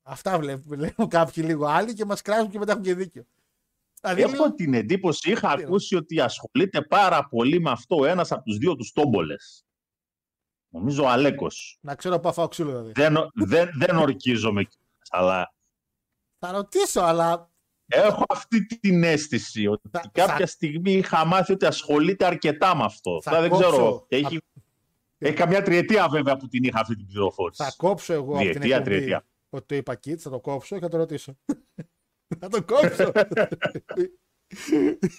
Αυτά 0.01 0.39
βλέπουν, 0.39 0.79
λέω 0.97 1.07
κάποιοι 1.07 1.43
λίγο 1.47 1.65
άλλοι 1.65 1.93
και 1.93 2.05
μας 2.05 2.21
κράζουν 2.21 2.49
και 2.49 2.59
μετά 2.59 2.71
έχουν 2.71 2.83
και 2.83 2.93
δίκιο. 2.93 3.25
Δηλαδή, 4.01 4.21
Έχω 4.21 4.31
λέω, 4.31 4.53
την 4.53 4.73
εντύπωση, 4.73 5.31
είχα 5.31 5.55
Τι 5.55 5.63
ακούσει 5.63 5.95
ότι 5.95 6.19
ασχολείται 6.19 6.81
πάρα 6.81 7.27
πολύ 7.27 7.59
με 7.61 7.71
αυτό 7.71 7.95
ο 7.95 8.05
ένας 8.05 8.31
από 8.31 8.43
τους 8.43 8.57
δύο 8.57 8.75
τους 8.75 8.91
τόμπολες. 8.91 9.65
Νομίζω 10.69 11.03
ο 11.03 11.09
Αλέκος. 11.09 11.77
να 11.81 11.95
ξέρω 11.95 12.19
που 12.19 12.27
θα 12.27 12.33
φάω 12.33 12.47
ξύλο 12.47 12.69
δηλαδή. 12.69 12.91
Δεν, 12.91 13.15
δεν, 13.33 13.69
δεν 13.77 13.97
ορκίζομαι, 13.97 14.63
κιόλας, 14.63 15.07
αλλά 15.09 15.53
Θα 16.39 16.51
ρωτήσω, 16.51 17.01
αλλά 17.01 17.49
Έχω 17.91 18.23
αυτή 18.29 18.65
την 18.65 19.03
αίσθηση 19.03 19.67
ότι 19.67 19.89
Θα- 19.91 19.99
κάποια 20.11 20.37
θα- 20.37 20.45
στιγμή 20.47 20.91
είχα 20.91 21.25
μάθει 21.25 21.51
ότι 21.53 21.65
ασχολείται 21.65 22.25
αρκετά 22.25 22.75
με 22.75 22.83
αυτό. 22.83 23.21
Θα 23.21 23.29
Τώρα 23.29 23.41
δεν 23.41 23.49
κόψω. 23.51 23.69
ξέρω. 23.69 24.05
Έχει, 24.07 24.39
έχει 25.17 25.33
καμιά 25.33 25.61
τριετία 25.61 26.07
βέβαια 26.09 26.37
που 26.37 26.47
την 26.47 26.63
είχα 26.63 26.79
αυτή 26.79 26.95
την 26.95 27.05
πληροφόρηση. 27.05 27.63
Θα 27.63 27.73
κόψω 27.77 28.13
εγώ 28.13 28.31
από 28.33 28.37
την 28.41 28.51
Διετία, 28.51 28.75
εκπομπή 28.75 28.95
τριετία. 28.95 29.25
ότι 29.49 29.65
το 29.65 29.75
είπα 29.75 29.93
Kids, 30.05 30.17
θα 30.17 30.29
το 30.29 30.39
κόψω 30.39 30.75
και 30.75 30.81
θα 30.81 30.87
το 30.89 30.97
ρωτήσω. 30.97 31.37
θα 32.39 32.47
το 32.49 32.63
κόψω. 32.63 33.11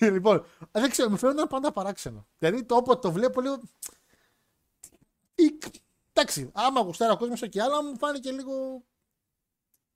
λοιπόν, 0.01 0.45
δεν 0.71 0.91
ξέρω, 0.91 1.11
μου 1.11 1.17
φαίνονταν 1.17 1.47
πάντα 1.49 1.73
παράξενο. 1.73 2.27
Δηλαδή 2.39 2.65
το 2.65 2.75
όποτε 2.77 3.01
το 3.01 3.13
βλέπω 3.13 3.41
λίγο. 3.41 3.61
Ή- 5.35 5.59
Εντάξει, 6.13 6.51
άμα 6.53 6.81
γουστάρει 6.81 7.13
ο 7.13 7.17
κόσμο 7.17 7.49
και 7.49 7.63
άλλα, 7.63 7.83
μου 7.83 7.99
φάνηκε 7.99 8.31
λίγο. 8.31 8.85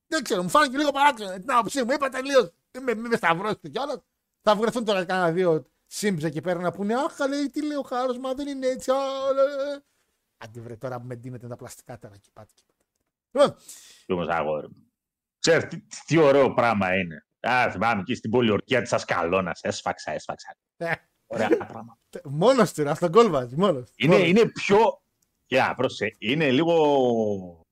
Δεν 0.06 0.22
ξέρω, 0.22 0.42
μου 0.42 0.48
φάνηκε 0.48 0.76
λίγο 0.76 0.90
παράξενο. 0.90 1.32
Την 1.32 1.52
άποψή 1.52 1.84
μου, 1.84 1.92
είπα 1.92 2.08
τελείω. 2.08 2.52
Με, 2.82 2.94
με 2.94 3.16
σταυρώσετε 3.16 3.68
κιόλας. 3.68 3.98
Θα 4.42 4.56
βγεθούν 4.56 4.84
τώρα 4.84 5.04
κανένα 5.04 5.32
δύο 5.32 5.66
σύμπζε 5.86 6.26
εκεί 6.26 6.40
πέρα 6.40 6.60
να 6.60 6.72
πούνε 6.72 6.94
Αχ, 6.94 7.18
λέει, 7.28 7.46
τι 7.50 7.66
λέει 7.66 7.76
ο 7.76 7.82
χάρος, 7.82 8.18
μα 8.18 8.34
δεν 8.34 8.46
είναι 8.46 8.66
έτσι. 8.66 8.90
α, 8.90 8.94
ε, 8.94 9.74
ε». 9.74 9.78
Άντε 10.44 10.60
βρε 10.60 10.76
τώρα 10.76 11.00
που 11.00 11.06
με 11.06 11.14
ντύνετε 11.14 11.46
τα 11.48 11.56
πλαστικά 11.56 11.98
τώρα 11.98 12.14
εκεί 12.14 12.30
πάτε. 12.32 12.50
Λοιπόν, 13.30 13.56
Και 14.06 14.12
όμως 14.12 14.28
αγόρι 14.28 14.68
μου. 14.68 14.92
Ξέρεις 15.38 15.64
τι, 15.68 15.82
τι 16.06 16.18
ωραίο 16.18 16.54
πράγμα 16.54 16.94
είναι. 16.96 17.26
Α, 17.40 17.70
θυμάμαι 17.70 18.00
εκεί 18.00 18.14
στην 18.14 18.30
πολιορκία 18.30 18.82
της 18.82 18.92
Ασκαλώνας. 18.92 19.60
Έσφαξα, 19.62 20.12
έσφαξα. 20.12 20.56
ε, 20.76 20.92
Ωραία 21.26 21.48
πράγμα. 21.48 21.98
μόνος 22.24 22.72
του, 22.72 22.88
αυτόν 22.90 23.08
γκολ 23.10 23.30
βάζει, 23.30 23.56
μόνος. 23.56 23.92
Είναι, 23.96 24.12
Μόνος. 24.14 24.28
είναι 24.28 24.46
πιο... 24.48 25.02
Για, 25.46 25.74
πρόσεχε, 25.76 26.16
είναι 26.18 26.50
λίγο 26.50 27.63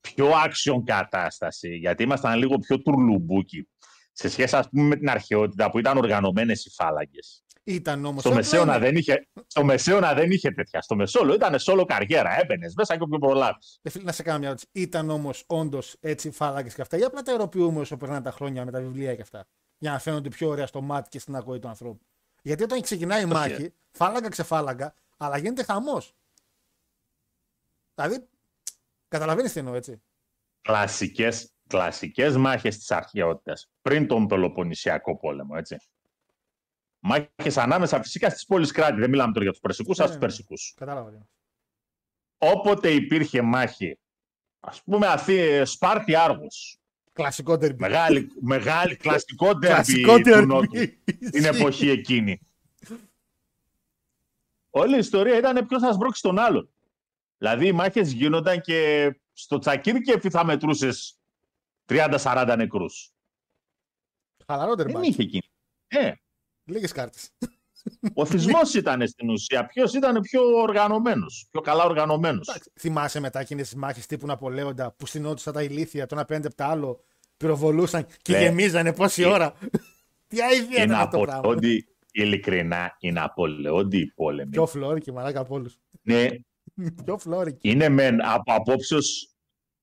πιο 0.00 0.30
action 0.30 0.82
κατάσταση, 0.84 1.76
γιατί 1.76 2.02
ήμασταν 2.02 2.38
λίγο 2.38 2.58
πιο 2.58 2.82
τουρλουμπούκι 2.82 3.68
σε 4.12 4.28
σχέση 4.28 4.56
ας 4.56 4.68
πούμε 4.68 4.82
με 4.82 4.96
την 4.96 5.10
αρχαιότητα 5.10 5.70
που 5.70 5.78
ήταν 5.78 5.96
οργανωμένες 5.96 6.64
οι 6.64 6.70
φάλαγγες. 6.70 7.44
Ήταν 7.64 8.04
όμως. 8.04 8.20
Στο 8.20 8.30
ε, 8.30 8.34
Μεσαίωνα, 8.34 8.72
ναι, 8.72 8.78
δεν 8.78 8.96
είχε, 8.96 9.28
στο 9.46 9.64
Μεσαίωνα 9.64 10.14
δεν 10.14 10.30
είχε 10.30 10.50
τέτοια. 10.50 10.80
Στο 10.80 10.96
Μεσόλο 10.96 11.34
ήταν 11.34 11.58
σόλο 11.58 11.84
καριέρα. 11.84 12.40
Έμπαινες 12.40 12.74
μέσα 12.76 12.96
και 12.96 13.02
όποιο 13.02 13.18
προλάβει. 13.18 13.58
Ε, 13.82 13.90
φίλε, 13.90 14.04
να 14.04 14.12
σε 14.12 14.22
κάνω 14.22 14.38
μια 14.38 14.46
ερώτηση. 14.46 14.68
Ήταν 14.72 15.10
όμως 15.10 15.44
όντως 15.46 15.96
έτσι 16.00 16.30
φάλαγγες 16.30 16.74
και 16.74 16.82
αυτά, 16.82 16.98
ή 16.98 17.02
απλά 17.02 17.22
τα 17.22 17.32
αεροποιούμε 17.32 17.80
όσο 17.80 17.96
περνάνε 17.96 18.20
τα 18.20 18.30
χρόνια 18.30 18.64
με 18.64 18.70
τα 18.70 18.80
βιβλία 18.80 19.14
και 19.14 19.22
αυτά. 19.22 19.46
Για 19.78 19.90
να 19.90 19.98
φαίνονται 19.98 20.28
πιο 20.28 20.48
ωραία 20.48 20.66
στο 20.66 20.80
μάτι 20.80 21.08
και 21.08 21.18
στην 21.18 21.36
ακοή 21.36 21.58
του 21.58 21.68
ανθρώπου. 21.68 22.06
Γιατί 22.42 22.62
όταν 22.62 22.80
ξεκινάει 22.80 23.22
η 23.22 23.26
μάχη, 23.26 23.72
φάλαγγα 23.90 24.28
ξεφάλαγγα, 24.28 24.94
αλλά 25.16 25.38
γίνεται 25.38 25.62
χαμός. 25.62 26.14
Δηλαδή, 27.94 28.28
καταλαβαίνεις 29.10 29.52
τι 29.52 29.58
εννοώ, 29.58 29.74
έτσι. 29.74 30.02
Κλασικές, 30.60 31.52
κλασικές 31.66 32.36
μάχες 32.36 32.76
της 32.78 32.90
αρχαιότητας. 32.90 33.70
Πριν 33.82 34.06
τον 34.06 34.26
Πελοποννησιακό 34.26 35.16
πόλεμο, 35.18 35.54
έτσι. 35.56 35.76
Μάχες 36.98 37.56
ανάμεσα 37.56 38.02
φυσικά 38.02 38.30
στις 38.30 38.44
πόλεις 38.46 38.72
κράτη. 38.72 39.00
Δεν 39.00 39.10
μιλάμε 39.10 39.32
τώρα 39.32 39.42
για 39.42 39.52
τους 39.52 39.60
Περσικούς, 39.60 39.98
Ναι, 39.98 40.04
αλλά 40.04 40.12
στους 40.12 40.22
ναι. 40.22 40.28
Περσικούς. 40.28 40.74
Κατάλαβα. 40.76 41.10
τι. 41.10 41.16
Όποτε 42.38 42.90
υπήρχε 42.90 43.42
μάχη, 43.42 43.98
ας 44.60 44.82
πούμε 44.82 45.06
Αθή, 45.06 45.64
Σπάρτη 45.64 46.14
Άργος, 46.16 46.78
Κλασικό 47.12 47.56
τερμπι. 47.58 47.80
μεγάλη, 47.80 48.28
μεγάλη 48.40 48.96
κλασικό 49.06 49.46
ντέρμπι 49.54 49.66
Κλασικό 49.74 50.16
του 50.16 50.22
τερμπι. 50.22 50.46
Νότου. 50.46 50.70
την 51.30 51.44
εποχή 51.44 51.88
εκείνη. 51.90 52.40
Όλη 54.70 54.94
η 54.94 54.98
ιστορία 54.98 55.36
ήταν 55.38 55.66
ποιος 55.66 55.82
θα 55.82 55.92
σμπρώξει 55.92 56.22
τον 56.22 56.38
άλλον. 56.38 56.70
Δηλαδή 57.40 57.66
οι 57.66 57.72
μάχες 57.72 58.12
γίνονταν 58.12 58.60
και 58.60 59.10
στο 59.32 59.58
Τσακίρκεφι 59.58 60.30
θα 60.30 60.44
μετρούσες 60.44 61.18
30-40 61.88 62.54
νεκρούς. 62.56 63.10
Χαλαρό 64.46 64.74
Δεν 64.74 64.86
τερμπάκι. 64.86 65.08
είχε 65.08 65.22
εκείνη. 65.22 65.42
Ε, 65.86 66.12
Λίγες 66.64 66.92
κάρτες. 66.92 67.30
ο 68.14 68.24
θυσμός 68.26 68.74
ήταν 68.74 69.08
στην 69.08 69.30
ουσία. 69.30 69.66
Ποιος 69.66 69.94
ήταν 69.94 70.20
πιο 70.20 70.42
οργανωμένος, 70.42 71.46
πιο 71.50 71.60
καλά 71.60 71.84
οργανωμένος. 71.84 72.48
Θυμάσαι 72.78 73.20
μετά 73.20 73.40
εκείνες 73.40 73.68
τις 73.68 73.76
μάχες 73.78 74.06
τύπου 74.06 74.26
Ναπολέοντα 74.26 74.92
που 74.92 75.06
στυνόντουσαν 75.06 75.52
τα 75.52 75.62
ηλίθια, 75.62 76.06
το 76.06 76.14
ένα 76.14 76.24
πέντε 76.24 76.46
από 76.46 76.56
τα 76.56 76.66
άλλο, 76.66 77.04
πυροβολούσαν 77.36 78.06
και 78.22 78.32
Ναι. 78.32 78.38
γεμίζανε 78.42 78.92
πόση 78.92 79.22
Ε, 79.22 79.26
ώρα. 79.26 79.52
Τι 80.26 80.42
αηδία 80.42 80.80
Η 80.80 80.82
ήταν 80.82 80.92
αυτό 81.00 81.16
το 81.18 81.22
πράγμα. 81.22 81.34
Ναπολεόντι, 81.34 81.88
ειλικρινά, 82.12 82.96
η 82.98 83.12
Ναπολεόντι 83.12 83.98
οι 83.98 84.06
πόλεμοι. 84.06 84.50
Πιο 84.50 84.66
φλόρικη, 84.66 85.12
μαλάκα 85.12 85.40
από 85.40 85.54
όλους. 85.54 85.78
Ναι, 86.02 86.28
Πιο 87.04 87.18
φλόρικη. 87.18 87.70
είναι 87.70 87.88
μεν 87.88 88.24
από 88.24 88.54
απόψεως 88.54 89.34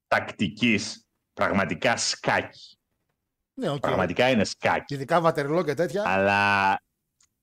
τακτικής 0.08 1.08
πραγματικά 1.34 1.98
σκάκι. 1.98 2.78
Ναι, 3.54 3.70
οκ. 3.70 3.80
Πραγματικά 3.80 4.30
είναι 4.30 4.44
σκάκι. 4.44 4.94
Ειδικά 4.94 5.22
Βατερλό 5.22 5.64
και 5.64 5.74
τέτοια. 5.74 6.04
Αλλά 6.08 6.82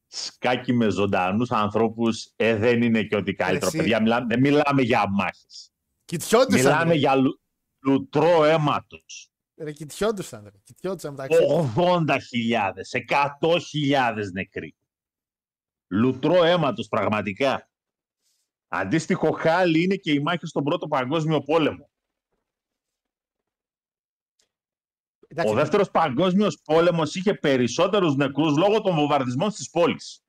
σκάκι 0.07 0.72
με 0.72 0.88
ζωντανούς 0.88 1.50
ανθρώπους 1.50 2.32
ε, 2.36 2.57
δεν 2.57 2.82
είναι 2.82 3.02
και 3.02 3.16
ό,τι 3.16 3.34
καλύτερο. 3.34 3.66
Εσύ. 3.66 3.76
Παιδιά, 3.76 4.00
μιλάμε, 4.02 4.26
δεν 4.26 4.40
μιλάμε 4.40 4.82
για 4.82 5.05
μάχες. 5.11 5.70
Κοιτιόντουσαν. 6.05 6.64
Μιλάμε 6.64 6.92
ρε. 6.92 6.98
για 6.98 7.14
λου, 7.14 7.40
λουτρό 7.78 8.44
αίματος. 8.44 9.28
Ρε, 9.57 9.72
κοιτιόντουσαν. 9.72 10.42
ρε. 10.44 10.59
Κοιτιόντουσαν 10.64 11.11
μεταξύ. 11.11 11.38
80.000, 11.76 12.16
100.000 13.40 14.32
νεκροί. 14.32 14.74
Λουτρό 15.88 16.44
αίματος 16.44 16.88
πραγματικά. 16.88 17.68
Αντίστοιχο 18.77 19.31
χάλι 19.31 19.83
είναι 19.83 19.97
και 19.97 20.12
η 20.12 20.20
μάχη 20.20 20.47
στον 20.47 20.64
Πρώτο 20.64 20.89
Παγκόσμιο 20.89 21.41
Πόλεμο. 21.41 21.91
Εντάξει, 25.29 25.53
Ο 25.53 25.57
δεύτερος 25.57 25.91
παγκόσμιος 25.91 26.61
πόλεμος 26.64 27.14
είχε 27.14 27.35
περισσότερους 27.35 28.14
νεκρούς 28.14 28.57
λόγω 28.57 28.81
των 28.81 28.95
βομβαρδισμών 28.95 29.51
στις 29.51 29.70
πόλεις. 29.70 30.22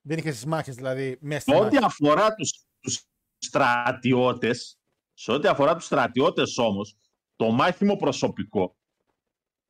Δεν 0.00 0.18
είχες 0.18 0.34
τις 0.34 0.46
μάχες 0.46 0.74
δηλαδή 0.74 1.18
μέσα 1.20 1.40
στη 1.40 1.50
Σε 1.50 1.56
ό,τι 1.56 1.74
μάχη. 1.74 1.84
αφορά 1.84 2.34
τους, 2.34 2.64
τους 2.80 3.06
στρατιώτες, 3.38 4.78
σε 5.14 5.32
ό,τι 5.32 5.48
αφορά 5.48 5.74
τους 5.74 5.84
στρατιώτες 5.84 6.58
όμως, 6.58 6.96
το 7.36 7.50
μάχημο 7.50 7.96
προσωπικό 7.96 8.76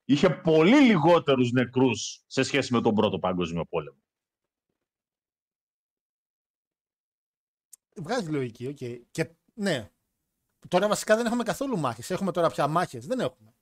είχε 0.05 0.31
πολύ 0.31 0.81
λιγότερους 0.81 1.51
νεκρούς 1.51 2.23
σε 2.27 2.43
σχέση 2.43 2.73
με 2.73 2.81
τον 2.81 2.95
Πρώτο 2.95 3.19
Παγκόσμιο 3.19 3.65
Πόλεμο. 3.67 3.99
Βγάζει 8.03 8.31
λογική, 8.31 8.67
οκ. 8.67 9.05
Και 9.11 9.31
ναι. 9.55 9.91
Τώρα 10.69 10.89
βασικά 10.89 11.17
δεν 11.17 11.27
έχουμε 11.27 11.43
καθόλου 11.43 11.79
μάχες. 11.79 12.11
Έχουμε 12.11 12.33
τώρα 12.33 12.49
πια 12.51 12.67
μάχες. 12.67 13.07
Δεν 13.07 13.21
έχουμε. 13.21 13.53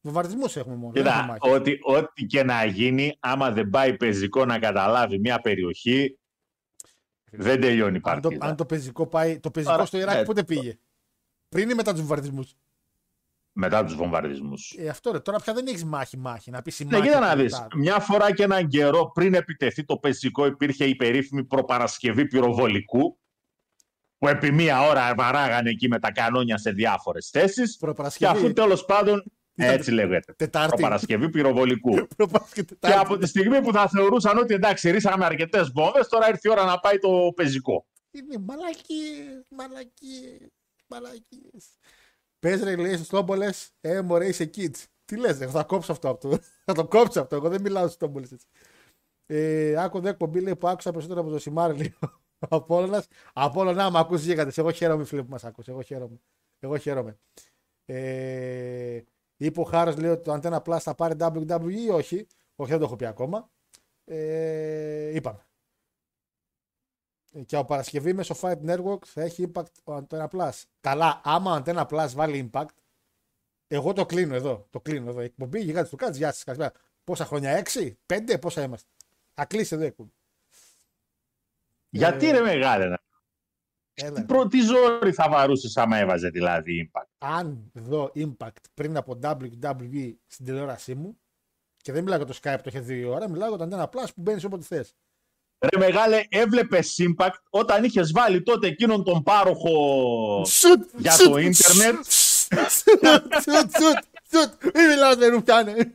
Βομβαρδισμούς 0.00 0.56
έχουμε 0.56 0.74
μόνο. 0.74 0.92
δεν 0.92 1.06
έχουμε 1.06 1.20
Κοίτα, 1.22 1.48
μάχες. 1.48 1.52
ό,τι, 1.60 1.78
ό,τι 1.82 2.24
και 2.26 2.42
να 2.42 2.64
γίνει, 2.64 3.16
άμα 3.20 3.50
δεν 3.52 3.70
πάει 3.70 3.96
πεζικό 3.96 4.44
να 4.44 4.58
καταλάβει 4.58 5.18
μια 5.18 5.40
περιοχή, 5.40 6.18
δεν 7.30 7.60
τελειώνει 7.60 7.96
η 7.96 8.00
αν, 8.04 8.20
το, 8.20 8.28
παρτίδα. 8.28 8.46
αν 8.46 8.56
το 8.56 8.66
πεζικό 8.66 9.06
πάει. 9.06 9.40
Το 9.40 9.50
πεζικό 9.50 9.72
Άρα, 9.72 9.84
στο 9.84 9.98
Ιράκ 9.98 10.16
ναι, 10.16 10.24
πότε 10.24 10.40
το- 10.40 10.46
πήγε; 10.46 10.78
Πριν 11.48 11.70
ή 11.70 11.74
μετά 11.74 11.90
τους 11.90 12.00
βομβαρδισμούς; 12.00 12.54
Μετά 13.56 13.84
τους 13.84 13.94
βομβαρδισμούς. 13.94 14.74
Ε, 14.78 14.88
αυτό 14.88 15.12
ρε. 15.12 15.20
Τώρα 15.20 15.38
πια 15.38 15.52
δεν 15.54 15.66
έχεις 15.66 15.84
μάχη 15.84 16.16
μάχη. 16.18 16.50
Να 16.50 16.62
πεις 16.62 16.80
η 16.80 16.84
Ναι, 16.84 16.96
μάχη. 16.98 17.08
κοίτα 17.08 17.20
να 17.20 17.34
του 17.34 17.40
δεις. 17.42 17.52
τάδε. 17.52 17.68
Μια 17.76 17.98
φορά 18.00 18.32
και 18.34 18.42
έναν 18.42 18.68
καιρό 18.68 19.10
πριν 19.14 19.34
επιτεθεί 19.34 19.84
το 19.84 19.96
πεζικό 19.96 20.46
υπήρχε 20.46 20.84
η 20.84 20.94
περίφημη 20.96 21.44
προπαρασκευή 21.44 22.26
πυροβολικού 22.26 23.18
που 24.18 24.28
επί 24.28 24.52
μία 24.52 24.80
ώρα 24.82 25.14
βαράγανε 25.16 25.70
εκεί 25.70 25.88
με 25.88 25.98
τα 25.98 26.12
κανόνια 26.12 26.58
σε 26.58 26.70
διάφορες 26.70 27.28
θέσεις 27.30 27.70
και 27.70 27.76
Προπαρασκευή. 27.80 28.32
αφού 28.38 28.52
τέλος 28.52 28.84
πάντων 28.84 29.24
Ήταν 29.54 29.70
έτσι 29.74 29.90
λέγεται. 29.90 30.32
Τετάρτη. 30.32 30.68
Προπαρασκευή 30.74 31.30
πυροβολικού. 31.30 32.06
Προπαρασκευή 32.16 32.66
και 32.66 32.74
Τετάρτη. 32.80 32.98
από 32.98 33.18
τη 33.18 33.26
στιγμή 33.26 33.60
που 33.62 33.72
θα 33.72 33.88
θεωρούσαν 33.88 34.38
ότι 34.38 34.54
εντάξει 34.54 34.90
ρίσαμε 34.90 35.24
αρκετές 35.24 35.70
βόμβες 35.74 36.08
τώρα 36.08 36.28
ήρθε 36.28 36.48
η 36.48 36.50
ώρα 36.50 36.64
να 36.64 36.78
πάει 36.78 36.98
το 36.98 37.32
πεζικό. 37.36 37.86
Είναι 38.10 38.38
μαλακίες, 38.46 39.46
μαλακίες, 39.48 40.50
μαλακίες. 40.88 41.64
Πες 42.44 42.62
ρε 42.62 42.76
λέει 42.76 42.94
στους 42.94 43.08
τόμπολες, 43.08 43.70
ε 43.80 44.00
μωρέ 44.00 44.28
είσαι 44.28 44.50
kids. 44.54 44.84
Τι 45.04 45.16
λες 45.16 45.38
ρε, 45.38 45.46
θα 45.46 45.64
κόψω 45.64 45.92
αυτό 45.92 46.08
από 46.08 46.20
το, 46.20 46.38
θα 46.66 46.72
το 46.72 46.86
κόψω 46.86 47.20
αυτό, 47.20 47.36
εγώ 47.36 47.48
δεν 47.48 47.60
μιλάω 47.60 47.84
στους 47.84 47.96
τόμπολες 47.96 48.32
έτσι. 48.32 48.46
Ε, 49.26 49.82
άκου 49.82 50.00
δε 50.00 50.08
εκπομπή 50.08 50.40
λέει 50.40 50.56
που 50.56 50.68
άκουσα 50.68 50.90
περισσότερο 50.90 51.20
από 51.20 51.30
το 51.30 51.38
Σιμάρ 51.38 51.76
λέει 51.76 51.94
ο 52.00 52.46
Απόλλωνας. 52.48 53.06
Απόλλωνα 53.32 53.84
άμα 53.84 53.98
ακούς 53.98 54.24
γίγαντες, 54.24 54.58
εγώ 54.58 54.70
χαίρομαι 54.70 55.04
φίλε 55.04 55.22
που 55.22 55.30
μας 55.30 55.44
άκουσε, 55.44 55.70
εγώ 55.70 55.82
χαίρομαι. 55.82 56.20
Εγώ 56.58 56.76
χαίρομαι. 56.76 57.18
Ε, 57.84 59.02
είπε 59.36 59.60
ο 59.60 59.64
Χάρος 59.64 59.96
λέει 59.96 60.10
ότι 60.10 60.22
το 60.22 60.32
Antenna 60.32 60.62
Plus 60.62 60.78
θα 60.80 60.94
πάρει 60.94 61.14
WWE 61.18 61.70
ή 61.70 61.90
όχι. 61.90 62.26
Όχι 62.56 62.70
δεν 62.70 62.78
το 62.78 62.84
έχω 62.84 62.96
πει 62.96 63.06
ακόμα. 63.06 63.50
Ε, 64.04 65.14
είπαμε. 65.14 65.46
Και 67.46 67.56
από 67.56 67.64
Παρασκευή 67.66 68.12
μέσω 68.12 68.34
Fight 68.40 68.60
Network 68.66 69.04
θα 69.04 69.22
έχει 69.22 69.50
impact 69.52 69.72
ο 69.84 69.96
Antenna 69.96 70.28
Plus. 70.28 70.62
Καλά, 70.80 71.20
άμα 71.24 71.56
ο 71.56 71.62
Antenna 71.64 71.86
Plus 71.86 72.08
βάλει 72.14 72.50
impact, 72.52 72.74
εγώ 73.66 73.92
το 73.92 74.06
κλείνω 74.06 74.34
εδώ. 74.34 74.66
Το 74.70 74.80
κλείνω 74.80 75.10
εδώ. 75.10 75.20
Η 75.20 75.24
εκπομπή 75.24 75.60
γιγάτη 75.60 75.88
του 75.88 75.96
κάτσε. 75.96 76.18
Γεια 76.18 76.32
σας. 76.32 76.44
Καλησπέρα. 76.44 76.72
Πόσα 77.04 77.24
χρόνια, 77.24 77.62
6, 77.72 77.96
5, 78.06 78.38
πόσα 78.40 78.62
είμαστε. 78.62 78.88
Θα 79.34 79.44
κλείσει 79.44 79.74
εδώ 79.74 79.84
η 79.84 79.86
εκπομπή. 79.86 80.12
Γιατί 81.88 82.28
Ε, 82.28 82.32
ρε 82.32 82.40
μεγάλε 82.40 82.86
να 82.86 82.98
Έλα. 83.96 84.12
Τι, 84.20 84.24
προ- 84.24 84.48
τι 84.48 84.60
ζόρι 84.60 85.12
θα 85.12 85.28
βαρούσες 85.28 85.76
άμα 85.76 85.98
έβαζε 85.98 86.28
δηλαδή 86.28 86.90
Impact; 86.92 87.08
Αν 87.18 87.70
δω 87.74 88.12
Impact 88.14 88.62
πριν 88.74 88.96
από 88.96 89.18
WWE 89.22 90.14
στην 90.26 90.44
τηλεόρασή 90.44 90.94
μου, 90.94 91.18
και 91.76 91.92
δεν 91.92 92.02
μιλάω 92.02 92.18
για 92.18 92.26
το 92.26 92.38
Skype 92.42 92.54
που 92.56 92.62
το 92.62 92.68
είχε 92.68 92.80
δύο 92.80 93.12
ώρα, 93.14 93.28
μιλάω 93.28 93.48
για 93.56 93.66
το 93.66 93.68
Antenna 93.70 93.84
Plus 93.90 94.06
που 94.14 94.20
μπαίνει 94.22 94.44
όποτε 94.44 94.64
θες. 94.64 94.94
Ρε 95.72 95.78
μεγάλε, 95.78 96.24
έβλεπες 96.28 96.96
Impact 96.98 97.34
όταν 97.50 97.84
είχες 97.84 98.12
βάλει 98.12 98.42
τότε 98.42 98.66
εκείνον 98.66 99.04
τον 99.04 99.22
πάροχο 99.22 100.42
για 100.96 101.16
το 101.16 101.36
ίντερνετ; 101.36 102.04
Σουτ, 102.04 103.32
σουτ, 103.42 103.70
σουτ, 103.76 103.98
σουτ. 104.30 104.74
Μην 104.74 104.86
μιλάτε, 104.88 105.26
ρουφιάνε. 105.28 105.94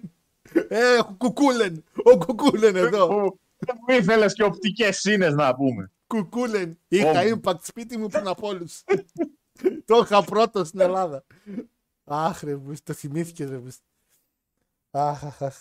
Ε, 0.68 0.98
κουκούλεν. 1.18 1.84
Ο 2.04 2.18
κουκούλεν 2.18 2.76
εδώ. 2.76 3.08
που 3.08 3.40
που 3.86 3.91
ήθελες 3.91 4.34
και 4.34 4.44
οπτικές 4.44 4.98
σύνες 5.00 5.34
να 5.34 5.56
πούμε. 5.56 5.91
Κουκούλεν. 6.08 6.78
Είχα 6.88 7.10
Ω. 7.22 7.40
impact 7.44 7.60
σπίτι 7.62 7.98
μου 7.98 8.08
πριν 8.08 8.28
από 8.28 8.48
όλους. 8.48 8.84
Το 9.86 10.02
είχα 10.04 10.24
πρώτο 10.24 10.64
στην 10.64 10.80
Ελλάδα. 10.80 11.26
Αχ, 12.04 12.41
ρε, 12.44 12.56
μου 12.56 12.74
το 12.84 12.94
θυμήθηκε, 12.94 13.46
ρε. 13.46 13.58
μου. 13.58 13.70
Αχ, 14.91 15.24
αχ, 15.24 15.41
αχ. 15.41 15.56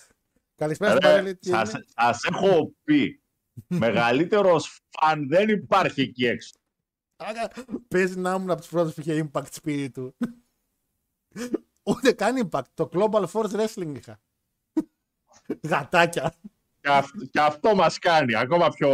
Καλησπέρα 0.56 0.90
στην 0.90 1.02
Ρε, 1.08 1.14
παρέλη. 1.14 1.36
τι 1.36 1.48
σας, 1.48 1.68
έγινε; 1.68 1.84
σας 1.96 2.20
έχω 2.24 2.72
πει, 2.84 3.20
μεγαλύτερος 3.66 4.80
φαν 4.90 5.28
δεν 5.28 5.48
υπάρχει 5.48 6.00
εκεί 6.00 6.26
έξω. 6.26 6.50
Άρα, 7.16 7.48
Παίζει 7.88 8.18
να 8.18 8.34
ήμουν 8.34 8.50
από 8.50 8.60
τους 8.60 8.70
πρώτους 8.70 8.94
που 8.94 9.00
είχε 9.00 9.28
impact 9.32 9.46
σπίτι 9.50 9.90
του. 9.90 10.16
Ούτε 11.82 12.12
καν 12.12 12.48
impact. 12.50 12.62
Το 12.74 12.88
Global 12.92 13.24
Force 13.32 13.50
Wrestling 13.50 13.94
είχα. 13.96 14.20
Γατάκια. 15.62 16.34
Και, 16.80 16.88
αυ- 16.88 17.24
και 17.30 17.40
αυτό 17.40 17.74
μας 17.74 17.98
κάνει 17.98 18.34
ακόμα 18.34 18.68
πιο 18.68 18.90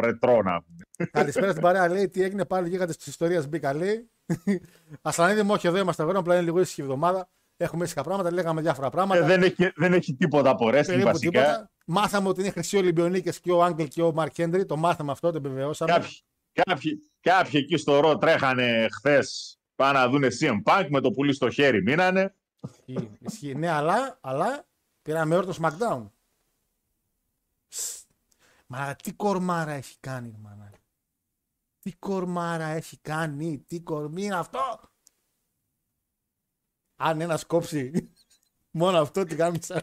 ρετρό 0.00 0.42
να 0.42 0.62
πούμε. 0.62 1.08
Καλησπέρα 1.10 1.50
στην 1.50 1.62
παρέα. 1.62 1.88
Λέει 1.88 2.08
τι 2.08 2.22
έγινε 2.22 2.44
πάλι 2.44 2.68
γίγαντε 2.68 2.92
τη 2.92 3.04
ιστορία. 3.06 3.44
Μπήκα 3.48 3.74
λέει. 3.74 4.10
Ασλανίδη 5.02 5.42
μου, 5.42 5.52
όχι 5.52 5.66
εδώ 5.66 5.78
είμαστε 5.78 6.02
εδώ. 6.02 6.18
Απλά 6.18 6.34
είναι 6.34 6.44
λίγο 6.44 6.60
ήσυχη 6.60 6.80
εβδομάδα. 6.80 7.28
Έχουμε 7.56 7.84
ήσυχα 7.84 8.02
πράγματα. 8.02 8.32
Λέγαμε 8.32 8.60
διάφορα 8.60 8.90
πράγματα. 8.90 9.24
Ε, 9.24 9.26
δεν, 9.26 9.42
έχει, 9.42 9.72
δεν 9.76 9.92
έχει 9.92 10.14
τίποτα 10.14 10.50
από 10.50 10.66
wrestling 10.66 10.84
περίπου 10.86 11.04
βασικά. 11.04 11.30
τίποτα. 11.30 11.70
Μάθαμε 11.86 12.28
ότι 12.28 12.40
είναι 12.40 12.50
χρυσοί 12.50 12.76
Ολυμπιονίκες 12.76 13.40
και 13.40 13.52
ο 13.52 13.62
Άγγελ 13.62 13.88
και 13.88 14.02
ο 14.02 14.12
Μαρκ 14.12 14.32
Χέντρι. 14.34 14.64
Το 14.64 14.76
μάθαμε 14.76 15.12
αυτό, 15.12 15.30
το 15.30 15.36
επιβεβαιώσαμε. 15.36 15.92
Κάποιοι, 15.92 16.22
κάποιοι, 16.52 17.10
κάποιοι 17.20 17.60
εκεί 17.64 17.76
στο 17.76 18.00
ρο 18.00 18.18
τρέχανε 18.18 18.88
χθες 18.92 19.58
πάνε 19.74 19.98
να 19.98 20.08
δούνε 20.08 20.28
CM 20.40 20.62
Punk 20.64 20.86
με 20.90 21.00
το 21.00 21.10
πουλί 21.10 21.34
στο 21.34 21.50
χέρι 21.50 21.82
μείνανε. 21.82 22.34
Ισχύει, 22.84 23.10
ισχύει. 23.18 23.54
Ναι, 23.54 23.68
αλλά, 23.68 24.18
αλλά 24.20 24.66
πήραμε 25.02 25.36
όρτο 25.36 25.52
SmackDown. 25.60 26.10
Μα 28.66 28.94
τι 29.02 29.12
κορμάρα 29.12 29.72
έχει 29.72 29.96
κάνει, 30.00 30.36
μάνα. 30.42 30.72
Τι 31.78 31.92
κορμάρα 31.92 32.66
έχει 32.66 32.98
κάνει, 32.98 33.64
τι 33.66 33.80
κορμί 33.80 34.24
είναι 34.24 34.36
αυτό. 34.36 34.80
Αν 37.06 37.20
ένας 37.20 37.46
κόψει 37.46 38.10
μόνο 38.70 38.98
αυτό 38.98 39.24
τι 39.24 39.34
γάμισα. 39.34 39.82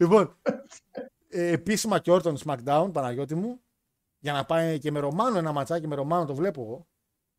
λοιπόν, 0.00 0.36
ε, 1.28 1.46
επίσημα 1.46 1.98
και 1.98 2.10
όρτον 2.10 2.36
SmackDown, 2.44 2.90
Παναγιώτη 2.92 3.34
μου, 3.34 3.60
για 4.18 4.32
να 4.32 4.44
πάει 4.44 4.78
και 4.78 4.90
με 4.90 4.98
Ρωμάνο 4.98 5.38
ένα 5.38 5.52
ματσάκι, 5.52 5.86
με 5.86 5.94
Ρωμάνο 5.94 6.24
το 6.24 6.34
βλέπω 6.34 6.62
εγώ. 6.62 6.86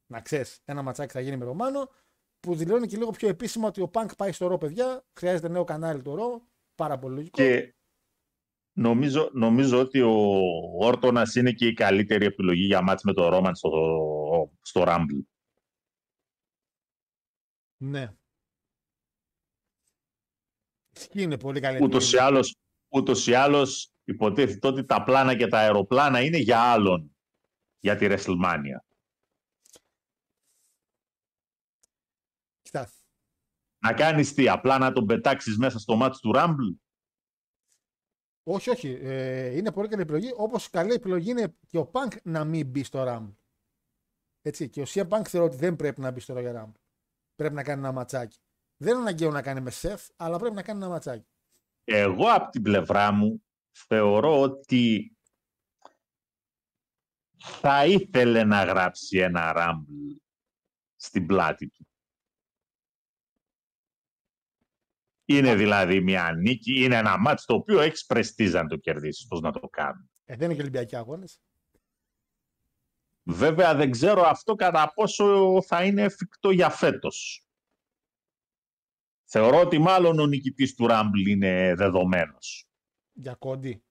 Να 0.06 0.22
ξέρεις, 0.22 0.62
ένα 0.66 0.82
ματσάκι 0.82 1.12
θα 1.12 1.20
γίνει 1.20 1.38
με 1.38 1.46
Ρωμάνο 1.46 1.90
που 2.40 2.56
δηλώνει 2.56 2.88
και 2.88 2.98
λίγο 2.98 3.12
πιο 3.12 3.28
επίσημα 3.28 3.68
ότι 3.68 3.82
ο 3.82 3.90
Punk 3.94 4.10
πάει 4.18 4.32
στο 4.32 4.48
ρο, 4.48 4.58
παιδιά. 4.58 5.06
Χρειάζεται 5.14 5.48
νέο 5.48 5.64
κανάλι 5.64 6.02
το 6.02 6.16
ρο. 6.16 6.48
Πάρα 6.76 7.00
πολύ 7.00 7.16
λογικό. 7.16 7.44
Και 7.44 7.76
νομίζω, 8.74 9.30
νομίζω 9.34 9.80
ότι 9.80 10.02
ο 10.02 10.42
Όρτονας 10.80 11.36
είναι 11.36 11.52
και 11.52 11.68
η 11.68 11.74
καλύτερη 11.74 12.26
επιλογή 12.26 12.66
για 12.66 12.82
μάτς 12.82 13.04
με 13.04 13.14
το 13.14 13.30
Ρόμαν 13.30 13.56
στο, 13.56 13.70
στο 14.62 14.84
Rumble. 14.88 15.33
Ναι. 17.78 18.16
Ισχύει, 20.96 21.22
είναι 21.22 21.38
πολύ 21.38 21.60
καλή. 21.60 21.84
Ούτως 21.84 22.12
ή, 22.12 22.16
επιλογή. 22.16 22.28
άλλως, 22.28 22.56
ούτως 22.88 23.28
ή 23.28 23.34
άλλως 23.34 23.92
υποτίθεται 24.04 24.68
ότι 24.68 24.86
τα 24.86 25.04
πλάνα 25.04 25.36
και 25.36 25.48
τα 25.48 25.58
αεροπλάνα 25.60 26.22
είναι 26.22 26.38
για 26.38 26.60
άλλον 26.60 27.16
για 27.80 27.96
τη 27.96 28.06
WrestleMania. 28.10 28.78
Κοιτά, 32.62 32.92
Να 33.78 33.94
κάνεις 33.94 34.34
τι, 34.34 34.50
απλά 34.50 34.78
να 34.78 34.92
τον 34.92 35.06
πετάξεις 35.06 35.58
μέσα 35.58 35.80
στο 35.80 35.96
μάτς 35.96 36.20
του 36.20 36.32
Rumble; 36.36 36.78
όχι, 38.44 38.70
όχι. 38.70 38.98
Ε, 39.02 39.56
είναι 39.56 39.72
πολύ 39.72 39.88
καλή 39.88 40.02
επιλογή. 40.02 40.32
Όπως 40.36 40.70
καλή 40.70 40.94
επιλογή 40.94 41.30
είναι 41.30 41.56
και 41.68 41.78
ο 41.78 41.92
Punk 41.94 42.18
να 42.24 42.44
μην 42.44 42.68
μπει 42.68 42.84
στο 42.84 43.04
Rumble. 43.08 43.36
Έτσι. 44.42 44.70
Και 44.70 44.82
ο 44.82 44.86
CM 44.88 45.08
Punk 45.08 45.22
θεωρώ 45.28 45.48
ότι 45.48 45.58
δεν 45.58 45.76
πρέπει 45.76 46.02
να 46.02 46.12
μπει 46.12 46.20
στο 46.20 46.34
Royal 46.38 46.56
Rumble. 46.56 46.83
Πρέπει 47.36 47.54
να 47.54 47.64
κάνει 47.64 47.80
ένα 47.80 47.92
ματσάκι. 47.92 48.38
Δεν 48.78 48.92
είναι 48.92 49.02
αναγκαίο 49.02 49.32
να 49.32 49.42
κάνει 49.42 49.62
με 49.62 49.70
σεφ, 49.70 50.08
αλλά 50.16 50.38
πρέπει 50.38 50.56
να 50.56 50.64
κάνει 50.64 50.80
ένα 50.80 50.90
ματσάκι. 50.90 51.28
Εγώ 51.84 52.32
από 52.32 52.50
την 52.50 52.62
πλευρά 52.62 53.12
μου 53.12 53.44
θεωρώ 53.72 54.42
ότι 54.42 55.16
θα 57.38 57.86
ήθελε 57.86 58.44
να 58.44 58.64
γράψει 58.64 59.18
ένα 59.18 59.54
Rumble 59.56 60.18
στην 60.96 61.26
πλάτη 61.26 61.70
του. 61.70 61.88
Είναι 65.26 65.56
δηλαδή 65.56 66.02
μια 66.02 66.32
νίκη, 66.32 66.84
είναι 66.84 66.96
ένα 66.96 67.18
μάτς 67.18 67.46
το 67.46 67.54
οποίο 67.54 67.80
έχει 67.80 68.06
πρεστίζα 68.06 68.64
να 68.64 68.70
το 68.70 68.78
κερδίσεις, 68.78 69.28
πώς 69.28 69.40
να 69.40 69.52
το 69.52 69.68
κάνουν. 69.68 70.10
Ε, 70.26 70.36
δεν 70.36 70.46
είναι 70.46 70.54
και 70.54 70.62
Ολυμπιακοί 70.62 70.96
αγώνες. 70.96 71.42
Βέβαια 73.24 73.76
δεν 73.76 73.92
ξέρω 73.92 74.22
αυτό 74.22 74.56
κατά 74.56 74.92
πόσο 74.94 75.58
θα 75.62 75.84
είναι 75.84 76.02
εφικτό 76.02 76.52
για 76.52 76.70
φέτος. 76.70 77.48
Θεωρώ 79.30 79.60
ότι 79.60 79.78
μάλλον 79.78 80.20
ο 80.20 80.26
νικητής 80.26 80.76
του 80.76 80.86
Rumble 80.90 81.28
είναι 81.28 81.74
δεδομένος. 81.76 82.68
Για 83.12 83.36
κόντι. 83.36 83.84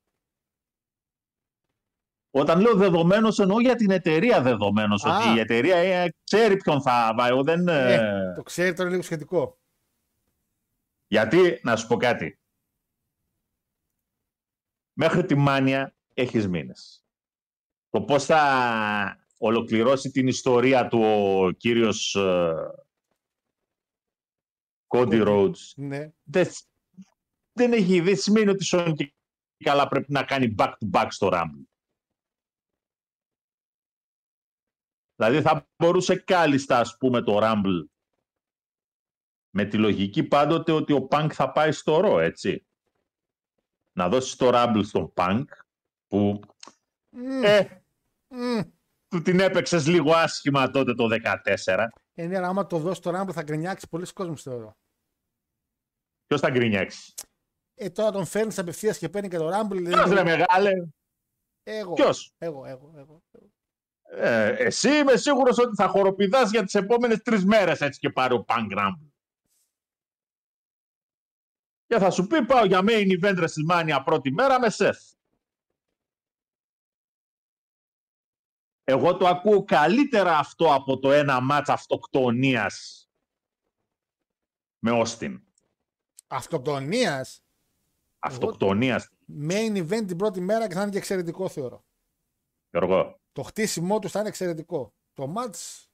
Όταν 2.30 2.60
λέω 2.60 2.74
δεδομένος, 2.74 3.38
εννοώ 3.38 3.60
για 3.60 3.74
την 3.74 3.90
εταιρεία 3.90 4.42
δεδομένος. 4.42 5.04
Α. 5.04 5.16
Ότι 5.16 5.36
η 5.36 5.40
εταιρεία 5.40 5.76
ε, 5.76 6.12
ξέρει 6.24 6.56
ποιον 6.56 6.82
θα 6.82 7.14
πάει. 7.16 7.30
Εγώ 7.30 7.42
δεν. 7.42 7.68
ε, 7.68 7.94
Ε, 7.94 8.34
το 8.34 8.42
ξέρει 8.42 8.68
τώρα 8.70 8.82
είναι 8.82 8.90
λίγο 8.90 9.02
σχετικό. 9.02 9.60
Γιατί, 11.06 11.60
να 11.62 11.76
σου 11.76 11.86
πω 11.86 11.96
κάτι. 11.96 12.40
Μέχρι 14.92 15.24
τη 15.24 15.34
μάνια 15.34 15.94
έχεις 16.14 16.48
μήνες. 16.48 17.04
Το 17.88 18.02
πώς 18.02 18.24
θα 18.24 19.21
ολοκληρώσει 19.44 20.10
την 20.10 20.26
ιστορία 20.26 20.88
του 20.88 21.02
ο 21.02 21.50
κύριος 21.50 22.14
ε, 22.14 22.70
Cody 24.86 25.26
Rhodes 25.26 25.58
Ναι. 25.76 26.12
δεν, 26.22 26.46
δεν 27.52 27.72
έχει 27.72 28.00
δεν 28.00 28.16
σημαίνει 28.16 28.50
ότι 28.50 28.64
Σόν 28.64 28.94
και 28.94 29.14
καλά 29.64 29.88
πρέπει 29.88 30.12
να 30.12 30.24
κάνει 30.24 30.54
back 30.58 30.72
to 30.72 30.90
back 30.90 31.06
στο 31.10 31.28
Rumble. 31.32 31.64
Δηλαδή 35.14 35.42
θα 35.42 35.68
μπορούσε 35.76 36.16
κάλλιστα 36.16 36.78
ας 36.78 36.96
πούμε 36.96 37.22
το 37.22 37.38
Rumble 37.42 37.86
με 39.50 39.64
τη 39.64 39.78
λογική 39.78 40.22
πάντοτε 40.24 40.72
ότι 40.72 40.92
ο 40.92 41.08
Punk 41.10 41.28
θα 41.32 41.52
πάει 41.52 41.72
στο 41.72 42.00
Raw, 42.04 42.20
έτσι. 42.20 42.66
Να 43.92 44.08
δώσει 44.08 44.38
το 44.38 44.50
Rumble 44.52 44.82
στον 44.84 45.12
Punk 45.16 45.44
που 46.06 46.40
Μμμ, 47.10 47.42
ε, 47.44 47.84
μμμ. 48.28 48.60
Του 49.12 49.22
την 49.22 49.40
έπαιξες 49.40 49.86
λίγο 49.86 50.12
άσχημα 50.12 50.70
τότε 50.70 50.94
το 50.94 51.08
14. 51.64 51.86
Ε, 52.14 52.26
ναι, 52.26 52.36
αλλά 52.36 52.48
άμα 52.48 52.66
το 52.66 52.78
δώσεις 52.78 52.98
το 52.98 53.20
Rumble 53.20 53.32
θα 53.32 53.42
γκρινιάξεις 53.42 53.88
πολλοί 53.88 54.12
κόσμο 54.12 54.36
θεωρώ. 54.36 54.76
Ποιος 56.26 56.40
θα 56.40 56.50
γκρινιάξεις; 56.50 57.14
Ε, 57.74 57.90
τώρα 57.90 58.10
τον 58.10 58.24
φέρνεις 58.24 58.58
απευθείας 58.58 58.98
και 58.98 59.08
παίρνει 59.08 59.28
και 59.28 59.36
το 59.36 59.48
Rumble. 59.48 59.82
Ποιος 59.84 60.10
ρε 60.10 60.22
μεγάλε; 60.22 60.70
Εγώ. 61.62 61.92
Ποιος; 61.92 62.32
Εγώ, 62.38 62.66
εγώ, 62.66 62.92
εγώ. 62.96 63.22
Ε, 64.02 64.48
εσύ 64.48 64.96
είμαι 64.96 65.16
σίγουρος 65.16 65.58
ότι 65.58 65.74
θα 65.74 65.88
χοροπηδάς 65.88 66.50
για 66.50 66.64
τις 66.64 66.74
επόμενες 66.74 67.22
τρεις 67.22 67.44
μέρες 67.44 67.80
έτσι 67.80 67.98
και 67.98 68.10
πάρει 68.10 68.34
ο 68.34 68.44
Punk 68.48 68.78
Rumble. 68.78 69.10
Και 71.86 71.98
θα 71.98 72.10
σου 72.10 72.26
πει 72.26 72.44
πάω 72.44 72.64
για 72.64 72.80
main 72.82 73.20
event 73.20 73.44
WrestleMania 73.44 74.02
πρώτη 74.04 74.32
μέρα 74.32 74.60
με 74.60 74.66
Seth. 74.70 75.12
Εγώ 78.84 79.16
το 79.16 79.26
ακούω 79.26 79.64
καλύτερα 79.64 80.38
αυτό 80.38 80.74
από 80.74 80.98
το 80.98 81.12
ένα 81.12 81.40
μάτς 81.40 81.68
αυτοκτονίας 81.68 83.08
με 84.78 84.90
Austin. 84.94 85.40
Αυτοκτονίας; 86.26 87.44
Αυτοκτονίας, 88.18 89.08
Main 89.48 89.76
event 89.76 90.06
την 90.06 90.16
πρώτη 90.16 90.40
μέρα 90.40 90.68
και 90.68 90.74
θα 90.74 90.82
είναι 90.82 90.90
και 90.90 90.98
εξαιρετικό 90.98 91.48
θεωρώ. 91.48 91.84
Γιώργο. 92.70 93.20
Το 93.32 93.42
χτίσιμό 93.42 93.98
του 93.98 94.08
θα 94.08 94.18
είναι 94.18 94.28
εξαιρετικό. 94.28 94.94
Το 95.14 95.34
match. 95.36 95.86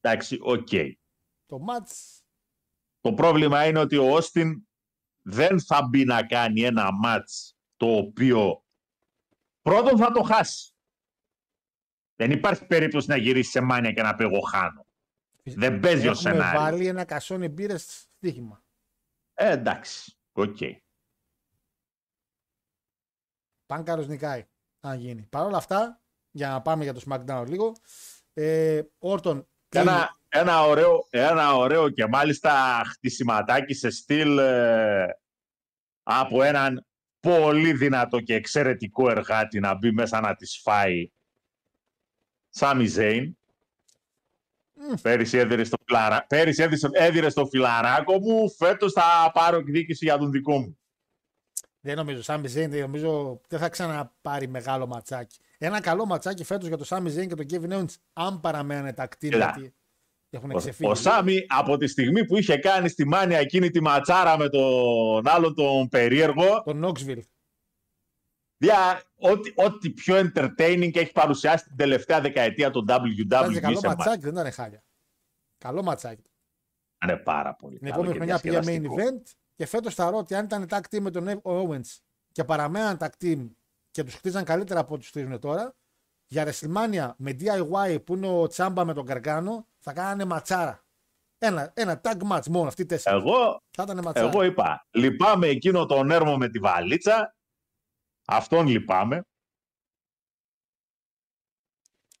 Εντάξει, 0.00 0.38
οκ. 0.40 0.68
Το 1.46 1.64
match. 1.68 2.20
Το 3.00 3.12
πρόβλημα 3.12 3.66
είναι 3.66 3.78
ότι 3.78 3.96
ο 3.96 4.12
Όστιν 4.12 4.66
δεν 5.22 5.60
θα 5.60 5.86
μπει 5.88 6.04
να 6.04 6.26
κάνει 6.26 6.60
ένα 6.60 6.92
μάτς 6.92 7.56
το 7.76 7.96
οποίο 7.96 8.64
πρώτον 9.62 9.98
θα 9.98 10.12
το 10.12 10.22
χάσει. 10.22 10.71
Δεν 12.26 12.30
υπάρχει 12.30 12.66
περίπτωση 12.66 13.08
να 13.08 13.16
γυρίσει 13.16 13.50
σε 13.50 13.60
Mania 13.60 13.92
και 13.92 14.02
να 14.02 14.14
πει 14.14 14.24
εγώ 14.24 14.40
χάνω. 14.40 14.86
Δεν 15.42 15.80
παίζει 15.80 16.06
ο 16.06 16.10
Έχουμε 16.10 16.30
σενάριο. 16.30 16.60
βάλει 16.60 16.86
ένα 16.86 17.04
κασόνι 17.04 17.48
μπύρες 17.48 18.08
στοίχημα. 18.16 18.64
Ε, 19.34 19.50
εντάξει. 19.50 20.16
Οκ. 20.32 20.56
Punkάρος 23.66 24.06
νικάει. 24.06 24.44
Αν 24.80 24.98
γίνει. 24.98 25.22
Παρ' 25.30 25.46
όλα 25.46 25.56
αυτά, 25.56 26.00
για 26.30 26.48
να 26.48 26.62
πάμε 26.62 26.84
για 26.84 26.92
το 26.92 27.02
SmackDown 27.08 27.44
λίγο. 27.48 27.72
Ε, 28.32 28.82
Όρτον. 28.98 29.48
Ένα, 29.68 30.18
ένα, 30.28 30.62
ωραίο, 30.62 31.06
ένα 31.10 31.54
ωραίο 31.56 31.88
και 31.88 32.06
μάλιστα 32.06 32.82
χτισηματάκι 32.86 33.74
σε 33.74 33.90
στυλ 33.90 34.38
ε, 34.38 35.06
από 36.02 36.42
έναν 36.42 36.86
πολύ 37.20 37.72
δυνατό 37.72 38.20
και 38.20 38.34
εξαιρετικό 38.34 39.10
εργάτη 39.10 39.60
να 39.60 39.74
μπει 39.74 39.92
μέσα 39.92 40.20
να 40.20 40.34
τη 40.34 40.46
φάει. 40.46 41.10
Σάμι 42.54 42.86
Ζέιν. 42.86 43.36
Πέρυσι 45.02 45.38
έδιρε 45.38 45.64
στο, 45.64 45.76
φιλαρα... 45.86 46.24
Πέρυσι 46.28 46.62
έδιρε, 46.62 46.88
έδιρε 46.92 47.28
στο 47.30 47.46
φιλαράκο 47.46 48.18
μου, 48.18 48.50
φέτος 48.50 48.92
θα 48.92 49.30
πάρω 49.34 49.56
εκδίκηση 49.56 50.04
για 50.04 50.18
τον 50.18 50.30
δικό 50.30 50.58
μου. 50.58 50.78
Δεν 51.80 51.96
νομίζω. 51.96 52.22
Σάμι 52.22 52.48
Ζέιν 52.48 52.70
δεν 52.70 52.80
νομίζω 52.80 53.40
δεν 53.48 53.58
θα 53.58 53.68
ξαναπάρει 53.68 54.48
μεγάλο 54.48 54.86
ματσάκι. 54.86 55.38
Ένα 55.58 55.80
καλό 55.80 56.06
ματσάκι 56.06 56.44
φέτος 56.44 56.68
για 56.68 56.76
το 56.76 56.84
Σάμι 56.84 57.10
Ζέιν 57.10 57.28
και 57.28 57.34
τον 57.34 57.46
Kevin 57.50 57.72
Owens, 57.78 57.94
αν 58.12 58.40
παραμένουν 58.40 58.94
τα 58.94 59.06
κτίρια. 59.06 59.38
Κοίτα. 59.38 59.58
Γιατί 59.58 59.74
έχουν 60.30 60.50
Ο, 60.50 60.56
ξεφύγει. 60.56 60.90
ο 60.90 60.94
Σάμι 60.94 61.46
από 61.48 61.76
τη 61.76 61.86
στιγμή 61.86 62.26
που 62.26 62.36
είχε 62.36 62.56
κάνει 62.56 62.88
στη 62.88 63.06
Μάνια 63.06 63.38
εκείνη 63.38 63.70
τη 63.70 63.80
ματσάρα 63.80 64.38
με 64.38 64.48
τον 64.48 65.28
άλλο 65.28 65.54
τον 65.54 65.88
περίεργο, 65.88 66.62
Το 66.62 66.80
Knoxville. 66.82 67.22
Δια, 68.56 69.02
ό,τι, 69.22 69.52
ό,τι 69.54 69.90
πιο 69.90 70.16
entertaining 70.16 70.96
έχει 70.96 71.12
παρουσιάσει 71.12 71.64
την 71.64 71.76
τελευταία 71.76 72.20
δεκαετία 72.20 72.70
το 72.70 72.78
Ήταν 72.78 73.50
WWE 73.50 73.60
καλό 73.60 73.78
σε 73.78 73.86
ματσάκι, 73.86 74.20
δεν 74.20 74.32
ήταν 74.32 74.52
χάλια. 74.52 74.82
Καλό 75.58 75.82
ματσάκι. 75.82 76.22
Είναι 77.04 77.16
πάρα 77.16 77.54
πολύ 77.54 77.78
Την 77.78 77.90
καλό 77.90 78.02
επόμενη 78.02 78.12
και 78.12 78.18
χρονιά 78.18 78.38
πήγε 78.38 78.58
main 78.58 78.80
διασκεδαστικό. 78.80 79.18
event 79.18 79.30
και 79.54 79.66
φέτος 79.66 79.94
θα 79.94 80.10
ρω 80.10 80.16
ότι 80.16 80.34
αν 80.34 80.44
ήταν 80.44 80.66
tag 80.70 80.80
team 80.90 81.00
με 81.00 81.10
τον 81.10 81.40
Owens 81.44 81.98
και 82.32 82.44
παραμέναν 82.44 82.96
tag 83.00 83.08
team 83.22 83.50
και 83.90 84.04
τους 84.04 84.14
χτίζαν 84.14 84.44
καλύτερα 84.44 84.80
από 84.80 84.92
ό,τι 84.94 85.00
τους 85.00 85.08
χτίζουν 85.10 85.38
τώρα, 85.38 85.74
για 86.26 86.46
WrestleMania 86.46 87.10
με 87.16 87.36
DIY 87.40 88.04
που 88.04 88.14
είναι 88.14 88.28
ο 88.28 88.46
Τσάμπα 88.46 88.84
με 88.84 88.94
τον 88.94 89.06
Καργκάνο 89.06 89.66
θα 89.78 89.92
κάνανε 89.92 90.24
ματσάρα. 90.24 90.84
Ένα, 91.38 91.72
ένα 91.74 92.00
tag 92.04 92.16
match 92.30 92.46
μόνο, 92.46 92.68
αυτοί 92.68 92.82
οι 92.82 92.86
τέσσερις. 92.86 93.20
Εγώ, 93.22 93.62
Θα 93.70 93.82
ήταν 93.82 94.00
ματσάρα. 94.04 94.28
εγώ 94.28 94.42
είπα, 94.42 94.86
λυπάμαι 94.90 95.46
εκείνο 95.46 95.86
τον 95.86 96.10
έρμο 96.10 96.36
με 96.36 96.48
τη 96.48 96.58
βαλίτσα, 96.58 97.34
αυτόν 98.24 98.66
λυπάμαι, 98.66 99.22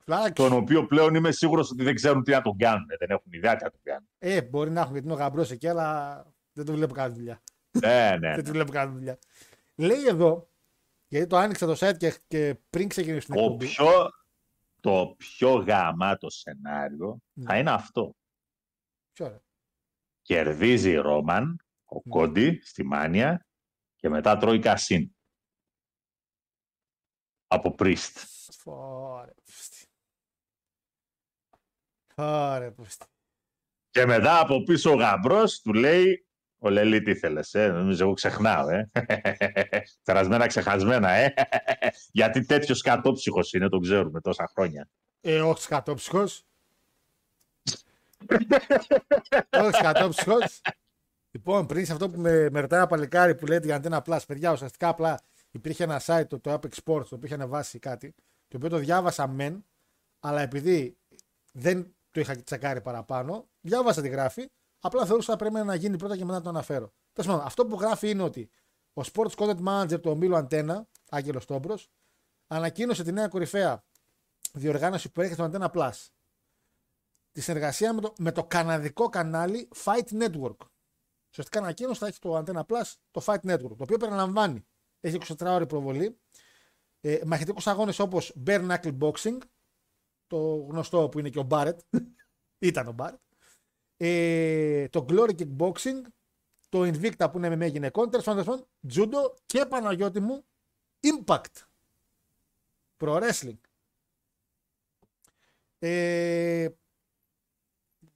Φλάκι. 0.04 0.32
τον 0.32 0.52
οποίο 0.52 0.86
πλέον 0.86 1.14
είμαι 1.14 1.30
σίγουρος 1.30 1.70
ότι 1.70 1.82
δεν 1.84 1.94
ξέρουν 1.94 2.22
τι 2.22 2.30
να 2.30 2.40
τον 2.42 2.56
κάνουν, 2.56 2.86
δεν 2.98 3.10
έχουν 3.10 3.32
ιδέα 3.32 3.56
τι 3.56 3.64
να 3.64 3.70
τον 3.70 3.80
κάνουν. 3.82 4.08
Ε, 4.18 4.42
μπορεί 4.42 4.70
να 4.70 4.80
έχουν 4.80 4.92
γιατί 4.92 5.06
είναι 5.06 5.16
ο 5.16 5.18
γαμπρός 5.18 5.50
εκεί, 5.50 5.68
αλλά 5.68 6.22
δεν 6.52 6.64
το 6.64 6.72
βλέπω 6.72 6.94
κάνει 6.94 7.14
δουλειά. 7.14 7.42
ναι, 7.70 8.16
ναι, 8.20 8.34
Δεν 8.36 8.44
το 8.44 8.50
βλέπω 8.50 8.72
κάνει 8.72 8.92
δουλειά. 8.92 9.18
Λέει 9.74 10.06
εδώ, 10.06 10.50
γιατί 11.08 11.26
το 11.26 11.36
άνοιξα 11.36 11.66
το 11.66 11.76
site 11.78 11.96
και, 11.96 12.18
και 12.28 12.58
πριν 12.70 12.88
ξεκινήσει 12.88 13.26
την 13.26 13.34
Το 13.34 13.40
εκπομπή. 13.40 13.66
πιο, 13.66 14.10
το 14.80 15.14
πιο 15.18 15.52
γαμάτο 15.54 16.30
σενάριο 16.30 17.18
Ναι. 17.32 17.44
θα 17.44 17.58
είναι 17.58 17.70
αυτό. 17.70 18.14
Ποιο 19.12 19.28
ρε; 19.28 19.40
Κερδίζει 20.22 20.90
η 20.90 20.94
Ρόμαν, 20.96 21.56
ο 21.84 21.94
Ναι. 21.94 22.10
Κόντι, 22.10 22.60
στη 22.64 22.84
Μάνια 22.84 23.46
και 23.96 24.08
μετά 24.08 24.36
τρώει 24.36 24.58
κασίν. 24.58 25.16
Από 27.54 27.74
Πρίστ. 27.74 28.18
Ωρε, 28.64 29.32
πούστη. 29.44 29.86
Ωρε, 32.14 32.70
πούστη. 32.70 33.06
Και 33.90 34.06
μετά 34.06 34.40
από 34.40 34.62
πίσω 34.62 34.90
ο 34.90 34.94
γαμπρός 34.94 35.60
του 35.60 35.72
λέει 35.72 36.26
ο 36.58 36.70
Λελή 36.70 37.02
τι 37.02 37.10
ήθελες, 37.10 37.54
ε, 37.54 37.68
νομίζω 37.68 38.04
εγώ 38.04 38.12
ξεχνάω, 38.12 38.68
ε. 38.68 38.90
Περασμένα 40.04 40.46
ξεχασμένα, 40.46 41.10
ε. 41.10 41.34
Γιατί 42.18 42.44
τέτοιος 42.44 42.80
κατόψυχος 42.80 43.52
είναι, 43.52 43.68
τον 43.68 43.80
ξέρουμε 43.80 44.20
τόσα 44.20 44.50
χρόνια. 44.54 44.88
Ε, 45.20 45.40
όχι 45.40 45.62
σκατόψυχος. 45.62 46.46
όχι 49.62 49.76
σκατόψυχος. 49.76 50.60
Λοιπόν, 51.30 51.66
πριν 51.66 51.86
σε 51.86 51.92
αυτό 51.92 52.10
που 52.10 52.20
με, 52.20 52.50
με 52.50 52.60
ρωτάει 52.60 52.78
ένα 52.78 52.88
παλικάρι 52.88 53.34
που 53.34 53.46
λέει 53.46 53.60
για 53.62 53.80
Antenna 53.82 54.02
Plus, 54.02 54.20
παιδιά, 54.26 54.52
ουσιαστικά 54.52 54.88
απλά 54.88 55.20
υπήρχε 55.52 55.84
ένα 55.84 56.00
site, 56.04 56.26
το, 56.28 56.40
το 56.40 56.52
Apex 56.52 56.70
Sports, 56.84 57.06
το 57.08 57.14
οποίο 57.14 57.20
είχε 57.22 57.34
ανεβάσει 57.34 57.78
κάτι, 57.78 58.14
το 58.48 58.56
οποίο 58.56 58.68
το 58.68 58.76
διάβασα 58.76 59.26
μεν, 59.26 59.66
αλλά 60.20 60.40
επειδή 60.40 60.98
δεν 61.52 61.94
το 62.10 62.20
είχα 62.20 62.42
τσεκάρει 62.42 62.80
παραπάνω, 62.80 63.48
διάβασα 63.60 64.02
τη 64.02 64.08
γράφει, 64.08 64.50
απλά 64.80 65.06
θεωρούσα 65.06 65.32
ότι 65.32 65.44
πρέπει 65.44 65.66
να 65.66 65.74
γίνει 65.74 65.96
πρώτα 65.96 66.16
και 66.16 66.24
μετά 66.24 66.36
να 66.36 66.42
το 66.42 66.48
αναφέρω. 66.48 66.92
Τέλος 67.12 67.30
πάντων, 67.30 67.46
αυτό 67.46 67.66
που 67.66 67.80
γράφει 67.80 68.10
είναι 68.10 68.22
ότι 68.22 68.50
ο 68.92 69.02
Sports 69.12 69.34
Content 69.36 69.64
Manager 69.66 70.00
του 70.02 70.10
ομίλου 70.10 70.36
Αντένα, 70.36 70.88
Άγγελος 71.10 71.44
Τόμπρος, 71.46 71.90
ανακοίνωσε 72.46 73.02
τη 73.02 73.12
νέα 73.12 73.28
κορυφαία 73.28 73.84
διοργάνωση 74.52 75.12
που 75.12 75.20
έρχεται 75.20 75.42
στο 75.42 75.50
Antenna 75.52 75.70
Plus. 75.72 76.06
Τη 77.32 77.40
συνεργασία 77.40 77.92
με 77.92 78.00
το, 78.00 78.12
με 78.18 78.32
το 78.32 78.44
καναδικό 78.44 79.08
κανάλι 79.08 79.68
Fight 79.84 80.08
Network. 80.10 80.56
Ουσιαστικά 81.30 81.58
ανακοίνωση 81.58 81.98
θα 81.98 82.06
έχει 82.06 82.18
το 82.18 82.38
Antenna 82.38 82.62
Plus 82.66 82.92
το 83.10 83.22
Fight 83.24 83.40
Network, 83.40 83.76
το 83.76 83.82
οποίο 83.82 83.96
περιλαμβάνει, 83.96 84.66
έχει 85.02 85.18
24 85.38 85.46
ώρη 85.46 85.66
προβολή, 85.66 86.18
ε, 87.00 87.20
μαχητικούς 87.26 87.66
αγώνες 87.66 87.98
όπως 87.98 88.34
Bare 88.46 88.68
Knuckle 88.68 88.98
Boxing, 88.98 89.38
το 90.26 90.66
γνωστό 90.70 91.08
που 91.08 91.18
είναι 91.18 91.28
και 91.28 91.38
ο 91.38 91.46
Barrett, 91.50 91.76
ήταν 92.58 92.86
ο 92.88 92.94
Barrett, 92.98 93.18
ε, 93.96 94.88
το 94.88 95.06
Glory 95.08 95.34
Kickboxing, 95.38 96.02
το 96.68 96.82
Invicta 96.82 97.28
που 97.32 97.38
είναι 97.38 97.56
με 97.56 97.66
γυναικών, 97.66 98.10
τέλος 98.10 98.24
πάντων, 98.24 98.66
Judo 98.94 99.34
και 99.46 99.66
Παναγιώτη 99.66 100.20
μου, 100.20 100.44
Impact. 101.00 101.64
Pro 102.98 103.22
Wrestling. 103.22 103.58
Ε, 105.78 106.68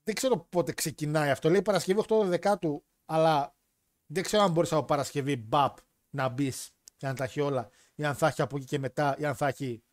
δεν 0.03 0.15
ξέρω 0.15 0.37
πότε 0.37 0.73
ξεκινάει 0.73 1.29
αυτό. 1.29 1.49
Λέει 1.49 1.61
Παρασκευή 1.61 2.03
8 2.07 2.23
Δεκάτου, 2.25 2.85
αλλά 3.05 3.55
δεν 4.05 4.23
ξέρω 4.23 4.43
αν 4.43 4.51
μπορείς 4.51 4.71
από 4.71 4.85
Παρασκευή 4.85 5.35
μπαπ 5.35 5.77
να 6.09 6.29
μπεις 6.29 6.76
για 6.97 7.09
να 7.09 7.15
τα 7.15 7.23
έχει 7.23 7.41
όλα, 7.41 7.69
ή 7.95 8.05
αν 8.05 8.15
θα 8.15 8.27
έχει 8.27 8.41
από 8.41 8.57
εκεί 8.57 8.65
και 8.65 8.79
μετά, 8.79 9.15
ή 9.17 9.25
αν 9.25 9.35
θα 9.35 9.47
έχει 9.47 9.83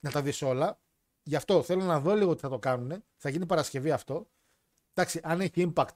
να 0.00 0.10
τα 0.10 0.22
δεις 0.22 0.42
όλα. 0.42 0.80
Γι' 1.22 1.36
αυτό 1.36 1.62
θέλω 1.62 1.84
να 1.84 2.00
δω 2.00 2.14
λίγο 2.14 2.34
τι 2.34 2.40
θα 2.40 2.48
το 2.48 2.58
κάνουν. 2.58 3.04
Θα 3.16 3.28
γίνει 3.28 3.46
Παρασκευή 3.46 3.90
αυτό. 3.90 4.30
Εντάξει, 4.94 5.20
αν 5.22 5.40
έχει 5.40 5.72
impact, 5.74 5.94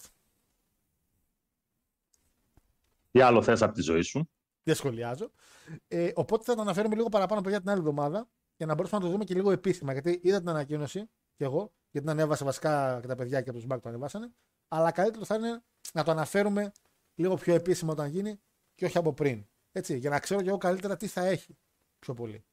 Τι 3.11 3.21
άλλο 3.21 3.43
θες 3.43 3.63
από 3.63 3.75
τη 3.75 3.83
ζωή 3.83 4.03
σου; 4.03 4.31
δεν 4.63 4.75
σχολιάζω. 4.75 5.31
Ε, 5.89 6.11
οπότε 6.15 6.45
θα 6.45 6.55
το 6.55 6.61
αναφέρουμε 6.61 6.95
λίγο 6.95 7.09
παραπάνω 7.09 7.41
παιδιά 7.41 7.61
την 7.61 7.71
άλλη 7.71 7.79
εβδομάδα 7.79 8.29
για 8.57 8.67
να 8.67 8.75
μπορέσουμε 8.75 9.01
να 9.01 9.07
το 9.07 9.13
δούμε 9.13 9.25
και 9.25 9.35
λίγο 9.35 9.51
επίσημα. 9.51 9.93
Γιατί 9.93 10.21
είδα 10.23 10.39
την 10.39 10.49
ανακοίνωση 10.49 11.11
και 11.37 11.45
εγώ, 11.45 11.73
γιατί 11.91 12.07
την 12.07 12.11
ανέβασα 12.11 12.45
βασικά 12.45 12.99
και 13.01 13.07
τα 13.07 13.15
παιδιά 13.15 13.43
και 13.43 13.51
από 13.51 13.59
τους 13.59 13.69
Smack 13.69 13.81
το 13.83 13.89
ανεβάσανε. 13.89 14.33
Αλλά 14.69 14.91
καλύτερο 14.91 15.25
θα 15.25 15.35
είναι 15.35 15.63
να 15.93 16.05
το 16.05 16.11
αναφέρουμε 16.11 16.73
λίγο 17.15 17.35
πιο 17.35 17.55
επίσημα 17.55 17.93
όταν 17.93 18.09
γίνει 18.09 18.41
και 18.75 18.85
όχι 18.85 18.99
από 18.99 19.13
πριν. 19.13 19.47
Έτσι, 19.73 19.99
για 19.99 20.11
να 20.11 20.19
ξέρω 20.19 20.43
και 20.43 20.49
εγώ 20.49 20.59
καλύτερα 20.59 20.97
τι 20.97 21.07
θα 21.07 21.27
έχει 21.27 21.59
πιο 21.99 22.15
πολύ. 22.15 22.45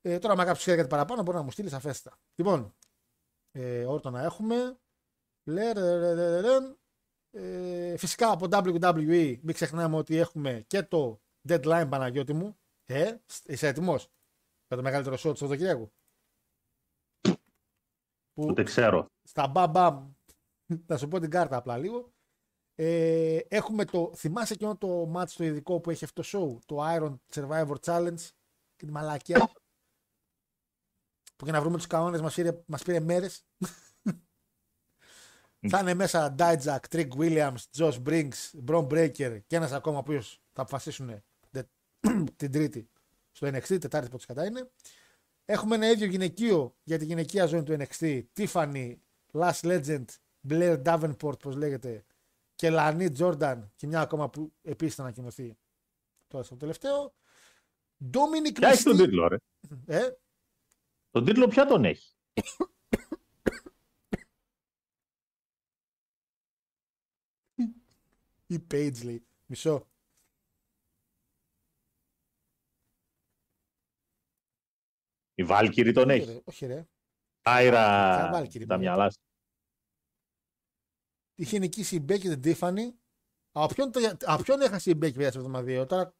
Ε, 0.00 0.18
τώρα, 0.18 0.32
αν 0.32 0.38
κάποιος 0.38 0.58
ξέρει 0.58 0.76
κάτι 0.76 0.88
παραπάνω, 0.88 1.22
μπορεί 1.22 1.36
να 1.36 1.42
μου 1.42 1.50
στείλει 1.50 1.68
σαφέστα. 1.68 2.18
Λοιπόν, 2.34 2.74
ε, 3.52 3.84
όρτο 3.84 4.10
να 4.10 4.22
έχουμε. 4.22 4.78
Λε, 5.44 5.72
ρε, 5.72 5.96
ρε, 5.96 6.12
ρε, 6.14 6.40
ρε, 6.40 6.40
ρε. 6.40 6.76
Ε, 7.30 7.96
φυσικά 7.96 8.30
από 8.30 8.46
WWE 8.50 9.38
μην 9.42 9.54
ξεχνάμε 9.54 9.96
ότι 9.96 10.16
έχουμε 10.16 10.64
και 10.66 10.82
το 10.82 11.20
deadline 11.48 11.86
Παναγιώτη 11.90 12.32
μου. 12.32 12.58
Ε, 12.84 13.16
είσαι 13.44 13.66
έτοιμος 13.66 14.10
για 14.68 14.76
το 14.76 14.82
μεγαλύτερο 14.82 15.14
show 15.16 15.20
του 15.20 15.36
Σαββατοκύριακου. 15.36 15.92
Που 18.32 18.46
Ούτε 18.48 18.62
ξέρω. 18.62 19.06
στα 19.22 19.48
μπαμ 19.48 19.70
μπαμ, 19.70 20.12
θα 20.86 20.96
σου 20.96 21.08
πω 21.08 21.20
την 21.20 21.30
κάρτα 21.30 21.56
απλά 21.56 21.78
λίγο. 21.78 22.14
Ε, 22.78 23.38
έχουμε 23.48 23.84
το, 23.84 24.12
θυμάσαι 24.16 24.52
εκείνο 24.52 24.76
το 24.76 25.12
match 25.14 25.28
το 25.36 25.44
ειδικό 25.44 25.80
που 25.80 25.90
έχει 25.90 26.04
αυτό 26.04 26.22
το 26.22 26.28
show, 26.32 26.58
το 26.66 26.76
Iron 26.80 27.14
Survivor 27.34 27.76
Challenge 27.84 28.28
και 28.76 28.86
τη 28.86 28.92
μαλακία; 28.92 29.50
που 31.36 31.44
για 31.44 31.52
να 31.52 31.60
βρούμε 31.60 31.76
τους 31.76 31.86
κανόνες 31.86 32.20
μας 32.20 32.34
πήρε, 32.34 32.62
μας 32.66 32.82
πήρε 32.82 33.00
μέρες. 33.00 33.44
θα 35.68 35.78
είναι 35.80 35.94
μέσα 35.94 36.34
Dijak, 36.38 36.78
Trick 36.90 37.08
Williams, 37.08 37.56
Josh 37.76 38.02
Brinks, 38.02 38.50
Bron 38.66 38.86
Breaker 38.86 39.40
και 39.46 39.56
ένας 39.56 39.72
ακόμα 39.72 40.02
που 40.02 40.12
θα 40.52 40.62
αποφασίσουν 40.62 41.22
τε- 41.50 41.68
την 42.36 42.52
Τρίτη 42.52 42.88
στο 43.32 43.46
NXT, 43.46 43.80
Τετάρτη 43.80 44.08
πότε 44.08 44.24
κατά 44.26 44.46
είναι. 44.46 44.70
Έχουμε 45.44 45.74
ένα 45.74 45.90
ίδιο 45.90 46.06
γυναικείο 46.06 46.76
για 46.82 46.98
τη 46.98 47.04
γυναικεία 47.04 47.46
ζώνη 47.46 47.62
του 47.62 47.76
NXT. 47.78 48.22
Tiffany, 48.36 48.94
Last 49.32 49.60
Legend, 49.60 50.04
Blair 50.48 50.82
Davenport, 50.82 51.38
πώς 51.38 51.56
λέγεται, 51.56 52.04
και 52.56 52.70
Λανί 52.70 53.10
Τζόρνταν 53.10 53.72
και 53.76 53.86
μια 53.86 54.00
ακόμα 54.00 54.30
που 54.30 54.52
επίσης 54.62 54.94
θα 54.94 55.02
ανακοινωθεί 55.02 55.58
τώρα 56.26 56.44
στο 56.44 56.56
τελευταίο. 56.56 57.14
Dominic 58.12 58.52
Ποια 58.54 58.68
έχει 58.68 58.82
τον 58.82 58.94
Mysterio. 58.94 58.98
τίτλο, 59.04 59.28
ρε; 59.28 59.36
Ε, 59.86 60.10
Τον 61.10 61.24
τίτλο 61.24 61.48
ποια 61.48 61.66
τον 61.66 61.84
έχει; 61.84 62.14
Η 68.46 68.66
Page 68.70 69.04
λέει. 69.04 69.26
Μισό. 69.46 69.88
Η 75.34 75.44
Βάλκυρη 75.44 75.92
τον 75.92 76.10
Όχι, 76.10 76.20
έχει. 76.20 76.32
ρε, 76.32 76.40
Όχι 76.44 76.66
ρε. 76.66 76.86
Άιρα 77.42 78.16
Ποια 78.16 78.28
Βάλκυρη, 78.32 78.66
τα 78.66 78.74
μωρέ. 78.74 78.86
μυαλά 78.88 79.10
σου. 79.10 79.18
Είχε 81.38 81.58
νικήσει 81.58 81.96
η 81.96 82.00
Μπέκη 82.02 82.28
την 82.28 82.40
Τίφανη. 82.40 82.98
Από 83.52 83.74
ποιον, 83.74 83.92
το- 83.92 84.16
από 84.24 84.42
ποιον 84.42 84.60
έχασε 84.60 84.90
η 84.90 84.94
Μπέκη 84.96 85.14
παιδιά 85.14 85.30
σε 85.32 85.38
εβδομαδίο. 85.38 85.86
Τώρα. 85.86 86.14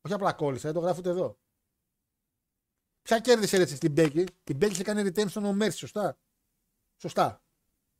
Όχι 0.00 0.14
απλά 0.14 0.32
κόλλησε, 0.32 0.66
δεν 0.66 0.74
το 0.74 0.80
γράφω 0.80 0.98
ούτε 0.98 1.08
εδώ. 1.08 1.38
Ποια 3.02 3.20
κέρδισε 3.20 3.56
έτσι 3.56 3.76
στην 3.76 3.92
Μπέκη; 3.92 4.24
Η 4.44 4.54
Μπέκη 4.54 4.72
είχε 4.72 4.82
κάνει 4.82 5.02
retain 5.04 5.28
στον 5.28 5.44
Ομέρση, 5.44 5.78
σωστά. 5.78 6.18
Σωστά. 6.96 7.42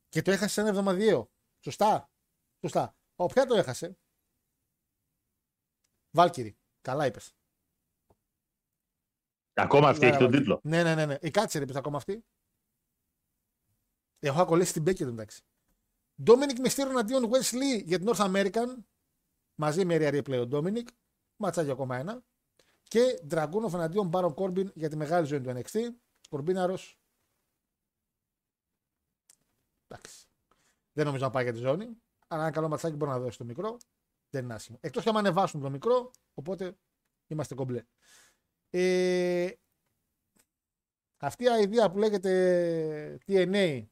Και 0.09 0.21
το 0.21 0.31
έχασε 0.31 0.53
σε 0.53 0.59
ένα 0.61 0.69
εβδομαδιαίο. 0.69 1.31
Σωστά. 1.59 2.11
Σωστά. 2.61 2.95
Ο 3.15 3.25
ποια 3.25 3.45
το 3.45 3.55
έχασε; 3.55 3.97
Βάλκυρη. 6.11 6.57
Καλά 6.81 7.05
είπες. 7.05 7.33
Ακόμα 9.53 9.89
αυτή 9.89 10.05
έχει 10.05 10.17
τον 10.17 10.31
τίτλο. 10.31 10.59
Ναι, 10.63 10.83
ναι, 10.83 10.95
ναι. 10.95 11.05
ναι. 11.05 11.17
Η 11.21 11.31
Κάτσερ 11.31 11.61
είπες 11.61 11.75
ακόμα 11.75 11.97
αυτή. 11.97 12.25
Έχω 14.19 14.41
ακολουθήσει 14.41 14.73
την 14.73 14.81
Μπέκερ 14.81 15.07
εντάξει. 15.07 15.43
Ντόμινικ 16.23 16.59
Μυστήριο 16.59 16.99
αντίον 16.99 17.29
Wes 17.31 17.53
Lee 17.53 17.83
για 17.83 17.99
την 17.99 18.09
North 18.09 18.33
American. 18.33 18.75
Μαζί 19.55 19.85
με 19.85 19.97
Rhea 19.99 20.13
Ripley 20.13 20.39
ο 20.41 20.45
Ντόμινικ. 20.45 20.87
Ματσάκι 21.35 21.71
ακόμα 21.71 21.97
ένα. 21.97 22.23
Και 22.83 23.21
Dragunov 23.29 23.73
εναντίον 23.73 24.09
Baron 24.13 24.33
Corbin 24.33 24.73
για 24.73 24.89
τη 24.89 24.95
μεγάλη 24.95 25.25
ζωή 25.25 25.41
του 25.41 25.49
NXT. 25.49 25.79
Κορμπίναρο. 26.29 26.77
Εντάξει. 29.87 30.27
Δεν 30.93 31.05
νομίζω 31.05 31.23
να 31.25 31.31
πάει 31.31 31.43
για 31.43 31.53
τη 31.53 31.59
ζώνη. 31.59 32.01
Αλλά 32.27 32.41
ένα 32.41 32.51
καλό 32.51 32.67
ματσάκι 32.67 32.95
μπορεί 32.95 33.11
να 33.11 33.19
δώσει 33.19 33.37
το 33.37 33.43
μικρό. 33.43 33.77
Δεν 34.29 34.43
είναι 34.43 34.53
άσχημο. 34.53 34.77
Εκτός 34.81 35.03
και 35.03 35.09
αν 35.09 35.17
ανεβάσουν 35.17 35.61
το 35.61 35.69
μικρό. 35.69 36.11
Οπότε 36.33 36.77
είμαστε 37.27 37.55
κομπλέ. 37.55 37.83
Ε, 38.69 39.51
αυτή 41.17 41.43
η 41.43 41.61
ιδέα 41.61 41.91
που 41.91 41.97
λέγεται 41.97 43.19
TNA 43.27 43.85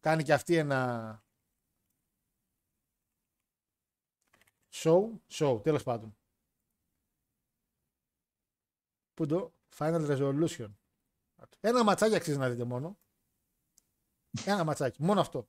κάνει 0.00 0.22
και 0.22 0.32
αυτή 0.32 0.56
ένα 0.56 1.22
show, 4.72 5.10
show 5.30 5.62
τέλος 5.62 5.82
πάντων. 5.82 6.16
Πού 9.14 9.26
το; 9.26 9.52
Final 9.78 10.06
Resolution. 10.10 10.70
Ένα 11.60 11.84
ματσάκι 11.84 12.14
αξίζει 12.14 12.38
να 12.38 12.48
δείτε 12.48 12.64
μόνο. 12.64 12.98
Ένα 14.44 14.64
ματσάκι, 14.64 15.02
μόνο 15.02 15.20
αυτό. 15.20 15.48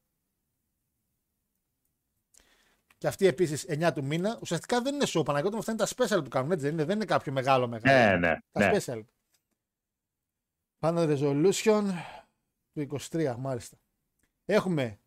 Και 2.97 3.07
αυτή 3.07 3.27
επίσης 3.27 3.65
9 3.67 3.91
του 3.93 4.03
μήνα. 4.03 4.37
Ουσιαστικά 4.41 4.81
δεν 4.81 4.95
είναι 4.95 5.05
show, 5.07 5.25
Παναγιώτη 5.25 5.53
μου, 5.53 5.59
αυτά 5.59 5.71
είναι 5.71 5.85
τα 5.85 5.87
special 5.95 6.23
που 6.23 6.29
κάνουν. 6.29 6.51
Έτσι, 6.51 6.65
δεν, 6.65 6.73
είναι, 6.73 6.83
δεν 6.83 6.95
είναι 6.95 7.05
κάποιο 7.05 7.31
μεγάλο 7.31 7.67
μεγάλο. 7.67 8.19
Ναι, 8.19 8.27
ναι. 8.27 8.37
Τα 8.51 8.59
ναι. 8.59 8.77
special. 8.77 9.03
Final 10.79 11.17
Resolution 11.17 11.83
του 12.73 12.87
23, 13.11 13.35
μάλιστα. 13.37 13.77
Έχουμε 14.45 14.99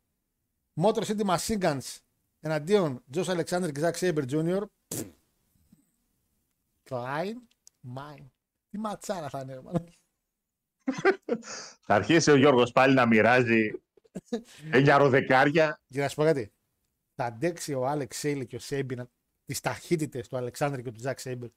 Motor 0.75 1.05
City 1.05 1.27
Machine 1.27 1.61
Guns 1.61 1.99
εναντίον 2.47 3.05
Josh 3.15 3.25
Alexander 3.25 3.73
και 3.73 3.81
Zack 3.81 3.95
Saber 3.99 4.25
Jr. 4.31 4.63
Klein, 6.89 7.35
mine. 7.97 8.27
Τι 8.71 8.79
ματσάρα 8.79 9.29
θα 9.29 9.41
είναι, 9.41 9.55
ρε 9.55 9.61
μάνα. 9.61 9.85
Θα 11.81 11.95
αρχίσει 11.95 12.31
ο 12.31 12.37
Γιώργος 12.37 12.73
πάλι 12.73 12.95
να 12.95 13.07
μοιράζει 13.07 13.71
εννιαροδεκάρια. 14.71 15.81
Και 15.89 16.01
να 16.01 16.09
σου 16.09 16.15
πω 16.15 16.25
κάτι. 16.25 16.53
Θα 17.15 17.25
αντέξει 17.25 17.75
ο 17.75 17.93
Alex 17.93 18.07
Shelley 18.15 18.47
και 18.47 18.57
ο 18.57 18.59
Sabin 18.59 18.97
τις 19.45 19.61
ταχύτητες 19.61 20.29
του 20.29 20.37
Alexander 20.37 20.81
και 20.83 20.93
του 20.93 21.01
Zack 21.03 21.15
Sabre. 21.23 21.49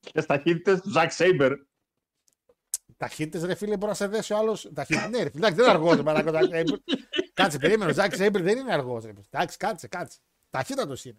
και 0.00 0.22
ταχύτητες 0.22 0.80
του 0.80 0.90
Zack 0.90 1.10
Sabre. 1.12 1.52
Ταχύτητες, 2.96 3.42
ρε 3.42 3.54
φίλε, 3.54 3.76
μπορεί 3.76 3.86
να 3.86 3.94
σε 3.94 4.06
δέσει 4.06 4.32
ο 4.32 4.36
άλλος. 4.36 4.58
Ταχύτητες. 4.74 5.08
Ναι, 5.08 5.22
ρε 5.22 5.30
φίλε, 5.30 5.46
εντάξει, 5.46 5.54
δεν 5.56 5.64
είναι 5.64 5.74
αργό. 5.74 5.94
ρε 5.94 6.02
μαλάκα, 6.02 6.30
ο 6.30 6.34
Zack 6.34 6.54
Sabre. 6.54 6.76
Κάτσε, 7.36 7.58
περίμενε. 7.58 7.90
Ο 7.90 7.94
Zack 7.96 8.10
Sabre 8.10 8.40
δεν 8.40 8.58
είναι 8.58 8.72
αργός. 8.72 9.04
Εντάξει, 9.04 9.56
κάτσε, 9.56 9.88
κάτσε. 9.88 10.18
Ταχύτατος 10.50 11.04
είναι. 11.04 11.18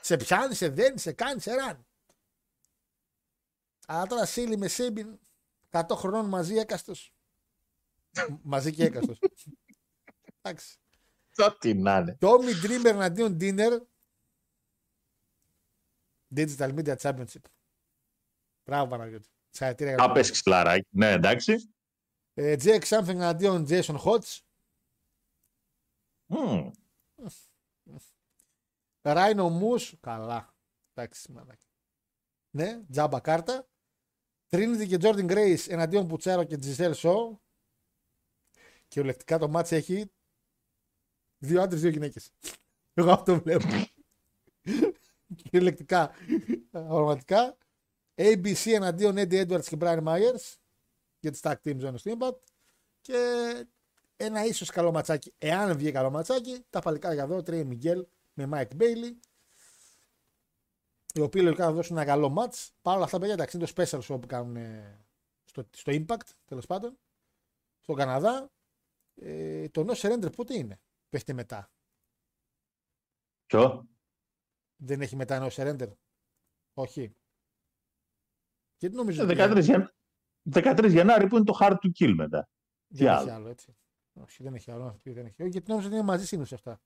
Σε 0.00 0.16
πιάνει, 0.16 0.54
σε 0.54 0.68
δένει, 0.68 0.98
σε 0.98 1.12
κάνει, 1.12 1.40
σε 1.40 1.54
ράνει. 1.54 1.86
Αλλά 3.86 4.06
τώρα 4.06 4.26
Σίλι 4.26 4.56
με 4.56 4.68
Σέμπιν 4.68 5.18
100 5.70 5.84
χρονών 5.92 6.28
μαζί 6.28 6.54
έκαστος. 6.54 7.14
μαζί 8.42 8.72
και 8.72 8.84
έκαστος. 8.84 9.18
Εντάξει. 10.42 10.76
Τι 11.58 11.74
να 11.74 11.98
είναι. 11.98 12.18
Tommy 12.20 12.64
Dreamer 12.64 12.84
εναντίον 12.84 13.36
Dinner. 13.40 13.80
Digital 16.36 16.74
Media 16.74 16.96
Championship. 16.96 17.42
Μπράβο 18.64 18.86
Παναγιώτη. 18.90 19.28
Συγχαρητήρια 19.50 19.92
για 19.94 20.02
Να 20.02 20.08
το 20.08 20.14
πες 20.14 20.30
ξυλαράκι. 20.30 20.86
Ναι, 20.90 21.10
εντάξει. 21.10 21.74
Ε, 22.34 22.56
Jake 22.62 22.82
Something 22.82 23.08
εναντίον 23.08 23.66
Jason 23.68 23.96
Hodge. 23.96 24.38
Μμμ. 26.26 26.70
Rhino 29.02 29.60
Moose. 29.60 29.92
Καλά. 30.00 30.54
Εντάξει, 30.94 31.32
μαλάκι. 31.32 31.68
Ναι, 32.50 32.82
τζάμπα 32.90 33.20
κάρτα. 33.20 33.68
Trinity 34.50 34.86
και 34.88 34.98
Jordan 35.00 35.30
Grace 35.30 35.64
εναντίον 35.68 36.08
Πουτσέρο 36.08 36.44
και 36.44 36.58
Giselle 36.62 36.94
Shaw. 36.94 37.36
Και 38.88 39.00
ολεκτικά 39.00 39.38
το 39.38 39.48
μάτς 39.48 39.72
έχει 39.72 40.12
δύο 41.38 41.62
άντρες, 41.62 41.80
δύο 41.80 41.90
γυναίκες. 41.90 42.30
Εγώ 42.94 43.10
αυτό 43.10 43.40
βλέπω. 43.40 43.66
Κυριολεκτικά. 45.36 46.10
Πραγματικά. 46.70 47.56
ABC 48.14 48.66
εναντίον 48.66 49.14
Eddie 49.16 49.46
Edwards 49.46 49.64
και 49.64 49.76
Brian 49.80 50.04
Myers 50.04 50.56
για 51.20 51.30
τις 51.30 51.40
tag 51.42 51.54
team 51.62 51.80
zones 51.80 52.00
του 52.02 52.18
Impact. 52.18 52.42
Και 53.00 53.66
ένα 54.24 54.44
ίσως 54.44 54.70
καλό 54.70 54.92
ματσάκι, 54.92 55.34
εάν 55.38 55.76
βγει 55.76 55.92
καλό 55.92 56.10
ματσάκι, 56.10 56.64
τα 56.70 56.80
παλικάρια 56.80 57.22
εδώ, 57.22 57.42
Τρέι 57.42 57.64
Μιγγέλ 57.64 58.06
με 58.34 58.48
Mike 58.52 58.76
Bailey. 58.82 59.12
Οι 61.14 61.20
οποίοι 61.20 61.42
λογικά 61.44 61.64
θα 61.64 61.72
δώσουν 61.72 61.96
ένα 61.96 62.06
καλό 62.06 62.34
match. 62.38 62.68
Παρ' 62.82 62.94
όλα 62.96 63.04
αυτά, 63.04 63.18
παιδιά, 63.18 63.34
εντάξει, 63.34 63.56
είναι 63.56 63.66
το 63.66 63.72
special 63.76 64.00
show 64.00 64.20
που 64.20 64.26
κάνουν 64.26 64.56
ε, 64.56 65.06
στο, 65.44 65.68
στο 65.70 65.92
Impact, 65.94 66.28
τέλος 66.44 66.66
πάντων. 66.66 66.98
Στον 67.80 67.96
Καναδά. 67.96 68.50
Ε, 69.14 69.68
το 69.68 69.84
No 69.88 69.94
Surrender 69.94 70.32
πότε 70.36 70.54
είναι, 70.58 70.80
πέφτει 71.08 71.32
μετά. 71.34 71.70
Ποιο; 73.46 73.88
Δεν 74.76 75.00
έχει 75.00 75.16
μετά 75.16 75.46
No 75.48 75.50
Surrender; 75.50 75.92
Όχι. 76.74 77.16
Γιατί 78.76 78.96
νομίζω 78.96 79.22
Ε, 79.22 79.24
ότι 79.24 79.34
13, 79.38 79.62
Γεν... 79.62 79.94
13 80.52 80.90
Γενάρη 80.90 81.26
που 81.26 81.36
είναι 81.36 81.44
το 81.44 81.56
hard 81.60 81.74
to 81.74 81.90
kill 81.98 82.12
μετά. 82.16 82.48
δεν 82.86 82.98
τι 82.98 83.04
έχει 83.06 83.14
άλλο. 83.14 83.32
άλλο, 83.32 83.48
έτσι. 83.48 83.76
Όχι, 84.14 84.42
δεν 84.42 84.54
έχει 84.54 84.70
άλλο. 84.70 84.86
αυτή 84.86 85.12
Δεν 85.12 85.26
έχει. 85.26 85.42
Όχι, 85.42 85.50
γιατί 85.50 85.70
νόμιζα 85.70 85.88
ότι 85.88 85.96
είναι 85.96 86.06
μαζί 86.06 86.26
συνήθως 86.26 86.52
αυτά. 86.52 86.80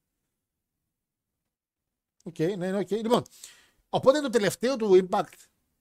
Οκ, 2.25 2.39
ναι, 2.39 2.57
ναι, 2.57 2.79
οκ. 2.79 2.91
Λοιπόν, 2.91 3.23
οπότε 3.89 4.21
το 4.21 4.31
τελευταίο 4.31 4.77
του 4.77 5.09
Impact, 5.11 5.33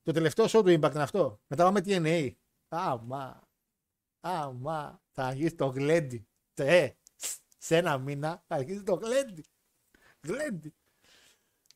το 0.04 0.12
τελευταίο 0.12 0.46
show 0.46 0.64
του 0.64 0.80
Impact 0.80 0.92
είναι 0.92 1.04
αυτό. 1.04 1.42
Μετά 1.48 1.64
πάμε 1.64 1.82
TNA. 1.86 2.32
Άμα, 2.68 3.48
άμα, 4.20 5.02
θα 5.12 5.26
αρχίσει 5.26 5.56
το 5.56 5.66
γλέντι. 5.66 6.28
Ε, 6.54 6.90
σε 7.58 7.78
ένα 7.78 7.98
μήνα 7.98 8.44
θα 8.48 8.56
αρχίσει 8.56 8.84
το 8.84 8.94
γλέντι. 8.94 9.46
Γλέντι. 10.22 10.76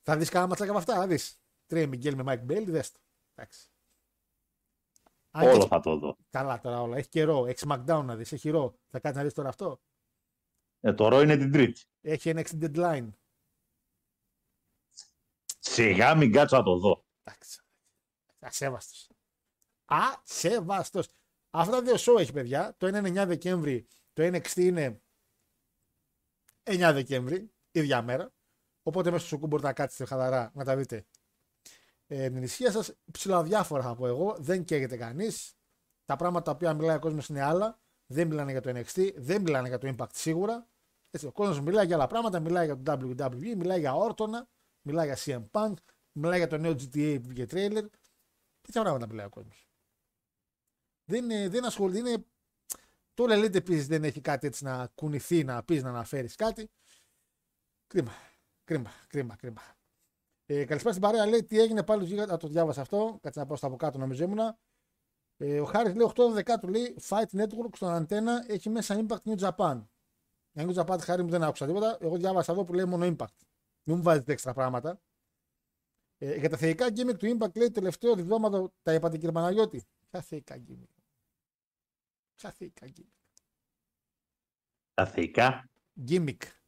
Θα 0.01 0.17
δεις 0.17 0.29
κανένα 0.29 0.49
ματσάκι 0.49 0.69
από 0.69 0.79
αυτά, 0.79 0.95
θα 0.95 1.07
δεις. 1.07 1.41
Trey 1.65 1.87
Miguel 1.87 2.15
με 2.15 2.23
Mike 2.27 2.51
Bailey, 2.51 2.65
δες 2.67 2.91
το. 2.91 2.99
Εντάξει. 3.35 3.70
Αν 5.31 5.41
και 5.43 5.49
Όλο 5.49 5.67
θα 5.67 5.79
το 5.79 5.97
δω. 5.97 6.17
Καλά 6.29 6.59
τώρα 6.59 6.81
όλα. 6.81 6.97
Έχει 6.97 7.09
καιρό. 7.09 7.45
Έχει 7.45 7.65
SmackDown 7.67 8.03
να 8.05 8.15
δεις. 8.15 8.31
Έχει 8.31 8.49
ρο. 8.49 8.75
Θα 8.87 8.99
κάτσεις 8.99 9.17
να 9.17 9.23
δεις 9.23 9.33
τώρα 9.33 9.49
αυτό. 9.49 9.81
Ε, 10.79 10.93
το 10.93 11.07
ρο 11.07 11.21
είναι 11.21 11.37
την 11.37 11.51
Τρίτη. 11.51 11.81
Έχει 12.01 12.31
NXT 12.35 12.63
deadline. 12.63 13.09
Σιγά 15.59 16.15
μην 16.15 16.31
κάτσω 16.31 16.57
να 16.57 16.63
το 16.63 16.77
δω. 16.77 17.05
Εντάξει. 17.23 17.61
Ασέβαστος. 18.39 19.09
Ασέβαστος. 19.85 21.07
Αυτά 21.49 21.71
τα 21.71 21.81
δύο 21.81 21.95
show 21.95 22.19
έχει 22.19 22.33
παιδιά. 22.33 22.75
Το 22.77 22.87
ένα 22.87 22.97
είναι 22.97 23.21
9 23.21 23.27
Δεκέμβρη. 23.27 23.87
Το 24.13 24.23
NXT 24.23 24.55
είναι 24.55 25.01
9 26.63 26.91
Δεκέμβρη. 26.93 27.51
ίδια 27.71 28.01
μέρα. 28.01 28.33
Οπότε 28.83 29.11
μέσα 29.11 29.25
στο 29.25 29.35
σουκού 29.35 29.47
μπορείτε 29.47 29.67
να 29.67 29.73
κάτσετε 29.73 30.05
χαλαρά 30.05 30.51
να 30.53 30.63
τα 30.63 30.75
δείτε. 30.75 31.05
Ε, 32.13 32.29
την 32.29 32.43
ησυχία 32.43 32.71
σας. 32.71 32.93
Ψηλοδιάφορα 33.11 33.83
θα 33.83 33.95
πω 33.95 34.07
εγώ. 34.07 34.35
Δεν 34.39 34.63
καίγεται 34.63 34.97
κανείς. 34.97 35.53
Τα 36.05 36.15
πράγματα 36.15 36.45
τα 36.45 36.51
οποία 36.51 36.73
μιλάει 36.73 36.95
ο 36.95 36.99
κόσμος 36.99 37.27
είναι 37.27 37.41
άλλα. 37.41 37.79
Δεν 38.05 38.27
μιλάνε 38.27 38.51
για 38.51 38.61
το 38.61 38.69
NXT. 38.69 39.13
Δεν 39.15 39.41
μιλάνε 39.41 39.67
για 39.67 39.77
το 39.77 39.95
Impact 39.97 40.13
σίγουρα. 40.13 40.69
Έτσι, 41.11 41.25
ο 41.27 41.31
κόσμος 41.31 41.61
μιλάει 41.61 41.85
για 41.85 41.95
άλλα 41.95 42.07
πράγματα. 42.07 42.39
Μιλάει 42.39 42.65
για 42.65 42.81
το 42.81 43.09
WWE. 43.15 43.55
Μιλάει 43.55 43.79
για 43.79 43.93
Όρτονα. 43.93 44.47
Μιλάει 44.81 45.05
για 45.13 45.17
CM 45.17 45.49
Punk. 45.51 45.73
Μιλάει 46.11 46.37
για 46.37 46.47
το 46.47 46.57
νέο 46.57 46.71
GTA 46.71 47.19
που 47.21 47.27
βγήκε 47.29 47.45
trailer. 47.55 47.85
Τέτοια 48.61 48.81
πράγματα 48.81 49.07
μιλάει 49.07 49.25
ο 49.25 49.29
κόσμος. 49.29 49.69
Δεν, 51.05 51.23
είναι- 51.29 51.49
δεν 51.49 51.65
ασχολείται. 51.65 52.09
Είναι... 52.09 52.25
Το 53.13 53.23
Elite 53.23 53.55
επίση 53.55 53.81
δεν 53.81 54.03
έχει 54.03 54.21
κάτι 54.21 54.47
έτσι 54.47 54.63
να 54.63 54.87
κουνηθεί, 54.95 55.43
να 55.43 55.63
πεις, 55.63 55.83
να 55.83 55.89
αναφέρεις 55.89 56.35
κάτι. 56.35 56.69
Κρίμα. 57.87 58.11
Κρίμα, 58.63 58.91
κρίμα, 59.07 59.35
κρίμα. 59.35 59.61
Ε, 60.53 60.65
καλησπέρα 60.65 60.95
στην 60.95 61.07
παρέα. 61.07 61.25
Λέει 61.25 61.43
τι 61.43 61.59
έγινε 61.59 61.83
πάλι 61.83 62.07
του 62.07 62.15
Giga. 62.15 62.31
Α, 62.33 62.37
το 62.37 62.47
διάβασα 62.47 62.81
αυτό. 62.81 63.19
Κάτσε 63.21 63.39
να 63.39 63.45
πάω 63.45 63.57
στα 63.57 63.67
από 63.67 63.75
κάτω 63.75 63.97
νομίζω 63.97 64.23
ήμουνα. 64.23 64.57
Ε, 65.37 65.59
ο 65.59 65.65
Χάρης 65.65 65.95
λέει 65.95 66.11
8 66.15 66.31
δεκάτου 66.33 66.67
λέει 66.67 66.95
Fight 67.09 67.25
Network 67.31 67.69
στον 67.75 67.89
αντένα 67.89 68.45
έχει 68.47 68.69
μέσα 68.69 69.05
Impact 69.05 69.21
New 69.25 69.37
Japan. 69.39 69.83
Για 70.51 70.65
New 70.67 70.73
Japan 70.73 70.97
Χάρη 70.99 71.23
μου 71.23 71.29
δεν 71.29 71.43
άκουσα 71.43 71.65
τίποτα. 71.65 71.97
Εγώ 72.01 72.17
διάβασα 72.17 72.51
εδώ 72.51 72.63
που 72.63 72.73
λέει 72.73 72.85
μόνο 72.85 73.05
Impact. 73.05 73.37
Μην 73.83 73.97
μου 73.97 74.03
βάζετε 74.03 74.31
έξτρα 74.31 74.53
πράγματα. 74.53 75.01
Ε, 76.17 76.35
για 76.35 76.49
τα 76.49 76.57
θεϊκά 76.57 76.87
gimmick 76.87 77.17
του 77.17 77.37
Impact 77.37 77.55
λέει 77.55 77.71
τελευταίο 77.71 78.15
διδόματο 78.15 78.73
τα 78.81 78.93
είπατε 78.93 79.17
κύριε 79.17 79.31
Παναγιώτη. 79.31 79.83
Ποια 80.09 80.21
θεϊκά 80.21 80.55
gimmick. 80.67 81.01
Ποια 82.35 82.51
θεϊκά 82.51 82.87
gimmick. 82.87 83.43
Τα 84.93 85.05
θεϊκά. 85.05 85.69
Gimmick. 86.07 86.60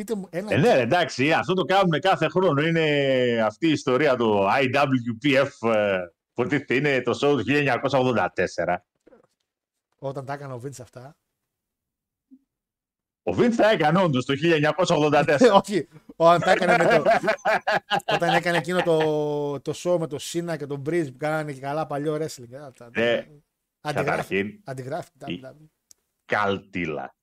Πείτε 0.00 0.14
μου 0.14 0.26
ένα. 0.30 0.52
Ε, 0.54 0.56
ναι, 0.56 0.74
ρε, 0.74 0.80
εντάξει, 0.80 1.32
αυτό 1.32 1.54
το 1.54 1.64
κάνουμε 1.64 1.98
κάθε 1.98 2.28
χρόνο. 2.28 2.62
Είναι 2.62 2.84
αυτή 3.44 3.66
η 3.68 3.70
ιστορία 3.70 4.16
του 4.16 4.46
IWPF. 4.62 5.70
ε, 5.74 5.98
που 6.34 6.42
υποτίθεται 6.42 6.74
είναι 6.74 7.02
το 7.02 7.10
show 7.10 7.36
του 7.38 7.44
1984. 7.46 8.76
Όταν 9.98 10.24
τα 10.24 10.32
έκανε 10.32 10.52
ο 10.52 10.60
Vince 10.64 10.80
αυτά. 10.80 11.16
Ο 13.22 13.32
Vince 13.38 13.54
τα 13.56 13.70
έκανε 13.70 13.98
όντως 14.02 14.24
το 14.24 14.34
1984. 14.86 15.38
Όχι, 15.64 15.88
όταν 16.16 16.40
τα 16.40 16.50
έκανε 16.50 16.76
με 16.84 16.84
το. 16.98 17.02
όταν 18.14 18.34
έκανε 18.34 18.56
εκείνο 18.56 18.82
το, 18.82 19.60
το 19.60 19.72
show 19.76 19.98
με 19.98 20.06
το 20.06 20.18
Σίνα 20.18 20.56
και 20.56 20.66
τον 20.66 20.82
Breeze 20.86 21.06
που 21.12 21.16
κάνανε 21.18 21.52
και 21.52 21.60
καλά 21.60 21.86
παλιό 21.86 22.14
wrestling. 22.14 22.50
ε, 22.52 22.58
αυτά. 22.58 22.90
Ναι. 22.96 23.26
Αντιγράφει. 23.80 24.04
Καταρχήν, 24.10 24.60
Αντιγράφει. 24.64 25.08
Η- 25.26 25.40
WWE. 25.44 25.68
καλτήλα. 26.24 27.14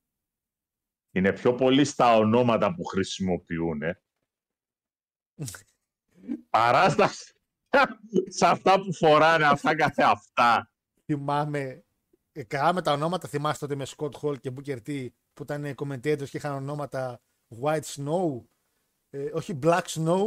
Είναι 1.12 1.34
πιο 1.34 1.56
πολύ 1.56 1.86
στα 1.86 2.16
ονόματα 2.18 2.74
που 2.76 2.84
χρησιμοποιούν. 2.84 3.82
Παρά 6.50 6.90
στα... 6.90 7.10
σε 8.38 8.46
αυτά 8.48 8.82
που 8.82 8.94
φοράνε 8.94 9.46
αυτά 9.46 9.76
καθε 9.76 10.04
αυτά. 10.04 10.72
Θυμάμαι. 11.06 11.86
ε, 12.32 12.44
Καλά 12.44 12.74
με 12.74 12.82
τα 12.82 12.92
ονόματα 12.92 13.28
θυμάστε 13.28 13.66
ότι 13.66 13.76
με 13.76 13.86
Scott 13.98 14.12
Hall 14.22 14.40
και 14.40 14.52
Booker 14.56 14.78
T 14.88 15.08
που 15.34 15.44
ήταν 15.44 15.76
commentators 15.78 16.30
και 16.30 16.38
είχαν 16.38 16.54
ονόματα 16.56 17.22
White 17.62 17.82
Snow. 17.82 18.42
ε, 19.10 19.30
όχι 19.34 19.60
Black 19.64 19.82
Snow. 19.86 20.26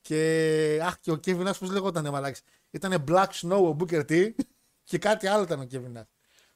Και, 0.00 0.80
αχ, 0.82 0.98
και 1.00 1.10
ο 1.10 1.20
Kevin 1.24 1.46
Nash 1.48 1.58
πώς 1.58 1.70
λεγόταν 1.70 2.08
μαλάξι. 2.10 2.42
Ήταν 2.70 3.04
Black 3.08 3.28
Snow 3.28 3.62
ο 3.72 3.76
Booker 3.78 4.04
T 4.10 4.30
και 4.90 4.98
κάτι 4.98 5.26
άλλο 5.26 5.42
ήταν 5.42 5.60
ο 5.60 5.66
Kevin 5.70 5.98
Nash. 5.98 6.08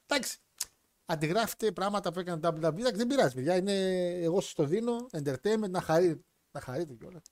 Εντάξει, 0.05 0.37
αντιγράφετε 1.05 1.71
πράγματα 1.71 2.11
που 2.11 2.19
έκανε 2.19 2.39
το 2.39 2.47
WWE. 2.47 2.77
Εντάξει, 2.77 2.95
δεν 2.95 3.07
πειράζει, 3.07 3.35
παιδιά. 3.35 3.55
Είναι, 3.55 3.73
εγώ 4.09 4.41
σας 4.41 4.53
το 4.53 4.63
δίνω. 4.65 5.05
Entertainment, 5.11 5.69
να, 5.69 5.81
χαρεί, 5.81 6.25
να 6.51 6.61
χαρείτε 6.61 6.93
κιόλας. 6.93 7.23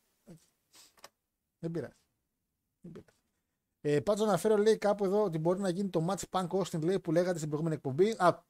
Δεν 1.60 1.72
πειράζει. 1.72 1.94
Δεν 2.82 2.92
πειράζει. 2.92 3.18
Ε, 3.82 4.00
Πάντω 4.00 4.24
αναφέρω 4.24 4.58
λέει 4.58 4.78
κάπου 4.78 5.06
εδώ 5.06 5.24
ότι 5.24 5.38
μπορεί 5.38 5.60
να 5.60 5.70
γίνει 5.70 5.90
το 5.90 6.08
match 6.10 6.24
Punk 6.30 6.48
Austin 6.48 6.82
λέει, 6.84 7.00
που 7.00 7.12
λέγατε 7.12 7.38
στην 7.38 7.50
προηγούμενη 7.50 7.76
εκπομπή. 7.76 8.10
Α, 8.12 8.46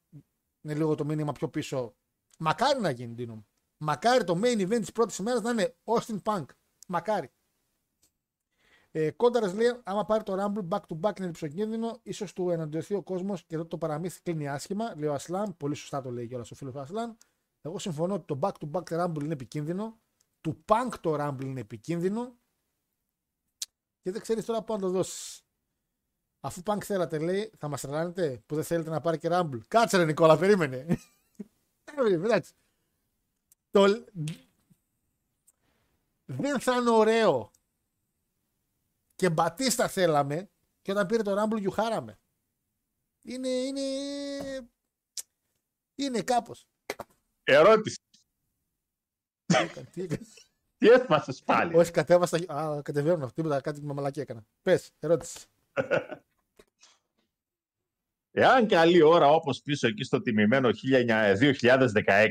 είναι 0.62 0.74
λίγο 0.74 0.96
το 0.96 1.06
μήνυμα 1.06 1.32
πιο 1.32 1.50
πίσω. 1.50 1.96
Μακάρι 2.40 2.80
να 2.80 2.90
γίνει, 2.90 3.14
Ντίνο 3.14 3.36
μου. 3.36 3.48
Μακάρι 3.78 4.24
το 4.24 4.40
main 4.44 4.68
event 4.68 4.80
της 4.80 4.92
πρώτης 4.92 5.18
ημέρας 5.18 5.42
να 5.42 5.50
είναι 5.50 5.76
Austin 5.84 6.22
Punk. 6.24 6.46
Μακάρι. 6.88 7.32
Ε, 8.96 9.12
Κόνταρα 9.12 9.54
λέει: 9.54 9.80
Άμα 9.84 10.06
πάρει 10.06 10.24
το 10.24 10.36
Rumble 10.40 10.68
back 10.70 10.82
to 10.88 11.00
back 11.02 11.20
είναι 11.20 11.28
υψοκίνδυνο, 11.28 12.00
ίσως 12.04 12.34
του 12.34 12.50
εναντιωθεί 12.50 12.94
ο 12.94 13.02
κόσμος 13.02 13.44
και 13.44 13.56
εδώ 13.56 13.66
το 13.66 13.78
παραμύθι 13.78 14.22
κλείνει 14.22 14.48
άσχημα. 14.48 14.96
Λέει 14.96 15.10
ο 15.10 15.14
Ασλάν, 15.14 15.58
πολύ 15.58 15.76
σωστά 15.76 16.02
το 16.02 16.12
λέει 16.12 16.28
κιόλας 16.28 16.52
ο 16.52 16.56
φίλος 16.56 16.74
του 16.74 16.80
Ασλάν. 16.80 17.18
Εγώ 17.62 17.80
συμφωνώ 17.80 18.14
ότι 18.14 18.26
το 18.26 18.40
back 18.42 18.52
to 18.60 18.72
back 18.72 19.06
Rumble 19.06 19.24
είναι 19.24 19.34
επικίνδυνο. 19.34 20.00
Του 20.42 20.64
Punk 20.66 20.90
το 21.02 21.16
Rumble 21.20 21.44
είναι 21.44 21.60
επικίνδυνο. 21.60 22.36
Και 24.02 24.12
δεν 24.12 24.22
ξέρεις 24.22 24.46
τώρα 24.46 24.64
πού 24.64 24.74
να 24.74 24.80
το 24.80 24.90
δώσεις. 24.90 25.46
Αφού 26.40 26.62
Punk 26.66 26.84
θέλατε, 26.84 27.20
λέει, 27.20 27.52
θα 27.58 27.68
μας 27.68 27.82
τρελάνετε 27.82 28.44
που 28.46 28.56
δεν 28.56 28.64
θέλετε 28.64 28.90
να 28.90 29.02
πάρει 29.02 29.18
και 29.18 29.30
Rumble. 29.32 29.60
Κάτσε 29.68 29.98
ρε 29.98 30.06
Νικόλα, 30.06 30.38
περίμενε. 30.38 30.86
Ε, 31.86 32.14
εντάξει. 32.14 32.54
Το... 33.72 34.06
Δεν 36.26 36.60
θα 36.60 36.76
είναι 36.76 36.90
ωραίο 36.90 37.52
και 39.24 39.30
Μπατίστα 39.30 39.88
θέλαμε 39.88 40.50
και 40.82 40.92
όταν 40.92 41.06
πήρε 41.06 41.22
το 41.24 41.42
Rumble 41.42 41.60
γιουχάραμε. 41.60 42.20
Είναι, 43.22 43.48
είναι, 43.48 43.82
είναι 45.96 46.22
κάπως. 46.22 46.68
Ερώτηση. 47.44 47.98
Τι 49.46 49.56
έκανε, 49.56 49.88
τι 49.92 50.02
έκανε. 50.02 50.26
Τι 50.78 50.88
έσπασες 50.88 51.44
πάλι. 51.44 51.76
Όχι, 51.76 51.92
κατέβασα. 51.92 52.54
Α, 52.54 52.82
κατεβαίνω. 52.82 53.32
Τίποτα, 53.32 53.62
κάτι 53.62 53.82
με 53.82 53.94
μαλακή 53.94 54.20
έκανα. 54.20 54.46
Πες, 54.62 54.92
ερώτηση. 55.00 55.46
Εάν 58.32 58.68
καλή 58.68 59.02
ώρα 59.02 59.28
όπως 59.28 59.62
πίσω 59.62 59.88
εκεί 59.88 60.04
στο 60.04 60.22
τιμημένο 60.22 60.70
19- 60.84 61.56
2016, 62.06 62.30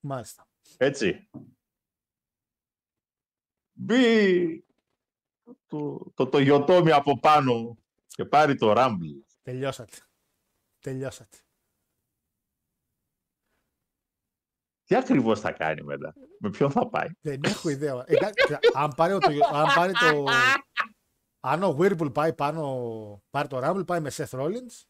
Μάλιστα. 0.00 0.48
έτσι, 0.76 1.28
μπει 3.72 4.64
το, 5.70 6.10
το, 6.14 6.26
το 6.28 6.38
γιοτόμι 6.38 6.92
από 6.92 7.18
πάνω 7.20 7.78
και 8.06 8.24
πάρει 8.24 8.54
το 8.54 8.72
Rumble. 8.76 9.24
Τελειώσατε. 9.42 9.96
Τελειώσατε. 10.80 11.36
Τι 14.84 14.96
ακριβώς 14.96 15.40
θα 15.40 15.52
κάνει 15.52 15.82
μετά, 15.82 16.14
με 16.38 16.50
ποιον 16.50 16.70
θα 16.70 16.88
πάει; 16.88 17.08
Δεν 17.20 17.40
έχω 17.44 17.68
ιδέα. 17.68 18.04
Ε, 18.06 18.14
κα- 18.16 18.32
αν 18.74 18.92
πάρει 18.96 19.18
το. 19.18 19.28
Αν, 19.52 19.66
πάρει 19.74 19.92
το 19.92 20.24
αν 21.40 21.62
ο 21.62 21.76
Whirlpool 21.78 22.14
πάει 22.14 22.32
πάνω, 22.32 23.22
πάρει 23.30 23.48
το 23.48 23.60
Rumble, 23.64 23.86
πάει 23.86 24.00
με 24.00 24.10
Seth 24.12 24.28
Rollins, 24.30 24.84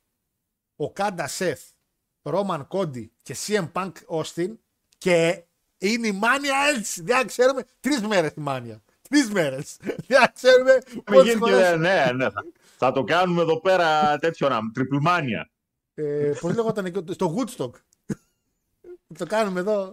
ο 0.77 0.93
Κάντα 0.93 1.29
Seth, 1.39 1.71
Roman 2.23 2.67
Cody 2.69 3.07
και 3.23 3.37
CM 3.47 3.73
Punk 3.73 3.93
Austin 4.09 4.57
και 4.99 5.45
είναι 5.79 6.07
η 6.07 6.13
μάνια 6.13 6.57
έτσι. 6.77 7.03
Δεν 7.03 7.27
ξέρουμε. 7.27 7.65
Τρεις 7.81 8.01
μέρες 8.01 8.33
τη 8.33 8.41
μάνια. 8.41 8.83
Τρεις 9.11 9.31
μέρες. 9.31 9.77
Δεν 10.09 10.33
ξέρουμε 10.33 10.79
Μην 10.95 11.03
πόσες 11.05 11.23
γίνει 11.25 11.41
και 11.45 11.51
φορέ. 11.51 11.57
δεν- 11.71 11.81
ναι, 11.81 12.13
ναι, 12.13 12.31
θα, 12.31 12.45
θα 12.77 12.93
το 12.93 13.05
κάνουμε 13.05 13.43
εδώ 13.43 13.61
πέρα 13.61 14.19
τέτοιο 14.19 14.49
να 14.49 14.59
τριπλμάνια. 14.73 15.51
Ε, 15.95 16.33
Πώς 16.41 16.55
λέγονταν 16.55 16.85
εκεί, 16.85 17.13
στο 17.13 17.35
Woodstock. 17.37 17.71
το 19.19 19.27
κάνουμε 19.27 19.61
εδώ. 19.61 19.93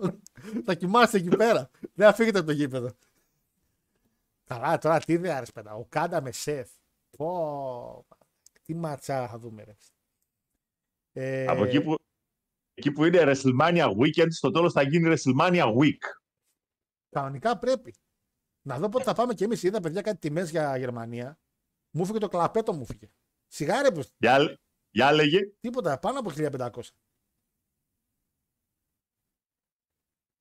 θα 0.66 0.74
κοιμάστε 0.74 1.18
εκεί 1.18 1.36
πέρα. 1.38 1.70
Δεν 1.94 2.08
θα 2.08 2.14
φύγετε 2.14 2.38
από 2.38 2.48
το 2.48 2.54
γήπεδο. 2.54 2.90
Καλά, 4.46 4.78
τώρα 4.78 5.00
τι 5.00 5.14
ιδέα 5.14 5.40
ρε 5.40 5.46
παιδά. 5.54 5.74
Ο 5.74 5.86
Κάντα 5.90 6.22
με 6.22 6.32
Σεφ. 6.32 6.70
Πω, 7.18 8.06
τι 8.64 8.76
ματσάρα 8.76 9.28
θα 9.28 9.40
δούμε 9.40 9.64
ρε. 9.64 9.76
Ε, 11.14 11.46
Από 11.48 11.64
εκεί 11.64 11.82
που, 11.82 11.96
εκεί 12.74 12.92
που 12.92 13.06
είναι 13.06 13.24
WrestleMania 13.26 13.94
Weekend, 13.98 14.28
στο 14.30 14.52
τέλος 14.52 14.74
θα 14.74 14.82
γίνει 14.82 15.14
WrestleMania 15.16 15.74
Week. 15.78 15.98
Κανονικά 17.10 17.58
πρέπει. 17.58 17.94
Να 18.68 18.80
δω 18.80 18.90
πότε 18.90 19.04
θα 19.04 19.14
πάμε 19.14 19.34
κι 19.34 19.44
εμείς. 19.44 19.64
Είδα 19.64 19.80
παιδιά 19.80 20.02
κάτι 20.02 20.18
τιμές 20.18 20.50
για 20.50 20.78
Γερμανία. 20.78 21.40
Μου 21.92 22.06
φύγε 22.06 22.18
το 22.18 22.28
κλαπέτο 22.28 22.74
μου 22.74 22.86
φύγε. 22.86 23.10
Σιγάρε 23.48 23.92
που. 23.92 24.04
Για, 24.18 24.60
για 24.90 25.12
λέγε. 25.12 25.40
Τίποτα, 25.60 26.00
πάνω 26.00 26.20
από 26.20 26.32
1500. 26.36 26.70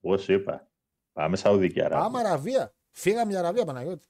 Πώς 0.01 0.29
είπα. 0.29 0.71
Πάμε 1.13 1.37
Σαουδική 1.37 1.83
Αραβία. 1.83 2.05
Πάμε 2.05 2.19
Αραβία. 2.19 2.75
Φύγαμε 2.91 3.31
για 3.31 3.39
Αραβία, 3.41 3.65
Παναγιώτη. 3.65 4.09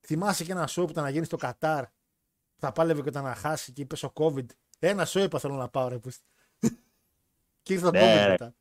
Θυμάσαι 0.00 0.44
και 0.44 0.52
ένα 0.52 0.68
show 0.68 0.82
που 0.84 0.90
ήταν 0.90 1.04
να 1.04 1.10
γίνεις 1.10 1.26
στο 1.26 1.36
Κατάρ; 1.36 1.84
Θα 2.56 2.72
πάλευε 2.72 3.02
και 3.02 3.08
όταν 3.08 3.24
να 3.24 3.34
χάσει 3.34 3.72
και 3.72 3.82
είπες 3.82 4.02
ο 4.02 4.12
COVID. 4.14 4.46
Ένα 4.78 5.06
show 5.06 5.20
είπα 5.24 5.38
θέλω 5.38 5.54
να 5.54 5.68
πάω, 5.68 5.88
ρε. 5.88 5.98
πούστη. 5.98 6.24
και 7.62 7.72
ήρθε 7.72 7.84
το 7.84 7.90
Ναι, 7.90 8.00
COVID 8.00 8.24
ρε. 8.24 8.30
μετά. 8.30 8.54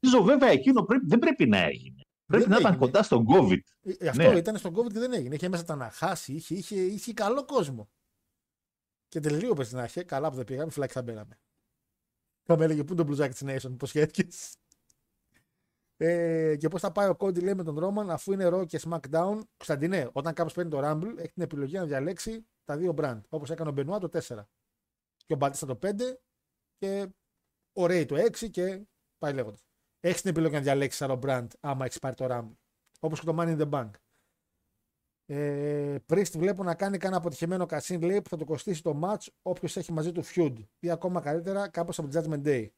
Νομίζω 0.00 0.22
βέβαια 0.24 0.48
εκείνο 0.50 0.82
πρέπει, 0.82 1.06
δεν 1.06 1.18
πρέπει 1.18 1.46
να 1.46 1.58
έγινε. 1.58 2.01
Πρέπει 2.32 2.48
Δεν 2.48 2.52
να 2.52 2.58
ήταν 2.60 2.72
έγινε. 2.72 2.86
κοντά 2.86 3.02
στον 3.02 3.26
COVID. 3.28 3.58
Ε, 3.98 4.08
Αυτό 4.08 4.30
Ναι. 4.30 4.38
ήταν 4.38 4.56
στον 4.56 4.74
COVID 4.76 4.92
και 4.92 4.98
δεν 4.98 5.12
έγινε. 5.12 5.34
Είχε 5.34 5.48
μέσα 5.48 5.64
τα 5.64 5.74
να 5.76 5.90
χάσει, 5.90 6.32
είχε, 6.32 6.54
είχε, 6.54 6.80
είχε 6.80 7.12
καλό 7.12 7.44
κόσμο. 7.44 7.90
Και 9.08 9.20
τελείως 9.20 9.56
πες 9.56 9.72
να 9.72 9.84
είχε. 9.84 10.02
Καλά 10.02 10.30
που 10.30 10.36
δεν 10.36 10.44
πήγαμε, 10.44 10.70
φυλάκι 10.70 10.92
θα 10.92 11.02
μπαίναμε. 11.02 11.38
Θα 12.42 12.56
με 12.56 12.64
έλεγε 12.64 12.80
πού 12.84 12.92
είναι 12.92 13.00
το 13.02 13.04
μπλουζάκι 13.06 13.44
τη 13.44 13.44
Nation, 13.48 13.74
πώς 13.78 13.88
σχέθηκες. 13.88 14.56
Ε, 15.96 16.56
και 16.56 16.68
πώς 16.68 16.80
θα 16.80 16.92
πάει 16.92 17.08
ο 17.08 17.16
Κόντι 17.16 17.40
λέει 17.40 17.54
με 17.54 17.62
τον 17.64 17.78
Ρόμαν 17.78 18.10
αφού 18.10 18.32
είναι 18.32 18.48
Raw 18.52 18.66
και 18.66 18.80
SmackDown. 18.84 19.38
Κωνσταντινέ, 19.56 20.08
όταν 20.12 20.34
κάποιος 20.34 20.52
παίρνει 20.54 20.70
το 20.70 20.80
Rumble, 20.84 21.14
έχει 21.18 21.32
την 21.32 21.42
επιλογή 21.42 21.76
να 21.76 21.84
διαλέξει 21.86 22.46
τα 22.64 22.76
δύο 22.76 22.94
brand. 22.96 23.20
Όπως 23.28 23.50
έκανε 23.50 23.70
ο 23.70 23.72
Μπενουά 23.72 23.98
το 23.98 24.08
4. 24.08 24.48
Και 25.26 25.32
ο 25.32 25.36
Μπατίστα 25.36 25.66
το 25.66 25.78
5 25.82 26.20
και 26.78 27.06
ο 27.72 27.84
Ray 27.84 28.04
το 28.08 28.16
6 28.16 28.50
και 28.50 28.86
πάει 29.18 29.32
λέγοντας. 29.32 29.60
Έχεις 30.04 30.20
την 30.20 30.30
επιλογή 30.30 30.54
να 30.54 30.60
διαλέξεις 30.60 31.02
άλλο 31.02 31.20
brand 31.22 31.46
άμα 31.60 31.84
έχεις 31.84 31.98
πάρει 31.98 32.14
το 32.14 32.26
Rumble. 32.30 32.56
Όπως 33.00 33.20
και 33.20 33.26
το 33.26 33.36
Money 33.38 33.58
in 33.58 33.60
the 33.60 33.70
Bank. 33.70 33.90
Ε, 35.26 35.98
Πρίστ 36.06 36.36
βλέπω 36.36 36.62
να 36.62 36.74
κάνει 36.74 36.98
κανένα 36.98 37.20
αποτυχημένο 37.20 37.66
κασίν 37.66 38.02
λέει 38.02 38.22
που 38.22 38.28
θα 38.28 38.36
το 38.36 38.44
κοστίσει 38.44 38.82
το 38.82 39.00
match 39.04 39.26
όποιος 39.42 39.76
έχει 39.76 39.92
μαζί 39.92 40.12
του 40.12 40.22
feud. 40.24 40.54
Ή 40.78 40.90
ακόμα 40.90 41.20
καλύτερα 41.20 41.68
κάπως 41.68 41.98
από 41.98 42.08
το 42.08 42.20
Judgment 42.20 42.44
Day. 42.44 42.68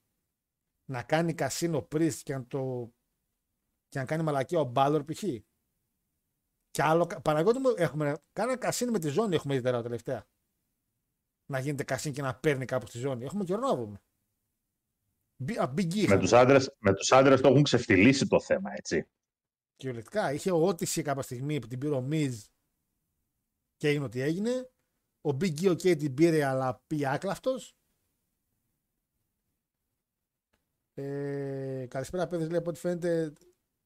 Να 0.91 1.03
κάνει 1.03 1.35
κασίνο 1.35 1.83
Πρίστ 1.83 2.23
και 2.23 2.35
να 2.35 2.47
το. 2.47 2.93
και 3.89 3.99
να 3.99 4.05
κάνει 4.05 4.23
μαλακία 4.23 4.61
ο 4.61 4.65
Μπάλορ 4.65 5.05
π.χ. 5.05 5.23
Και 6.71 6.83
άλλο. 6.83 7.21
Παναγιώτη 7.23 7.59
μου, 7.59 7.75
έχουμε 7.77 8.23
κάνει 8.33 8.57
κασίν 8.57 8.91
με 8.91 8.99
τη 8.99 9.09
ζώνη 9.09 9.35
έχουμε 9.35 9.55
δει 9.55 9.63
τώρα 9.63 9.83
τελευταία. 9.83 10.27
Να 11.51 11.59
γίνεται 11.59 11.85
κασίν 11.85 12.13
και 12.13 12.23
να 12.23 12.35
παίρνει 12.35 12.65
κάπου 12.65 12.87
στη 12.87 12.99
ζώνη. 12.99 13.25
Έχουμε 13.25 13.45
καιρό 13.45 13.61
να 13.61 13.77
δούμε. 13.77 14.03
Big, 15.47 15.59
a 15.59 15.75
big 15.75 15.95
E 15.95 16.09
Με 16.09 16.19
τους, 16.19 16.33
άντρες, 16.33 16.75
με 16.79 16.95
τους 16.95 17.13
άντρες 17.13 17.41
το 17.41 17.49
έχουν 17.49 17.63
ξεφτυλίσει 17.63 18.27
το 18.27 18.41
θέμα, 18.41 18.73
έτσι. 18.73 19.09
Κυριολεκτικά. 19.77 20.33
Είχε 20.33 20.51
ο 20.51 20.69
Odyssey 20.69 21.03
κάποια 21.03 21.23
στιγμή 21.23 21.59
που 21.59 21.67
την 21.67 21.79
πήρε 21.79 21.95
ο 21.95 22.09
Miz 22.11 22.33
και 23.77 23.89
έγινε 23.89 24.05
ό,τι 24.05 24.21
έγινε. 24.21 24.71
Ο 25.21 25.37
Big 25.41 25.61
E 25.61 25.71
okay, 25.71 25.99
την 25.99 26.15
πήρε 26.15 26.45
αλλά 26.45 26.83
πήγε 26.87 27.09
άκλαυτος. 27.09 27.77
Ε, 30.95 31.87
καλησπέρα 31.89 32.27
παιδες 32.27 32.49
λέει 32.49 32.59
από 32.59 32.71
ό,τι 32.71 32.79
φαίνεται 32.79 33.33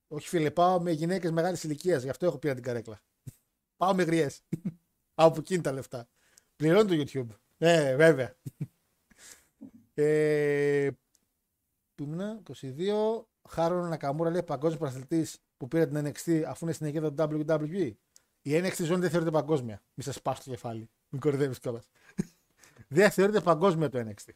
όχι 0.09 0.29
φίλε 0.29 0.51
πάω 0.51 0.81
με 0.81 0.91
γυναίκες 0.91 1.31
μεγάλης 1.31 1.65
ηλικίας 1.65 2.03
γι' 2.03 2.09
αυτό 2.09 2.27
έχω 2.27 2.39
πήρα 2.39 2.55
την 2.55 2.62
καρέκλα. 2.62 3.01
πάω 3.77 3.95
με 3.95 4.03
γριές. 4.03 4.43
από 5.15 5.41
εκείνη 5.41 5.61
τα 5.62 5.73
λεφτά. 5.73 6.09
Πληρώνει 6.57 6.97
το 6.97 7.05
YouTube. 7.05 7.37
Ε, 7.59 7.97
βέβαια. 7.97 8.37
ε, 9.95 10.91
που 11.99 12.05
ήμουν, 12.05 12.43
22. 12.61 13.25
Χάρον 13.49 13.89
Νακαμούρα 13.89 14.31
λέει 14.31 14.43
παγκόσμιος 14.43 14.79
πρωταθλητής 14.79 15.39
που 15.57 15.69
πήρε 15.69 15.87
την 15.87 16.07
NXT 16.07 16.43
αφού 16.47 16.65
είναι 16.65 16.73
στην 16.73 16.87
αιγύδα 16.87 17.12
του 17.12 17.45
WWE. 17.51 17.93
Η 18.43 18.61
NXT 18.61 18.85
ζώνη 18.85 19.01
δεν 19.01 19.11
θεωρείται 19.11 19.31
παγκόσμια. 19.31 19.83
Μη 19.95 20.03
σας 20.03 20.23
πάω 20.23 20.35
στο 20.35 20.51
κεφάλι. 20.51 20.91
Μην 21.09 21.20
κορυδεύει 21.20 21.59
κιόλας. 21.61 21.89
δεν 22.89 23.11
θεωρείται 23.11 23.41
παγκόσμια 23.41 23.89
το 23.89 23.99
NXT. 23.99 24.31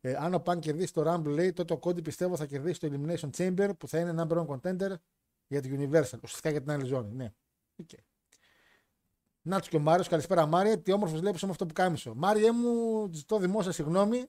Ε, 0.00 0.14
αν 0.14 0.34
ο 0.34 0.42
Punk 0.44 0.58
κερδίσει 0.58 0.92
το 0.92 1.12
Rumble, 1.12 1.30
λέει, 1.30 1.52
τότε 1.52 1.74
ο 1.74 1.78
Cody 1.82 2.02
πιστεύω 2.02 2.36
θα 2.36 2.46
κερδίσει 2.46 2.80
το 2.80 2.88
Elimination 2.92 3.30
Chamber 3.36 3.70
που 3.78 3.88
θα 3.88 3.98
είναι 3.98 4.14
number 4.22 4.46
one 4.46 4.46
contender 4.46 4.94
για 5.46 5.60
την 5.60 5.80
Universal. 5.80 6.20
Ουσιαστικά 6.22 6.50
για 6.50 6.60
την 6.60 6.70
άλλη 6.70 6.84
ζώνη. 6.84 7.14
Ναι. 7.14 7.32
Okay. 7.82 7.98
Να 9.42 9.60
του 9.60 9.68
και 9.68 9.76
ο 9.76 9.80
Μάριος, 9.80 10.08
καλησπέρα 10.08 10.46
Μάρια. 10.46 10.80
Τι 10.80 10.92
όμορφος 10.92 11.20
βλέπεις 11.20 11.42
με 11.42 11.50
αυτό 11.50 11.66
που 11.66 11.72
κάμισο. 11.72 12.14
Μάρια 12.14 12.52
μου, 12.52 13.08
ζητώ 13.12 13.38
δημόσια 13.38 13.72
συγγνώμη 13.72 14.24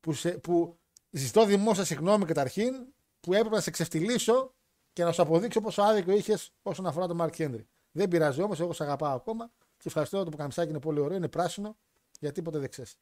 που, 0.00 0.12
σε, 0.12 0.30
που 0.30 0.78
ζητώ 1.12 1.44
δημόσια 1.44 1.84
συγγνώμη 1.84 2.24
καταρχήν 2.24 2.94
που 3.20 3.32
έπρεπε 3.32 3.54
να 3.54 3.60
σε 3.60 3.70
ξεφτυλίσω 3.70 4.54
και 4.92 5.04
να 5.04 5.12
σου 5.12 5.22
αποδείξω 5.22 5.60
πόσο 5.60 5.82
άδικο 5.82 6.12
είχες 6.12 6.52
όσον 6.62 6.86
αφορά 6.86 7.06
τον 7.06 7.16
Μάρκ 7.16 7.34
Χέντρι. 7.34 7.68
Δεν 7.92 8.08
πειράζει 8.08 8.42
όμως, 8.42 8.60
εγώ 8.60 8.72
σε 8.72 8.82
αγαπάω 8.82 9.14
ακόμα 9.14 9.52
και 9.76 9.88
ευχαριστώ 9.88 10.24
το 10.24 10.30
που 10.30 10.36
καμισάκι 10.36 10.70
είναι 10.70 10.80
πολύ 10.80 11.00
ωραίο, 11.00 11.16
είναι 11.16 11.28
πράσινο, 11.28 11.76
γιατί 12.20 12.42
ποτέ 12.42 12.58
δεν 12.58 12.70
ξέρεις. 12.70 12.96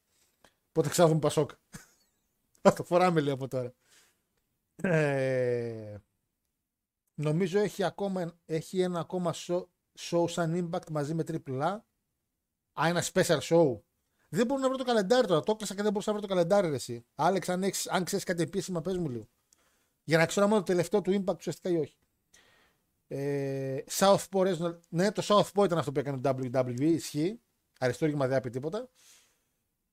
Πότε 0.73 0.89
ξάδουμε 0.89 1.19
Πασόκ. 1.19 1.51
Θα 2.63 2.73
το 2.73 2.85
φοράμε 2.85 3.21
λίγο 3.21 3.35
από 3.35 3.49
τώρα. 3.49 3.75
Ε, 4.83 5.97
νομίζω 7.15 7.59
έχει, 7.59 7.85
ακόμα, 7.85 8.39
έχει 8.45 8.81
ένα 8.81 9.01
ακόμα 9.01 9.35
show, 9.35 9.65
show 9.99 10.25
σαν 10.29 10.71
Impact 10.73 10.91
μαζί 10.91 11.15
με 11.15 11.25
AAA. 11.27 11.79
Α, 12.81 12.89
ένα 12.89 13.03
special 13.13 13.41
show. 13.41 13.81
Δεν 14.33 14.47
μπορώ 14.47 14.61
να 14.61 14.69
βρω 14.69 14.77
το 14.77 14.85
καλεντάρι 14.85 15.27
τώρα. 15.27 15.41
Το 15.41 15.53
έκλεισα 15.53 15.75
και 15.75 15.83
δεν 15.83 15.93
μπορούσα 15.93 16.13
να 16.13 16.19
βρω 16.19 16.27
το 16.27 16.35
καλεντάρι. 16.35 16.69
Ρε, 16.69 16.75
εσύ. 16.75 17.05
Άλεξ, 17.15 17.49
αν, 17.49 17.63
έχεις, 17.63 17.89
αν 17.89 18.05
ξέρεις 18.05 18.25
κάτι 18.25 18.43
επίσημα, 18.43 18.81
πες 18.81 18.97
μου 18.97 19.09
λίγο. 19.09 19.29
Για 20.05 20.19
να 20.19 20.27
ξέρω 20.27 20.47
αν 20.47 20.53
το 20.53 20.63
τελευταίο 20.63 21.03
του 21.03 21.25
Impact 21.25 21.37
ουσιαστικά 21.37 21.69
ή 21.69 21.77
όχι. 21.77 21.97
Ε, 23.09 23.85
Southpaw, 23.91 24.75
ναι, 24.89 25.13
το 25.13 25.23
Southpaw 25.29 25.65
ήταν 25.65 25.79
αυτό 25.79 25.93
που 25.93 25.99
έκανε 26.01 26.19
το 26.19 26.37
WWE. 26.39 26.81
Ισχύει. 26.81 27.41
Αριστούργημα 27.79 28.27
δεν 28.27 28.37
άπει 28.37 28.51
τίποτα. 28.51 28.89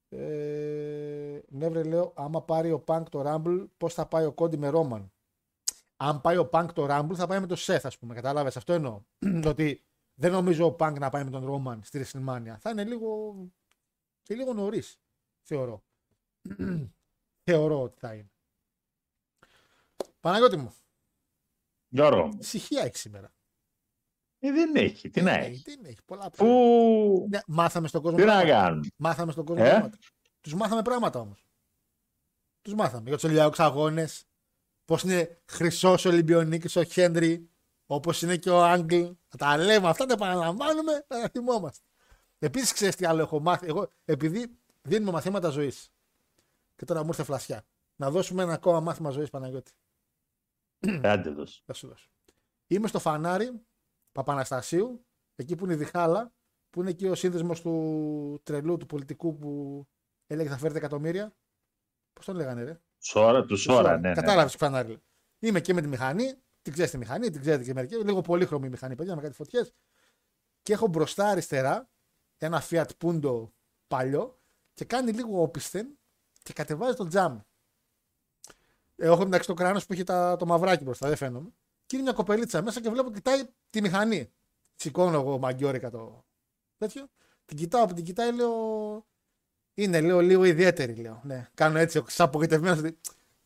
Ε, 0.09 1.39
ναι, 1.47 1.69
βρε, 1.69 1.84
λέω, 1.84 2.14
άμα 2.15 2.43
πάρει 2.43 2.72
ο 2.72 2.84
Punk 2.88 3.03
το 3.09 3.23
Rumble, 3.26 3.65
πώς 3.77 3.93
θα 3.93 4.05
πάει 4.05 4.26
ο 4.26 4.34
Cody 4.38 4.57
με 4.57 4.72
Roman; 4.73 5.05
Αν 5.97 6.22
πάει 6.22 6.38
ο 6.38 6.49
Punk 6.51 6.68
το 6.73 6.85
Rumble, 6.89 7.15
θα 7.15 7.27
πάει 7.27 7.39
με 7.39 7.47
το 7.47 7.55
Seth, 7.59 7.80
ας 7.84 7.97
πούμε. 7.97 8.15
Κατάλαβες 8.15 8.57
αυτό 8.57 8.73
εννοώ. 8.73 9.01
ότι 9.45 9.84
δεν 10.14 10.31
νομίζω 10.31 10.65
ο 10.65 10.76
Punk 10.80 10.93
να 10.99 11.09
πάει 11.09 11.23
με 11.23 11.30
τον 11.30 11.45
Roman 11.49 11.80
στη 11.81 12.03
WrestleMania. 12.03 12.55
Θα 12.59 12.69
είναι 12.69 12.84
λίγο. 12.84 13.35
Και 14.27 14.35
λίγο 14.35 14.53
νωρίς, 14.53 14.99
θεωρώ. 15.41 15.83
θεωρώ 17.43 17.81
ότι 17.81 17.99
θα 17.99 18.13
είναι. 18.13 18.31
Παναγιώτη 20.19 20.57
μου, 20.57 20.75
Γιώργο, 21.87 22.37
ησυχία 22.39 22.83
έχεις 22.83 22.99
σήμερα. 22.99 23.33
ε, 24.39 24.51
δεν 24.51 24.75
έχει. 24.75 25.09
Τι 25.09 25.21
να 25.21 25.31
Δεν 25.31 25.41
έχει. 25.41 25.63
Δεν 25.65 25.85
έχει. 25.85 26.03
Πολλά 26.05 26.29
πράγματα. 26.29 26.59
Πού... 26.59 27.27
Ναι, 27.29 27.39
μάθαμε 27.47 27.87
στον 27.87 28.01
κόσμο. 28.01 28.17
Τι 28.17 28.23
να 28.23 28.31
πράγματα. 28.31 28.59
κάνουν; 28.59 28.91
Μάθαμε 28.97 29.31
στον 29.31 29.45
κόσμο 29.45 29.63
Ε; 29.65 29.69
πράγματα. 29.69 29.97
Τους 30.41 30.53
μάθαμε 30.53 30.81
πράγματα 30.81 31.19
όμως. 31.19 31.45
Τους 32.61 32.73
μάθαμε 32.73 33.03
για 33.07 33.13
τους 33.13 33.23
Ολυμπιακούς 33.23 33.59
αγώνες. 33.59 34.25
Πώς 34.85 35.03
είναι 35.03 35.41
χρυσός 35.45 36.05
ο 36.05 36.09
Ολυμπιονίκης 36.09 36.75
ο 36.75 36.83
Χέντρι. 36.83 37.49
Όπως 37.85 38.21
είναι 38.21 38.37
και 38.37 38.49
ο 38.49 38.63
Άγγλ. 38.63 39.05
Θα 39.27 39.37
τα 39.37 39.57
λέμε 39.57 39.87
αυτά, 39.87 40.05
τα 40.05 40.13
επαναλαμβάνουμε, 40.13 41.05
θα 41.07 41.21
τα 41.21 41.29
θυμόμαστε. 41.29 41.85
Επίσης, 42.39 42.73
ξέρεις 42.73 42.95
τι 42.95 43.05
άλλο 43.05 43.22
έχω 43.22 43.39
μάθει; 43.39 43.68
Εγώ, 43.68 43.91
επειδή 44.05 44.59
δίνουμε 44.81 45.11
μαθήματα 45.11 45.49
ζωής. 45.49 45.91
Και 46.76 46.85
τώρα 46.85 47.01
μου 47.01 47.07
ήρθε 47.07 47.23
φλασιά. 47.23 47.65
Να 47.95 48.11
δώσουμε 48.11 48.43
ένα 48.43 48.53
ακόμα 48.53 48.80
μάθημα 48.80 49.09
ζωής, 49.09 49.30
Παναγιώτη. 49.30 49.72
Άντε 51.03 51.30
δώσ'. 51.30 51.64
Θα 51.65 51.73
σου 51.73 51.88
δώσω. 51.88 52.09
Είμαι 52.68 52.88
στο 52.88 52.99
φανάρι 52.99 53.61
Παπαναστασίου, 54.11 55.05
εκεί 55.35 55.55
που 55.55 55.64
είναι 55.64 55.73
η 55.73 55.77
Διχάλα, 55.77 56.34
που 56.69 56.81
είναι 56.81 56.89
εκεί 56.89 57.07
ο 57.07 57.15
σύνδεσμος 57.15 57.61
του 57.61 58.41
τρελού, 58.43 58.77
του 58.77 58.85
πολιτικού 58.85 59.38
που 59.38 59.84
έλεγε 60.27 60.49
θα 60.49 60.57
φέρετε 60.57 60.77
εκατομμύρια. 60.77 61.35
Πώς 62.14 62.26
τον 62.26 62.35
λέγανε, 62.35 62.64
ρε; 62.64 62.81
Σώρα, 62.97 63.45
του 63.45 63.55
σώρα, 63.55 63.97
ναι. 63.97 64.07
ναι. 64.07 64.14
Κατάλαβες 64.14 64.51
το 64.51 64.57
φανάρι. 64.57 64.88
λέει. 64.88 65.01
Είμαι 65.39 65.61
και 65.61 65.73
με 65.73 65.81
τη 65.81 65.88
μηχανή, 65.88 66.34
την 66.61 66.73
ξέρεις 66.73 66.91
τη 66.91 66.97
μηχανή, 66.97 67.30
την 67.30 67.41
ξέρετε 67.41 67.64
και 67.64 67.73
μερικοί. 67.73 67.95
Λίγο 67.95 68.22
πολύχρωμη 68.22 68.69
μηχανή, 68.69 68.95
παιδιά, 68.95 69.15
με 69.15 69.22
κάτι 69.22 69.34
φωτιές. 69.34 69.73
Και 70.61 70.73
έχω 70.73 70.88
μπροστά 70.88 71.27
αριστερά 71.30 71.89
ένα 72.45 72.64
Fiat 72.69 72.88
Punto 73.01 73.49
παλιό 73.88 74.39
και 74.73 74.85
κάνει 74.85 75.11
λίγο 75.11 75.41
όπισθεν 75.41 75.97
και 76.43 76.53
κατεβάζει 76.53 76.95
το 76.95 77.07
τζάμ. 77.07 77.39
Ε, 78.95 79.05
έχω 79.05 79.22
εντάξει 79.22 79.47
το 79.47 79.53
κράνος 79.53 79.85
που 79.85 79.93
έχει 79.93 80.03
τα, 80.03 80.35
το 80.35 80.45
μαυράκι 80.45 80.84
μπροστά, 80.84 81.07
δεν 81.07 81.18
φαίνομαι. 81.18 81.49
Και 81.85 81.95
είναι 81.95 82.05
μια 82.05 82.14
κοπελίτσα 82.14 82.61
μέσα 82.61 82.81
και 82.81 82.89
βλέπω 82.89 83.11
κοιτάει 83.11 83.47
τη 83.69 83.81
μηχανή. 83.81 84.31
Σηκώνω 84.76 85.19
εγώ 85.19 85.38
μαγκιόρικα 85.38 85.89
το 85.89 86.26
τέτοιο. 86.77 87.07
Την 87.45 87.57
κοιτάω 87.57 87.84
από 87.84 87.93
την 87.93 88.03
κοιτάει, 88.03 88.34
λέω. 88.34 89.05
Είναι, 89.73 90.01
λέω, 90.01 90.19
λίγο 90.19 90.43
ιδιαίτερη, 90.43 90.95
λέω. 90.95 91.22
Ναι. 91.23 91.47
Κάνω 91.53 91.77
έτσι, 91.77 92.03
σαν 92.07 92.26
απογοητευμένος. 92.26 92.91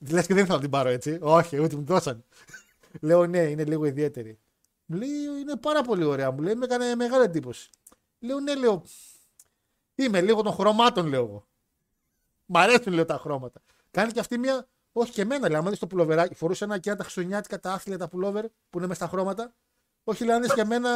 Λες 0.10 0.28
και 0.28 0.34
δεν 0.34 0.44
ήθελα 0.44 0.56
να 0.56 0.62
την 0.62 0.70
πάρω 0.70 0.90
έτσι. 0.90 1.18
Όχι, 1.22 1.60
ούτε 1.60 1.76
μου 1.76 1.84
δώσαν. 1.84 2.26
λέω, 3.02 3.26
ναι, 3.26 3.40
είναι 3.40 3.64
λίγο 3.64 3.86
ιδιαίτερη. 3.86 4.40
Μου 4.86 4.98
λέει, 4.98 5.10
είναι 5.42 5.56
πάρα 5.56 5.82
πολύ 5.82 6.04
ωραία. 6.04 6.32
Μου 6.32 6.42
λέει, 6.42 6.56
με 6.56 6.66
έκανε 6.66 6.96
μεγάλη 6.96 7.24
εντύπωση. 7.24 7.70
Λέω, 8.22 8.40
ναι, 8.40 8.56
λέω. 8.56 8.84
Είμαι 9.96 10.22
λίγο 10.22 10.42
των 10.42 10.54
χρωμάτων, 10.54 11.08
λέω 11.08 11.24
εγώ. 11.24 11.48
Μ' 12.46 12.58
αρέσουν, 12.58 12.94
λέω, 12.94 13.06
τα 13.06 13.18
χρώματα. 13.18 13.62
Κάνει 13.92 14.12
και 14.12 14.20
αυτή 14.20 14.38
μια. 14.38 14.68
Όχι 14.92 15.12
και 15.12 15.22
εμένα, 15.22 15.50
λέει, 15.50 15.58
άμα 15.58 15.70
δεις 15.70 15.80
το 15.80 15.88
πουλοβεράκι. 15.88 16.36
Φορούσε 16.36 16.64
ένα 16.64 16.78
και 16.78 16.90
ένα 16.90 16.98
τα 16.98 17.04
χριστουγεννιάτικα 17.04 17.60
τα 17.60 17.72
άθλια 17.72 17.98
τα 17.98 18.08
πουλόβερ 18.08 18.46
που 18.70 18.78
είναι 18.78 18.88
μες 18.88 18.98
στα 18.98 19.08
χρώματα. 19.08 19.54
Όχι, 20.04 20.24
λέει, 20.26 20.36
αν 20.36 20.42
δεις 20.42 20.54
και 20.54 20.62
εμένα. 20.62 20.90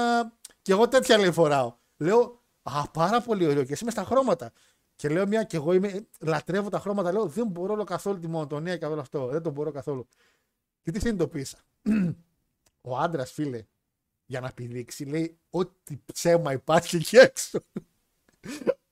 Και 0.61 0.71
εγώ 0.71 0.87
τέτοια 0.87 1.17
λέει 1.17 1.31
φοράω. 1.31 1.75
Λέω, 1.97 2.43
Α, 2.67 2.89
πάρα 2.91 3.21
πολύ 3.21 3.47
ωραίο 3.47 3.63
και 3.63 3.73
εσύ 3.73 3.83
μες 3.83 3.93
στα 3.93 4.03
χρώματα. 4.03 4.51
Και 4.95 5.09
λέω 5.09 5.27
μια 5.27 5.43
και 5.43 5.55
εγώ 5.55 5.73
είμαι, 5.73 6.07
λατρεύω 6.19 6.69
τα 6.69 6.79
χρώματα. 6.79 7.11
Λέω, 7.11 7.25
δεν 7.25 7.47
μπορώ 7.47 7.73
όλο 7.73 7.83
καθόλου 7.83 8.19
τη 8.19 8.27
μονοτονία 8.27 8.77
και 8.77 8.85
όλο 8.85 9.01
αυτό. 9.01 9.27
Δεν 9.27 9.41
το 9.41 9.49
μπορώ 9.49 9.71
καθόλου. 9.71 10.07
Και 10.81 10.91
τι 10.91 10.99
συνειδητοποίησα. 10.99 11.57
Ο 12.81 12.97
άντρας, 12.97 13.31
φίλε, 13.31 13.65
για 14.25 14.39
να 14.39 14.51
πηδήξει, 14.51 15.05
λέει 15.05 15.37
ό,τι 15.49 15.99
ψέμα 16.13 16.53
υπάρχει 16.53 16.95
εκεί 16.95 17.17
έξω. 17.17 17.59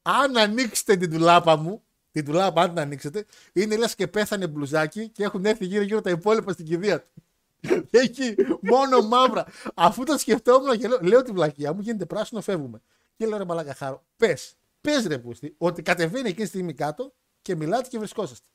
αν 0.01 0.37
ανοίξετε 0.37 0.95
την 0.95 1.11
τουλάπα 1.11 1.55
μου, 1.55 1.83
την 2.11 2.25
τουλάπα, 2.25 2.61
αν 2.61 2.69
την 2.69 2.79
ανοίξετε, 2.79 3.25
είναι 3.53 3.77
λες 3.77 3.95
και 3.95 4.07
πέθανε 4.07 4.47
μπλουζάκι 4.47 5.09
και 5.09 5.23
έχουν 5.23 5.45
έρθει 5.45 5.65
γύρω-γύρω 5.65 6.01
τα 6.01 6.09
υπόλοιπα 6.09 6.51
στην 6.51 6.65
κηδεία 6.65 7.01
του. 7.01 7.23
Έχει 7.89 8.35
μόνο 8.61 9.01
μαύρα. 9.01 9.45
Αφού 9.73 10.03
το 10.03 10.17
σκεφτόμουν 10.17 10.77
και 10.77 10.87
λέω, 10.87 10.99
λέω 11.01 11.21
την 11.21 11.33
βλακεία 11.33 11.73
μου, 11.73 11.81
γίνεται 11.81 12.05
πράσινο, 12.05 12.41
φεύγουμε. 12.41 12.81
Και 13.15 13.25
λέω 13.25 13.37
ρε 13.37 13.45
μαλάκα 13.45 13.73
χάρο, 13.73 14.05
πες, 14.17 14.55
πες 14.81 15.05
ρε 15.05 15.17
πούστη, 15.17 15.55
ότι 15.57 15.81
κατεβαίνει 15.81 16.29
εκείνη 16.29 16.43
τη 16.43 16.47
στιγμή 16.49 16.73
κάτω 16.73 17.13
και 17.41 17.55
μιλάτε 17.55 17.89
και 17.89 17.97
βρισκόσαστε. 17.97 18.47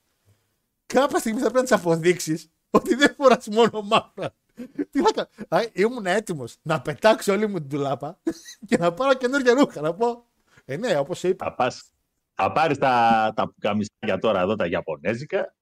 Κάποια 0.86 1.18
στιγμή 1.18 1.40
θα 1.40 1.50
πρέπει 1.50 1.70
να 1.70 1.76
τη 1.76 1.82
αποδείξεις 1.82 2.50
ότι 2.70 2.94
δεν 2.94 3.14
φοράς 3.14 3.46
μόνο 3.46 3.82
μαύρα. 3.82 4.34
Τι 4.90 5.00
θα 5.02 5.10
κάνω; 5.14 5.28
Α, 5.48 5.68
Ήμουν 5.72 6.06
έτοιμος 6.06 6.56
να 6.62 6.82
πετάξω 6.82 7.32
όλη 7.32 7.46
μου 7.46 7.58
την 7.58 7.68
τουλάπα 7.68 8.20
και 8.66 8.76
να 8.76 8.92
πάρω 8.92 9.14
καινούργια 9.14 9.52
ρούχα. 9.52 9.80
Να 9.80 9.94
πω. 9.94 10.26
Ε, 10.64 10.76
ναι, 10.76 10.96
όπως 10.96 11.22
είπα. 11.22 11.44
Θα, 11.44 11.54
πας, 11.54 11.90
θα 12.34 12.52
πάρεις 12.52 12.78
τα, 12.78 13.32
τα 13.36 13.44
πουκαμισάκια 13.52 14.18
τώρα 14.20 14.40
εδώ, 14.40 14.54
τα 14.56 14.66
Ιαπωνέζικα. 14.66 15.54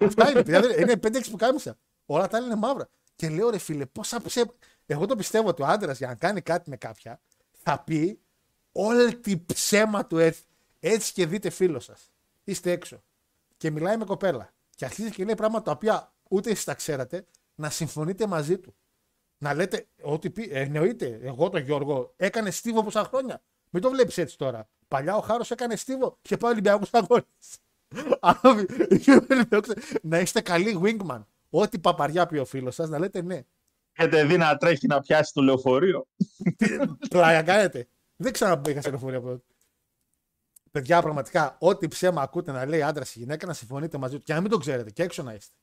Αυτά 0.00 0.30
είναι, 0.30 0.42
παιδιά. 0.42 0.60
δεν- 0.60 0.78
Είναι 0.80 0.92
5-6 1.02 1.30
που 1.30 1.36
κάμισα. 1.36 1.78
Όλα 2.06 2.28
τα 2.28 2.36
άλλα 2.36 2.46
είναι 2.46 2.56
μαύρα. 2.56 2.88
Και 3.14 3.28
λέω 3.28 3.50
ρε 3.50 3.58
φίλε, 3.58 3.86
πόσα 3.86 4.20
ψέματα. 4.22 4.54
Εγώ 4.86 5.06
το 5.06 5.16
πιστεύω 5.16 5.48
ότι 5.48 5.62
ο 5.62 5.66
άντρας 5.66 5.98
για 5.98 6.06
να 6.06 6.14
κάνει 6.14 6.40
κάτι 6.40 6.70
με 6.70 6.76
κάποια 6.76 7.20
θα 7.62 7.82
πει 7.84 8.20
όλη 8.72 9.20
ψέμα 9.46 10.06
του 10.06 10.18
έτσι. 10.18 10.42
Έτσι 10.80 11.12
και 11.12 11.26
δείτε 11.26 11.50
φίλο 11.50 11.80
σας. 11.80 12.10
Είστε 12.44 12.70
έξω. 12.70 13.02
Και 13.56 13.70
μιλάει 13.70 13.96
με 13.96 14.04
κοπέλα. 14.04 14.52
Και 14.76 14.84
αρχίζει 14.84 15.10
και 15.10 15.24
λέει 15.24 15.34
πράγματα 15.34 15.64
τα 15.64 15.70
οποία 15.70 16.12
ούτε 16.28 16.50
εσείς 16.50 16.64
τα 16.64 16.74
ξέρατε, 16.74 17.26
να 17.54 17.70
συμφωνείτε 17.70 18.26
μαζί 18.26 18.58
του. 18.58 18.74
Να 19.38 19.54
λέτε 19.54 19.86
ότι 20.02 20.30
πει, 20.30 20.48
εννοείται, 20.52 21.18
εγώ 21.22 21.50
τον 21.50 21.60
Γιώργο 21.60 22.14
έκανε 22.16 22.50
στίβο 22.50 22.82
πόσα 22.84 23.04
χρόνια. 23.04 23.42
Μην 23.70 23.82
το 23.82 23.90
βλέπεις 23.90 24.18
έτσι 24.18 24.38
τώρα. 24.38 24.68
Παλιά 24.88 25.16
ο 25.16 25.20
Χάρος 25.20 25.50
έκανε 25.50 25.76
στίβο 25.76 26.18
και 26.22 26.36
πάει 26.36 26.52
Ολυμπιακού 26.52 26.86
αγώνε. 26.90 27.24
να 30.02 30.18
είστε 30.18 30.40
καλοί 30.40 30.80
wingman. 30.82 31.24
Ό,τι 31.50 31.78
παπαριά 31.78 32.26
πει 32.26 32.38
ο 32.38 32.44
φίλος 32.44 32.74
σας, 32.74 32.88
να 32.88 32.98
λέτε 32.98 33.22
ναι. 33.22 33.42
Έχετε 33.92 34.24
δει 34.24 34.36
να 34.36 34.56
τρέχει 34.56 34.86
να 34.86 35.00
πιάσει 35.00 35.32
το 35.32 35.42
λεωφορείο. 35.42 36.06
Πλάκα 37.08 37.42
κάνετε. 37.42 37.88
Δεν 38.16 38.32
ξέρω 38.32 38.60
να 38.64 38.80
σε 38.80 38.90
λεωφορείο 38.90 39.18
από 39.18 39.28
τότε. 39.28 39.44
Παιδιά, 40.70 41.02
πραγματικά, 41.02 41.56
ό,τι 41.60 41.88
ψέμα 41.88 42.22
ακούτε 42.22 42.52
να 42.52 42.66
λέει 42.66 42.82
άντρας 42.82 43.14
ή 43.14 43.18
γυναίκα, 43.18 43.46
να 43.46 43.52
συμφωνείτε 43.52 43.98
μαζί 43.98 44.16
του. 44.16 44.22
Και 44.22 44.34
να 44.34 44.40
μην 44.40 44.50
το 44.50 44.58
ξέρετε, 44.58 44.90
και 44.90 45.02
έξω 45.02 45.22
να 45.22 45.34
είστε. 45.34 45.54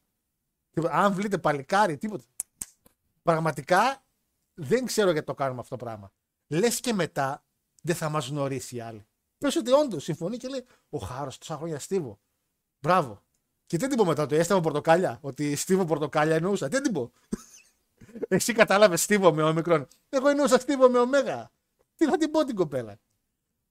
Αν 0.90 1.14
βλείτε 1.14 1.38
παλικάρι, 1.38 1.98
τίποτα. 1.98 2.24
Πραγματικά 3.24 4.04
δεν 4.54 4.86
ξέρω 4.86 5.12
γιατί 5.12 5.26
το 5.26 5.34
κάνουμε 5.34 5.60
αυτό 5.60 5.76
το 5.76 5.86
πράγμα. 5.86 6.12
Λες 6.48 6.80
και 6.80 6.94
μετά 6.94 7.44
δεν 7.82 7.96
θα 7.96 8.10
μας 8.10 8.28
γνωρίσει 8.28 8.76
οι 8.76 8.80
άλλοι. 8.80 9.06
Πες 9.38 9.56
ότι 9.56 9.72
όντως 9.72 10.04
συμφωνεί 10.04 10.38
και 10.38 10.48
λέει 10.48 10.66
Ο 10.90 10.98
Χάρος 10.98 11.38
τόσα 11.38 11.58
χρόνια 11.58 11.80
στίβο. 11.80 12.20
Μπράβο. 12.80 13.22
Και 13.66 13.78
δεν 13.78 13.90
την 13.90 13.98
πω 13.98 14.06
μετά 14.06 14.26
το 14.26 14.36
έσταβο 14.36 14.62
πορτοκάλια. 14.62 15.18
Ότι 15.22 15.56
στίβο 15.56 15.86
πορτοκάλια 15.86 16.36
εννοούσα. 16.36 16.68
Δεν 16.68 16.84
την 16.84 16.94
πω. 16.94 17.12
Εσύ 18.28 18.54
κατάλαβες 18.54 19.02
στίβο 19.02 19.34
με 19.34 19.44
όμικρον. 19.44 19.88
Εγώ 20.10 20.28
εννοούσα 20.28 20.60
στίβο 20.60 20.90
με 20.90 21.00
ωμέγα. 21.00 21.52
Τι 21.96 22.06
θα 22.06 22.18
την 22.18 22.32
πω 22.32 22.44
την 22.44 22.56
κοπέλα. 22.56 23.00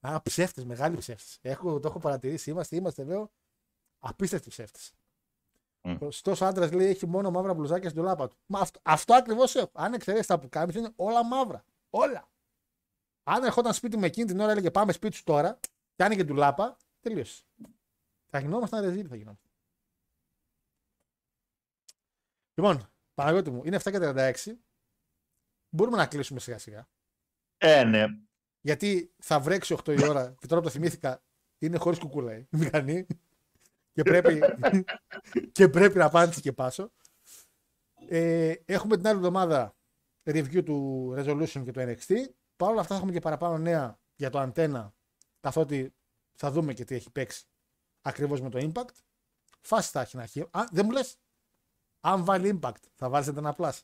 Α, 0.01 0.22
ψεύτες, 0.22 0.64
μεγάλοι 0.64 0.97
ψεύτες. 0.97 1.39
Το 1.60 1.81
έχω 1.85 1.98
παρατηρήσει. 1.98 2.51
Είμαστε, 2.51 2.77
είμαστε, 2.77 3.05
λέω, 3.05 3.31
απίστευτοι 3.98 4.48
ψεύτες. 4.48 4.93
Mm. 5.82 6.11
Ο 6.40 6.44
άντρας 6.44 6.73
λέει 6.73 6.89
έχει 6.89 7.07
μόνο 7.07 7.31
μαύρα 7.31 7.55
μπλουζάκια 7.55 7.89
στην 7.89 8.01
τουλάπα 8.01 8.28
του. 8.28 8.36
Μα 8.47 8.61
αυτό, 8.61 8.81
αυτό 8.82 9.15
ακριβώς 9.15 9.55
έχω. 9.55 9.70
Αν 9.73 9.93
εξαιρέσεις 9.93 10.27
τα 10.27 10.39
που 10.39 10.48
κάνει, 10.48 10.73
είναι 10.77 10.93
όλα 10.97 11.24
μαύρα. 11.24 11.65
Όλα. 11.90 12.28
Αν 13.23 13.44
ερχόταν 13.44 13.74
σπίτι 13.74 13.97
με 13.97 14.07
εκείνη 14.07 14.27
την 14.27 14.40
ώρα, 14.40 14.51
έλεγε 14.51 14.70
Πάμε 14.70 14.93
σπίτι 14.93 15.16
σου 15.16 15.24
τώρα, 15.24 15.61
και 15.94 16.05
άνοιγε 16.05 16.24
τουλάπα, 16.24 16.77
τελείωσε. 17.01 17.44
Θα 18.27 18.40
γινόμασταν 18.40 18.85
ρεζίλ, 18.85 19.07
θα 19.09 19.16
γινόμασταν. 19.16 19.51
Λοιπόν, 22.55 22.90
Παναγιώτη 23.15 23.51
μου, 23.51 23.65
είναι 23.65 23.77
7 23.77 23.90
και 23.90 23.98
36. 24.01 24.59
Μπορούμε 25.69 25.97
να 25.97 26.07
κλείσουμε 26.07 26.40
σιγά 26.40 26.59
σιγά. 26.59 26.89
Ε, 27.57 27.85
ναι. 27.85 28.05
Γιατί 28.61 29.15
θα 29.19 29.40
βρέξει 29.40 29.77
8 29.85 29.98
η 29.98 30.09
ώρα 30.09 30.35
και 30.39 30.47
τώρα 30.47 30.61
που 30.61 30.66
το 30.66 30.73
θυμήθηκα 30.73 31.23
είναι 31.59 31.78
χωρίς 31.78 31.98
κουκούλα 31.98 32.36
η 32.36 32.47
μηχανή. 32.51 33.07
Και 33.92 34.02
πρέπει, 34.02 34.40
και 35.56 35.68
πρέπει 35.68 35.98
να 35.98 36.08
πάνε 36.08 36.32
και 36.40 36.52
πάσω. 36.52 36.92
Ε, 38.08 38.54
έχουμε 38.64 38.96
την 38.96 39.06
άλλη 39.06 39.16
εβδομάδα 39.16 39.76
review 40.24 40.64
του 40.64 41.08
Resolution 41.18 41.62
και 41.64 41.70
του 41.72 41.80
NXT. 41.80 42.14
Παρ' 42.56 42.70
όλα 42.70 42.80
αυτά 42.80 42.94
θα 42.94 43.00
έχουμε 43.00 43.12
και 43.12 43.20
παραπάνω 43.20 43.58
νέα 43.58 43.98
για 44.16 44.30
το 44.30 44.38
αντένα 44.38 44.94
καθότι 45.40 45.94
θα 46.36 46.50
δούμε 46.50 46.72
και 46.72 46.84
τι 46.84 46.94
έχει 46.94 47.10
παίξει 47.10 47.44
ακριβώς 48.02 48.40
με 48.40 48.50
το 48.50 48.72
Impact. 48.72 48.94
Φάση 49.60 49.90
θα 49.90 50.00
έχει 50.00 50.16
να 50.16 50.22
έχει. 50.22 50.40
Α, 50.40 50.64
δεν 50.70 50.84
μου 50.84 50.90
λες; 50.90 51.18
Αν 52.00 52.24
βάλει 52.24 52.58
Impact, 52.62 52.82
θα 52.94 53.08
βάλει 53.08 53.34
ένα 53.36 53.54
plus. 53.58 53.78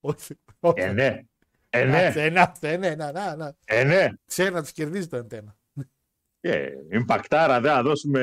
Όχι. 0.00 0.34
Ε, 0.60 0.92
ναι. 0.92 1.24
Ε, 1.70 1.84
ναι. 1.84 2.12
Ε, 2.14 2.30
ναι, 2.30 2.52
ε, 2.60 2.76
ναι, 2.76 2.94
ναι, 2.94 3.34
ναι. 3.36 3.50
Ε, 3.64 3.84
ναι. 3.84 4.08
Ξέρει 4.24 4.54
να 4.54 4.62
του 4.62 4.70
κερδίζει 4.72 5.06
το 5.06 5.16
αντένα. 5.16 5.56
Ε, 6.50 6.72
Ιμπακτάρα, 6.90 7.60
δεν 7.60 7.72
θα 7.72 7.82
δώσουμε 7.82 8.22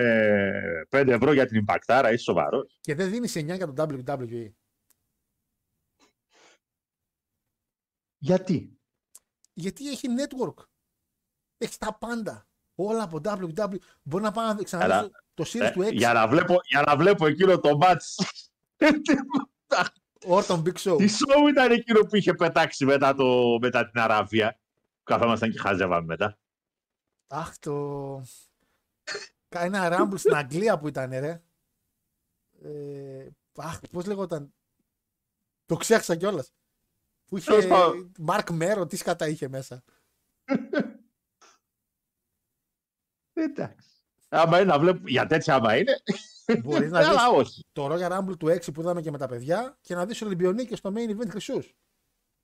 5 0.90 1.08
ευρώ 1.08 1.34
για 1.34 1.46
την 1.46 1.58
Ιμπακτάρα, 1.58 2.12
είσαι 2.12 2.24
σοβαρός. 2.24 2.78
Και 2.82 2.96
δεν 2.96 3.10
δίνεις 3.10 3.36
9 3.36 3.56
για 3.56 3.74
τον 3.74 4.00
WWE. 4.00 4.52
Γιατί; 8.18 8.80
Γιατί 9.54 9.90
έχει 9.90 10.08
network. 10.20 10.64
Έχεις 11.58 11.78
τα 11.78 11.98
πάντα. 11.98 12.48
Όλα 12.76 13.04
από 13.04 13.22
WWE. 13.24 13.78
Μπορεί 14.02 14.24
να 14.24 14.32
πάω 14.32 14.54
να 14.54 14.64
ξαναδεί 14.64 15.12
το 15.34 15.44
series 15.48 15.72
του 15.74 15.82
6. 15.82 15.94
Για 15.94 16.14
να 16.14 16.28
βλέπω, 16.28 16.56
για 16.64 16.82
να 16.82 16.98
βλέπω 16.98 17.28
εκείνο 17.28 17.60
το 17.60 17.78
match. 17.82 18.26
Orton 20.28 20.64
Big 20.64 20.78
Show. 20.78 20.98
Τι 20.98 21.06
show 21.10 21.50
ήταν 21.50 21.72
εκείνο 21.72 22.00
που 22.00 22.16
είχε 22.16 22.34
πετάξει 22.34 22.86
μετά, 22.86 23.16
το, 23.16 23.58
μετά 23.62 23.90
την 23.90 24.02
Αραβία. 24.02 24.60
Καθόμασταν 25.04 25.52
και 25.52 25.60
χάζευαμε 25.60 26.06
μετά. 26.06 26.38
Αχ, 27.28 27.58
το. 27.58 28.24
Ένα 29.50 29.90
ράμπλ 29.90 30.16
στην 30.16 30.36
Αγγλία 30.36 30.80
που 30.80 30.88
ήταν, 30.88 31.10
ρε. 31.10 31.44
Ε, 32.62 33.28
αχ, 33.56 33.80
πώς 33.92 34.06
λέγονταν; 34.06 34.54
Το 35.66 35.76
ξέχασα 35.76 36.16
κιόλας. 36.16 36.54
Που 37.26 37.38
είχε 37.38 37.52
Μαρκ 38.20 38.50
Μέρο, 38.50 38.86
τι 38.86 38.96
σκατά 38.96 39.28
είχε 39.28 39.48
μέσα. 39.48 39.84
Εντάξει. 43.34 43.90
Άμα 44.30 44.60
είναι 44.60 44.72
να 44.72 44.80
βλέπω, 44.80 45.08
για 45.08 45.26
τέτοια 45.26 45.56
άμα 45.56 45.78
είναι. 45.78 46.02
Μπορείς 46.64 46.92
να 46.92 47.00
δεις 47.44 47.64
το 47.72 47.88
Royal 47.92 48.12
Rumble 48.12 48.38
του 48.38 48.48
6 48.48 48.74
που 48.74 48.82
είδαμε 48.82 49.02
και 49.02 49.12
με 49.12 49.18
τα 49.18 49.28
παιδιά 49.28 49.78
και 49.82 49.96
να 49.96 50.06
δεις 50.06 50.22
Ολυμπιονίκες 50.22 50.78
στο 50.78 50.94
main 50.96 51.10
event 51.10 51.30
χρυσού. 51.30 51.64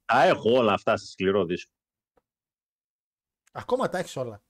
Τα 0.06 0.24
έχω 0.24 0.52
όλα 0.52 0.74
αυτά 0.74 0.98
σε 0.98 1.06
σκληρό 1.08 1.46
δίσκο. 1.46 1.74
Ακόμα 3.52 3.90
τα 3.90 3.98
έχεις 3.98 4.16
όλα. 4.16 4.44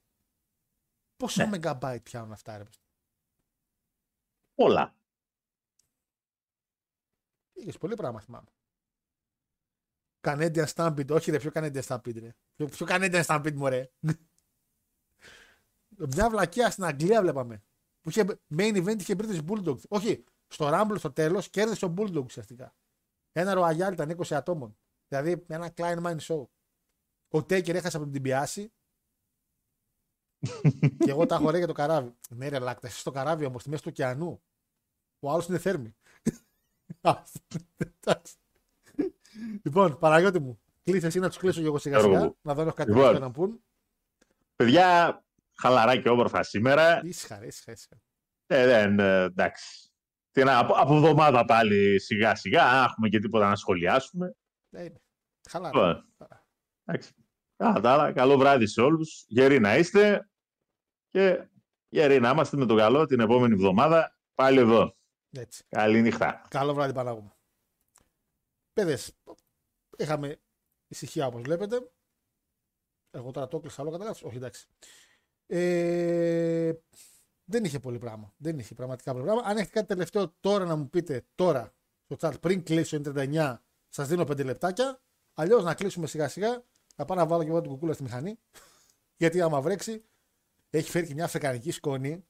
Πόσο 1.21 1.45
ναι. 1.45 1.59
megabyte 1.61 2.03
πιάνουν 2.03 2.31
αυτά, 2.31 2.57
ρε. 2.57 2.63
Πολλά. 4.55 4.95
Είχε 7.53 7.77
πολύ 7.77 7.95
πράγμα, 7.95 8.21
θυμάμαι. 8.21 8.47
Canadian 10.21 10.65
Stampede, 10.65 11.09
όχι 11.09 11.31
ρε, 11.31 11.37
πιο 11.37 11.51
Canadian 11.53 11.81
Stampede 11.81 12.19
ρε. 12.19 12.35
Πιο, 12.55 12.67
πιο 12.67 12.85
Canadian 12.89 13.23
Stampede 13.23 13.53
μου 13.53 13.67
ρε. 13.67 13.91
Μια 16.15 16.29
βλακιά 16.29 16.69
στην 16.71 16.83
Αγγλία 16.83 17.21
βλέπαμε. 17.21 17.63
Που 18.01 18.09
είχε 18.09 18.25
main 18.55 18.85
event 18.85 18.99
είχε 18.99 19.15
British 19.17 19.45
Bulldog. 19.45 19.77
Όχι, 19.87 20.23
στο 20.47 20.69
Rumble 20.73 20.95
στο 20.97 21.11
τέλος 21.11 21.49
κέρδισε 21.49 21.85
ο 21.85 21.93
Bulldog 21.97 22.23
ουσιαστικά. 22.23 22.75
Ένα 23.31 23.53
ροαγιάλ 23.53 23.93
ήταν 23.93 24.17
20 24.17 24.33
ατόμων. 24.33 24.77
Δηλαδή 25.07 25.45
ένα 25.47 25.73
Klein 25.75 26.03
Mine 26.03 26.19
Show. 26.19 26.47
Ο 27.29 27.43
Τέικερ 27.43 27.75
έχασε 27.75 27.97
από 27.97 28.07
την 28.07 28.21
πιάση. 28.21 28.71
Και 30.97 31.09
εγώ 31.09 31.25
τα 31.25 31.35
έχω 31.35 31.57
για 31.57 31.67
το 31.67 31.73
καράβι. 31.73 32.15
Ναι, 32.29 32.47
ρε, 32.47 32.59
λάκτα, 32.59 32.87
εσύ 32.87 32.99
στο 32.99 33.11
καράβι 33.11 33.45
όμως, 33.45 33.61
στη 33.61 33.69
μέση 33.69 33.83
του 33.83 33.89
ωκεανού. 33.91 34.41
Ο 35.19 35.31
άλλος 35.31 35.47
είναι 35.47 35.57
θέρμη. 35.57 35.95
λοιπόν, 39.63 39.97
Παναγιώτη 39.97 40.39
μου, 40.39 40.61
κλείσε 40.83 41.07
εσύ 41.07 41.19
να 41.19 41.27
τους 41.27 41.37
κλείσω 41.37 41.59
και 41.59 41.65
εγώ 41.65 41.77
σιγά 41.77 41.99
σιγά. 41.99 42.33
Να 42.41 42.53
δω 42.53 42.73
κάτι 42.73 42.91
λοιπόν, 42.91 43.19
να 43.19 43.31
πούν. 43.31 43.63
Παιδιά, 44.55 45.23
χαλαρά 45.55 45.97
και 45.97 46.09
όμορφα 46.09 46.43
σήμερα. 46.43 47.01
Ήσυχα, 47.03 47.45
ήσυχα, 47.45 47.71
ήσυχα. 47.71 48.01
Ε, 48.47 48.65
δεν, 48.65 48.99
ε, 48.99 49.21
εντάξει. 49.23 49.91
Τι 50.31 50.43
να, 50.43 50.57
από, 50.57 50.73
από 50.73 50.95
εβδομάδα 50.95 51.45
πάλι 51.45 51.99
σιγά 51.99 52.35
σιγά, 52.35 52.63
αν 52.63 52.83
έχουμε 52.83 53.09
και 53.09 53.19
τίποτα 53.19 53.49
να 53.49 53.55
σχολιάσουμε. 53.55 54.35
Ναι, 54.69 54.85
χαλαρά. 55.49 55.79
Λοιπόν, 55.79 56.05
εντάξει. 56.85 57.13
Κατά 57.55 58.11
καλό 58.11 58.37
βράδυ 58.37 58.65
σε 58.65 58.81
όλους. 58.81 59.25
Γεροί 59.27 59.59
να 59.59 59.77
είστε 59.77 60.30
και 61.11 61.47
γεροί 61.89 62.19
να 62.19 62.29
είμαστε 62.29 62.57
με 62.57 62.65
το 62.65 62.75
καλό 62.75 63.05
την 63.05 63.19
επόμενη 63.19 63.53
εβδομάδα 63.53 64.17
πάλι 64.35 64.59
εδώ. 64.59 64.95
Έτσι. 65.31 65.63
Καλή 65.69 66.01
νύχτα. 66.01 66.45
Καλό 66.49 66.73
βράδυ 66.73 66.93
Πανάγωμα. 66.93 67.35
Παιδες, 68.73 69.17
είχαμε 69.97 70.39
ησυχία 70.87 71.27
όπως 71.27 71.41
βλέπετε. 71.41 71.91
Εγώ 73.11 73.31
τώρα 73.31 73.47
το 73.47 73.57
έκλεισα 73.57 73.81
άλλο 73.81 73.91
καταλάβεις. 73.91 74.23
Όχι 74.23 74.35
εντάξει. 74.35 74.67
Ε, 75.45 76.73
δεν 77.43 77.63
είχε 77.63 77.79
πολύ 77.79 77.97
πράγμα. 77.97 78.33
Δεν 78.37 78.59
είχε 78.59 78.73
πραγματικά 78.73 79.11
πολύ 79.11 79.23
πράγμα. 79.23 79.41
Αν 79.45 79.57
έχετε 79.57 79.71
κάτι 79.71 79.87
τελευταίο 79.87 80.35
τώρα 80.39 80.65
να 80.65 80.75
μου 80.75 80.89
πείτε 80.89 81.25
τώρα 81.35 81.73
στο 82.05 82.15
chat 82.19 82.41
πριν 82.41 82.63
κλείσω 82.63 83.01
39, 83.05 83.57
σας 83.89 84.07
δίνω 84.07 84.23
5 84.23 84.43
λεπτάκια. 84.45 85.01
Αλλιώς 85.33 85.63
να 85.63 85.73
κλείσουμε 85.73 86.07
σιγά 86.07 86.27
σιγά. 86.27 86.63
Θα 86.95 87.05
πάω 87.05 87.17
να 87.17 87.25
βάλω 87.25 87.43
και 87.43 87.49
εγώ 87.49 87.61
την 87.61 87.71
κουκούλα 87.71 87.93
στη 87.93 88.03
μηχανή. 88.03 88.39
Γιατί 89.21 89.41
άμα 89.41 89.61
βρέξει, 89.61 90.05
έχει 90.77 90.89
φέρει 90.89 91.07
και 91.07 91.13
μια 91.13 91.25
αφρικανική 91.25 91.71
σκόνη. 91.71 92.25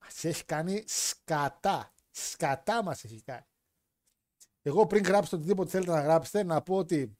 Μας 0.00 0.24
έχει 0.24 0.44
κάνει 0.44 0.84
σκατά. 0.86 1.94
Σκατά 2.10 2.82
μας 2.82 3.04
έχει 3.04 3.22
κάνει. 3.22 3.46
Εγώ 4.62 4.86
πριν 4.86 5.02
γράψετε 5.02 5.36
οτιδήποτε 5.36 5.70
θέλετε 5.70 5.90
να 5.90 6.00
γράψετε, 6.00 6.42
να 6.42 6.62
πω 6.62 6.76
ότι 6.76 7.18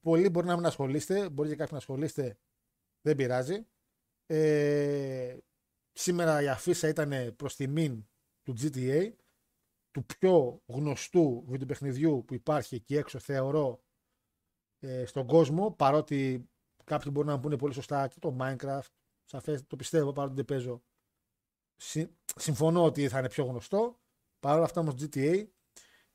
πολλοί 0.00 0.28
μπορεί 0.28 0.46
να 0.46 0.56
μην 0.56 0.66
ασχολείστε, 0.66 1.28
μπορεί 1.28 1.48
και 1.48 1.54
κάποιοι 1.54 1.72
να 1.72 1.78
ασχολείστε, 1.78 2.38
δεν 3.00 3.16
πειράζει. 3.16 3.66
Ε, 4.26 5.36
σήμερα 5.92 6.42
η 6.42 6.48
αφίσα 6.48 6.88
ήταν 6.88 7.36
προς 7.36 7.56
τιμήν 7.56 8.06
του 8.42 8.54
GTA. 8.58 9.12
του 9.90 10.04
πιο 10.06 10.62
γνωστού 10.66 11.44
βιντεοπαιχνιδιού 11.46 12.24
που 12.24 12.34
υπάρχει 12.34 12.74
εκεί 12.74 12.96
έξω 12.96 13.18
θεωρώ 13.18 13.84
ε, 14.78 15.04
στον 15.04 15.26
κόσμο 15.26 15.70
παρότι 15.70 16.50
κάποιοι 16.84 17.10
μπορούν 17.14 17.28
να 17.28 17.34
μου 17.36 17.42
πούνε 17.42 17.56
πολύ 17.56 17.74
σωστά 17.74 18.08
και 18.08 18.18
το 18.18 18.36
Minecraft 18.40 18.90
σαφές, 19.24 19.66
το 19.66 19.76
πιστεύω 19.76 20.12
παρότι 20.12 20.34
δεν 20.34 20.44
παίζω 20.44 20.82
Συ- 21.76 22.10
συμφωνώ 22.36 22.84
ότι 22.84 23.08
θα 23.08 23.18
είναι 23.18 23.28
πιο 23.28 23.44
γνωστό 23.44 24.00
παρ' 24.40 24.56
όλα 24.56 24.64
αυτά 24.64 24.80
όμως 24.80 24.94
GTA 24.94 25.46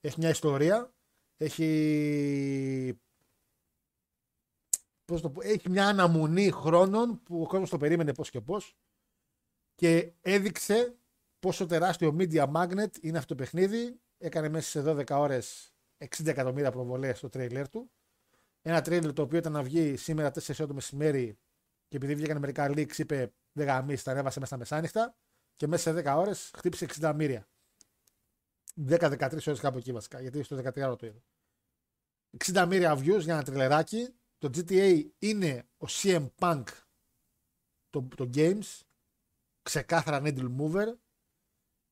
έχει 0.02 0.20
μια 0.20 0.30
ιστορία 0.30 0.94
έχει 1.38 3.00
πώς 5.06 5.22
το 5.22 5.30
πω, 5.30 5.42
έχει 5.42 5.70
μια 5.70 5.88
αναμονή 5.88 6.52
χρόνων 6.52 7.24
που 7.24 7.42
ο 7.42 7.48
κόσμος 7.48 7.70
το 7.70 7.78
περίμενε 7.78 8.14
πώς 8.14 8.30
και 8.30 8.42
πώς 8.42 8.78
και 9.76 10.14
έδειξε 10.22 10.98
πόσο 11.40 11.66
τεράστιο 11.66 12.16
media 12.20 12.52
magnet 12.52 12.98
είναι 13.02 13.18
αυτό 13.18 13.36
το 13.36 13.44
παιχνίδι. 13.44 14.00
Έκανε 14.18 14.50
μέσα 14.50 14.70
σε 14.70 14.82
12 14.82 15.04
ώρες 15.10 15.74
60 15.98 16.26
εκατομμύρια 16.26 16.72
προβολές 16.72 17.18
στο 17.18 17.30
τρέιλερ 17.30 17.70
του. 17.70 17.92
Ένα 18.70 18.82
τρέιλερ 18.82 19.14
το 19.14 19.22
οποίο 19.22 19.38
ήταν 19.38 19.52
να 19.52 19.64
βγει 19.64 19.96
σήμερα 19.96 20.32
4 20.34 20.56
ώρα 20.60 20.68
το 20.68 20.74
μεσημέρι 20.74 21.38
και 21.88 21.98
επειδή 21.98 22.16
βγήκαν 22.16 22.40
μερικά 22.40 22.70
leaks 22.70 22.98
είπε 22.98 23.34
δεν 23.52 23.66
γαμίσει, 23.66 24.04
τα 24.04 24.12
ανέβασε 24.12 24.40
μέσα 24.40 24.56
στα 24.56 24.58
μεσάνυχτα 24.58 25.16
και 25.56 25.68
μέσα 25.68 25.94
σε 25.94 26.10
10 26.10 26.16
ώρες 26.18 26.52
χτύπησε 26.56 26.86
60 27.00 27.14
μύρια. 27.16 27.48
10-13 28.88 29.20
ώρες 29.32 29.60
κάπου 29.60 29.78
εκεί 29.78 29.92
βασικά, 29.92 30.22
γιατί 30.22 30.44
στο 30.44 30.56
13 30.56 30.76
ώρα 30.76 30.96
το 30.96 31.06
είδα. 31.06 31.24
60 32.38 32.66
μύρια 32.68 32.94
views 32.94 33.20
για 33.20 33.34
ένα 33.34 33.44
τριλεράκι. 33.44 34.16
Το 34.38 34.50
GTA 34.54 35.10
είναι 35.20 35.68
ο 35.78 35.86
CM 35.88 36.28
Punk 36.40 36.64
το, 37.90 38.08
το 38.16 38.30
Games. 38.34 38.80
Ξεκάθαρα 39.62 40.22
needle 40.24 40.56
mover. 40.60 40.94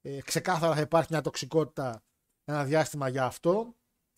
Ε, 0.02 0.22
ξεκάθαρα 0.22 0.76
θα 0.76 0.82
υπάρχει 0.82 1.08
μια 1.12 1.22
τοξικότητα 1.22 2.04
ένα 2.44 2.66
διάστημα 2.66 3.08
για 3.08 3.26
αυτό. 3.26 3.76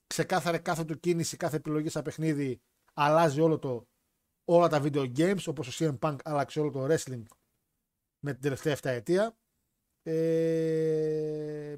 Ξεκάθαρα 0.07 0.57
κάθε 0.57 0.85
του 0.85 0.99
κίνηση, 0.99 1.37
κάθε 1.37 1.55
επιλογή 1.55 1.89
στα 1.89 2.01
παιχνίδι 2.01 2.61
αλλάζει 2.93 3.41
όλο 3.41 3.59
το, 3.59 3.87
όλα 4.45 4.67
τα 4.67 4.81
video 4.83 5.17
games 5.17 5.43
όπως 5.47 5.67
ο 5.67 5.71
CM 5.85 5.99
Punk 5.99 6.17
άλλαξε 6.23 6.59
όλο 6.59 6.71
το 6.71 6.85
wrestling 6.85 7.23
με 8.19 8.31
την 8.31 8.41
τελευταία 8.41 8.75
7 8.75 8.79
ετία. 8.83 9.37
Ε, 10.03 11.77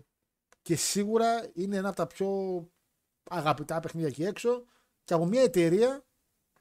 και 0.62 0.76
σίγουρα 0.76 1.52
είναι 1.54 1.78
ένα 1.78 1.88
από 1.88 1.98
τα 1.98 2.08
πιο 2.08 2.30
αγαπητά 3.30 3.80
παιχνίδια 3.80 4.08
εκεί 4.10 4.24
έξω 4.24 4.66
και 5.04 5.14
από 5.14 5.26
μια 5.26 5.42
εταιρεία 5.42 6.06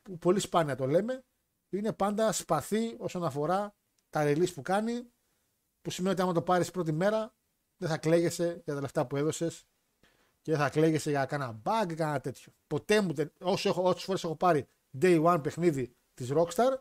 που 0.02 0.18
πολύ 0.18 0.40
σπάνια 0.40 0.74
το 0.74 0.86
λέμε 0.86 1.24
είναι 1.68 1.92
πάντα 1.92 2.32
σπαθή 2.32 2.96
όσον 2.98 3.24
αφορά 3.24 3.74
τα 4.08 4.24
release 4.24 4.52
που 4.54 4.62
κάνει 4.62 5.12
που 5.80 5.90
σημαίνει 5.90 6.14
ότι 6.14 6.22
άμα 6.22 6.32
το 6.32 6.42
πάρεις 6.42 6.70
πρώτη 6.70 6.92
μέρα 6.92 7.34
δεν 7.76 7.88
θα 7.88 7.98
κλαίγεσαι 7.98 8.62
για 8.64 8.74
τα 8.74 8.80
λεφτά 8.80 9.06
που 9.06 9.16
έδωσες 9.16 9.66
και 10.48 10.54
δεν 10.54 10.62
θα 10.62 10.70
κλαίγεσαι 10.70 11.10
για 11.10 11.24
κάνα 11.26 11.62
bug 11.64 11.86
ή 11.90 11.94
κάνα 11.94 12.20
τέτοιο. 12.20 12.52
Ποτέ 12.66 13.00
μου, 13.00 13.12
δεν- 13.12 13.32
όσο 13.40 13.68
έχω, 13.68 13.82
όσες 13.82 14.04
φορές 14.04 14.24
έχω 14.24 14.36
πάρει 14.36 14.66
day 15.00 15.24
one 15.24 15.40
παιχνίδι 15.42 15.96
της 16.14 16.30
Rockstar, 16.32 16.78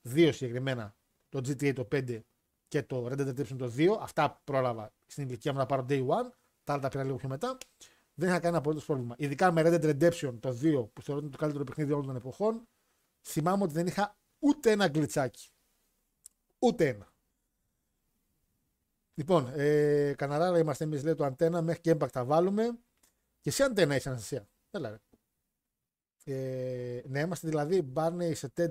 δύο 0.00 0.32
συγκεκριμένα, 0.32 0.96
το 1.28 1.38
GTA 1.38 1.72
το 1.74 1.84
5 1.84 2.24
και 2.68 2.82
το 2.82 3.06
Red 3.06 3.18
Dead 3.18 3.28
Redemption 3.28 3.56
το 3.58 3.68
2, 3.68 3.98
αυτά 4.00 4.40
πρόλαβα 4.44 4.92
στην 5.06 5.24
ηλικία 5.28 5.52
μου 5.52 5.58
να 5.58 5.66
πάρω 5.66 5.86
day 5.88 6.06
one, 6.06 6.28
τα 6.64 6.72
άλλα 6.72 6.82
τα 6.82 6.88
πήρα 6.88 7.04
λίγο 7.04 7.16
πιο 7.16 7.28
μετά, 7.28 7.58
δεν 8.14 8.28
είχα 8.28 8.38
κανένα 8.38 8.58
απολύτως 8.58 8.84
πρόβλημα. 8.84 9.14
Ειδικά 9.18 9.52
με 9.52 9.62
Red 9.64 9.80
Dead 9.80 9.84
Redemption 9.90 10.34
το 10.40 10.50
2, 10.50 10.90
που 10.92 11.02
θεωρώ 11.02 11.20
ότι 11.20 11.20
είναι 11.20 11.30
το 11.30 11.38
καλύτερο 11.38 11.64
παιχνίδι 11.64 11.92
όλων 11.92 12.06
των 12.06 12.16
εποχών, 12.16 12.68
θυμάμαι 13.22 13.62
ότι 13.62 13.72
δεν 13.72 13.86
είχα 13.86 14.16
ούτε 14.38 14.70
ένα 14.70 14.88
γκλιτσάκι. 14.88 15.50
Ούτε 16.58 16.88
ένα. 16.88 17.12
Λοιπόν, 19.14 19.50
ε, 19.54 20.14
Καναράρα 20.16 20.58
είμαστε 20.58 20.84
εμείς, 20.84 21.04
λέει 21.04 21.14
το 21.14 21.24
αντένα, 21.24 21.62
μέχρι 21.62 21.80
και 21.80 21.96
impact 21.98 22.10
θα 22.10 22.24
βάλουμε. 22.24 22.78
Και 23.40 23.48
εσύ 23.48 23.62
αντένα 23.62 23.96
είσαι 23.96 24.08
Αναστασία. 24.08 24.48
Έλα 24.70 24.90
ρε. 24.90 24.98
Ε, 26.24 27.02
ναι, 27.06 27.20
είμαστε 27.20 27.48
δηλαδή 27.48 27.92
Barney 27.94 28.30
σε 28.34 28.52
TED 28.56 28.70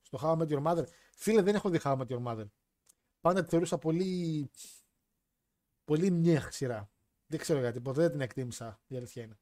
στο 0.00 0.18
How 0.22 0.36
I 0.36 0.42
Met 0.42 0.48
Your 0.48 0.62
Mother. 0.62 0.84
Φίλε, 1.14 1.42
δεν 1.42 1.54
έχω 1.54 1.68
δει 1.70 1.80
How 1.82 1.96
I 1.96 2.00
Met 2.00 2.06
Your 2.06 2.22
Mother. 2.22 2.46
Πάντα 3.20 3.42
τη 3.42 3.48
θεωρούσα 3.48 3.78
πολύ. 3.78 4.50
πολύ 5.84 6.10
μιέχ 6.10 6.52
σειρά. 6.52 6.90
Δεν 7.26 7.38
ξέρω 7.40 7.60
γιατί, 7.60 7.80
ποτέ 7.80 8.00
δεν 8.00 8.10
την 8.10 8.20
εκτίμησα. 8.20 8.80
Η 8.86 8.96
αλήθεια 8.96 9.22
είναι. 9.22 9.38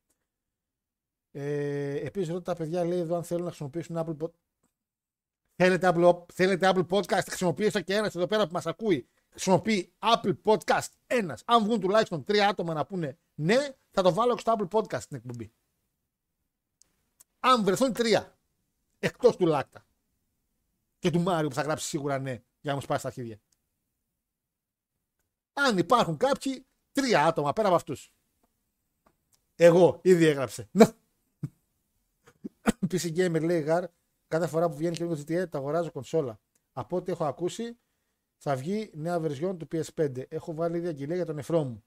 Ε, 1.31 2.07
Επίσης, 2.07 2.29
ρωτά 2.29 2.53
τα 2.53 2.55
παιδιά, 2.55 2.85
λέει 2.85 2.99
εδώ 2.99 3.17
αν 3.17 3.25
θέλουν 3.25 3.43
να 3.43 3.49
χρησιμοποιήσουν 3.49 3.97
Apple 3.99 4.17
Pod... 4.25 4.31
Θέλετε 5.57 5.93
Apple, 5.95 6.25
θέλετε 6.33 6.73
Apple 6.75 6.87
Podcast, 6.87 7.25
χρησιμοποιήστε 7.29 7.83
και 7.83 7.95
ένας 7.95 8.15
εδώ 8.15 8.27
πέρα 8.27 8.47
που 8.47 8.53
μας 8.53 8.67
ακούει. 8.67 9.09
Χρησιμοποιεί 9.31 9.93
Apple 9.99 10.37
Podcast 10.45 10.89
ένας. 11.07 11.43
Αν 11.47 11.65
βγουν 11.65 11.81
τουλάχιστον 11.81 12.25
τρία 12.25 12.49
άτομα 12.49 12.75
να 12.75 12.87
πούνε 12.87 13.19
ναι, 13.37 13.57
θα 13.91 14.03
το 14.03 14.13
βάλω 14.13 14.39
στο 14.39 14.57
Apple 14.59 14.69
Podcast 14.69 15.01
στην 15.01 15.17
εκπομπή. 15.17 15.53
Αν 17.41 17.65
βρεθούν 17.65 17.93
τρία 17.93 18.39
εκτός 18.99 19.37
του 19.37 19.47
Λάκτα 19.47 19.87
και 20.99 21.11
του 21.11 21.21
Μάριου 21.21 21.49
που 21.49 21.55
θα 21.55 21.63
γράψει 21.63 21.87
σίγουρα 21.87 22.19
ναι 22.19 22.43
για 22.61 22.71
να 22.71 22.75
μου 22.75 22.81
σπάσει 22.81 23.03
τα 23.03 23.09
αρχίδια. 23.09 23.41
Αν 25.53 25.79
υπάρχουν 25.79 26.17
κάποιοι, 26.17 26.67
τρία 26.93 27.27
άτομα 27.27 27.53
πέρα 27.53 27.67
από 27.67 27.77
αυτούς. 27.77 28.13
Εγώ 29.57 30.01
ήδη 30.03 30.27
έγραψε. 30.27 30.69
Να. 30.73 30.97
PC 32.91 33.17
Gamer 33.17 33.43
λέει 33.43 33.61
γαρ, 33.61 33.85
κάθε 34.29 34.47
φορά 34.47 34.69
που 34.69 34.77
βγαίνει 34.77 34.97
και 34.97 35.05
το 35.05 35.13
GTA 35.13 35.49
το 35.49 35.59
αγοράζω 35.59 35.91
κονσόλα. 35.91 36.41
Από 36.73 36.97
ό,τι 36.97 37.13
έχω 37.13 37.25
ακούσει, 37.25 37.79
θα 38.37 38.57
βγει 38.57 38.91
νέα 38.95 39.21
version 39.21 39.57
του 39.59 39.69
PS5. 39.73 40.23
Έχω 40.29 40.55
βάλει 40.55 40.77
ήδη 40.77 40.87
αγγελία 40.87 41.17
για 41.17 41.27
το 41.27 41.39
νεφρό 41.39 41.65
μου. 41.65 41.85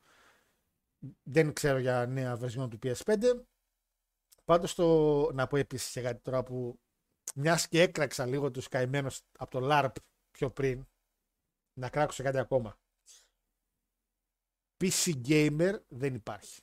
Δεν 1.23 1.53
ξέρω 1.53 1.77
για 1.77 2.05
νέα 2.05 2.39
version 2.41 2.69
του 2.69 2.79
PS5. 2.83 3.43
Πάντως 4.45 4.75
το 4.75 4.85
να 5.33 5.47
πω 5.47 5.57
επίσης 5.57 5.91
και 5.91 6.01
κάτι 6.01 6.21
τώρα 6.21 6.43
που 6.43 6.79
μιας 7.35 7.67
και 7.67 7.81
έκραξα 7.81 8.25
λίγο 8.25 8.51
τους 8.51 8.67
καημένους 8.67 9.21
από 9.37 9.59
το 9.59 9.67
LARP 9.71 9.91
πιο 10.31 10.51
πριν, 10.51 10.87
να 11.73 11.89
κράξω 11.89 12.15
σε 12.15 12.23
κάτι 12.23 12.37
ακόμα. 12.37 12.79
PC 14.83 15.21
Gamer 15.27 15.79
δεν 15.87 16.15
υπάρχει. 16.15 16.61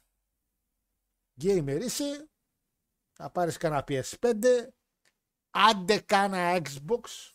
Gamer 1.40 1.80
είσαι, 1.82 2.30
θα 3.12 3.30
πάρεις 3.30 3.56
κάνα 3.56 3.84
PS5, 3.88 4.68
άντε 5.50 6.00
κάνα 6.00 6.60
Xbox, 6.64 7.34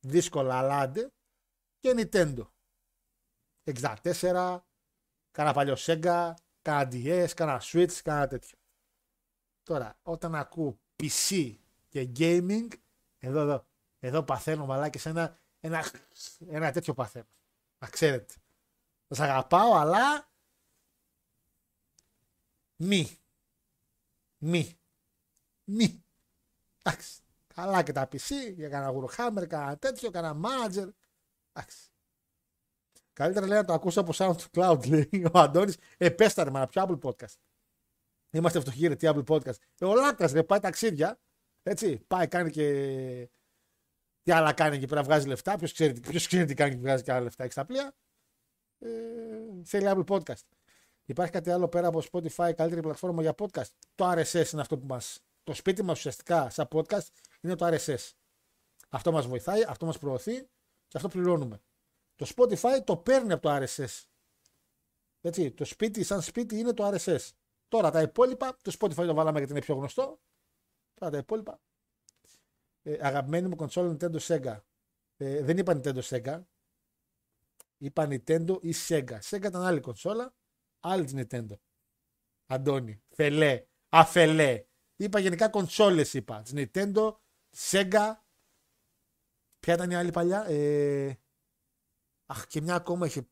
δύσκολα 0.00 0.58
αλλά 0.58 0.78
άντε, 0.78 1.12
και 1.78 1.94
Nintendo. 1.96 2.50
64, 3.64 4.60
κάνα 5.38 5.52
παλιό 5.52 5.76
Sega, 5.78 6.32
κάνα 6.62 6.88
DS, 6.92 7.28
κάνα 7.34 7.60
Switch, 7.62 7.92
κάνα 8.02 8.26
τέτοιο. 8.26 8.58
Τώρα, 9.62 9.98
όταν 10.02 10.34
ακούω 10.34 10.78
PC 10.96 11.54
και 11.88 12.08
gaming, 12.16 12.68
εδώ, 13.18 13.40
εδώ, 13.40 13.66
εδώ 13.98 14.22
παθαίνω 14.22 14.66
μαλάκι 14.66 14.98
σε 14.98 15.08
ένα, 15.08 15.38
ένα, 15.60 15.84
ένα 16.48 16.72
τέτοιο 16.72 16.94
παθαίνω. 16.94 17.26
Να 17.78 17.88
ξέρετε. 17.88 18.34
Σας 19.08 19.20
αγαπάω, 19.20 19.74
αλλά 19.74 20.28
μη. 22.76 23.18
Μη. 24.38 24.78
Μη. 25.64 26.04
Εντάξει. 26.82 27.20
Καλά 27.54 27.82
και 27.82 27.92
τα 27.92 28.08
PC, 28.12 28.54
για 28.54 28.68
κανένα 28.68 28.92
Warhammer, 28.92 29.46
κανένα 29.48 29.76
τέτοιο, 29.76 30.10
κανένα 30.10 30.40
Manager. 30.48 30.88
Εντάξει. 31.52 31.90
Καλύτερα 33.18 33.46
λέει 33.46 33.58
να 33.58 33.64
το 33.64 33.72
ακούσω 33.72 34.00
από 34.00 34.12
SoundCloud, 34.14 34.86
λέει 34.88 35.24
ο 35.32 35.38
Αντώνης. 35.38 35.76
Ε, 35.96 36.10
πέστα 36.10 36.44
ρε, 36.44 36.50
μα 36.50 36.66
ποιο 36.66 36.84
Apple 36.88 36.98
Podcast. 37.08 37.34
Είμαστε 38.30 38.60
φτωχοί 38.60 38.86
ρε, 38.86 38.96
τι 38.96 39.08
Apple 39.10 39.24
Podcast. 39.24 39.56
Ε, 39.78 39.84
ο 39.84 39.94
Λάκτας 39.94 40.32
ρε, 40.32 40.42
πάει 40.42 40.60
ταξίδια. 40.60 41.20
Έτσι, 41.62 41.98
πάει, 42.06 42.28
κάνει 42.28 42.50
και... 42.50 43.30
Τι 44.22 44.32
άλλα 44.32 44.52
κάνει 44.52 44.76
εκεί 44.76 44.86
πέρα, 44.86 45.02
βγάζει 45.02 45.26
λεφτά. 45.26 45.56
Ποιος 45.56 45.72
ξέρει, 45.72 46.00
ποιος 46.00 46.26
ξέρει 46.26 46.44
τι 46.44 46.54
κάνει 46.54 46.74
και 46.74 46.80
βγάζει 46.80 47.02
και 47.02 47.12
άλλα 47.12 47.20
λεφτά, 47.20 47.44
έχει 47.44 47.54
τα 47.54 47.64
πλοία. 47.64 47.94
Ε, 48.78 48.88
θέλει 49.64 49.86
Apple 49.88 50.04
Podcast. 50.06 50.46
Υπάρχει 51.04 51.32
κάτι 51.32 51.50
άλλο 51.50 51.68
πέρα 51.68 51.86
από 51.86 52.02
Spotify, 52.12 52.52
καλύτερη 52.56 52.80
πλατφόρμα 52.80 53.22
για 53.22 53.34
podcast; 53.38 53.70
Το 53.94 54.10
RSS 54.10 54.52
είναι 54.52 54.60
αυτό 54.60 54.78
που 54.78 54.86
μας... 54.86 55.20
Το 55.44 55.54
σπίτι 55.54 55.82
μας 55.82 55.98
ουσιαστικά 55.98 56.50
σαν 56.50 56.68
podcast 56.72 57.06
είναι 57.40 57.54
το 57.54 57.66
RSS. 57.66 58.10
Αυτό 58.88 59.12
μας 59.12 59.26
βοηθάει, 59.26 59.64
αυτό 59.68 59.86
μας 59.86 59.98
προωθεί 59.98 60.34
και 60.86 60.96
αυτό 60.96 61.08
πληρώνουμε. 61.08 61.60
Το 62.18 62.32
Spotify 62.36 62.84
το 62.84 62.96
παίρνει 62.96 63.32
από 63.32 63.42
το 63.42 63.56
RSS. 63.56 64.04
Έτσι, 65.20 65.50
το 65.50 65.64
σπίτι 65.64 66.04
σαν 66.04 66.22
σπίτι 66.22 66.58
είναι 66.58 66.72
το 66.72 66.90
RSS. 66.94 67.28
Τώρα 67.68 67.90
τα 67.90 68.00
υπόλοιπα, 68.02 68.56
το 68.62 68.76
Spotify 68.78 69.06
το 69.06 69.14
βάλαμε 69.14 69.38
γιατί 69.38 69.52
είναι 69.52 69.60
πιο 69.60 69.74
γνωστό. 69.74 70.20
Τώρα 70.94 71.12
τα 71.12 71.18
υπόλοιπα. 71.18 71.60
Ε, 72.82 73.06
αγαπημένη 73.06 73.48
μου 73.48 73.56
κονσόλα 73.56 73.96
Nintendo 73.96 74.18
Sega. 74.18 74.60
Ε, 75.16 75.42
δεν 75.42 75.58
είπα 75.58 75.80
Nintendo 75.80 76.00
Sega. 76.02 76.42
Είπα 77.78 78.08
Nintendo 78.10 78.62
ή 78.62 78.74
Sega. 78.88 79.18
Sega 79.20 79.44
ήταν 79.44 79.62
άλλη 79.62 79.80
κονσόλα, 79.80 80.34
άλλη 80.80 81.04
της 81.04 81.14
Nintendo. 81.16 81.58
Αντώνη. 82.46 83.02
Φελέ. 83.08 83.66
Αφελέ. 83.88 84.64
Είπα 84.96 85.18
γενικά 85.18 85.48
κονσόλες 85.48 86.14
είπα. 86.14 86.42
Της 86.42 86.52
Nintendo, 86.56 87.16
Sega. 87.56 88.12
Ποια 89.58 89.74
ήταν 89.74 89.90
η 89.90 89.94
άλλη 89.94 90.10
παλιά; 90.10 90.44
Ε... 90.48 91.18
Αχ, 92.30 92.46
και 92.46 92.60
μια 92.60 92.74
ακόμα 92.74 93.06
είχε. 93.06 93.28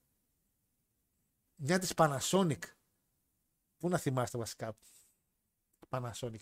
μια 1.55 1.79
της 1.79 1.93
Panasonic. 1.97 2.59
Πού 3.77 3.89
να 3.89 3.99
θυμάστε 3.99 4.39
βασικά; 4.39 4.77
Panasonic. 5.89 6.41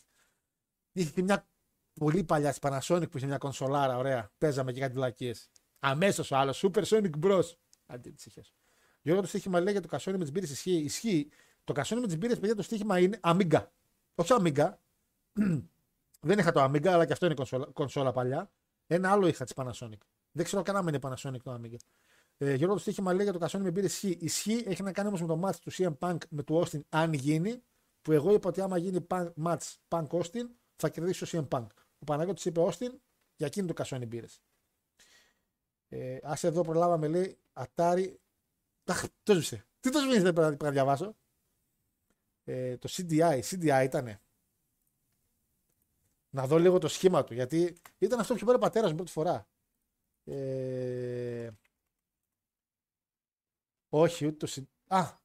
Είχε 0.93 1.11
και 1.11 1.23
μια 1.23 1.49
πολύ 1.95 2.25
παλιά 2.25 2.51
της 2.51 2.59
Panasonic 2.63 3.11
που 3.11 3.17
είχε 3.17 3.27
μια 3.27 3.39
κονσολάρα, 3.39 3.97
ωραία. 3.97 4.33
Παίζαμε 4.39 4.73
και 4.73 4.81
κάτι 4.81 4.93
βλακίες. 4.93 5.51
Αμέσως 5.79 6.31
ο 6.31 6.37
άλλος, 6.37 6.65
Super 6.65 6.85
Sonic 6.85 7.11
Bros. 7.21 7.45
Αντί 7.87 8.11
τις 8.11 8.27
είχες. 8.27 8.55
Γιώργο 9.03 9.23
το 9.23 9.29
στοίχημα 9.29 9.61
λέει 9.61 9.73
για 9.73 9.83
το 9.83 9.89
κασόνι 9.89 10.17
με 10.17 10.23
τις 10.23 10.33
μπύρες 10.33 10.51
ισχύει. 10.51 10.79
Ισχύει. 10.79 11.31
Το 11.65 11.73
κασόνι 11.73 12.01
με 12.01 12.07
τις 12.07 12.19
μπύρες, 12.19 12.39
παιδιά, 12.39 12.55
το 12.55 12.63
στοίχημα 12.63 12.99
είναι 12.99 13.21
Amiga. 13.23 13.67
Όχι 14.15 14.35
Amiga. 14.39 14.75
Δεν 16.29 16.39
είχα 16.39 16.53
το 16.53 16.65
Amiga, 16.65 16.87
αλλά 16.87 17.07
και 17.07 17.13
αυτό 17.13 17.27
είναι 17.27 17.35
κονσόλα, 17.35 17.67
κονσόλα 17.67 18.13
παλιά. 18.13 18.53
Ένα 18.87 19.11
άλλο 19.11 19.27
είχα 19.27 19.45
της 19.45 19.53
Panasonic. 19.57 19.99
Δεν 20.31 20.45
ξέρω 20.45 20.63
καν 20.63 20.77
αν 20.77 20.89
είναι 20.89 20.99
Panasonic 21.03 21.41
το 21.43 21.61
Amiga. 21.61 21.77
Ε, 22.45 22.55
Γιώργο, 22.55 22.75
το 22.75 22.81
στοίχημα 22.81 23.13
λέει 23.13 23.25
για 23.25 23.33
το 23.33 23.39
κασόνι 23.39 23.65
με 23.65 23.71
μπύρε 23.71 23.87
ισχύει. 23.87 24.19
Ισχύει, 24.21 24.63
έχει 24.67 24.83
να 24.83 24.93
κάνει 24.93 25.09
όμως 25.09 25.21
με 25.21 25.27
το 25.27 25.41
match 25.45 25.57
του 25.57 25.73
CM 25.73 25.99
Punk 25.99 26.19
με 26.29 26.43
του 26.43 26.65
Austin, 26.65 26.81
αν 26.89 27.13
γίνει. 27.13 27.63
Που 28.03 28.13
εγώ 28.13 28.33
είπα 28.33 28.49
ότι 28.49 28.61
άμα 28.61 28.79
γίνει 28.79 29.07
punk, 29.09 29.33
match 29.45 29.75
Punk 29.89 30.07
Austin, 30.07 30.49
θα 30.77 30.89
κερδίσει 30.89 31.25
ο 31.25 31.27
CM 31.31 31.59
Punk. 31.59 31.67
Ο 31.99 32.05
Παναγιώτης 32.05 32.45
είπε 32.45 32.61
Austin 32.65 32.91
για 33.37 33.47
εκείνη 33.47 33.67
το 33.67 33.73
κασόνι 33.73 34.07
μπύρε. 34.07 34.27
Ε, 35.89 36.17
Α 36.17 36.39
εδώ 36.41 36.63
προλάβαμε, 36.63 37.09
λέει 37.09 37.39
Atari. 37.53 38.15
Αχ, 38.85 39.05
το 39.23 39.33
σβήσε. 39.35 39.67
Τι 39.81 39.91
το 39.91 39.99
σβήνει, 39.99 40.19
δεν 40.19 40.33
πρέπει 40.33 40.65
να 40.65 40.71
διαβάσω. 40.71 41.17
Ε, 42.45 42.77
το 42.77 42.89
CDI, 42.93 43.41
CDI 43.41 43.83
ήτανε. 43.85 44.21
Να 46.31 46.47
δω 46.47 46.59
λίγο 46.59 46.79
το 46.79 46.89
σχήμα 46.89 47.25
του, 47.25 47.35
γιατί 47.35 47.77
ήταν 47.99 48.21
αυτό 48.21 48.35
που 48.35 48.45
πήρε 48.45 48.57
ο 48.57 48.59
πατέρας 48.59 48.91
μου 48.91 48.97
πρώτη 48.97 49.11
φορά. 49.11 49.47
Ε, 50.25 51.51
όχι, 53.97 54.27
ούτε 54.27 54.47
το 54.47 54.53
CDI. 54.55 54.97
Α. 54.97 55.19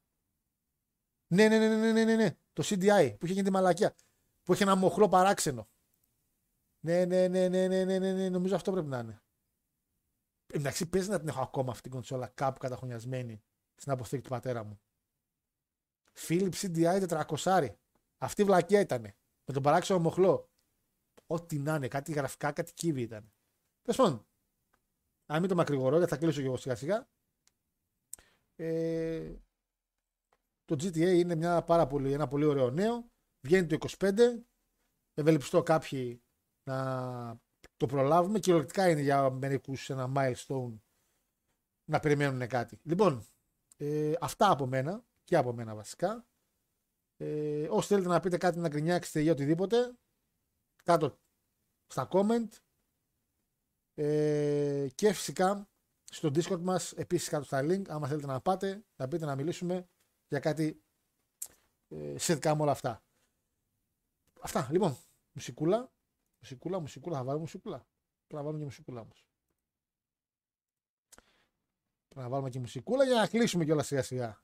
Ναι, 1.26 1.48
ναι, 1.48 1.58
ναι, 1.58 1.76
ναι, 1.76 1.92
ναι, 1.92 2.04
ναι, 2.04 2.16
ναι. 2.16 2.36
Το 2.52 2.62
CDI 2.66 3.14
που 3.18 3.24
είχε 3.24 3.34
γίνει 3.34 3.42
τη 3.42 3.50
μαλακία. 3.50 3.94
Που 4.42 4.52
είχε 4.52 4.62
ένα 4.62 4.74
μοχλό 4.74 5.08
παράξενο. 5.08 5.68
Ναι, 6.80 7.04
ναι, 7.04 7.28
ναι, 7.28 7.48
ναι, 7.48 7.66
ναι, 7.66 7.84
ναι, 7.84 7.98
ναι, 7.98 8.12
ναι. 8.12 8.28
Νομίζω 8.28 8.54
αυτό 8.54 8.72
πρέπει 8.72 8.86
να 8.86 8.98
είναι. 8.98 9.22
Εντάξει, 10.52 10.88
παίζει 10.88 11.08
να 11.08 11.18
την 11.18 11.28
έχω 11.28 11.40
ακόμα 11.40 11.70
αυτή 11.70 11.82
την 11.82 11.90
κονσόλα 11.90 12.26
κάπου 12.26 12.58
καταχωνιασμένη 12.58 13.42
στην 13.74 13.92
αποθήκη 13.92 14.22
του 14.22 14.28
πατέρα 14.28 14.64
μου. 14.64 14.80
Philips 16.28 16.54
CDI 16.54 17.24
400. 17.36 17.68
Αυτή 18.18 18.42
η 18.42 18.44
βλακία 18.44 18.80
ήταν. 18.80 19.02
Με 19.44 19.52
τον 19.52 19.62
παράξενο 19.62 19.98
μοχλό. 19.98 20.50
Ό,τι 21.26 21.58
να 21.58 21.74
είναι, 21.74 21.88
κάτι 21.88 22.12
γραφικά, 22.12 22.52
κάτι 22.52 22.72
κύβη 22.74 23.02
ήταν. 23.02 23.32
Τέλο 23.82 23.96
πάντων, 23.96 24.26
αν 25.26 25.40
μην 25.40 25.48
το 25.48 25.54
μακρηγορώ, 25.54 25.96
γιατί 25.96 26.12
θα 26.12 26.18
κλείσω 26.18 26.40
και 26.40 26.46
εγώ 26.46 26.56
σιγά 26.56 26.74
σιγά. 26.74 27.08
Ε, 28.60 29.34
το 30.64 30.74
GTA 30.74 30.96
είναι 31.14 31.34
μια 31.34 31.62
πάρα 31.62 31.86
πολύ, 31.86 32.12
ένα 32.12 32.28
πολύ 32.28 32.44
ωραίο 32.44 32.70
νέο. 32.70 33.10
Βγαίνει 33.46 33.66
το 33.66 33.88
25. 33.98 34.44
Ευελπιστώ 35.14 35.62
κάποιοι 35.62 36.22
να 36.68 37.40
το 37.76 37.86
προλάβουμε. 37.86 38.38
Κυριολεκτικά 38.38 38.88
είναι 38.90 39.00
για 39.00 39.30
μερικούς 39.30 39.90
ένα 39.90 40.12
milestone 40.16 40.78
να 41.90 42.00
περιμένουν 42.00 42.48
κάτι. 42.48 42.80
Λοιπόν, 42.82 43.26
ε, 43.76 44.12
αυτά 44.20 44.50
από 44.50 44.66
μένα 44.66 45.04
και 45.24 45.36
από 45.36 45.52
μένα 45.52 45.74
βασικά. 45.74 46.26
Ε, 47.16 47.68
όσοι 47.70 47.88
θέλετε 47.88 48.08
να 48.08 48.20
πείτε 48.20 48.36
κάτι 48.36 48.58
να 48.58 48.68
γκρινιάξετε 48.68 49.22
ή 49.22 49.28
οτιδήποτε, 49.28 49.98
κάτω 50.84 51.18
στα 51.86 52.08
comment. 52.10 52.48
Ε, 53.94 54.88
και 54.94 55.12
φυσικά 55.12 55.69
στο 56.12 56.28
Discord 56.28 56.60
μας, 56.60 56.92
επίσης 56.92 57.28
κάτω 57.28 57.44
στα 57.44 57.60
link, 57.62 57.88
άμα 57.88 58.08
θέλετε 58.08 58.26
να 58.26 58.40
πάτε, 58.40 58.84
να 58.96 59.08
πείτε 59.08 59.24
να 59.24 59.34
μιλήσουμε 59.36 59.88
για 60.28 60.38
κάτι 60.38 60.82
ε, 61.88 62.18
σχετικά 62.18 62.54
με 62.56 62.62
όλα 62.62 62.70
αυτά. 62.70 63.02
Αυτά, 64.40 64.68
λοιπόν, 64.70 64.96
μουσικούλα, 65.32 65.92
μουσικούλα, 66.38 66.80
μουσικούλα, 66.80 67.16
θα 67.16 67.24
βάλουμε 67.24 67.42
μουσικούλα. 67.42 67.86
Πρέπει 68.26 68.34
να 68.34 68.42
βάλουμε 68.42 68.58
και 68.58 68.64
μουσικούλα 68.64 69.00
όμως. 69.00 69.26
Πρέπει 72.08 72.20
να 72.20 72.28
βάλουμε 72.28 72.50
και 72.50 72.58
μουσικούλα 72.58 73.04
για 73.04 73.14
να 73.14 73.28
κλείσουμε 73.28 73.64
κιόλας 73.64 73.86
σιγά 73.86 74.02
σιγά. 74.02 74.42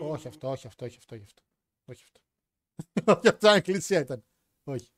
Όχι 0.00 0.28
αυτό, 0.28 0.50
όχι 0.50 0.66
αυτό, 0.66 0.84
όχι 0.84 0.96
αυτό, 0.96 1.14
όχι 1.14 1.24
αυτό. 1.24 1.42
Όχι 1.84 2.04
αυτό. 2.04 2.20
όχι 3.18 3.28
αυτό, 3.28 3.48
εκκλησία 3.48 4.00
ήταν. 4.00 4.24
Όχι. 4.64 4.95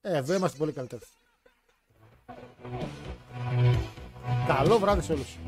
Ε, 0.00 0.16
εδώ 0.16 0.34
είμαστε 0.34 0.58
πολύ 0.58 0.72
καλύτεροι. 0.72 1.02
Καλό 4.46 4.78
βράδυ 4.78 5.02
σε 5.02 5.12
όλους. 5.12 5.38